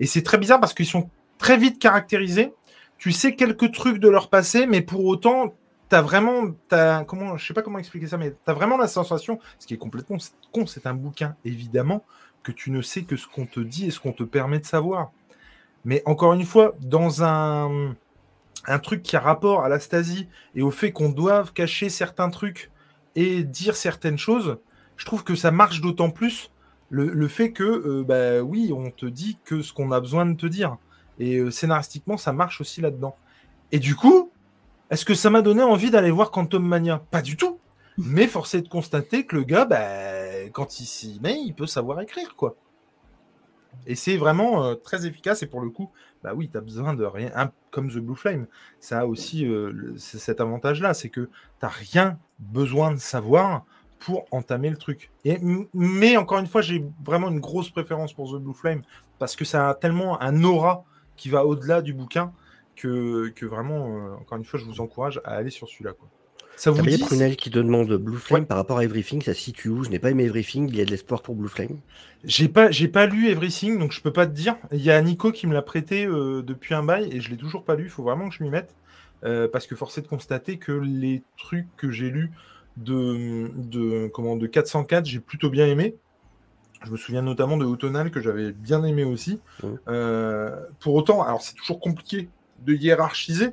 Et 0.00 0.06
c'est 0.06 0.22
très 0.22 0.38
bizarre 0.38 0.58
parce 0.58 0.74
qu'ils 0.74 0.86
sont 0.86 1.08
très 1.38 1.56
vite 1.56 1.78
caractérisés. 1.78 2.52
Tu 2.98 3.12
sais 3.12 3.36
quelques 3.36 3.70
trucs 3.70 3.98
de 3.98 4.08
leur 4.08 4.28
passé, 4.28 4.66
mais 4.66 4.80
pour 4.80 5.04
autant, 5.04 5.54
tu 5.88 5.94
as 5.94 6.02
vraiment. 6.02 6.46
As, 6.72 7.04
comment, 7.06 7.36
je 7.36 7.46
sais 7.46 7.54
pas 7.54 7.62
comment 7.62 7.78
expliquer 7.78 8.08
ça, 8.08 8.18
mais 8.18 8.32
tu 8.32 8.50
as 8.50 8.54
vraiment 8.54 8.76
la 8.76 8.88
sensation, 8.88 9.38
ce 9.60 9.68
qui 9.68 9.74
est 9.74 9.78
complètement 9.78 10.18
con, 10.50 10.66
c'est 10.66 10.88
un 10.88 10.94
bouquin, 10.94 11.36
évidemment, 11.44 12.04
que 12.42 12.50
tu 12.50 12.72
ne 12.72 12.82
sais 12.82 13.02
que 13.02 13.14
ce 13.14 13.28
qu'on 13.28 13.46
te 13.46 13.60
dit 13.60 13.86
et 13.86 13.90
ce 13.92 14.00
qu'on 14.00 14.12
te 14.12 14.24
permet 14.24 14.58
de 14.58 14.66
savoir. 14.66 15.12
Mais 15.84 16.02
encore 16.06 16.32
une 16.32 16.44
fois, 16.44 16.74
dans 16.80 17.22
un, 17.22 17.94
un 18.66 18.78
truc 18.80 19.04
qui 19.04 19.14
a 19.14 19.20
rapport 19.20 19.64
à 19.64 19.68
la 19.68 19.78
Stasi 19.78 20.26
et 20.56 20.62
au 20.62 20.72
fait 20.72 20.90
qu'on 20.90 21.08
doive 21.08 21.52
cacher 21.52 21.88
certains 21.88 22.28
trucs 22.28 22.72
et 23.14 23.44
dire 23.44 23.76
certaines 23.76 24.18
choses, 24.18 24.58
je 24.96 25.04
trouve 25.04 25.24
que 25.24 25.34
ça 25.34 25.50
marche 25.50 25.80
d'autant 25.80 26.10
plus 26.10 26.50
le, 26.92 27.26
fait 27.26 27.52
que, 27.52 27.62
euh, 27.62 28.04
bah 28.04 28.42
oui, 28.42 28.70
on 28.76 28.90
te 28.90 29.06
dit 29.06 29.38
que 29.44 29.62
ce 29.62 29.72
qu'on 29.72 29.92
a 29.92 30.00
besoin 30.00 30.26
de 30.26 30.36
te 30.36 30.44
dire. 30.44 30.76
Et 31.18 31.38
euh, 31.38 31.50
scénaristiquement, 31.50 32.18
ça 32.18 32.34
marche 32.34 32.60
aussi 32.60 32.82
là-dedans. 32.82 33.16
Et 33.72 33.78
du 33.78 33.96
coup, 33.96 34.30
est-ce 34.90 35.06
que 35.06 35.14
ça 35.14 35.30
m'a 35.30 35.40
donné 35.40 35.62
envie 35.62 35.90
d'aller 35.90 36.10
voir 36.10 36.30
Quantum 36.30 36.62
Mania? 36.66 37.02
Pas 37.10 37.22
du 37.22 37.38
tout. 37.38 37.58
Mais 37.96 38.26
force 38.26 38.54
est 38.54 38.62
de 38.62 38.68
constater 38.68 39.24
que 39.24 39.36
le 39.36 39.44
gars, 39.44 39.64
bah, 39.64 40.50
quand 40.52 40.80
il 40.80 40.84
s'y 40.84 41.18
met, 41.22 41.40
il 41.40 41.54
peut 41.54 41.66
savoir 41.66 42.00
écrire, 42.02 42.36
quoi. 42.36 42.56
Et 43.86 43.94
c'est 43.94 44.16
vraiment 44.16 44.64
euh, 44.64 44.74
très 44.74 45.06
efficace. 45.06 45.42
Et 45.42 45.46
pour 45.46 45.60
le 45.60 45.70
coup, 45.70 45.90
bah 46.22 46.32
oui, 46.34 46.48
tu 46.52 46.60
besoin 46.60 46.94
de 46.94 47.04
rien. 47.04 47.30
Comme 47.70 47.90
The 47.90 47.98
Blue 47.98 48.16
Flame, 48.16 48.46
ça 48.80 49.00
a 49.00 49.06
aussi 49.06 49.46
euh, 49.46 49.94
cet 49.96 50.40
avantage-là 50.40 50.94
c'est 50.94 51.08
que 51.08 51.28
tu 51.60 51.66
rien 51.66 52.18
besoin 52.38 52.92
de 52.92 52.98
savoir 52.98 53.64
pour 53.98 54.26
entamer 54.30 54.70
le 54.70 54.76
truc. 54.76 55.10
Mais 55.74 56.16
encore 56.16 56.38
une 56.38 56.46
fois, 56.46 56.60
j'ai 56.60 56.84
vraiment 57.04 57.28
une 57.28 57.40
grosse 57.40 57.70
préférence 57.70 58.12
pour 58.12 58.32
The 58.32 58.40
Blue 58.40 58.54
Flame 58.54 58.82
parce 59.18 59.36
que 59.36 59.44
ça 59.44 59.68
a 59.68 59.74
tellement 59.74 60.20
un 60.20 60.42
aura 60.42 60.84
qui 61.16 61.28
va 61.28 61.46
au-delà 61.46 61.82
du 61.82 61.92
bouquin 61.92 62.32
que, 62.74 63.32
vraiment, 63.44 63.86
euh, 63.86 64.14
encore 64.14 64.38
une 64.38 64.44
fois, 64.44 64.58
je 64.58 64.64
vous 64.64 64.80
encourage 64.80 65.20
à 65.24 65.34
aller 65.34 65.50
sur 65.50 65.68
celui-là. 65.68 65.92
Ça 66.56 66.70
vous 66.70 66.82
dit 66.82 66.98
Prunel 66.98 67.36
qui 67.36 67.50
te 67.50 67.58
demande 67.58 67.92
Blue 67.96 68.18
Flame 68.18 68.42
ouais. 68.42 68.46
par 68.46 68.56
rapport 68.56 68.78
à 68.78 68.84
Everything, 68.84 69.20
ça 69.22 69.34
situe 69.34 69.68
où? 69.68 69.84
Je 69.84 69.90
n'ai 69.90 69.98
pas 69.98 70.10
aimé 70.10 70.24
Everything, 70.24 70.68
il 70.68 70.76
y 70.76 70.80
a 70.80 70.84
de 70.84 70.90
l'espoir 70.90 71.22
pour 71.22 71.34
Blue 71.34 71.48
Flame. 71.48 71.78
J'ai 72.24 72.48
pas, 72.48 72.70
j'ai 72.70 72.88
pas 72.88 73.06
lu 73.06 73.28
Everything, 73.28 73.78
donc 73.78 73.92
je 73.92 74.00
peux 74.00 74.12
pas 74.12 74.26
te 74.26 74.32
dire. 74.32 74.56
Il 74.70 74.82
y 74.82 74.90
a 74.90 75.00
Nico 75.00 75.32
qui 75.32 75.46
me 75.46 75.54
l'a 75.54 75.62
prêté 75.62 76.06
euh, 76.06 76.42
depuis 76.42 76.74
un 76.74 76.82
bail 76.82 77.08
et 77.10 77.20
je 77.20 77.30
l'ai 77.30 77.36
toujours 77.36 77.64
pas 77.64 77.74
lu. 77.74 77.84
Il 77.84 77.90
faut 77.90 78.02
vraiment 78.04 78.28
que 78.28 78.34
je 78.34 78.42
m'y 78.42 78.50
mette 78.50 78.74
euh, 79.24 79.48
parce 79.52 79.66
que 79.66 79.74
force 79.74 79.98
est 79.98 80.02
de 80.02 80.08
constater 80.08 80.58
que 80.58 80.72
les 80.72 81.22
trucs 81.36 81.66
que 81.76 81.90
j'ai 81.90 82.10
lus 82.10 82.30
de, 82.76 83.50
de, 83.54 84.08
comment, 84.08 84.36
de 84.36 84.46
404, 84.46 85.04
j'ai 85.06 85.20
plutôt 85.20 85.50
bien 85.50 85.66
aimé. 85.66 85.96
Je 86.84 86.90
me 86.90 86.96
souviens 86.96 87.22
notamment 87.22 87.56
de 87.56 87.64
Autonal 87.64 88.10
que 88.10 88.20
j'avais 88.20 88.52
bien 88.52 88.82
aimé 88.84 89.04
aussi. 89.04 89.38
Mmh. 89.62 89.66
Euh, 89.88 90.56
pour 90.80 90.94
autant, 90.94 91.22
alors 91.22 91.42
c'est 91.42 91.54
toujours 91.54 91.78
compliqué 91.78 92.28
de 92.64 92.74
hiérarchiser, 92.74 93.50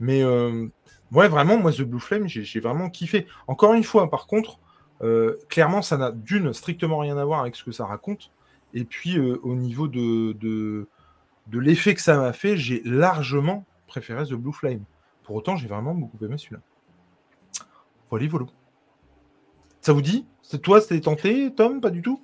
mais 0.00 0.22
euh, 0.22 0.66
ouais, 1.12 1.28
vraiment, 1.28 1.58
moi, 1.58 1.72
The 1.72 1.82
Blue 1.82 2.00
Flame, 2.00 2.28
j'ai 2.28 2.60
vraiment 2.60 2.90
kiffé. 2.90 3.26
Encore 3.46 3.74
une 3.74 3.84
fois, 3.84 4.10
par 4.10 4.26
contre, 4.26 4.58
euh, 5.02 5.36
clairement, 5.48 5.82
ça 5.82 5.96
n'a 5.96 6.10
d'une 6.10 6.52
strictement 6.52 6.98
rien 6.98 7.16
à 7.18 7.24
voir 7.24 7.40
avec 7.40 7.56
ce 7.56 7.64
que 7.64 7.72
ça 7.72 7.86
raconte. 7.86 8.30
Et 8.74 8.84
puis, 8.84 9.18
euh, 9.18 9.38
au 9.42 9.54
niveau 9.54 9.88
de, 9.88 10.32
de, 10.32 10.88
l'effet 11.52 11.94
que 11.94 12.02
ça 12.02 12.16
m'a 12.16 12.32
fait, 12.32 12.56
j'ai 12.56 12.82
largement 12.84 13.64
préféré 13.86 14.24
The 14.26 14.34
Blue 14.34 14.52
Flame. 14.52 14.84
Pour 15.22 15.36
autant, 15.36 15.56
j'ai 15.56 15.68
vraiment 15.68 15.94
beaucoup 15.94 16.22
aimé 16.24 16.36
celui-là. 16.38 16.60
Voilà, 18.10 18.26
voilà. 18.28 18.46
Ça 19.80 19.92
vous 19.92 20.02
dit? 20.02 20.26
Toi, 20.62 20.80
c'était 20.80 21.00
tenté, 21.00 21.54
Tom 21.54 21.80
Pas 21.80 21.90
du 21.90 22.02
tout? 22.02 22.22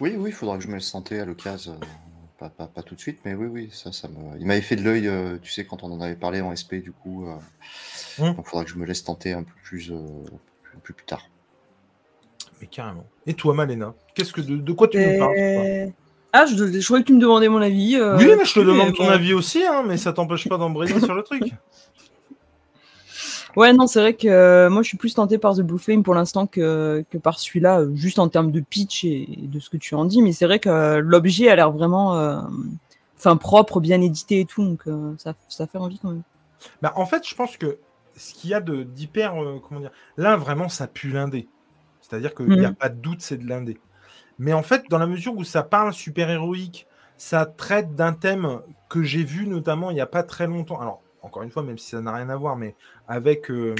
Oui, 0.00 0.14
oui, 0.18 0.30
il 0.30 0.32
faudra 0.32 0.56
que 0.58 0.64
je 0.64 0.68
me 0.68 0.74
laisse 0.74 0.90
tenter 0.90 1.20
à 1.20 1.24
l'occasion. 1.24 1.78
Pas, 2.42 2.48
pas, 2.48 2.66
pas, 2.66 2.82
tout 2.82 2.96
de 2.96 3.00
suite, 3.00 3.20
mais 3.24 3.34
oui, 3.34 3.46
oui, 3.46 3.68
ça, 3.70 3.92
ça 3.92 4.08
me... 4.08 4.36
il 4.40 4.46
m'avait 4.46 4.62
fait 4.62 4.74
de 4.74 4.82
l'œil, 4.82 5.06
euh, 5.06 5.38
tu 5.40 5.52
sais, 5.52 5.64
quand 5.64 5.84
on 5.84 5.92
en 5.92 6.00
avait 6.00 6.16
parlé 6.16 6.40
en 6.40 6.50
SP, 6.50 6.82
du 6.82 6.90
coup. 6.90 7.24
Euh... 7.24 7.36
Mmh. 8.18 8.34
Donc, 8.34 8.44
il 8.46 8.50
faudra 8.50 8.64
que 8.64 8.70
je 8.70 8.74
me 8.76 8.84
laisse 8.84 9.04
tenter 9.04 9.32
un 9.32 9.44
peu 9.44 9.52
plus, 9.62 9.92
euh, 9.92 9.96
plus, 10.82 10.92
plus, 10.92 11.04
tard. 11.04 11.28
Mais 12.60 12.66
carrément. 12.66 13.06
Et 13.28 13.34
toi, 13.34 13.54
Malena, 13.54 13.94
qu'est-ce 14.16 14.32
que 14.32 14.40
de, 14.40 14.56
de 14.56 14.72
quoi 14.72 14.88
tu 14.88 14.98
nous 14.98 15.18
parles 15.18 15.36
toi? 15.36 15.92
Ah, 16.32 16.46
je, 16.46 16.56
je, 16.56 16.84
croyais 16.84 17.04
que 17.04 17.08
tu 17.08 17.14
me 17.14 17.20
demandais 17.20 17.48
mon 17.48 17.60
avis. 17.60 17.94
euh, 17.94 18.16
Oui, 18.16 18.26
mais 18.36 18.44
je 18.44 18.54
te 18.54 18.60
demande 18.60 18.92
ton 18.94 19.08
avis 19.08 19.34
aussi, 19.34 19.62
hein, 19.62 19.84
mais 19.86 19.96
ça 19.96 20.12
t'empêche 20.12 20.48
pas 20.48 20.56
d'embrayer 20.56 20.98
sur 20.98 21.14
le 21.14 21.22
truc. 21.22 21.44
Ouais, 23.56 23.72
non, 23.72 23.86
c'est 23.86 24.00
vrai 24.00 24.14
que 24.14 24.28
euh, 24.28 24.70
moi 24.70 24.82
je 24.82 24.88
suis 24.88 24.96
plus 24.96 25.14
tenté 25.14 25.36
par 25.36 25.54
The 25.54 25.60
Blue 25.60 25.78
Flame 25.78 26.02
pour 26.02 26.14
l'instant 26.14 26.46
que, 26.46 27.04
que 27.10 27.18
par 27.18 27.38
celui-là, 27.38 27.80
euh, 27.80 27.94
juste 27.94 28.18
en 28.18 28.28
termes 28.28 28.50
de 28.50 28.60
pitch 28.60 29.04
et, 29.04 29.28
et, 29.30 29.46
de 29.46 29.60
ce 29.60 29.68
que 29.68 29.76
tu 29.76 29.94
en 29.94 30.04
dis. 30.04 30.22
Mais 30.22 30.32
c'est 30.32 30.46
vrai 30.46 30.58
que 30.58 30.70
euh, 30.70 31.00
l'objet 31.00 31.48
a 31.48 31.56
l'air 31.56 31.70
vraiment 31.70 32.12
enfin 33.16 33.36
propre, 33.36 33.80
bien 33.80 34.00
édité 34.00 34.40
et 34.40 34.44
tout, 34.46 34.64
donc 34.64 34.82
ça, 35.18 35.34
ça 35.48 35.66
fait 35.66 35.78
envie 35.78 35.98
quand 35.98 36.10
même. 36.10 36.22
Bah, 36.80 36.92
en 36.96 37.06
fait, 37.06 37.26
je 37.28 37.34
pense 37.34 37.56
que 37.56 37.78
ce 38.16 38.34
qu'il 38.34 38.50
y 38.50 38.54
a 38.54 38.60
d'hyper. 38.60 39.34
comment 39.68 39.80
dire 39.80 39.92
Là, 40.16 40.36
vraiment, 40.36 40.68
ça 40.68 40.86
pue 40.86 41.10
l'indé. 41.10 41.48
C'est-à-dire 42.00 42.34
qu'il 42.34 42.48
n'y 42.48 42.64
a 42.64 42.72
pas 42.72 42.88
de 42.88 43.00
doute, 43.00 43.22
c'est 43.22 43.36
de 43.36 43.48
l'indé. 43.48 43.78
Mais 44.38 44.52
en 44.52 44.62
fait, 44.62 44.84
dans 44.90 44.98
la 44.98 45.06
mesure 45.06 45.36
où 45.36 45.44
ça 45.44 45.62
parle 45.62 45.92
super-héroïque, 45.92 46.86
ça 47.16 47.46
traite 47.46 47.94
d'un 47.94 48.12
thème 48.12 48.60
que 48.88 49.02
j'ai 49.02 49.22
vu 49.22 49.46
notamment 49.46 49.90
il 49.90 49.94
n'y 49.94 50.00
a 50.00 50.06
pas 50.06 50.24
très 50.24 50.46
longtemps. 50.46 50.80
Alors, 50.80 51.00
encore 51.22 51.42
une 51.42 51.50
fois, 51.50 51.62
même 51.62 51.78
si 51.78 51.90
ça 51.90 52.00
n'a 52.00 52.12
rien 52.12 52.28
à 52.28 52.36
voir, 52.36 52.56
mais 52.56 52.74
avec 53.08 53.50
euh, 53.50 53.74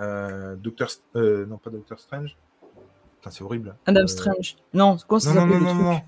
euh, 0.00 0.56
Docteur, 0.56 0.88
euh, 1.16 1.46
non 1.46 1.58
pas 1.58 1.70
Doctor 1.70 1.98
Strange. 1.98 2.36
c'est 3.30 3.42
horrible. 3.42 3.76
Adam 3.86 4.06
Strange. 4.06 4.56
Non, 4.72 4.96
quoi 5.06 5.20
ça 5.20 5.34
non, 5.34 5.46
non, 5.46 5.60
non, 5.60 5.74
non, 5.74 6.00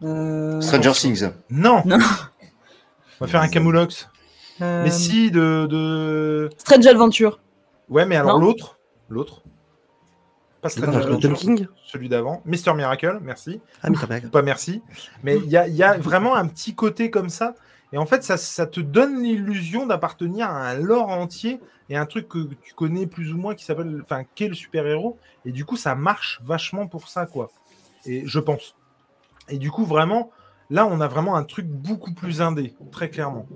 non. 0.00 0.60
Stranger 0.60 0.92
Things. 0.92 1.30
Non. 1.50 1.82
non. 1.84 1.98
On 3.20 3.24
va 3.24 3.26
faire 3.26 3.42
un 3.42 3.48
Camoulox. 3.48 4.08
Mais 4.60 4.90
si 4.90 5.30
de, 5.30 5.66
de... 5.66 6.50
Strange 6.58 6.86
Adventure. 6.86 7.40
Ouais, 7.88 8.06
mais 8.06 8.16
alors 8.16 8.38
l'autre, 8.38 8.78
l'autre. 9.08 9.42
Pas 10.60 10.68
Strange 10.68 10.96
Adventure. 10.96 11.34
King 11.34 11.68
celui 11.84 12.08
d'avant. 12.08 12.42
Mister 12.44 12.74
Miracle, 12.74 13.18
merci. 13.22 13.60
Ah, 13.82 13.90
Mister 13.90 14.06
Miracle. 14.06 14.30
Pas 14.30 14.42
merci. 14.42 14.82
Mais 15.22 15.36
il 15.36 15.48
y 15.48 15.56
a, 15.56 15.68
y 15.68 15.82
a 15.82 15.96
vraiment 15.96 16.34
un 16.34 16.46
petit 16.46 16.74
côté 16.74 17.10
comme 17.10 17.28
ça. 17.28 17.54
Et 17.92 17.98
en 17.98 18.06
fait, 18.06 18.22
ça, 18.22 18.66
te 18.66 18.80
donne 18.80 19.22
l'illusion 19.22 19.86
d'appartenir 19.86 20.50
à 20.50 20.68
un 20.68 20.74
lore 20.74 21.08
entier 21.08 21.60
et 21.88 21.96
un 21.96 22.04
truc 22.04 22.28
que 22.28 22.48
tu 22.62 22.74
connais 22.74 23.06
plus 23.06 23.32
ou 23.32 23.38
moins 23.38 23.54
qui 23.54 23.64
s'appelle, 23.64 24.00
enfin, 24.02 24.24
qu'est 24.34 24.48
le 24.48 24.54
super-héros. 24.54 25.18
Et 25.46 25.52
du 25.52 25.64
coup, 25.64 25.76
ça 25.76 25.94
marche 25.94 26.40
vachement 26.44 26.86
pour 26.86 27.08
ça, 27.08 27.24
quoi. 27.24 27.50
Et 28.04 28.26
je 28.26 28.40
pense. 28.40 28.74
Et 29.48 29.58
du 29.58 29.70
coup, 29.70 29.86
vraiment, 29.86 30.30
Là, 30.70 30.86
on 30.86 31.00
a 31.00 31.08
vraiment 31.08 31.36
un 31.36 31.44
truc 31.44 31.66
beaucoup 31.66 32.12
plus 32.12 32.42
indé, 32.42 32.74
très 32.92 33.08
clairement. 33.08 33.46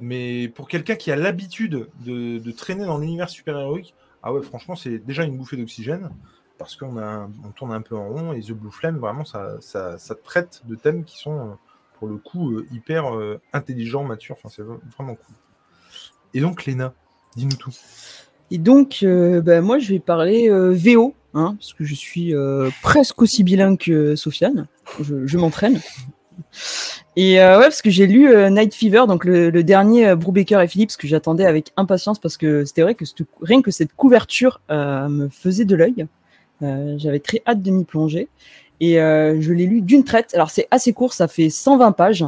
Mais 0.00 0.48
pour 0.48 0.68
quelqu'un 0.68 0.94
qui 0.94 1.12
a 1.12 1.16
l'habitude 1.16 1.88
de, 2.00 2.50
traîner 2.52 2.86
dans 2.86 2.96
l'univers 2.96 3.28
super-héroïque, 3.28 3.94
ah 4.22 4.32
ouais, 4.32 4.42
franchement, 4.42 4.74
c'est 4.74 4.98
déjà 4.98 5.24
une 5.24 5.36
bouffée 5.36 5.56
d'oxygène 5.58 6.10
parce 6.56 6.76
qu'on 6.76 7.52
tourne 7.56 7.72
un 7.72 7.82
peu 7.82 7.96
en 7.96 8.08
rond 8.08 8.32
et 8.32 8.40
The 8.40 8.52
Blue 8.52 8.70
Flame, 8.70 8.98
vraiment, 8.98 9.24
ça, 9.24 9.60
ça, 9.60 9.98
ça 9.98 10.14
traite 10.14 10.62
de 10.64 10.76
thèmes 10.76 11.04
qui 11.04 11.18
sont, 11.18 11.38
euh, 11.40 11.54
pour 12.02 12.10
le 12.10 12.16
coup, 12.16 12.50
euh, 12.50 12.66
hyper 12.72 13.14
euh, 13.14 13.40
intelligents, 13.52 14.02
matures. 14.02 14.34
Enfin, 14.36 14.48
c'est 14.52 14.64
vraiment 14.98 15.14
cool. 15.14 15.36
Et 16.34 16.40
donc, 16.40 16.66
Léna, 16.66 16.94
dis-nous 17.36 17.54
tout. 17.54 17.70
Et 18.50 18.58
donc, 18.58 19.04
euh, 19.04 19.40
bah, 19.40 19.60
moi, 19.60 19.78
je 19.78 19.92
vais 19.92 20.00
parler 20.00 20.50
VO, 20.50 21.14
hein, 21.32 21.54
parce 21.56 21.74
que 21.74 21.84
je 21.84 21.94
suis 21.94 22.34
presque 22.82 23.22
aussi 23.22 23.44
bilingue 23.44 23.78
que 23.78 24.16
Sofiane. 24.16 24.66
Je, 25.00 25.38
m'entraîne. 25.38 25.80
Et 27.14 27.36
ouais, 27.36 27.60
parce 27.60 27.82
que 27.82 27.90
j'ai 27.90 28.08
lu 28.08 28.28
Night 28.50 28.74
Fever, 28.74 29.04
donc 29.06 29.24
le, 29.24 29.62
dernier 29.62 30.16
Brubaker 30.16 30.60
et 30.60 30.66
Phillips 30.66 30.96
que 30.96 31.06
j'attendais 31.06 31.46
avec 31.46 31.70
impatience 31.76 32.18
parce 32.18 32.36
que 32.36 32.64
c'était 32.64 32.82
vrai 32.82 32.96
que 32.96 33.04
rien 33.42 33.62
que 33.62 33.70
cette 33.70 33.94
couverture 33.94 34.60
me 34.68 35.28
faisait 35.28 35.66
de 35.66 35.76
l'œil. 35.76 36.08
J'avais 36.60 37.20
très 37.20 37.42
hâte 37.46 37.62
de 37.62 37.70
m'y 37.70 37.84
plonger. 37.84 38.28
Et 38.84 39.00
euh, 39.00 39.40
je 39.40 39.52
l'ai 39.52 39.66
lu 39.66 39.80
d'une 39.80 40.02
traite. 40.02 40.34
Alors 40.34 40.50
c'est 40.50 40.66
assez 40.72 40.92
court, 40.92 41.12
ça 41.12 41.28
fait 41.28 41.50
120 41.50 41.92
pages. 41.92 42.24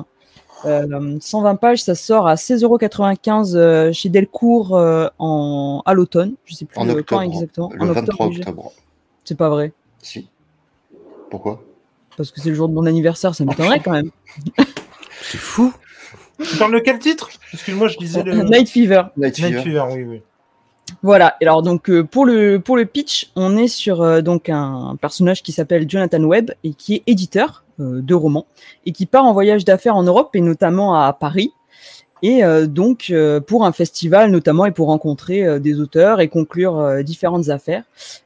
Euh, 0.65 1.19
120 1.21 1.57
pages, 1.57 1.83
ça 1.83 1.97
sort 1.97 2.29
à 2.29 2.37
16,95€ 2.37 3.57
euh, 3.57 3.93
chez 3.93 4.09
Delcourt 4.09 4.77
euh, 4.77 5.09
en, 5.19 5.83
à 5.85 5.95
l'automne. 5.95 6.35
Je 6.45 6.55
sais 6.55 6.65
plus 6.65 6.79
En 6.79 6.87
quand 6.87 6.93
octobre. 6.95 7.23
exactement. 7.23 7.71
Le 7.75 7.83
en 7.83 7.93
23 7.93 8.29
déjà. 8.29 8.39
octobre. 8.43 8.73
C'est 9.25 9.37
pas 9.37 9.49
vrai. 9.49 9.73
Si. 10.01 10.29
Pourquoi? 11.29 11.61
Parce 12.17 12.31
que 12.31 12.41
c'est 12.41 12.51
le 12.51 12.55
jour 12.55 12.69
de 12.69 12.75
mon 12.75 12.87
anniversaire, 12.87 13.35
ça 13.35 13.45
m'étonnerait 13.45 13.81
quand 13.81 13.91
même. 13.91 14.13
C'est 15.23 15.39
fou. 15.39 15.73
Tu 16.41 16.57
parles 16.57 16.75
de 16.75 16.79
quel 16.79 17.01
titre? 17.01 17.31
Excuse-moi, 17.53 17.89
je 17.89 17.99
disais 17.99 18.23
le. 18.23 18.45
Night 18.45 18.69
Fever. 18.69 19.03
Night 19.17 19.39
Night 19.41 19.55
Fever. 19.57 19.63
Fever, 19.63 19.85
oui, 19.91 20.03
oui. 20.05 20.23
Voilà. 21.03 21.37
Alors 21.41 21.63
donc 21.63 21.91
euh, 21.91 22.05
pour 22.05 22.25
le 22.25 22.59
pour 22.59 22.77
le 22.77 22.85
pitch, 22.87 23.31
on 23.37 23.57
est 23.57 23.69
sur 23.69 24.03
euh, 24.03 24.21
donc 24.21 24.49
un 24.49 24.97
personnage 25.01 25.43
qui 25.43 25.53
s'appelle 25.53 25.89
Jonathan 25.89 26.23
Webb 26.23 26.53
et 26.63 26.75
qui 26.75 26.95
est 26.95 27.03
éditeur 27.07 27.65
euh, 27.81 28.01
de 28.01 28.15
romans 28.15 28.47
et 28.87 28.93
qui 28.93 29.07
part 29.07 29.25
en 29.25 29.33
voyage 29.33 29.65
d'affaires 29.65 29.97
en 29.97 30.03
Europe 30.03 30.35
et 30.35 30.41
notamment 30.41 30.95
à 30.95 31.13
Paris. 31.13 31.53
Et 32.23 32.41
donc 32.69 33.13
pour 33.47 33.67
un 33.67 33.73
festival 33.73 34.31
notamment 34.31 34.65
et 34.65 34.71
pour 34.71 34.87
rencontrer 34.87 35.61
des 35.61 35.79
auteurs 35.79 36.23
et 36.23 36.29
conclure 36.29 37.05
différentes 37.05 37.51
affaires. 37.51 37.83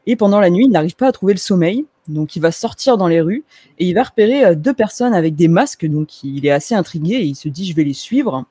Et 0.07 0.15
pendant 0.15 0.39
la 0.39 0.51
nuit, 0.51 0.67
il 0.67 0.71
n'arrive 0.71 0.95
pas 0.95 1.09
à 1.09 1.13
trouver 1.13 1.33
le 1.33 1.41
sommeil. 1.41 1.85
Donc 2.07 2.37
il 2.37 2.41
va 2.41 2.53
sortir 2.53 2.97
dans 2.97 3.09
les 3.09 3.21
rues 3.21 3.43
et 3.81 3.89
il 3.89 3.95
va 3.95 4.05
repérer 4.05 4.55
deux 4.55 4.73
personnes 4.73 5.15
avec 5.15 5.35
des 5.35 5.49
masques. 5.49 5.85
Donc 5.85 6.23
il 6.23 6.47
est 6.47 6.53
assez 6.53 6.77
intrigué 6.77 7.15
et 7.15 7.25
il 7.25 7.35
se 7.35 7.49
dit 7.49 7.67
je 7.67 7.75
vais 7.75 7.83
les 7.83 7.93
suivre. 7.93 8.45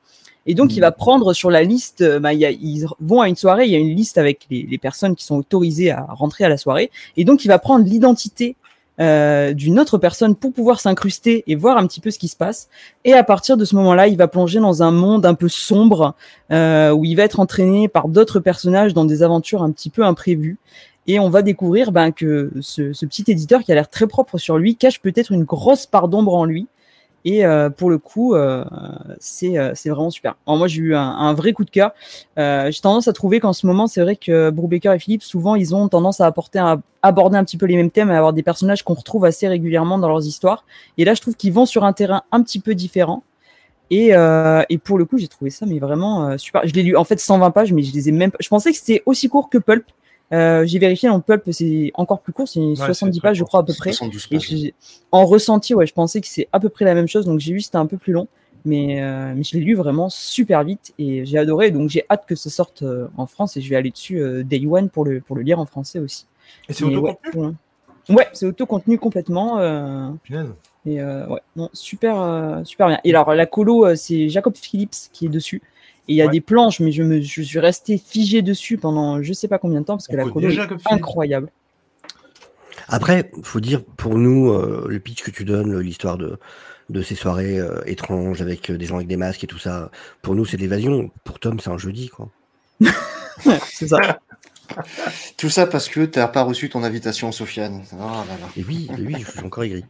Et 0.48 0.56
donc, 0.56 0.76
il 0.76 0.80
va 0.80 0.92
prendre 0.92 1.34
sur 1.34 1.52
la 1.52 1.62
liste, 1.64 2.02
euh, 2.02 2.20
bah, 2.20 2.34
il 2.34 2.40
y 2.40 2.46
a- 2.46 2.52
ils 2.52 2.86
vont 3.00 3.22
à 3.22 3.28
une 3.28 3.36
soirée, 3.36 3.66
il 3.66 3.72
y 3.72 3.76
a 3.76 3.80
une 3.80 3.96
liste 3.96 4.18
avec 4.18 4.48
les, 4.50 4.66
les 4.70 4.78
personnes 4.78 5.16
qui 5.16 5.26
sont 5.26 5.36
autorisées 5.36 5.92
à 5.92 6.08
rentrer 6.10 6.46
à 6.46 6.50
la 6.50 6.58
soirée. 6.58 6.90
Et 7.18 7.26
donc, 7.26 7.46
il 7.46 7.50
va 7.50 7.60
prendre 7.60 7.86
l'identité 7.86 8.56
euh, 9.00 9.54
d'une 9.54 9.78
autre 9.80 10.00
personne 10.00 10.36
pour 10.36 10.52
pouvoir 10.54 10.80
s'incruster 10.80 11.44
et 11.46 11.56
voir 11.56 11.78
un 11.78 11.86
petit 11.86 12.00
peu 12.00 12.10
ce 12.10 12.18
qui 12.18 12.28
se 12.30 12.36
passe. 12.36 12.68
Et 13.06 13.14
à 13.14 13.24
partir 13.24 13.56
de 13.56 13.64
ce 13.64 13.76
moment-là, 13.76 14.08
il 14.08 14.18
va 14.18 14.28
plonger 14.28 14.60
dans 14.60 14.82
un 14.82 14.90
monde 14.92 15.26
un 15.26 15.36
peu 15.36 15.50
sombre 15.50 16.16
euh, 16.52 16.90
où 16.92 17.06
il 17.06 17.16
va 17.16 17.24
être 17.24 17.40
entraîné 17.40 17.90
par 17.90 18.08
d'autres 18.08 18.40
personnages 18.40 18.96
dans 18.96 19.06
des 19.06 19.22
aventures 19.22 19.62
un 19.62 19.72
petit 19.72 19.92
peu 19.92 20.04
imprévues. 20.04 20.58
Et 21.06 21.20
on 21.20 21.30
va 21.30 21.42
découvrir 21.44 21.92
ben, 21.92 22.12
que 22.12 22.52
ce, 22.60 22.92
ce 22.92 23.06
petit 23.06 23.24
éditeur 23.28 23.62
qui 23.64 23.72
a 23.72 23.76
l'air 23.76 23.88
très 23.90 24.08
propre 24.08 24.38
sur 24.40 24.58
lui 24.58 24.76
cache 24.76 25.00
peut-être 25.00 25.32
une 25.32 25.44
grosse 25.44 25.86
part 25.86 26.08
d'ombre 26.08 26.34
en 26.34 26.46
lui. 26.46 26.68
Et 27.30 27.46
euh, 27.46 27.70
pour 27.70 27.90
le 27.90 27.98
coup, 27.98 28.36
euh, 28.36 28.64
c'est 29.20 29.58
euh, 29.58 29.74
c'est 29.76 29.90
vraiment 29.90 30.10
super. 30.10 30.36
Alors 30.48 30.58
moi, 30.58 30.70
j'ai 30.70 30.80
eu 30.80 30.96
un, 30.96 31.34
vrai 31.34 31.52
coup 31.52 31.66
de 31.66 31.70
cœur. 31.70 31.92
J'ai 32.38 32.80
tendance 32.82 33.10
à 33.10 33.14
trouver 33.14 33.42
qu'en 33.42 33.52
ce 33.52 33.68
moment, 33.68 33.86
c'est 33.86 34.00
vrai 34.00 34.16
que 34.16 34.50
Brubaker 34.50 34.94
et 34.94 35.00
Philippe, 35.00 35.24
souvent, 35.24 35.56
ils 35.56 35.76
ont 35.76 35.90
tendance 35.90 36.22
à 36.22 36.26
apporter 36.26 36.64
aborder 37.02 37.38
un 37.38 37.44
petit 37.44 37.58
peu 37.58 37.66
les 37.66 37.76
mêmes 37.76 37.92
thèmes 37.92 38.12
et 38.12 38.16
avoir 38.16 38.32
des 38.32 38.44
personnages 38.44 38.82
qu'on 38.82 38.94
retrouve 38.94 39.26
assez 39.26 39.46
régulièrement 39.46 39.98
dans 39.98 40.08
leurs 40.08 40.26
histoires. 40.26 40.64
Et 40.98 41.04
là, 41.04 41.16
je 41.16 41.22
trouve 41.22 41.36
qu'ils 41.36 41.52
vont 41.52 41.66
sur 41.66 41.84
un 41.84 41.92
terrain 41.92 42.24
un 42.32 42.42
petit 42.42 42.62
peu 42.62 42.76
différent. 42.76 43.24
Et, 43.90 44.14
et 44.70 44.78
pour 44.78 44.98
le 44.98 45.04
coup, 45.04 45.18
j'ai 45.18 45.28
trouvé 45.28 45.52
ça 45.52 45.66
mais 45.66 45.80
vraiment 45.80 46.38
super. 46.38 46.62
Je 46.64 46.72
l'ai 46.72 46.84
lu 46.84 46.96
en 46.96 47.04
fait 47.04 47.20
120 47.20 47.52
pages, 47.52 47.74
mais 47.74 47.84
je 47.84 47.94
les 47.94 48.08
ai 48.08 48.14
même. 48.14 48.32
Je 48.40 48.48
pensais 48.48 48.72
que 48.72 48.78
c'était 48.78 49.04
aussi 49.06 49.28
court 49.28 49.50
que 49.50 49.58
Pulp. 49.58 49.84
Euh, 50.34 50.66
j'ai 50.66 50.80
vérifié, 50.80 51.08
dans 51.08 51.20
Pulp, 51.22 51.44
c'est 51.52 51.92
encore 51.94 52.20
plus 52.22 52.34
court, 52.34 52.48
c'est 52.48 52.60
70 52.76 53.16
c'est 53.16 53.22
pages, 53.22 53.38
je 53.38 53.44
crois 53.44 53.62
à 53.62 53.64
peu 53.64 53.74
près. 53.74 53.94
72 53.94 54.28
Et 54.32 54.36
pages. 54.36 54.48
j'ai- 54.50 54.74
en 55.12 55.26
ressenti, 55.26 55.74
ouais, 55.74 55.88
je 55.88 55.94
pensais 55.94 56.20
que 56.20 56.28
c'est 56.28 56.50
à 56.52 56.60
peu 56.60 56.70
près 56.70 56.84
la 56.86 56.94
même 56.94 57.08
chose, 57.08 57.26
donc 57.26 57.40
j'ai 57.40 57.54
vu 57.54 57.60
que 57.60 57.66
c'était 57.66 57.78
un 57.78 57.86
peu 57.86 57.98
plus 57.98 58.12
long, 58.12 58.28
mais, 58.66 59.02
euh, 59.02 59.34
mais 59.36 59.44
je 59.44 59.56
l'ai 59.58 59.64
lu 59.64 59.76
vraiment 59.76 60.10
super 60.10 60.64
vite 60.66 60.94
et 61.00 61.26
j'ai 61.26 61.38
adoré, 61.38 61.72
donc 61.72 61.90
j'ai 61.90 62.04
hâte 62.10 62.26
que 62.28 62.36
ça 62.36 62.50
sorte 62.50 62.82
euh, 62.84 63.08
en 63.16 63.26
France 63.26 63.56
et 63.56 63.62
je 63.62 63.70
vais 63.70 63.78
aller 63.78 63.92
dessus 63.92 64.22
day 64.44 64.66
one 64.68 64.90
pour 64.90 65.06
le, 65.06 65.22
pour 65.22 65.36
le 65.38 65.44
lire 65.44 65.60
en 65.60 65.66
français 65.66 66.00
aussi. 66.00 66.26
Et 66.68 66.74
c'est 66.74 66.84
autocontenu 66.84 67.54
ouais, 68.10 68.28
c'est 68.34 68.46
auto-contenu 68.46 68.98
complètement. 68.98 69.60
et 70.86 71.02
ouais, 71.02 71.42
non, 71.56 71.70
super, 71.72 72.62
super 72.66 72.88
bien. 72.88 73.00
Et 73.06 73.14
alors, 73.14 73.34
la 73.34 73.46
colo, 73.46 73.96
c'est 73.96 74.28
Jacob 74.30 74.56
Phillips 74.58 75.10
qui 75.14 75.26
est 75.26 75.30
dessus. 75.30 75.62
Et 76.08 76.14
il 76.14 76.16
y 76.16 76.22
a 76.22 76.26
Ouais. 76.26 76.32
des 76.32 76.42
planches, 76.42 76.80
mais 76.80 76.92
je, 76.92 77.04
me, 77.04 77.22
je 77.22 77.42
suis 77.42 77.60
resté 77.60 77.98
figé 77.98 78.42
dessus 78.42 78.78
pendant 78.78 79.22
je 79.22 79.34
sais 79.34 79.48
pas 79.48 79.60
combien 79.60 79.82
de 79.82 79.86
temps 79.86 79.96
parce 79.98 80.08
que 80.08 80.14
On 80.14 80.18
la 80.18 80.24
connaît 80.24 80.56
colo 80.56 80.78
est 80.78 80.94
incroyable. 80.94 81.52
Après, 82.88 83.32
faut 83.44 83.60
dire 83.60 83.84
pour 83.84 84.18
nous, 84.18 84.52
euh, 84.52 84.86
le 84.88 85.00
pitch 85.00 85.24
que 85.24 85.32
tu 85.32 85.44
donnes, 85.44 85.78
l'histoire 85.80 86.18
de, 86.18 86.40
de 86.90 87.02
ces 87.02 87.16
soirées 87.16 87.60
euh, 87.60 87.82
étranges 87.86 88.42
avec 88.42 88.70
euh, 88.70 88.78
des 88.78 88.86
gens 88.86 88.96
avec 88.96 89.08
des 89.08 89.18
masques 89.18 89.44
et 89.44 89.48
tout 89.48 89.58
ça, 89.58 89.92
pour 90.22 90.36
nous, 90.36 90.46
c'est 90.46 90.56
de 90.58 90.62
l'évasion. 90.62 91.12
Pour 91.26 91.40
Tom, 91.40 91.60
c'est 91.60 91.70
un 91.70 91.78
jeudi, 91.78 92.08
quoi. 92.08 92.30
c'est 93.70 93.88
ça. 93.88 94.20
Tout 95.38 95.50
ça 95.50 95.66
parce 95.68 95.90
que 95.90 96.06
t'as 96.06 96.28
pas 96.28 96.44
reçu 96.44 96.70
ton 96.70 96.84
invitation, 96.84 97.32
Sofiane. 97.32 97.84
Oh 97.94 97.98
là 97.98 98.38
là. 98.40 98.48
Et 98.56 98.64
oui, 98.64 98.90
et 98.98 99.02
oui, 99.02 99.16
je 99.26 99.32
suis 99.32 99.40
encore 99.42 99.64
aigri. 99.64 99.84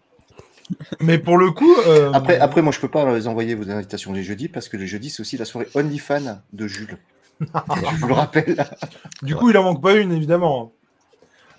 Mais 1.00 1.18
pour 1.18 1.38
le 1.38 1.52
coup. 1.52 1.76
euh, 1.86 2.12
Après, 2.14 2.40
après, 2.40 2.62
moi, 2.62 2.72
je 2.72 2.80
peux 2.80 2.88
pas 2.88 3.14
les 3.14 3.28
envoyer 3.28 3.56
vos 3.56 3.70
invitations 3.70 4.14
les 4.14 4.24
jeudis 4.24 4.50
parce 4.50 4.70
que 4.70 4.78
les 4.78 4.88
jeudis, 4.88 5.10
c'est 5.10 5.22
aussi 5.22 5.38
la 5.38 5.46
soirée 5.46 5.68
OnlyFan 5.76 6.42
de 6.54 6.68
Jules. 6.68 6.98
je 7.40 7.96
vous 8.02 8.08
le 8.08 8.14
rappelle. 8.14 8.66
Du 9.22 9.36
coup, 9.36 9.50
il 9.50 9.58
en 9.58 9.64
manque 9.64 9.82
pas 9.82 9.96
une, 9.96 10.12
évidemment. 10.12 10.74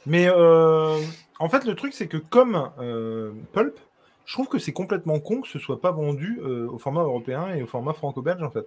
Mais 0.06 0.28
euh, 0.28 0.98
en 1.38 1.48
fait, 1.48 1.64
le 1.64 1.74
truc, 1.74 1.94
c'est 1.94 2.08
que 2.08 2.16
comme 2.16 2.70
euh, 2.80 3.32
Pulp, 3.52 3.78
je 4.26 4.32
trouve 4.32 4.48
que 4.48 4.58
c'est 4.58 4.72
complètement 4.72 5.20
con 5.20 5.40
que 5.40 5.48
ce 5.48 5.58
soit 5.58 5.80
pas 5.80 5.90
vendu 5.92 6.40
au 6.42 6.78
format 6.78 7.02
européen 7.02 7.48
et 7.54 7.62
au 7.62 7.66
format 7.66 7.94
franco-belge, 7.94 8.42
en 8.42 8.50
fait. 8.50 8.66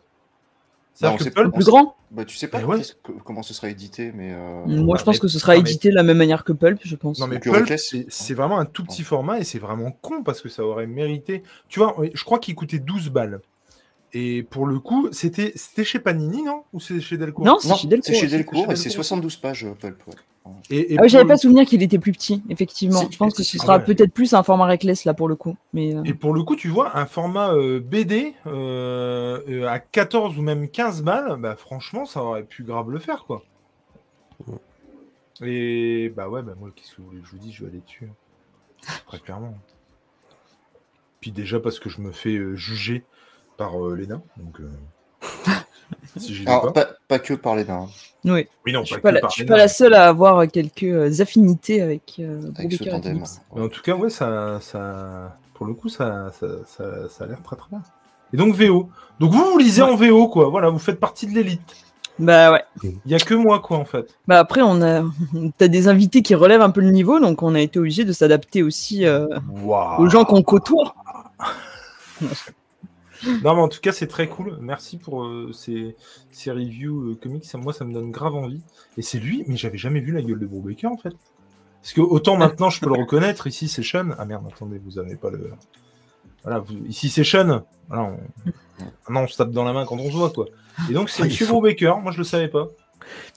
Bah, 1.00 1.08
C'est-à-dire 1.18 1.26
que 1.26 1.34
Pulp, 1.34 1.54
Plus 1.54 1.66
grand 1.66 1.96
Bah, 2.12 2.26
tu 2.26 2.36
sais 2.36 2.48
pas 2.48 2.62
ouais. 2.64 2.82
que- 3.04 3.12
comment 3.24 3.42
ce 3.44 3.54
sera 3.54 3.70
édité, 3.70 4.12
mais. 4.14 4.34
euh, 4.34 4.66
Moi, 4.68 4.98
je 4.98 5.02
bah, 5.02 5.06
pense 5.06 5.20
que 5.20 5.28
ce 5.28 5.40
sera 5.40 5.56
non, 5.56 5.62
édité 5.62 5.90
de 5.90 5.96
la 5.96 6.04
même 6.04 6.18
manière 6.18 6.44
que 6.44 6.52
Pulp, 6.54 6.80
je 6.84 6.96
pense. 6.96 7.18
Non 7.20 7.28
mais 7.28 7.40
Pulp, 7.40 7.72
c'est 7.78 8.06
c'est 8.10 8.34
vraiment 8.34 8.60
un 8.60 8.66
tout 8.66 8.84
petit 8.84 9.04
format 9.04 9.40
et 9.40 9.44
c'est 9.44 9.58
vraiment 9.60 9.92
con 9.92 10.22
parce 10.24 10.42
que 10.42 10.50
ça 10.50 10.64
aurait 10.64 10.88
mérité. 10.88 11.44
Tu 11.70 11.80
vois, 11.80 11.96
je 12.14 12.24
crois 12.24 12.40
qu'il 12.40 12.56
coûtait 12.56 12.80
12 12.80 13.10
balles. 13.10 13.40
Et 14.14 14.44
pour 14.44 14.66
le 14.68 14.80
coup, 14.80 15.08
c'était 15.14 15.54
c'était 15.56 15.86
chez 15.86 16.00
Panini, 16.00 16.44
non? 16.44 16.64
Ou 16.74 16.82
c'est 16.82 17.00
chez 17.00 17.16
Delcourt? 17.18 17.46
Non, 17.46 17.58
c'est 17.60 17.74
chez 17.76 17.88
Delcourt. 17.88 18.06
c'est 18.06 18.14
chez. 18.20 18.28
Delcourt 18.28 18.72
et 18.72 18.76
c'est 18.76 18.90
Delcourt. 18.90 19.06
72 19.06 19.38
pages, 19.38 19.64
euh, 19.64 19.72
Pulp. 19.80 20.06
ouais. 20.08 20.14
Et, 20.72 20.94
et 20.94 20.98
Ah 20.98 21.02
oui, 21.04 21.10
j'avais 21.10 21.26
pas 21.26 21.34
le- 21.34 21.40
souvenir 21.40 21.66
qu'il 21.66 21.84
était 21.84 22.00
plus 22.00 22.12
petit, 22.12 22.42
effectivement. 22.50 23.08
Je 23.12 23.18
pense 23.18 23.34
que 23.36 23.44
ce 23.44 23.58
sera 23.60 23.78
ouais. 23.78 23.84
peut-être 23.84 24.12
plus 24.12 24.34
un 24.34 24.42
format 24.44 24.66
reckless 24.66 25.06
là 25.06 25.14
pour 25.14 25.28
le 25.28 25.36
coup. 25.36 25.56
Mais 25.74 25.96
euh, 25.96 26.04
Et 26.04 26.14
pour 26.14 26.34
le 26.34 26.42
coup, 26.44 26.56
tu 26.56 26.68
vois, 26.68 26.98
un 26.98 27.06
format 27.06 27.54
euh, 27.54 27.80
BD 27.80 28.34
euh, 28.48 29.40
euh, 29.48 29.68
à 29.68 29.80
14 29.80 30.38
ou 30.38 30.42
même 30.42 30.68
15 30.70 31.04
balles, 31.04 31.36
bah, 31.40 31.56
franchement, 31.56 32.06
ça 32.06 32.24
aurait 32.24 32.44
pu 32.44 32.64
grave 32.64 32.90
le 32.90 33.00
faire, 33.00 33.26
quoi. 33.26 33.44
Et 35.44 36.10
bah 36.16 36.30
ouais, 36.30 36.42
bah 36.44 36.54
moi, 36.60 36.70
qu'est-ce 36.76 36.96
que 36.96 37.02
vous 37.02 37.08
voulez 37.10 37.22
que 37.22 37.28
je 37.28 37.32
vous 37.32 37.38
dise, 37.40 37.54
je 37.54 37.64
vais 37.64 37.70
aller 37.72 37.82
dessus. 37.82 38.08
hein. 38.10 38.94
Très 39.08 39.20
clairement. 39.20 39.56
Puis 41.20 41.32
déjà 41.32 41.60
parce 41.60 41.80
que 41.80 41.90
je 41.90 42.02
me 42.02 42.12
fais 42.12 42.40
juger 42.56 43.04
par 43.58 43.80
Léna, 43.80 44.22
donc 44.38 44.60
si 46.18 46.44
Alors, 46.46 46.74
pas. 46.74 46.86
pas, 46.86 46.92
pas 47.08 47.20
que 47.20 47.34
par 47.34 47.56
les 47.56 47.66
nains. 47.66 47.88
oui, 48.26 48.48
Oui, 48.66 48.74
non, 48.74 48.84
je 48.84 48.94
suis 48.94 49.02
pas 49.02 49.12
la, 49.12 49.22
je 49.30 49.34
suis 49.34 49.46
pas 49.46 49.58
la 49.58 49.68
seule 49.68 49.94
à 49.94 50.08
avoir 50.08 50.48
quelques 50.48 50.84
euh, 50.84 51.22
affinités 51.22 51.82
avec 51.82 52.16
euh, 52.20 52.42
Avec 52.58 52.74
ce 52.74 52.84
tandem. 52.84 53.24
En 53.52 53.68
tout 53.70 53.82
cas, 53.82 53.96
ouais, 53.96 54.10
ça, 54.10 54.60
ça, 54.62 55.38
pour 55.54 55.66
le 55.66 55.74
coup, 55.74 55.90
ça, 55.90 56.32
ça, 56.40 56.48
ça, 56.66 57.10
ça 57.10 57.24
a 57.24 57.28
l'air 57.28 57.42
très 57.44 57.56
très 57.56 57.70
bien. 57.70 57.82
Et 58.34 58.38
donc 58.38 58.56
VO. 58.56 58.90
Donc 59.20 59.32
vous, 59.32 59.44
vous 59.52 59.58
lisez 59.58 59.82
en 59.82 59.96
VO, 59.96 60.28
quoi. 60.28 60.50
Voilà, 60.50 60.70
vous 60.70 60.80
faites 60.80 61.00
partie 61.00 61.28
de 61.28 61.34
l'élite. 61.34 61.76
Bah 62.20 62.52
ouais. 62.52 62.64
Il 62.84 63.12
y 63.12 63.16
a 63.16 63.20
que 63.20 63.34
moi, 63.34 63.60
quoi, 63.60 63.78
en 63.78 63.86
fait. 63.86 64.16
Bah 64.28 64.38
après, 64.40 64.62
on 64.62 64.82
a, 64.82 65.04
t'as 65.58 65.68
des 65.68 65.88
invités 65.88 66.22
qui 66.22 66.36
relèvent 66.36 66.62
un 66.62 66.70
peu 66.70 66.82
le 66.82 66.92
niveau, 66.92 67.20
donc 67.20 67.42
on 67.42 67.56
a 67.56 67.60
été 67.60 67.80
obligé 67.80 68.06
de 68.06 68.14
s'adapter 68.14 68.64
aussi 68.64 69.06
euh, 69.06 69.28
Waouh. 69.50 70.02
aux 70.04 70.10
gens 70.10 70.24
qu'on 70.26 70.44
côtoie. 70.44 70.96
Non, 73.44 73.56
mais 73.56 73.62
en 73.62 73.68
tout 73.68 73.80
cas, 73.82 73.92
c'est 73.92 74.08
très 74.08 74.28
cool. 74.28 74.58
Merci 74.62 74.98
pour 74.98 75.24
euh, 75.26 75.52
ces, 75.54 75.96
ces 76.32 76.52
reviews 76.52 77.12
euh, 77.12 77.16
comics. 77.16 77.46
Moi, 77.56 77.74
ça 77.74 77.86
me 77.86 77.94
donne 77.94 78.12
grave 78.12 78.36
envie. 78.36 78.62
Et 78.98 79.02
c'est 79.02 79.20
lui, 79.20 79.44
mais 79.48 79.58
j'avais 79.58 79.78
jamais 79.78 80.00
vu 80.00 80.12
la 80.12 80.22
gueule 80.22 80.40
de 80.40 80.46
Brubaker, 80.46 80.88
en 80.92 80.98
fait. 80.98 81.14
Parce 81.82 81.94
que 81.94 82.02
autant 82.02 82.38
maintenant, 82.38 82.70
je 82.70 82.80
peux 82.80 82.88
le 82.88 83.00
reconnaître. 83.00 83.48
Ici, 83.48 83.68
c'est 83.68 83.84
Sean. 83.84 84.10
Ah 84.20 84.26
merde, 84.26 84.46
attendez, 84.54 84.80
vous 84.84 85.00
avez 85.00 85.16
pas 85.16 85.30
le. 85.32 85.52
Voilà, 86.44 86.60
vous- 86.60 86.86
ici 86.88 87.10
c'est 87.10 87.24
Sean. 87.24 87.64
Voilà, 87.88 88.04
on... 88.04 88.20
Maintenant, 89.08 89.24
on 89.24 89.28
se 89.28 89.38
tape 89.38 89.52
dans 89.52 89.64
la 89.64 89.74
main 89.74 89.86
quand 89.86 89.98
on 89.98 90.08
se 90.12 90.16
voit, 90.18 90.30
quoi. 90.32 90.46
Et 90.90 90.94
donc, 90.94 91.10
c'est 91.10 91.24
Ah, 91.24 91.26
Monsieur 91.26 91.48
Brubaker. 91.48 91.98
Moi, 92.02 92.12
je 92.12 92.18
le 92.20 92.24
savais 92.24 92.48
pas. 92.48 92.68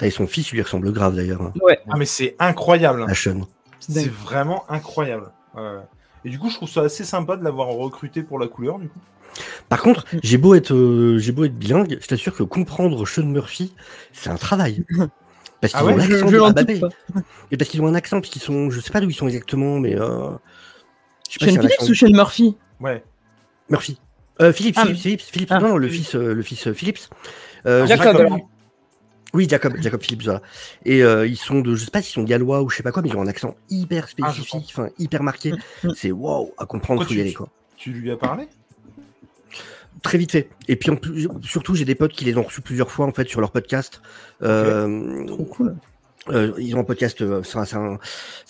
Et 0.02 0.10
son 0.10 0.26
fils 0.26 0.52
lui 0.52 0.60
ressemble 0.62 0.92
grave 0.92 1.16
d'ailleurs, 1.16 1.40
hein, 1.42 1.52
Ouais, 1.62 1.78
Ah, 1.88 1.96
mais 1.96 2.04
c'est 2.06 2.36
incroyable. 2.38 3.02
hein. 3.02 3.06
à 3.08 3.14
Sean. 3.14 3.46
c'est 3.80 4.08
vraiment 4.10 4.64
incroyable. 4.70 5.30
Ouais. 5.54 5.78
Et 6.24 6.30
du 6.30 6.38
coup, 6.38 6.48
je 6.50 6.56
trouve 6.56 6.68
ça 6.68 6.82
assez 6.82 7.04
sympa 7.04 7.36
de 7.36 7.44
l'avoir 7.44 7.68
recruté 7.68 8.22
pour 8.22 8.38
la 8.38 8.46
couleur, 8.48 8.78
du 8.78 8.88
coup. 8.88 8.98
Par 9.68 9.82
contre, 9.82 10.04
j'ai 10.22 10.38
beau 10.38 10.54
être, 10.54 10.72
euh, 10.74 11.18
j'ai 11.18 11.32
beau 11.32 11.44
être 11.44 11.58
bilingue, 11.58 11.98
je 12.00 12.06
t'assure 12.06 12.34
que 12.34 12.42
comprendre 12.44 13.04
Sean 13.06 13.24
Murphy, 13.26 13.74
c'est 14.12 14.30
un 14.30 14.36
travail. 14.36 14.84
Parce 15.60 15.72
qu'ils 15.72 15.82
Ah 15.82 15.84
ont 15.86 15.96
ouais, 15.96 16.02
Je, 16.04 16.10
l'accent 16.12 16.28
je 16.28 16.36
de. 16.80 16.90
Et 17.50 17.56
parce 17.56 17.70
qu'ils 17.70 17.80
ont 17.80 17.86
un 17.86 17.94
accent, 17.94 18.20
parce 18.20 18.30
qu'ils 18.30 18.42
sont, 18.42 18.68
je 18.70 18.80
sais 18.80 18.90
pas 18.90 19.00
d'où 19.00 19.08
ils 19.08 19.14
sont 19.14 19.26
exactement, 19.28 19.78
mais 19.80 19.94
euh, 19.98 20.30
je 21.30 21.38
sais 21.38 21.38
pas 21.38 21.46
si 21.46 21.54
Sean 21.54 21.60
Phillips 21.62 21.80
accent- 21.80 21.90
ou 21.90 21.94
Sean 21.94 22.10
Murphy? 22.10 22.56
Ouais. 22.80 23.02
Murphy. 23.70 23.98
Euh, 24.42 24.52
Philippe, 24.52 24.74
Ah, 24.78 24.82
Philippe, 24.82 25.00
Philippe, 25.00 25.20
Philippe, 25.22 25.52
ah, 25.52 25.60
non, 25.60 25.68
non, 25.70 25.76
le 25.78 25.88
Philippe. 25.88 26.04
fils, 26.06 26.14
euh, 26.16 26.34
le 26.34 26.42
fils 26.42 26.66
euh, 26.66 26.74
Philips. 26.74 26.98
Euh, 27.66 27.86
Jacob, 27.86 28.26
Oui, 29.34 29.46
Jacob, 29.48 29.74
Jacob 29.80 30.00
Phillips, 30.02 30.22
voilà. 30.22 30.40
Et 30.86 31.02
euh, 31.02 31.26
ils 31.26 31.36
sont 31.36 31.60
de, 31.60 31.74
je 31.74 31.84
sais 31.84 31.90
pas 31.90 32.00
s'ils 32.00 32.14
sont 32.14 32.22
gallois 32.22 32.62
ou 32.62 32.70
je 32.70 32.76
sais 32.76 32.82
pas 32.84 32.92
quoi, 32.92 33.02
mais 33.02 33.08
ils 33.10 33.16
ont 33.16 33.20
un 33.22 33.26
accent 33.26 33.54
hyper 33.68 34.04
Ah, 34.22 34.30
spécifique, 34.32 34.66
enfin 34.70 34.88
hyper 34.98 35.22
marqué. 35.22 35.52
Mm. 35.82 35.90
C'est 35.96 36.12
wow, 36.12 36.54
à 36.56 36.66
comprendre, 36.66 37.02
y 37.02 37.06
tu- 37.06 37.20
aller 37.20 37.32
quoi. 37.34 37.48
Tu 37.76 37.90
lui 37.90 38.10
as 38.12 38.16
parlé? 38.16 38.48
Très 40.02 40.18
vite 40.18 40.32
fait. 40.32 40.48
Et 40.68 40.76
puis 40.76 40.90
en 40.90 40.96
plus, 40.96 41.28
surtout, 41.42 41.74
j'ai 41.74 41.84
des 41.84 41.94
potes 41.94 42.12
qui 42.12 42.24
les 42.24 42.36
ont 42.36 42.42
reçus 42.42 42.60
plusieurs 42.60 42.90
fois 42.90 43.06
en 43.06 43.12
fait 43.12 43.28
sur 43.28 43.40
leur 43.40 43.50
podcast. 43.52 44.02
Euh, 44.42 45.24
Trop 45.26 45.44
cool. 45.44 45.76
euh, 46.28 46.52
ils 46.58 46.74
ont 46.76 46.80
un 46.80 46.84
podcast, 46.84 47.22
euh, 47.22 47.42
c'est 47.42 47.74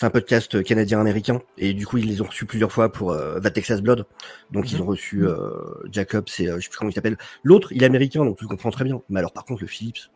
un, 0.04 0.10
podcast 0.10 0.62
canadien-américain, 0.64 1.40
et 1.58 1.72
du 1.74 1.86
coup 1.86 1.98
ils 1.98 2.06
les 2.08 2.20
ont 2.20 2.24
reçus 2.24 2.44
plusieurs 2.44 2.72
fois 2.72 2.90
pour 2.90 3.12
euh, 3.12 3.38
The 3.40 3.52
Texas 3.52 3.80
Blood. 3.82 4.04
Donc 4.50 4.70
ils 4.72 4.76
Mhm. 4.76 4.82
ont 4.82 4.86
reçu 4.86 5.26
euh, 5.26 5.50
Jacob, 5.92 6.24
c'est, 6.28 6.48
euh, 6.48 6.56
je 6.58 6.64
sais 6.64 6.68
plus 6.70 6.78
comment 6.78 6.90
il 6.90 6.94
s'appelle. 6.94 7.18
L'autre, 7.44 7.72
il 7.72 7.82
est 7.82 7.86
américain, 7.86 8.24
donc 8.24 8.36
tu 8.38 8.44
le 8.44 8.48
comprends 8.48 8.70
très 8.70 8.84
bien. 8.84 9.00
Mais 9.08 9.20
alors 9.20 9.32
par 9.32 9.44
contre 9.44 9.62
le 9.62 9.68
Phillips. 9.68 9.98
Mm. 9.98 10.13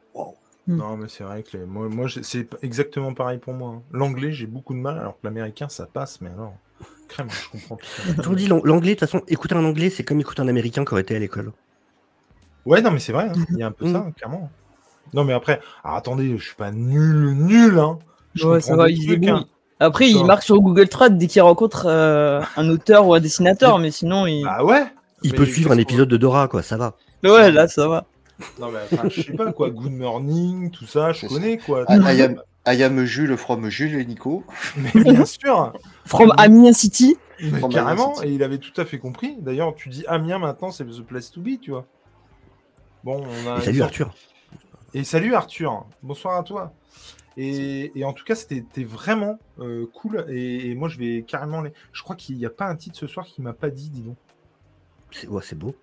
Non, 0.68 0.96
mais 0.96 1.08
c'est 1.08 1.24
vrai 1.24 1.42
que 1.42 1.56
les- 1.56 1.64
moi, 1.66 2.06
c'est 2.22 2.46
exactement 2.62 3.14
pareil 3.14 3.38
pour 3.38 3.54
moi. 3.54 3.70
hein. 3.76 3.82
L'anglais, 3.90 4.32
j'ai 4.32 4.46
beaucoup 4.46 4.74
de 4.74 4.78
mal, 4.78 4.98
alors 4.98 5.14
que 5.14 5.26
l'américain, 5.26 5.68
ça 5.68 5.86
passe, 5.86 6.20
mais 6.20 6.30
alors, 6.30 6.52
crème, 7.08 7.28
je 7.30 7.48
comprends 7.50 7.78
toujours 8.16 8.36
dit 8.36 8.46
l'ang- 8.46 8.60
l'anglais, 8.64 8.94
de 8.94 9.00
toute 9.00 9.08
façon, 9.08 9.24
écouter 9.28 9.54
un 9.54 9.64
anglais, 9.64 9.90
c'est 9.90 10.04
comme 10.04 10.20
écouter 10.20 10.42
un 10.42 10.48
américain 10.48 10.84
qui 10.84 10.92
aurait 10.92 11.02
été 11.02 11.16
à 11.16 11.18
l'école. 11.18 11.52
Ouais, 12.66 12.82
non, 12.82 12.90
mais 12.90 12.98
c'est 12.98 13.12
vrai, 13.12 13.24
hein, 13.30 13.32
il 13.50 13.58
y 13.58 13.62
a 13.62 13.66
un 13.66 13.72
peu 13.72 13.86
ça, 13.86 13.98
hein, 13.98 14.12
clairement. 14.16 14.50
Non, 15.14 15.24
mais 15.24 15.32
après, 15.32 15.60
alors, 15.84 15.96
attendez, 15.96 16.36
je 16.36 16.44
suis 16.44 16.54
pas 16.56 16.70
nul, 16.70 17.32
nul, 17.34 17.78
hein. 17.78 17.98
Je 18.34 18.46
Ouais, 18.46 18.60
ça 18.60 18.76
va, 18.76 18.90
il 18.90 19.06
débrouille. 19.06 19.30
hein. 19.30 19.46
Après, 19.80 20.10
il 20.10 20.24
marque 20.24 20.42
sur 20.42 20.60
Google 20.60 20.88
Trad 20.88 21.16
dès 21.16 21.28
qu'il 21.28 21.40
rencontre 21.40 21.86
euh, 21.86 22.42
un 22.56 22.68
auteur 22.68 23.06
ou 23.06 23.14
un 23.14 23.20
dessinateur, 23.20 23.78
mais 23.78 23.90
sinon, 23.90 24.26
il. 24.26 24.44
Bah 24.44 24.64
ouais. 24.64 24.86
Il 25.22 25.32
Mais 25.32 25.38
peut 25.38 25.46
suivre 25.46 25.72
un 25.72 25.78
épisode 25.78 26.08
de 26.08 26.16
Dora, 26.16 26.46
quoi, 26.46 26.62
ça 26.62 26.76
va. 26.76 26.94
Ouais, 27.24 27.50
là, 27.50 27.66
ça 27.68 27.88
va. 27.88 28.04
Non, 28.61 28.70
mais 28.70 28.78
enfin, 28.93 29.09
je 29.09 29.22
sais 29.22 29.32
pas, 29.32 29.53
quoi, 29.53 29.70
Good 29.70 29.93
Morning, 29.93 30.70
tout 30.70 30.86
ça, 30.86 31.12
je 31.12 31.20
C'est 31.20 31.26
connais, 31.28 31.59
quoi. 31.59 31.84
Ah, 31.89 31.97
I 32.12 32.22
am, 32.22 32.43
I 32.66 32.82
am 32.82 33.05
Jules, 33.05 33.36
from 33.36 33.68
Jules 33.68 33.95
et 33.95 34.05
Nico. 34.05 34.45
Mais 34.76 34.93
bien 35.03 35.24
sûr 35.24 35.72
From 36.05 36.32
Amiens 36.36 36.72
City. 36.72 37.16
Mais 37.41 37.59
From 37.59 37.72
carrément, 37.72 38.05
Amiens 38.12 38.14
City. 38.14 38.28
et 38.28 38.34
il 38.34 38.43
avait 38.43 38.59
tout 38.59 38.80
à 38.80 38.84
fait 38.84 38.99
compris. 38.99 39.36
D'ailleurs, 39.41 39.74
tu 39.74 39.89
dis 39.89 40.05
Amiens 40.07 40.39
maintenant, 40.39 40.70
c'est 40.70 40.84
the 40.84 41.03
place 41.03 41.30
to 41.30 41.41
be, 41.41 41.59
tu 41.61 41.70
vois. 41.70 41.86
Bon, 43.05 43.24
on 43.24 43.51
a. 43.51 43.59
Et 43.59 43.62
salut 43.62 43.82
Arthur. 43.82 44.14
Et 44.95 45.05
salut 45.05 45.34
Arthur, 45.34 45.86
bonsoir 46.03 46.36
à 46.36 46.43
toi. 46.43 46.72
Et, 47.36 47.93
et 47.99 48.05
en 48.05 48.12
tout 48.12 48.24
cas, 48.24 48.34
c'était 48.34 48.84
vraiment 48.84 49.39
euh, 49.61 49.86
cool. 49.95 50.26
Et, 50.28 50.70
et 50.70 50.74
moi, 50.74 50.89
je 50.89 50.99
vais 50.99 51.24
carrément 51.26 51.61
les. 51.62 51.72
Je 51.93 52.03
crois 52.03 52.16
qu'il 52.16 52.36
n'y 52.36 52.47
a 52.47 52.51
pas 52.51 52.66
un 52.66 52.74
titre 52.74 52.99
ce 52.99 53.07
soir 53.07 53.26
qui 53.26 53.43
m'a 53.43 53.53
pas 53.53 53.70
dit, 53.70 53.91
dis 53.91 54.03
donc. 54.03 54.16
C'est 55.11 55.28
ouais, 55.28 55.43
c'est 55.45 55.57
beau. 55.57 55.74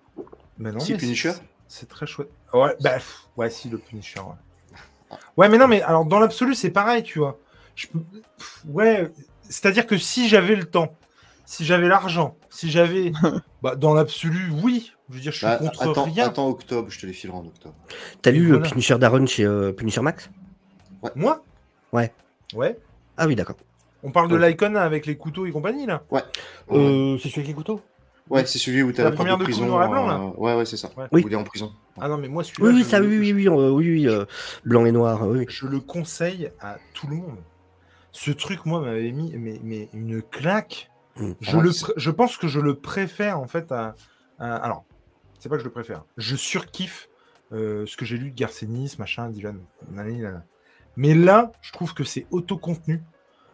Mais 0.58 0.72
non, 0.72 0.80
Si, 0.80 0.92
mais 0.92 0.98
Punisher 0.98 1.32
c'est- 1.68 1.88
très 1.88 2.06
chouette. 2.06 2.30
Ouais, 2.52 2.74
bah, 2.80 2.94
pff, 2.94 3.22
ouais, 3.36 3.50
si, 3.50 3.68
le 3.68 3.78
Punisher. 3.78 4.20
Ouais, 4.20 5.16
ouais 5.36 5.48
mais 5.48 5.58
non, 5.58 5.68
mais 5.68 5.82
alors 5.82 6.04
dans 6.04 6.18
l'absolu, 6.18 6.54
c'est 6.54 6.70
pareil, 6.70 7.02
tu 7.02 7.18
vois. 7.18 7.38
Je 7.74 7.86
peux... 7.88 8.00
pff, 8.38 8.62
ouais, 8.68 9.10
c'est-à-dire 9.48 9.86
que 9.86 9.98
si 9.98 10.28
j'avais 10.28 10.56
le 10.56 10.64
temps, 10.64 10.94
si 11.44 11.64
j'avais 11.64 11.88
l'argent, 11.88 12.36
si 12.50 12.70
j'avais. 12.70 13.12
bah, 13.62 13.76
dans 13.76 13.94
l'absolu, 13.94 14.50
oui. 14.62 14.92
Je 15.08 15.14
veux 15.14 15.20
dire, 15.20 15.30
je 15.32 15.36
suis 15.38 15.46
Bah, 15.46 15.58
contre 15.58 15.82
attends, 15.90 16.04
rien. 16.04 16.26
attends 16.26 16.48
octobre, 16.48 16.88
je 16.90 16.98
te 16.98 17.06
les 17.06 17.12
filerai 17.12 17.36
en 17.38 17.46
octobre. 17.46 17.74
T'as 18.22 18.32
lu 18.32 18.48
Voilà. 18.48 18.68
Punisher 18.68 18.98
Darren 18.98 19.26
chez 19.26 19.44
euh, 19.44 19.70
Punisher 19.72 20.00
Max? 20.00 20.30
Moi? 21.14 21.44
Ouais. 21.92 22.12
Ouais. 22.54 22.76
Ah 23.16 23.26
oui, 23.28 23.36
d'accord. 23.36 23.56
On 24.02 24.10
parle 24.10 24.28
de 24.28 24.36
Ouais. 24.36 24.48
l'icon 24.50 24.74
avec 24.74 25.06
les 25.06 25.16
couteaux 25.16 25.46
et 25.46 25.52
compagnie, 25.52 25.86
là? 25.86 26.02
Ouais, 26.10 26.22
Euh, 26.72 27.16
c'est 27.18 27.28
celui 27.28 27.40
avec 27.42 27.48
les 27.48 27.54
couteaux? 27.54 27.80
Ouais, 28.28 28.44
c'est 28.46 28.58
celui 28.58 28.82
où 28.82 28.90
t'as 28.92 29.04
La 29.04 29.10
la, 29.10 29.16
première 29.16 29.38
de 29.38 29.44
prison. 29.44 29.60
coups 29.60 29.70
noir 29.70 29.84
et 29.86 29.88
blanc, 29.88 30.06
là. 30.08 30.14
euh, 30.20 30.30
Ouais, 30.40 30.54
ouais, 30.56 30.64
c'est 30.66 30.76
ça. 30.76 30.90
Ouais. 30.96 31.06
Où 31.12 31.18
il 31.18 31.32
est 31.32 31.36
en 31.36 31.44
prison. 31.44 31.72
Ah 32.00 32.08
non, 32.08 32.18
mais 32.18 32.28
moi, 32.28 32.42
celui-là. 32.42 32.68
Oui, 32.68 32.74
oui, 32.74 32.82
je- 32.82 32.88
ça, 32.88 33.00
oui, 33.00 33.18
oui, 33.18 33.32
oui, 33.32 33.48
euh, 33.48 33.70
oui, 33.70 33.90
oui, 33.92 34.08
euh, 34.08 34.24
blanc 34.64 34.84
et 34.84 34.92
noir, 34.92 35.26
oui. 35.28 35.44
Je 35.48 35.66
le 35.66 35.78
conseille 35.80 36.50
à 36.60 36.76
tout 36.94 37.06
le 37.06 37.16
monde. 37.16 37.38
Ce 38.12 38.30
truc, 38.32 38.66
moi, 38.66 38.80
m'avait 38.80 39.12
mis 39.12 39.32
mais, 39.36 39.60
mais 39.62 39.88
une 39.92 40.22
claque. 40.22 40.90
Mm. 41.16 41.32
Je, 41.40 41.56
Ouais, 41.56 41.62
le 41.62 41.70
pr- 41.70 41.92
je 41.96 42.10
pense 42.10 42.36
que 42.36 42.48
je 42.48 42.60
le 42.60 42.74
préfère, 42.74 43.38
en 43.38 43.46
fait, 43.46 43.70
à. 43.72 43.94
à- 44.38 44.56
alors, 44.56 44.84
c'est 45.38 45.48
pas 45.48 45.54
que 45.56 45.60
je 45.62 45.66
le 45.66 45.72
préfère. 45.72 46.04
Je 46.16 46.34
surkiffe 46.34 47.08
euh, 47.52 47.86
ce 47.86 47.96
que 47.96 48.04
j'ai 48.04 48.16
lu 48.18 48.30
de 48.32 48.36
Garcenis, 48.36 48.96
machin, 48.98 49.30
nanana. 49.92 50.42
Mais 50.96 51.14
là, 51.14 51.52
je 51.60 51.70
trouve 51.72 51.94
que 51.94 52.02
c'est 52.04 52.26
autocontenu. 52.32 53.02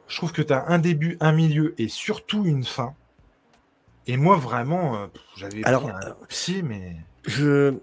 Je 0.08 0.16
trouve 0.16 0.32
que 0.32 0.42
tu 0.42 0.52
as 0.52 0.64
un 0.68 0.78
début, 0.78 1.16
un 1.20 1.32
milieu 1.32 1.74
et 1.78 1.88
surtout 1.88 2.44
une 2.46 2.64
fin. 2.64 2.94
Et 4.06 4.16
moi, 4.16 4.36
vraiment, 4.36 4.96
euh, 4.96 5.06
j'avais 5.36 5.64
Alors, 5.64 5.88
un 5.88 6.16
pied, 6.28 6.62
mais. 6.62 6.96
Je. 7.26 7.74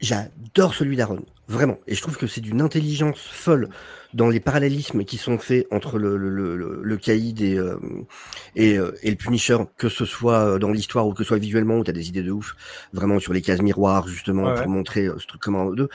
J'adore 0.00 0.74
celui 0.74 0.96
d'Aaron, 0.96 1.22
vraiment. 1.48 1.78
Et 1.86 1.94
je 1.94 2.02
trouve 2.02 2.18
que 2.18 2.26
c'est 2.26 2.42
d'une 2.42 2.60
intelligence 2.60 3.20
folle 3.20 3.70
dans 4.12 4.28
les 4.28 4.40
parallélismes 4.40 5.04
qui 5.04 5.16
sont 5.16 5.38
faits 5.38 5.66
entre 5.70 5.98
le, 5.98 6.18
le, 6.18 6.28
le, 6.28 6.80
le- 6.82 6.96
caïd 6.98 7.40
et, 7.40 7.56
euh, 7.56 7.78
et, 8.54 8.76
euh, 8.76 8.92
et 9.02 9.10
le 9.10 9.16
Punisher, 9.16 9.56
que 9.78 9.88
ce 9.88 10.04
soit 10.04 10.40
euh, 10.40 10.58
dans 10.58 10.70
l'histoire 10.72 11.06
ou 11.06 11.12
que 11.12 11.18
ce 11.18 11.24
soit 11.28 11.38
visuellement, 11.38 11.78
où 11.78 11.84
tu 11.84 11.90
as 11.90 11.94
des 11.94 12.08
idées 12.08 12.22
de 12.22 12.32
ouf, 12.32 12.54
vraiment 12.92 13.18
sur 13.18 13.32
les 13.32 13.40
cases 13.40 13.62
miroirs, 13.62 14.06
justement, 14.06 14.42
Ouais, 14.44 14.54
pour 14.54 14.68
montrer 14.68 15.06
euh, 15.06 15.16
ce 15.18 15.26
truc 15.26 15.40
commun 15.40 15.62
aux 15.62 15.74
deux. 15.74 15.88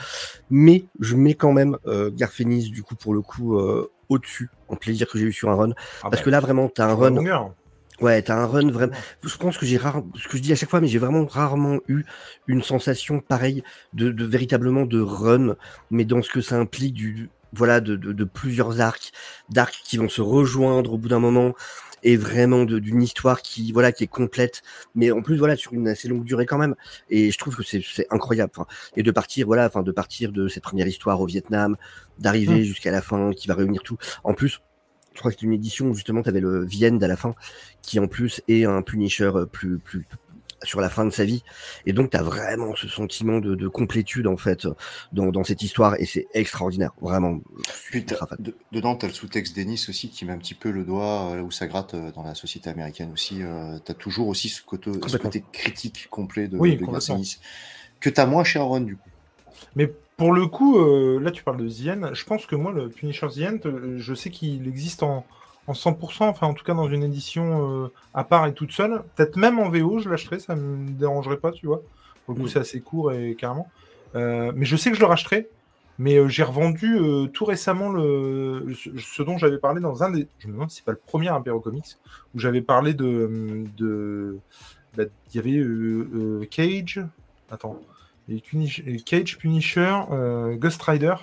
Mais 0.50 0.84
je 0.98 1.14
mets 1.14 1.34
quand 1.34 1.52
même 1.52 1.76
euh, 1.86 2.10
Garfénis, 2.10 2.70
du 2.70 2.82
coup, 2.82 2.96
pour 2.96 3.14
le 3.14 3.20
coup, 3.20 3.58
euh, 3.58 3.90
au-dessus, 4.08 4.48
en 4.68 4.76
plaisir 4.76 5.08
que 5.08 5.18
j'ai 5.18 5.26
eu 5.26 5.32
sur 5.32 5.50
un 5.50 5.54
run. 5.54 5.70
Ah 6.02 6.10
Parce 6.10 6.16
bah, 6.16 6.22
que 6.22 6.30
là, 6.30 6.40
vraiment, 6.40 6.68
tu 6.68 6.80
as 6.80 6.86
un 6.88 6.94
run 6.94 7.10
longueur. 7.10 7.52
Ouais, 8.00 8.22
t'as 8.22 8.36
un 8.36 8.46
run 8.46 8.70
vraiment. 8.70 8.94
Je 9.22 9.36
pense 9.36 9.58
que 9.58 9.66
j'ai 9.66 9.76
rare, 9.76 10.02
ce 10.16 10.26
que 10.26 10.38
je 10.38 10.42
dis 10.42 10.52
à 10.52 10.56
chaque 10.56 10.70
fois, 10.70 10.80
mais 10.80 10.88
j'ai 10.88 10.98
vraiment 10.98 11.26
rarement 11.26 11.80
eu 11.86 12.04
une 12.46 12.62
sensation 12.62 13.20
pareille 13.20 13.62
de, 13.92 14.10
de 14.10 14.24
véritablement 14.24 14.86
de 14.86 15.00
run, 15.00 15.56
mais 15.90 16.06
dans 16.06 16.22
ce 16.22 16.30
que 16.30 16.40
ça 16.40 16.56
implique 16.56 16.94
du, 16.94 17.28
voilà, 17.52 17.80
de, 17.80 17.96
de, 17.96 18.12
de 18.12 18.24
plusieurs 18.24 18.80
arcs, 18.80 19.12
d'arcs 19.50 19.82
qui 19.84 19.98
vont 19.98 20.08
se 20.08 20.22
rejoindre 20.22 20.94
au 20.94 20.98
bout 20.98 21.08
d'un 21.08 21.18
moment, 21.18 21.54
et 22.02 22.16
vraiment 22.16 22.64
d'une 22.64 23.02
histoire 23.02 23.42
qui, 23.42 23.72
voilà, 23.72 23.92
qui 23.92 24.04
est 24.04 24.06
complète, 24.06 24.62
mais 24.94 25.10
en 25.10 25.20
plus, 25.22 25.36
voilà, 25.36 25.56
sur 25.56 25.74
une 25.74 25.88
assez 25.88 26.08
longue 26.08 26.24
durée 26.24 26.46
quand 26.46 26.58
même. 26.58 26.74
Et 27.10 27.30
je 27.30 27.38
trouve 27.38 27.56
que 27.56 27.62
c'est 27.62 27.82
incroyable. 28.10 28.52
Enfin, 28.56 28.66
et 28.96 29.02
de 29.02 29.10
partir, 29.10 29.46
voilà, 29.46 29.66
enfin, 29.66 29.82
de 29.82 29.92
partir 29.92 30.32
de 30.32 30.48
cette 30.48 30.62
première 30.62 30.86
histoire 30.86 31.20
au 31.20 31.26
Vietnam, 31.26 31.76
d'arriver 32.18 32.64
jusqu'à 32.64 32.90
la 32.90 33.02
fin, 33.02 33.32
qui 33.32 33.48
va 33.48 33.54
réunir 33.54 33.82
tout. 33.82 33.98
En 34.24 34.34
plus, 34.34 34.60
crois 35.20 35.30
que 35.30 35.36
c'était 35.36 35.46
une 35.46 35.52
édition 35.52 35.86
où 35.86 35.94
justement 35.94 36.22
tu 36.22 36.28
avais 36.28 36.40
le 36.40 36.64
Vienne 36.64 37.02
à 37.04 37.08
la 37.08 37.16
fin, 37.16 37.34
qui 37.82 37.98
en 38.00 38.08
plus 38.08 38.42
est 38.48 38.64
un 38.64 38.82
Punisher 38.82 39.30
euh, 39.34 39.46
plus, 39.46 39.78
plus 39.78 40.06
sur 40.62 40.82
la 40.82 40.90
fin 40.90 41.06
de 41.06 41.10
sa 41.10 41.24
vie. 41.24 41.42
Et 41.86 41.94
donc 41.94 42.10
tu 42.10 42.16
as 42.18 42.22
vraiment 42.22 42.74
ce 42.76 42.86
sentiment 42.86 43.38
de, 43.38 43.54
de 43.54 43.68
complétude 43.68 44.26
en 44.26 44.36
fait 44.36 44.68
dans, 45.12 45.30
dans 45.30 45.42
cette 45.44 45.62
histoire 45.62 45.94
et 45.98 46.04
c'est 46.04 46.26
extraordinaire, 46.34 46.92
vraiment. 47.00 47.40
Je 47.92 48.00
de- 48.00 48.54
dedans, 48.70 48.94
tu 48.96 49.06
as 49.06 49.08
le 49.08 49.14
sous-texte 49.14 49.54
d'Ennis 49.56 49.86
aussi 49.88 50.10
qui 50.10 50.26
met 50.26 50.32
un 50.32 50.38
petit 50.38 50.54
peu 50.54 50.70
le 50.70 50.84
doigt 50.84 51.30
euh, 51.30 51.36
là 51.36 51.42
où 51.42 51.50
ça 51.50 51.66
gratte 51.66 51.94
euh, 51.94 52.10
dans 52.12 52.24
la 52.24 52.34
société 52.34 52.68
américaine 52.68 53.10
aussi. 53.12 53.36
tu 53.84 53.92
as 53.92 53.94
toujours 53.94 54.28
aussi 54.28 54.48
ce 54.50 54.62
côté, 54.62 54.92
ce 54.92 54.98
Complètement. 54.98 55.30
côté 55.30 55.44
critique 55.52 56.08
complet 56.10 56.48
de, 56.48 56.58
Oui, 56.58 56.76
de 56.76 56.84
que 58.00 58.10
tu 58.10 58.20
as 58.20 58.26
moins 58.26 58.44
chez 58.44 58.58
Aaron 58.58 58.80
du 58.80 58.96
coup. 58.96 59.08
Mais 59.76 59.92
pour 60.16 60.32
le 60.32 60.46
coup, 60.46 60.78
euh, 60.78 61.18
là 61.20 61.30
tu 61.30 61.42
parles 61.42 61.56
de 61.58 61.68
Zien, 61.68 62.12
je 62.14 62.24
pense 62.24 62.46
que 62.46 62.56
moi 62.56 62.72
le 62.72 62.88
Punisher 62.88 63.28
Zien, 63.30 63.58
euh, 63.66 63.94
je 63.98 64.14
sais 64.14 64.30
qu'il 64.30 64.68
existe 64.68 65.02
en, 65.02 65.24
en 65.66 65.72
100%, 65.72 66.24
enfin 66.24 66.46
en 66.46 66.54
tout 66.54 66.64
cas 66.64 66.74
dans 66.74 66.88
une 66.88 67.02
édition 67.02 67.84
euh, 67.84 67.92
à 68.14 68.24
part 68.24 68.46
et 68.46 68.54
toute 68.54 68.72
seule. 68.72 69.02
Peut-être 69.16 69.36
même 69.36 69.58
en 69.58 69.68
VO, 69.68 69.98
je 70.00 70.08
l'achèterais, 70.08 70.40
ça 70.40 70.56
me 70.56 70.90
dérangerait 70.90 71.38
pas, 71.38 71.52
tu 71.52 71.66
vois. 71.66 71.82
Pour 72.26 72.34
le 72.34 72.40
coup, 72.40 72.46
Mm. 72.46 72.50
c'est 72.50 72.58
assez 72.58 72.80
court 72.80 73.12
et 73.12 73.34
carrément. 73.34 73.68
Euh, 74.14 74.52
mais 74.54 74.66
je 74.66 74.76
sais 74.76 74.90
que 74.90 74.96
je 74.96 75.00
le 75.00 75.06
racheterai. 75.06 75.48
Mais 75.98 76.16
euh, 76.16 76.28
j'ai 76.28 76.42
revendu 76.44 76.96
tout 77.34 77.44
récemment 77.44 77.90
le, 77.90 78.72
ce, 78.74 78.90
ce 78.98 79.22
dont 79.22 79.36
j'avais 79.36 79.58
parlé 79.58 79.80
dans 79.82 80.02
un 80.02 80.10
des. 80.10 80.28
Je 80.38 80.48
me 80.48 80.54
demande 80.54 80.70
si 80.70 80.78
c'est 80.78 80.84
pas 80.84 80.92
le 80.92 80.98
premier 80.98 81.28
Impero 81.28 81.60
Comics 81.60 81.98
où 82.34 82.38
j'avais 82.38 82.62
parlé 82.62 82.94
de. 82.94 83.64
de 83.76 84.38
bah, 84.96 85.04
Il 85.32 85.36
y 85.36 85.38
avait 85.38 86.46
Cage. 86.46 87.04
Attends. 87.50 87.78
Punish- 88.28 88.82
Cage, 89.04 89.38
Punisher, 89.38 89.94
euh, 90.10 90.56
Ghost 90.56 90.82
Rider. 90.82 91.14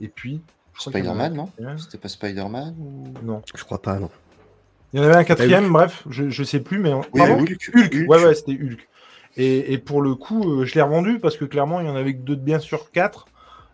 Et 0.00 0.08
puis. 0.08 0.40
Spider-Man, 0.78 1.34
non. 1.34 1.50
C'était 1.78 1.98
pas 1.98 2.08
Spider-Man 2.08 2.74
ou... 2.78 3.12
Non. 3.22 3.42
Je 3.54 3.64
crois 3.64 3.82
pas, 3.82 3.98
non. 3.98 4.10
Il 4.92 5.00
y 5.00 5.02
en 5.02 5.06
avait 5.06 5.16
un 5.16 5.24
quatrième, 5.24 5.70
bref, 5.70 6.04
je, 6.08 6.30
je 6.30 6.42
sais 6.42 6.60
plus, 6.60 6.78
mais. 6.78 6.92
Oui, 6.92 7.02
Pardon 7.14 7.40
Hulk, 7.40 7.70
Hulk, 7.74 7.94
Hulk. 7.94 8.08
ouais, 8.08 8.24
ouais, 8.24 8.34
c'était 8.34 8.52
Hulk. 8.52 8.88
Et, 9.36 9.72
et 9.72 9.78
pour 9.78 10.02
le 10.02 10.14
coup, 10.14 10.42
euh, 10.42 10.64
je 10.64 10.74
l'ai 10.74 10.82
revendu 10.82 11.20
parce 11.20 11.36
que 11.36 11.44
clairement, 11.44 11.80
il 11.80 11.86
y 11.86 11.88
en 11.88 11.96
avait 11.96 12.14
que 12.14 12.20
deux 12.22 12.34
de 12.36 12.40
bien 12.40 12.58
sur 12.58 12.90
quatre. 12.90 13.26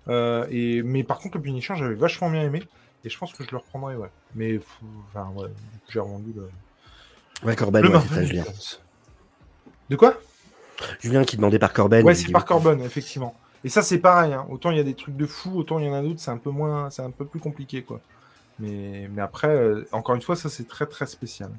Euh, 0.09 0.47
et, 0.51 0.83
mais 0.83 1.05
par 1.05 1.19
contre, 1.19 1.39
le 1.39 1.43
Punisher, 1.43 1.75
j'avais 1.77 1.95
vachement 1.95 2.29
bien 2.29 2.43
aimé. 2.43 2.63
Et 3.05 3.09
je 3.09 3.17
pense 3.17 3.33
que 3.33 3.45
je 3.45 3.51
le 3.51 3.59
reprendrai, 3.59 3.97
ouais. 3.97 4.11
Mais, 4.35 4.61
enfin, 5.09 5.31
ouais, 5.37 5.49
du 5.49 5.79
coup, 5.79 5.87
j'ai 5.89 6.01
revendu 6.01 6.33
le. 6.35 6.51
Ouais, 7.47 7.55
Corben, 7.57 7.83
le 7.83 7.91
ouais, 7.91 8.45
ça. 8.59 8.79
De 9.89 9.97
quoi? 9.97 10.19
Julien 11.01 11.25
qui 11.25 11.37
demandait 11.37 11.59
par 11.59 11.73
Corben. 11.73 12.05
Ouais, 12.05 12.15
c'est 12.15 12.31
par 12.31 12.43
oui. 12.43 12.49
Corbin, 12.49 12.79
effectivement. 12.81 13.35
Et 13.65 13.69
ça, 13.69 13.83
c'est 13.83 13.99
pareil. 13.99 14.33
hein. 14.33 14.47
Autant 14.51 14.71
il 14.71 14.77
y 14.77 14.81
a 14.81 14.85
des 14.85 14.95
trucs 14.95 15.17
de 15.17 15.27
fou, 15.27 15.59
autant 15.59 15.79
il 15.79 15.87
y 15.87 15.89
en 15.89 15.95
a 15.95 16.03
d'autres, 16.03 16.21
c'est 16.21 16.31
un 16.31 16.37
peu 16.39 16.51
moins, 16.51 16.91
c'est 16.91 17.03
un 17.03 17.11
peu 17.11 17.25
plus 17.25 17.41
compliqué, 17.41 17.83
quoi. 17.83 18.01
Mais, 18.59 19.09
mais 19.13 19.23
après, 19.23 19.49
euh, 19.49 19.87
encore 19.93 20.15
une 20.15 20.23
fois, 20.23 20.37
ça 20.37 20.49
c'est 20.49 20.67
très 20.69 20.87
très 20.87 21.07
spécial. 21.07 21.51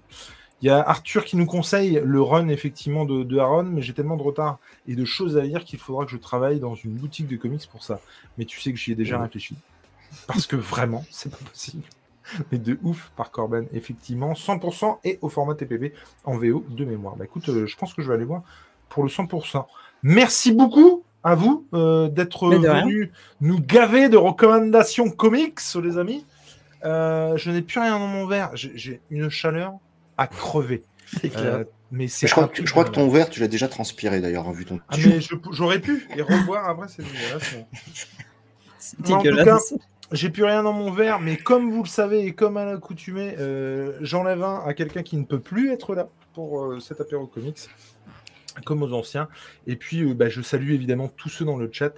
Il 0.61 0.67
y 0.67 0.71
a 0.71 0.79
Arthur 0.79 1.23
qui 1.25 1.37
nous 1.37 1.45
conseille 1.45 2.01
le 2.03 2.21
run 2.21 2.47
effectivement 2.47 3.05
de, 3.05 3.23
de 3.23 3.37
Aaron, 3.37 3.63
mais 3.65 3.83
j'ai 3.83 3.93
tellement 3.93 4.17
de 4.17 4.23
retard 4.23 4.57
et 4.87 4.95
de 4.95 5.05
choses 5.05 5.37
à 5.37 5.41
lire 5.41 5.63
qu'il 5.63 5.77
faudra 5.77 6.05
que 6.05 6.11
je 6.11 6.17
travaille 6.17 6.59
dans 6.59 6.73
une 6.73 6.93
boutique 6.93 7.27
de 7.27 7.37
comics 7.37 7.67
pour 7.69 7.83
ça. 7.83 7.99
Mais 8.39 8.45
tu 8.45 8.59
sais 8.59 8.71
que 8.71 8.77
j'y 8.79 8.91
ai 8.91 8.95
déjà 8.95 9.19
réfléchi. 9.21 9.55
Parce 10.25 10.47
que 10.47 10.55
vraiment, 10.55 11.05
c'est 11.11 11.29
pas 11.29 11.37
possible. 11.47 11.83
Mais 12.51 12.57
de 12.57 12.79
ouf 12.81 13.11
par 13.15 13.29
Corben, 13.31 13.67
effectivement, 13.71 14.33
100% 14.33 14.97
et 15.03 15.19
au 15.21 15.29
format 15.29 15.53
TPB 15.55 15.93
en 16.25 16.37
VO 16.37 16.65
de 16.69 16.85
mémoire. 16.85 17.15
Bah 17.15 17.25
écoute, 17.25 17.47
euh, 17.49 17.67
je 17.67 17.77
pense 17.77 17.93
que 17.93 18.01
je 18.01 18.07
vais 18.07 18.15
aller 18.15 18.25
voir 18.25 18.41
pour 18.89 19.03
le 19.03 19.09
100%. 19.09 19.65
Merci 20.03 20.51
beaucoup 20.51 21.03
à 21.23 21.35
vous 21.35 21.65
euh, 21.73 22.07
d'être 22.09 22.49
venus 22.49 23.09
nous 23.41 23.59
gaver 23.59 24.09
de 24.09 24.17
recommandations 24.17 25.09
comics, 25.09 25.59
les 25.83 25.97
amis. 25.97 26.25
Euh, 26.85 27.35
je 27.37 27.51
n'ai 27.51 27.61
plus 27.61 27.79
rien 27.79 27.97
dans 27.99 28.07
mon 28.07 28.27
verre. 28.27 28.51
J'ai- 28.53 29.01
une 29.09 29.29
chaleur 29.29 29.73
à 30.17 30.27
crever. 30.27 30.83
Clair. 31.21 31.31
Euh, 31.37 31.63
mais 31.91 32.07
c'est 32.07 32.27
Je 32.27 32.31
crois, 32.33 32.47
que, 32.47 32.55
truc 32.55 32.67
je 32.67 32.71
crois 32.71 32.83
de 32.83 32.89
que 32.89 32.95
ton 32.95 33.09
verre, 33.09 33.29
tu 33.29 33.39
l'as 33.39 33.47
déjà 33.47 33.67
transpiré 33.67 34.19
d'ailleurs, 34.19 34.47
hein, 34.47 34.51
vu 34.51 34.65
ton. 34.65 34.79
ah, 34.89 34.95
mais 35.05 35.19
j'aurais 35.51 35.79
pu 35.79 36.07
et 36.15 36.21
revoir 36.21 36.67
après, 36.69 36.87
c'est 36.89 37.03
dégueulasse. 37.03 37.55
C'est 38.79 38.99
En 39.11 39.17
tout 39.19 39.23
dégueulasse. 39.23 39.73
J'ai 40.13 40.29
plus 40.29 40.45
rien 40.45 40.63
dans 40.63 40.71
mon 40.71 40.91
verre, 40.91 41.19
mais 41.19 41.35
comme 41.35 41.69
vous 41.71 41.83
le 41.83 41.89
savez 41.89 42.25
et 42.25 42.33
comme 42.33 42.55
à 42.55 42.63
l'accoutumée, 42.63 43.35
euh, 43.39 43.97
j'enlève 43.99 44.41
un 44.41 44.63
à 44.65 44.73
quelqu'un 44.73 45.03
qui 45.03 45.17
ne 45.17 45.25
peut 45.25 45.39
plus 45.41 45.71
être 45.71 45.95
là 45.95 46.07
pour 46.33 46.63
euh, 46.63 46.79
cet 46.79 47.01
apéro 47.01 47.25
comics, 47.27 47.59
comme 48.65 48.83
aux 48.83 48.93
anciens. 48.93 49.27
Et 49.65 49.75
puis, 49.75 50.01
euh, 50.01 50.13
bah, 50.13 50.29
je 50.29 50.41
salue 50.41 50.71
évidemment 50.71 51.07
tous 51.07 51.29
ceux 51.29 51.45
dans 51.45 51.57
le 51.57 51.69
chat. 51.71 51.93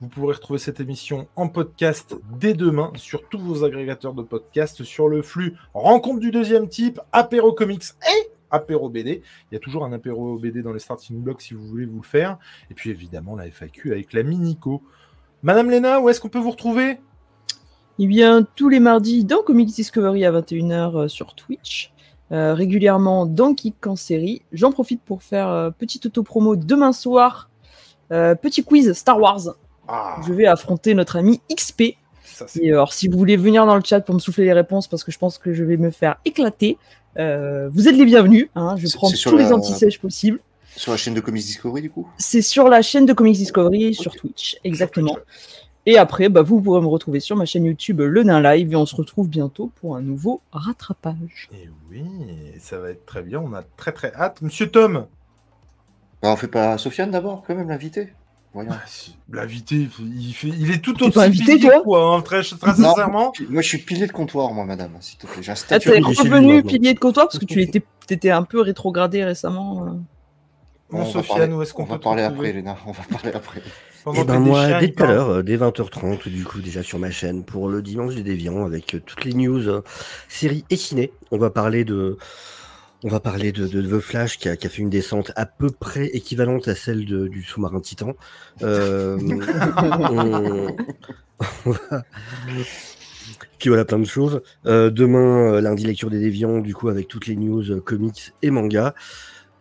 Vous 0.00 0.08
pourrez 0.08 0.34
retrouver 0.34 0.58
cette 0.58 0.80
émission 0.80 1.28
en 1.36 1.48
podcast 1.48 2.16
dès 2.38 2.54
demain 2.54 2.92
sur 2.96 3.28
tous 3.28 3.38
vos 3.38 3.64
agrégateurs 3.64 4.14
de 4.14 4.22
podcasts, 4.22 4.82
sur 4.84 5.08
le 5.08 5.22
flux 5.22 5.54
Rencontre 5.72 6.20
du 6.20 6.30
deuxième 6.30 6.68
type, 6.68 7.00
apéro 7.12 7.52
comics 7.52 7.84
et 7.84 8.30
apéro 8.50 8.88
BD. 8.88 9.22
Il 9.50 9.54
y 9.54 9.56
a 9.56 9.60
toujours 9.60 9.84
un 9.84 9.92
apéro 9.92 10.36
BD 10.36 10.62
dans 10.62 10.72
les 10.72 10.78
starting 10.78 11.22
blocks 11.22 11.42
si 11.42 11.54
vous 11.54 11.66
voulez 11.66 11.86
vous 11.86 12.00
le 12.00 12.06
faire. 12.06 12.38
Et 12.70 12.74
puis 12.74 12.90
évidemment 12.90 13.36
la 13.36 13.46
FAQ 13.46 13.92
avec 13.92 14.12
la 14.12 14.22
Minico. 14.22 14.82
Madame 15.42 15.70
Léna, 15.70 16.00
où 16.00 16.08
est-ce 16.08 16.20
qu'on 16.20 16.28
peut 16.28 16.38
vous 16.38 16.50
retrouver? 16.50 16.98
Eh 18.00 18.06
bien, 18.08 18.42
tous 18.56 18.68
les 18.68 18.80
mardis 18.80 19.24
dans 19.24 19.42
Comics 19.42 19.68
Discovery 19.68 20.24
à 20.24 20.32
21h 20.32 21.04
euh, 21.04 21.08
sur 21.08 21.34
Twitch, 21.34 21.93
euh, 22.32 22.54
régulièrement 22.54 23.26
dans 23.26 23.54
Kick 23.54 23.86
en 23.86 23.96
série. 23.96 24.42
J'en 24.52 24.72
profite 24.72 25.00
pour 25.02 25.22
faire 25.22 25.48
euh, 25.48 25.70
petite 25.70 26.06
auto-promo 26.06 26.56
demain 26.56 26.92
soir. 26.92 27.50
euh, 28.12 28.34
petit 28.34 28.62
quiz 28.64 28.92
Star 28.92 29.18
Wars. 29.20 29.40
Ah, 29.88 30.16
Je 30.26 30.32
vais 30.32 30.46
affronter 30.46 30.94
notre 30.94 31.16
ami 31.16 31.40
XP. 31.54 31.96
ça 32.24 32.46
c'est 32.48 32.64
Et 32.64 32.70
alors, 32.72 32.92
si 32.92 33.08
vous 33.08 33.18
voulez 33.18 33.36
venir 33.36 33.66
dans 33.66 33.76
le 33.76 33.82
chat 33.84 34.00
pour 34.00 34.14
me 34.14 34.20
souffler 34.20 34.44
les 34.44 34.52
réponses, 34.52 34.88
parce 34.88 35.04
que 35.04 35.12
je 35.12 35.18
pense 35.18 35.38
que 35.38 35.52
je 35.52 35.62
vais 35.64 35.76
me 35.76 35.90
faire 35.90 36.16
éclater, 36.24 36.78
euh, 37.18 37.68
vous 37.72 37.86
êtes 37.88 37.96
les 37.96 38.04
bienvenus. 38.06 38.48
hein. 38.54 38.76
je 38.76 38.88
prends 38.94 39.10
tous 39.10 39.36
les 39.36 39.52
anti-sèches 39.52 40.00
possibles. 40.00 40.40
Sur 40.76 40.90
la 40.90 40.96
chaîne 40.96 41.14
de 41.14 41.20
Comics 41.20 41.44
Discovery, 41.44 41.82
du 41.82 41.90
coup? 41.90 42.08
C'est 42.18 42.42
sur 42.42 42.68
la 42.68 42.82
chaîne 42.82 43.06
de 43.06 43.12
Comics 43.12 43.36
Discovery 43.36 43.94
sur 43.94 44.12
Twitch, 44.16 44.56
exactement. 44.64 45.16
Et 45.86 45.98
après, 45.98 46.28
bah, 46.30 46.40
vous 46.42 46.60
pourrez 46.62 46.80
me 46.80 46.86
retrouver 46.86 47.20
sur 47.20 47.36
ma 47.36 47.44
chaîne 47.44 47.64
YouTube 47.66 48.00
Le 48.00 48.22
Nain 48.22 48.40
Live 48.40 48.72
et 48.72 48.76
on 48.76 48.86
se 48.86 48.96
retrouve 48.96 49.28
bientôt 49.28 49.70
pour 49.80 49.96
un 49.96 50.00
nouveau 50.02 50.40
rattrapage. 50.52 51.48
Et 51.52 51.68
oui, 51.90 52.02
ça 52.58 52.78
va 52.78 52.90
être 52.90 53.04
très 53.04 53.22
bien. 53.22 53.40
On 53.40 53.52
a 53.52 53.62
très 53.76 53.92
très 53.92 54.12
hâte. 54.14 54.40
Monsieur 54.40 54.70
Tom, 54.70 55.06
bah, 56.22 56.30
On 56.32 56.36
fait 56.36 56.48
pas 56.48 56.78
Sofiane 56.78 57.10
d'abord, 57.10 57.42
quand 57.46 57.54
même, 57.54 57.68
l'invité 57.68 58.12
Voyons. 58.54 58.70
l'invité, 59.32 59.88
il, 59.98 60.32
fait, 60.32 60.46
il 60.46 60.70
est 60.70 60.78
tout 60.78 61.02
aussi 61.02 61.18
invité, 61.18 61.56
pilier, 61.56 61.68
toi 61.70 61.82
quoi, 61.82 62.14
hein, 62.14 62.22
très, 62.22 62.40
très 62.42 62.68
Non. 62.78 62.90
sincèrement. 62.90 63.32
Moi, 63.50 63.62
je 63.62 63.66
suis 63.68 63.78
pilier 63.78 64.06
de 64.06 64.12
comptoir, 64.12 64.52
moi, 64.52 64.64
madame, 64.64 64.92
s'il 65.00 65.18
te 65.18 65.26
plaît. 65.26 65.42
J'ai 65.42 65.50
un 65.50 65.56
Ah, 65.70 65.80
t'es 65.80 65.98
revenu 65.98 66.62
pilier 66.62 66.94
de 66.94 67.00
comptoir 67.00 67.26
parce 67.26 67.40
que 67.40 67.46
tu 67.46 67.60
étais, 67.60 67.82
étais 68.08 68.30
un 68.30 68.44
peu 68.44 68.60
rétrogradé 68.60 69.24
récemment. 69.24 69.84
euh. 69.86 69.90
Mon 70.90 71.00
On 71.00 71.02
va 71.02 71.10
Sofiane, 71.10 71.52
où 71.52 71.62
est-ce 71.62 71.74
qu'on 71.74 71.82
On 71.82 71.86
peut 71.86 71.92
va 71.94 71.98
parler 71.98 72.22
après, 72.22 72.52
Léna. 72.52 72.76
On 72.86 72.92
va 72.92 73.02
parler 73.10 73.32
après. 73.34 73.60
Pendant 74.04 74.20
Et 74.22 74.24
ben 74.24 74.34
que 74.38 74.44
tes 74.44 74.50
moi, 74.50 74.66
chiens, 74.68 74.80
dès 74.80 74.92
tout 74.92 75.02
à 75.02 75.06
l'heure, 75.06 75.30
euh, 75.30 75.42
dès 75.42 75.56
20h30, 75.56 76.28
du 76.28 76.44
coup, 76.44 76.60
déjà 76.60 76.82
sur 76.82 76.98
ma 76.98 77.10
chaîne, 77.10 77.44
pour 77.44 77.68
le 77.68 77.80
Dimanche 77.82 78.14
des 78.14 78.22
Déviants, 78.22 78.64
avec 78.66 78.94
euh, 78.94 79.00
toutes 79.04 79.24
les 79.24 79.32
news, 79.34 79.66
euh, 79.68 79.82
séries 80.28 80.64
et 80.70 80.76
ciné. 80.76 81.10
On 81.30 81.38
va 81.38 81.50
parler 81.50 81.84
de... 81.84 82.18
On 83.06 83.08
va 83.08 83.20
parler 83.20 83.52
de, 83.52 83.66
de 83.66 83.82
The 83.82 84.00
Flash 84.00 84.38
qui 84.38 84.48
a, 84.48 84.56
qui 84.56 84.66
a 84.66 84.70
fait 84.70 84.80
une 84.80 84.88
descente 84.88 85.30
à 85.36 85.44
peu 85.44 85.68
près 85.70 86.06
équivalente 86.06 86.68
à 86.68 86.74
celle 86.74 87.04
de- 87.04 87.28
du 87.28 87.42
sous-marin 87.42 87.80
Titan. 87.80 88.14
Euh, 88.62 89.18
on- 89.78 90.74
on 91.66 91.70
va- 91.70 92.02
Puis 93.58 93.68
voilà, 93.68 93.84
plein 93.84 93.98
de 93.98 94.04
choses. 94.06 94.40
Euh, 94.66 94.90
demain, 94.90 95.60
lundi, 95.60 95.84
lecture 95.84 96.08
des 96.10 96.18
déviants, 96.20 96.60
du 96.60 96.74
coup, 96.74 96.88
avec 96.88 97.08
toutes 97.08 97.26
les 97.26 97.36
news 97.36 97.80
comics 97.82 98.32
et 98.42 98.50
mangas. 98.50 98.94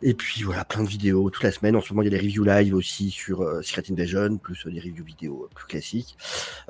Et 0.06 0.14
puis 0.14 0.44
voilà, 0.44 0.66
plein 0.66 0.84
de 0.84 0.88
vidéos 0.90 1.30
toute 1.30 1.44
la 1.44 1.52
semaine. 1.52 1.78
En 1.78 1.82
ce 1.82 1.94
moment, 1.94 2.02
il 2.02 2.12
y 2.12 2.14
a 2.14 2.20
des 2.20 2.24
reviews 2.26 2.44
live 2.44 2.76
aussi 2.76 3.10
sur 3.10 3.42
euh, 3.42 3.62
Secret 3.62 3.84
Invasion, 3.90 4.38
plus 4.38 4.66
euh, 4.66 4.72
des 4.72 4.82
reviews 4.82 5.06
vidéo 5.06 5.44
euh, 5.46 5.50
plus 5.56 5.66
classiques. 5.66 6.18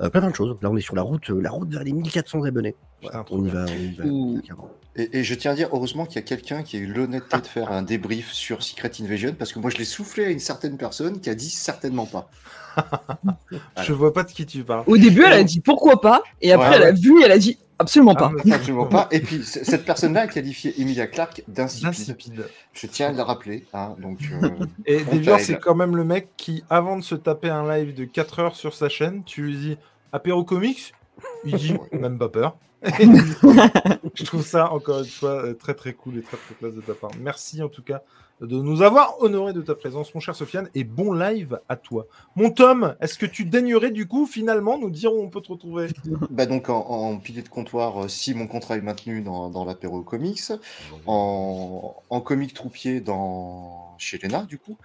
Euh, 0.00 0.08
plein 0.08 0.20
plein 0.20 0.30
de 0.30 0.36
choses. 0.36 0.56
Là, 0.62 0.70
on 0.70 0.76
est 0.76 0.80
sur 0.80 0.94
la 0.94 1.02
route, 1.02 1.30
euh, 1.30 1.40
la 1.40 1.50
route 1.50 1.68
vers 1.68 1.82
les 1.82 1.92
1400 1.92 2.44
abonnés. 2.44 2.76
Voilà, 3.02 3.24
on 3.30 3.44
y 3.44 3.48
va, 3.48 3.66
on 3.68 3.76
y 3.76 3.92
va. 3.92 4.04
Ouh. 4.04 4.40
clairement. 4.40 4.70
Et, 4.94 5.18
et 5.18 5.24
je 5.24 5.34
tiens 5.34 5.50
à 5.50 5.54
dire, 5.56 5.68
heureusement 5.72 6.06
qu'il 6.06 6.16
y 6.16 6.18
a 6.20 6.22
quelqu'un 6.22 6.62
qui 6.62 6.76
a 6.76 6.78
eu 6.78 6.86
l'honnêteté 6.86 7.38
de 7.38 7.46
faire 7.46 7.72
un 7.72 7.82
débrief 7.82 8.32
sur 8.32 8.62
Secret 8.62 8.92
Invasion, 9.00 9.34
parce 9.36 9.52
que 9.52 9.58
moi, 9.58 9.70
je 9.70 9.78
l'ai 9.78 9.84
soufflé 9.84 10.26
à 10.26 10.30
une 10.30 10.38
certaine 10.38 10.76
personne 10.76 11.20
qui 11.20 11.28
a 11.28 11.34
dit 11.34 11.50
certainement 11.50 12.06
pas. 12.06 12.30
Je 13.82 13.92
vois 13.92 14.12
pas 14.12 14.22
de 14.22 14.32
qui 14.32 14.46
tu 14.46 14.64
parles. 14.64 14.84
Au 14.86 14.96
début, 14.96 15.22
elle 15.24 15.32
a 15.32 15.44
dit 15.44 15.60
pourquoi 15.60 16.00
pas, 16.00 16.22
et 16.40 16.52
après, 16.52 16.70
Ouais, 16.70 16.76
elle 16.76 16.82
a 16.82 16.92
vu 16.92 17.20
et 17.20 17.24
elle 17.24 17.32
a 17.32 17.38
dit 17.38 17.58
absolument 17.78 18.14
pas. 18.14 18.32
Ah, 18.50 18.54
Absolument 18.54 18.86
pas. 18.86 19.08
Et 19.10 19.20
puis, 19.20 19.42
cette 19.44 19.84
personne-là 19.84 20.22
a 20.22 20.26
qualifié 20.26 20.80
Emilia 20.80 21.06
Clarke 21.06 21.42
d'insipide. 21.48 21.88
Insipide. 21.88 22.48
Je 22.72 22.86
tiens 22.86 23.08
à 23.08 23.12
le 23.12 23.22
rappeler. 23.22 23.64
Hein, 23.72 23.94
donc, 24.00 24.18
euh, 24.42 24.48
Et 24.86 25.02
t'aide. 25.04 25.38
c'est 25.40 25.58
quand 25.58 25.74
même 25.74 25.96
le 25.96 26.04
mec 26.04 26.28
qui, 26.36 26.64
avant 26.70 26.96
de 26.96 27.02
se 27.02 27.14
taper 27.14 27.50
un 27.50 27.68
live 27.68 27.94
de 27.94 28.04
4 28.04 28.38
heures 28.38 28.56
sur 28.56 28.74
sa 28.74 28.88
chaîne, 28.88 29.22
tu 29.24 29.42
lui 29.42 29.56
dis 29.56 29.76
apéro 30.12 30.44
comics? 30.44 30.94
Il 31.44 31.56
dit 31.56 31.74
même 31.92 32.18
pas 32.18 32.28
peur. 32.28 32.56
Je 34.14 34.24
trouve 34.24 34.44
ça, 34.44 34.70
encore 34.72 35.00
une 35.00 35.06
fois, 35.06 35.44
euh, 35.44 35.54
très 35.54 35.74
très 35.74 35.94
cool 35.94 36.18
et 36.18 36.22
très 36.22 36.36
très 36.36 36.54
classe 36.54 36.74
de 36.74 36.80
ta 36.80 36.94
part. 36.94 37.10
Merci 37.20 37.62
en 37.62 37.68
tout 37.68 37.82
cas 37.82 38.02
de 38.40 38.60
nous 38.60 38.82
avoir 38.82 39.20
honoré 39.22 39.52
de 39.52 39.62
ta 39.62 39.74
présence, 39.74 40.14
mon 40.14 40.20
cher 40.20 40.34
Sofiane, 40.34 40.68
et 40.74 40.84
bon 40.84 41.12
live 41.12 41.60
à 41.68 41.76
toi. 41.76 42.06
Mon 42.36 42.50
Tom, 42.50 42.96
est-ce 43.00 43.18
que 43.18 43.26
tu 43.26 43.44
daignerais 43.44 43.90
du 43.90 44.06
coup 44.06 44.26
finalement 44.26 44.78
nous 44.78 44.90
dire 44.90 45.14
où 45.14 45.20
on 45.20 45.30
peut 45.30 45.40
te 45.40 45.52
retrouver? 45.52 45.88
Bah 46.30 46.46
donc, 46.46 46.68
en, 46.68 46.80
en 46.80 47.16
pilier 47.18 47.42
de 47.42 47.48
comptoir, 47.48 48.04
euh, 48.04 48.08
si 48.08 48.34
mon 48.34 48.46
contrat 48.46 48.76
est 48.76 48.80
maintenu 48.80 49.22
dans, 49.22 49.50
dans 49.50 49.64
l'apéro 49.64 50.02
comics, 50.02 50.52
en, 51.06 51.94
en 52.10 52.20
comic 52.20 52.54
troupier 52.54 53.00
dans, 53.00 53.94
chez 53.98 54.18
Lena, 54.18 54.42
du 54.44 54.58
coup. 54.58 54.76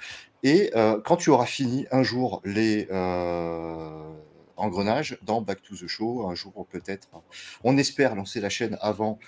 Et 0.43 0.71
euh, 0.75 0.99
quand 1.03 1.17
tu 1.17 1.29
auras 1.29 1.45
fini 1.45 1.85
un 1.91 2.03
jour 2.03 2.41
les 2.45 2.87
euh, 2.91 4.13
engrenages 4.57 5.17
dans 5.23 5.41
Back 5.41 5.61
to 5.61 5.75
the 5.75 5.87
Show, 5.87 6.27
un 6.27 6.35
jour 6.35 6.65
peut-être, 6.69 7.09
on 7.63 7.77
espère 7.77 8.15
lancer 8.15 8.39
la 8.39 8.49
chaîne 8.49 8.77
avant 8.81 9.19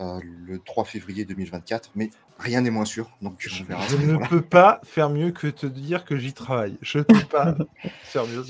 euh, 0.00 0.20
le 0.22 0.58
3 0.58 0.84
février 0.84 1.24
2024, 1.24 1.92
mais 1.94 2.10
rien 2.38 2.60
n'est 2.60 2.70
moins 2.70 2.84
sûr, 2.84 3.10
donc 3.22 3.36
Je 3.38 3.64
ne 3.96 4.28
peux 4.28 4.42
pas 4.42 4.80
faire 4.84 5.10
mieux 5.10 5.30
que 5.30 5.46
te 5.48 5.66
dire 5.66 6.04
que 6.04 6.16
j'y 6.16 6.32
travaille. 6.32 6.78
Je 6.82 6.98
ne 6.98 7.02
peux 7.04 7.26
pas 7.30 7.54
faire 8.02 8.26
mieux. 8.26 8.44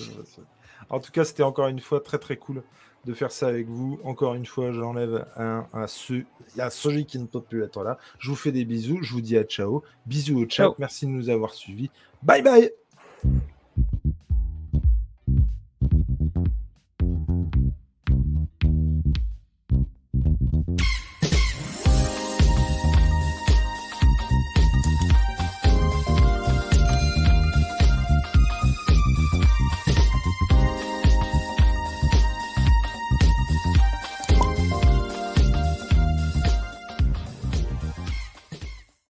En 0.91 1.01
tout 1.01 1.13
cas, 1.13 1.25
c'était 1.25 1.43
encore 1.43 1.69
une 1.69 1.81
fois 1.81 2.01
très 2.01 2.19
très 2.19 2.37
cool 2.37 2.63
de 3.05 3.15
faire 3.15 3.31
ça 3.31 3.49
avec 3.49 3.69
vous. 3.69 4.01
Encore 4.05 4.35
une 4.35 4.47
fois, 4.47 4.73
j'enlève 4.73 5.27
un 5.37 5.67
à 5.73 5.87
ceux, 5.87 6.25
à 6.59 6.71
celui 6.71 7.07
qui 7.07 7.19
ne 7.19 7.27
peut 7.27 7.41
plus 7.41 7.63
être 7.63 7.83
là. 7.83 7.99
Je 8.19 8.31
vous 8.31 8.37
fais 8.37 8.53
des 8.53 8.65
bisous. 8.65 8.99
Je 9.03 9.13
vous 9.13 9.21
dis 9.21 9.37
à 9.37 9.45
ciao. 9.45 9.83
Bisous 10.07 10.39
au 10.39 10.43
chat. 10.43 10.65
Ciao. 10.65 10.75
Merci 10.79 11.07
de 11.07 11.11
nous 11.11 11.29
avoir 11.29 11.55
suivis. 11.55 11.91
Bye 12.23 12.43
bye. 12.43 12.71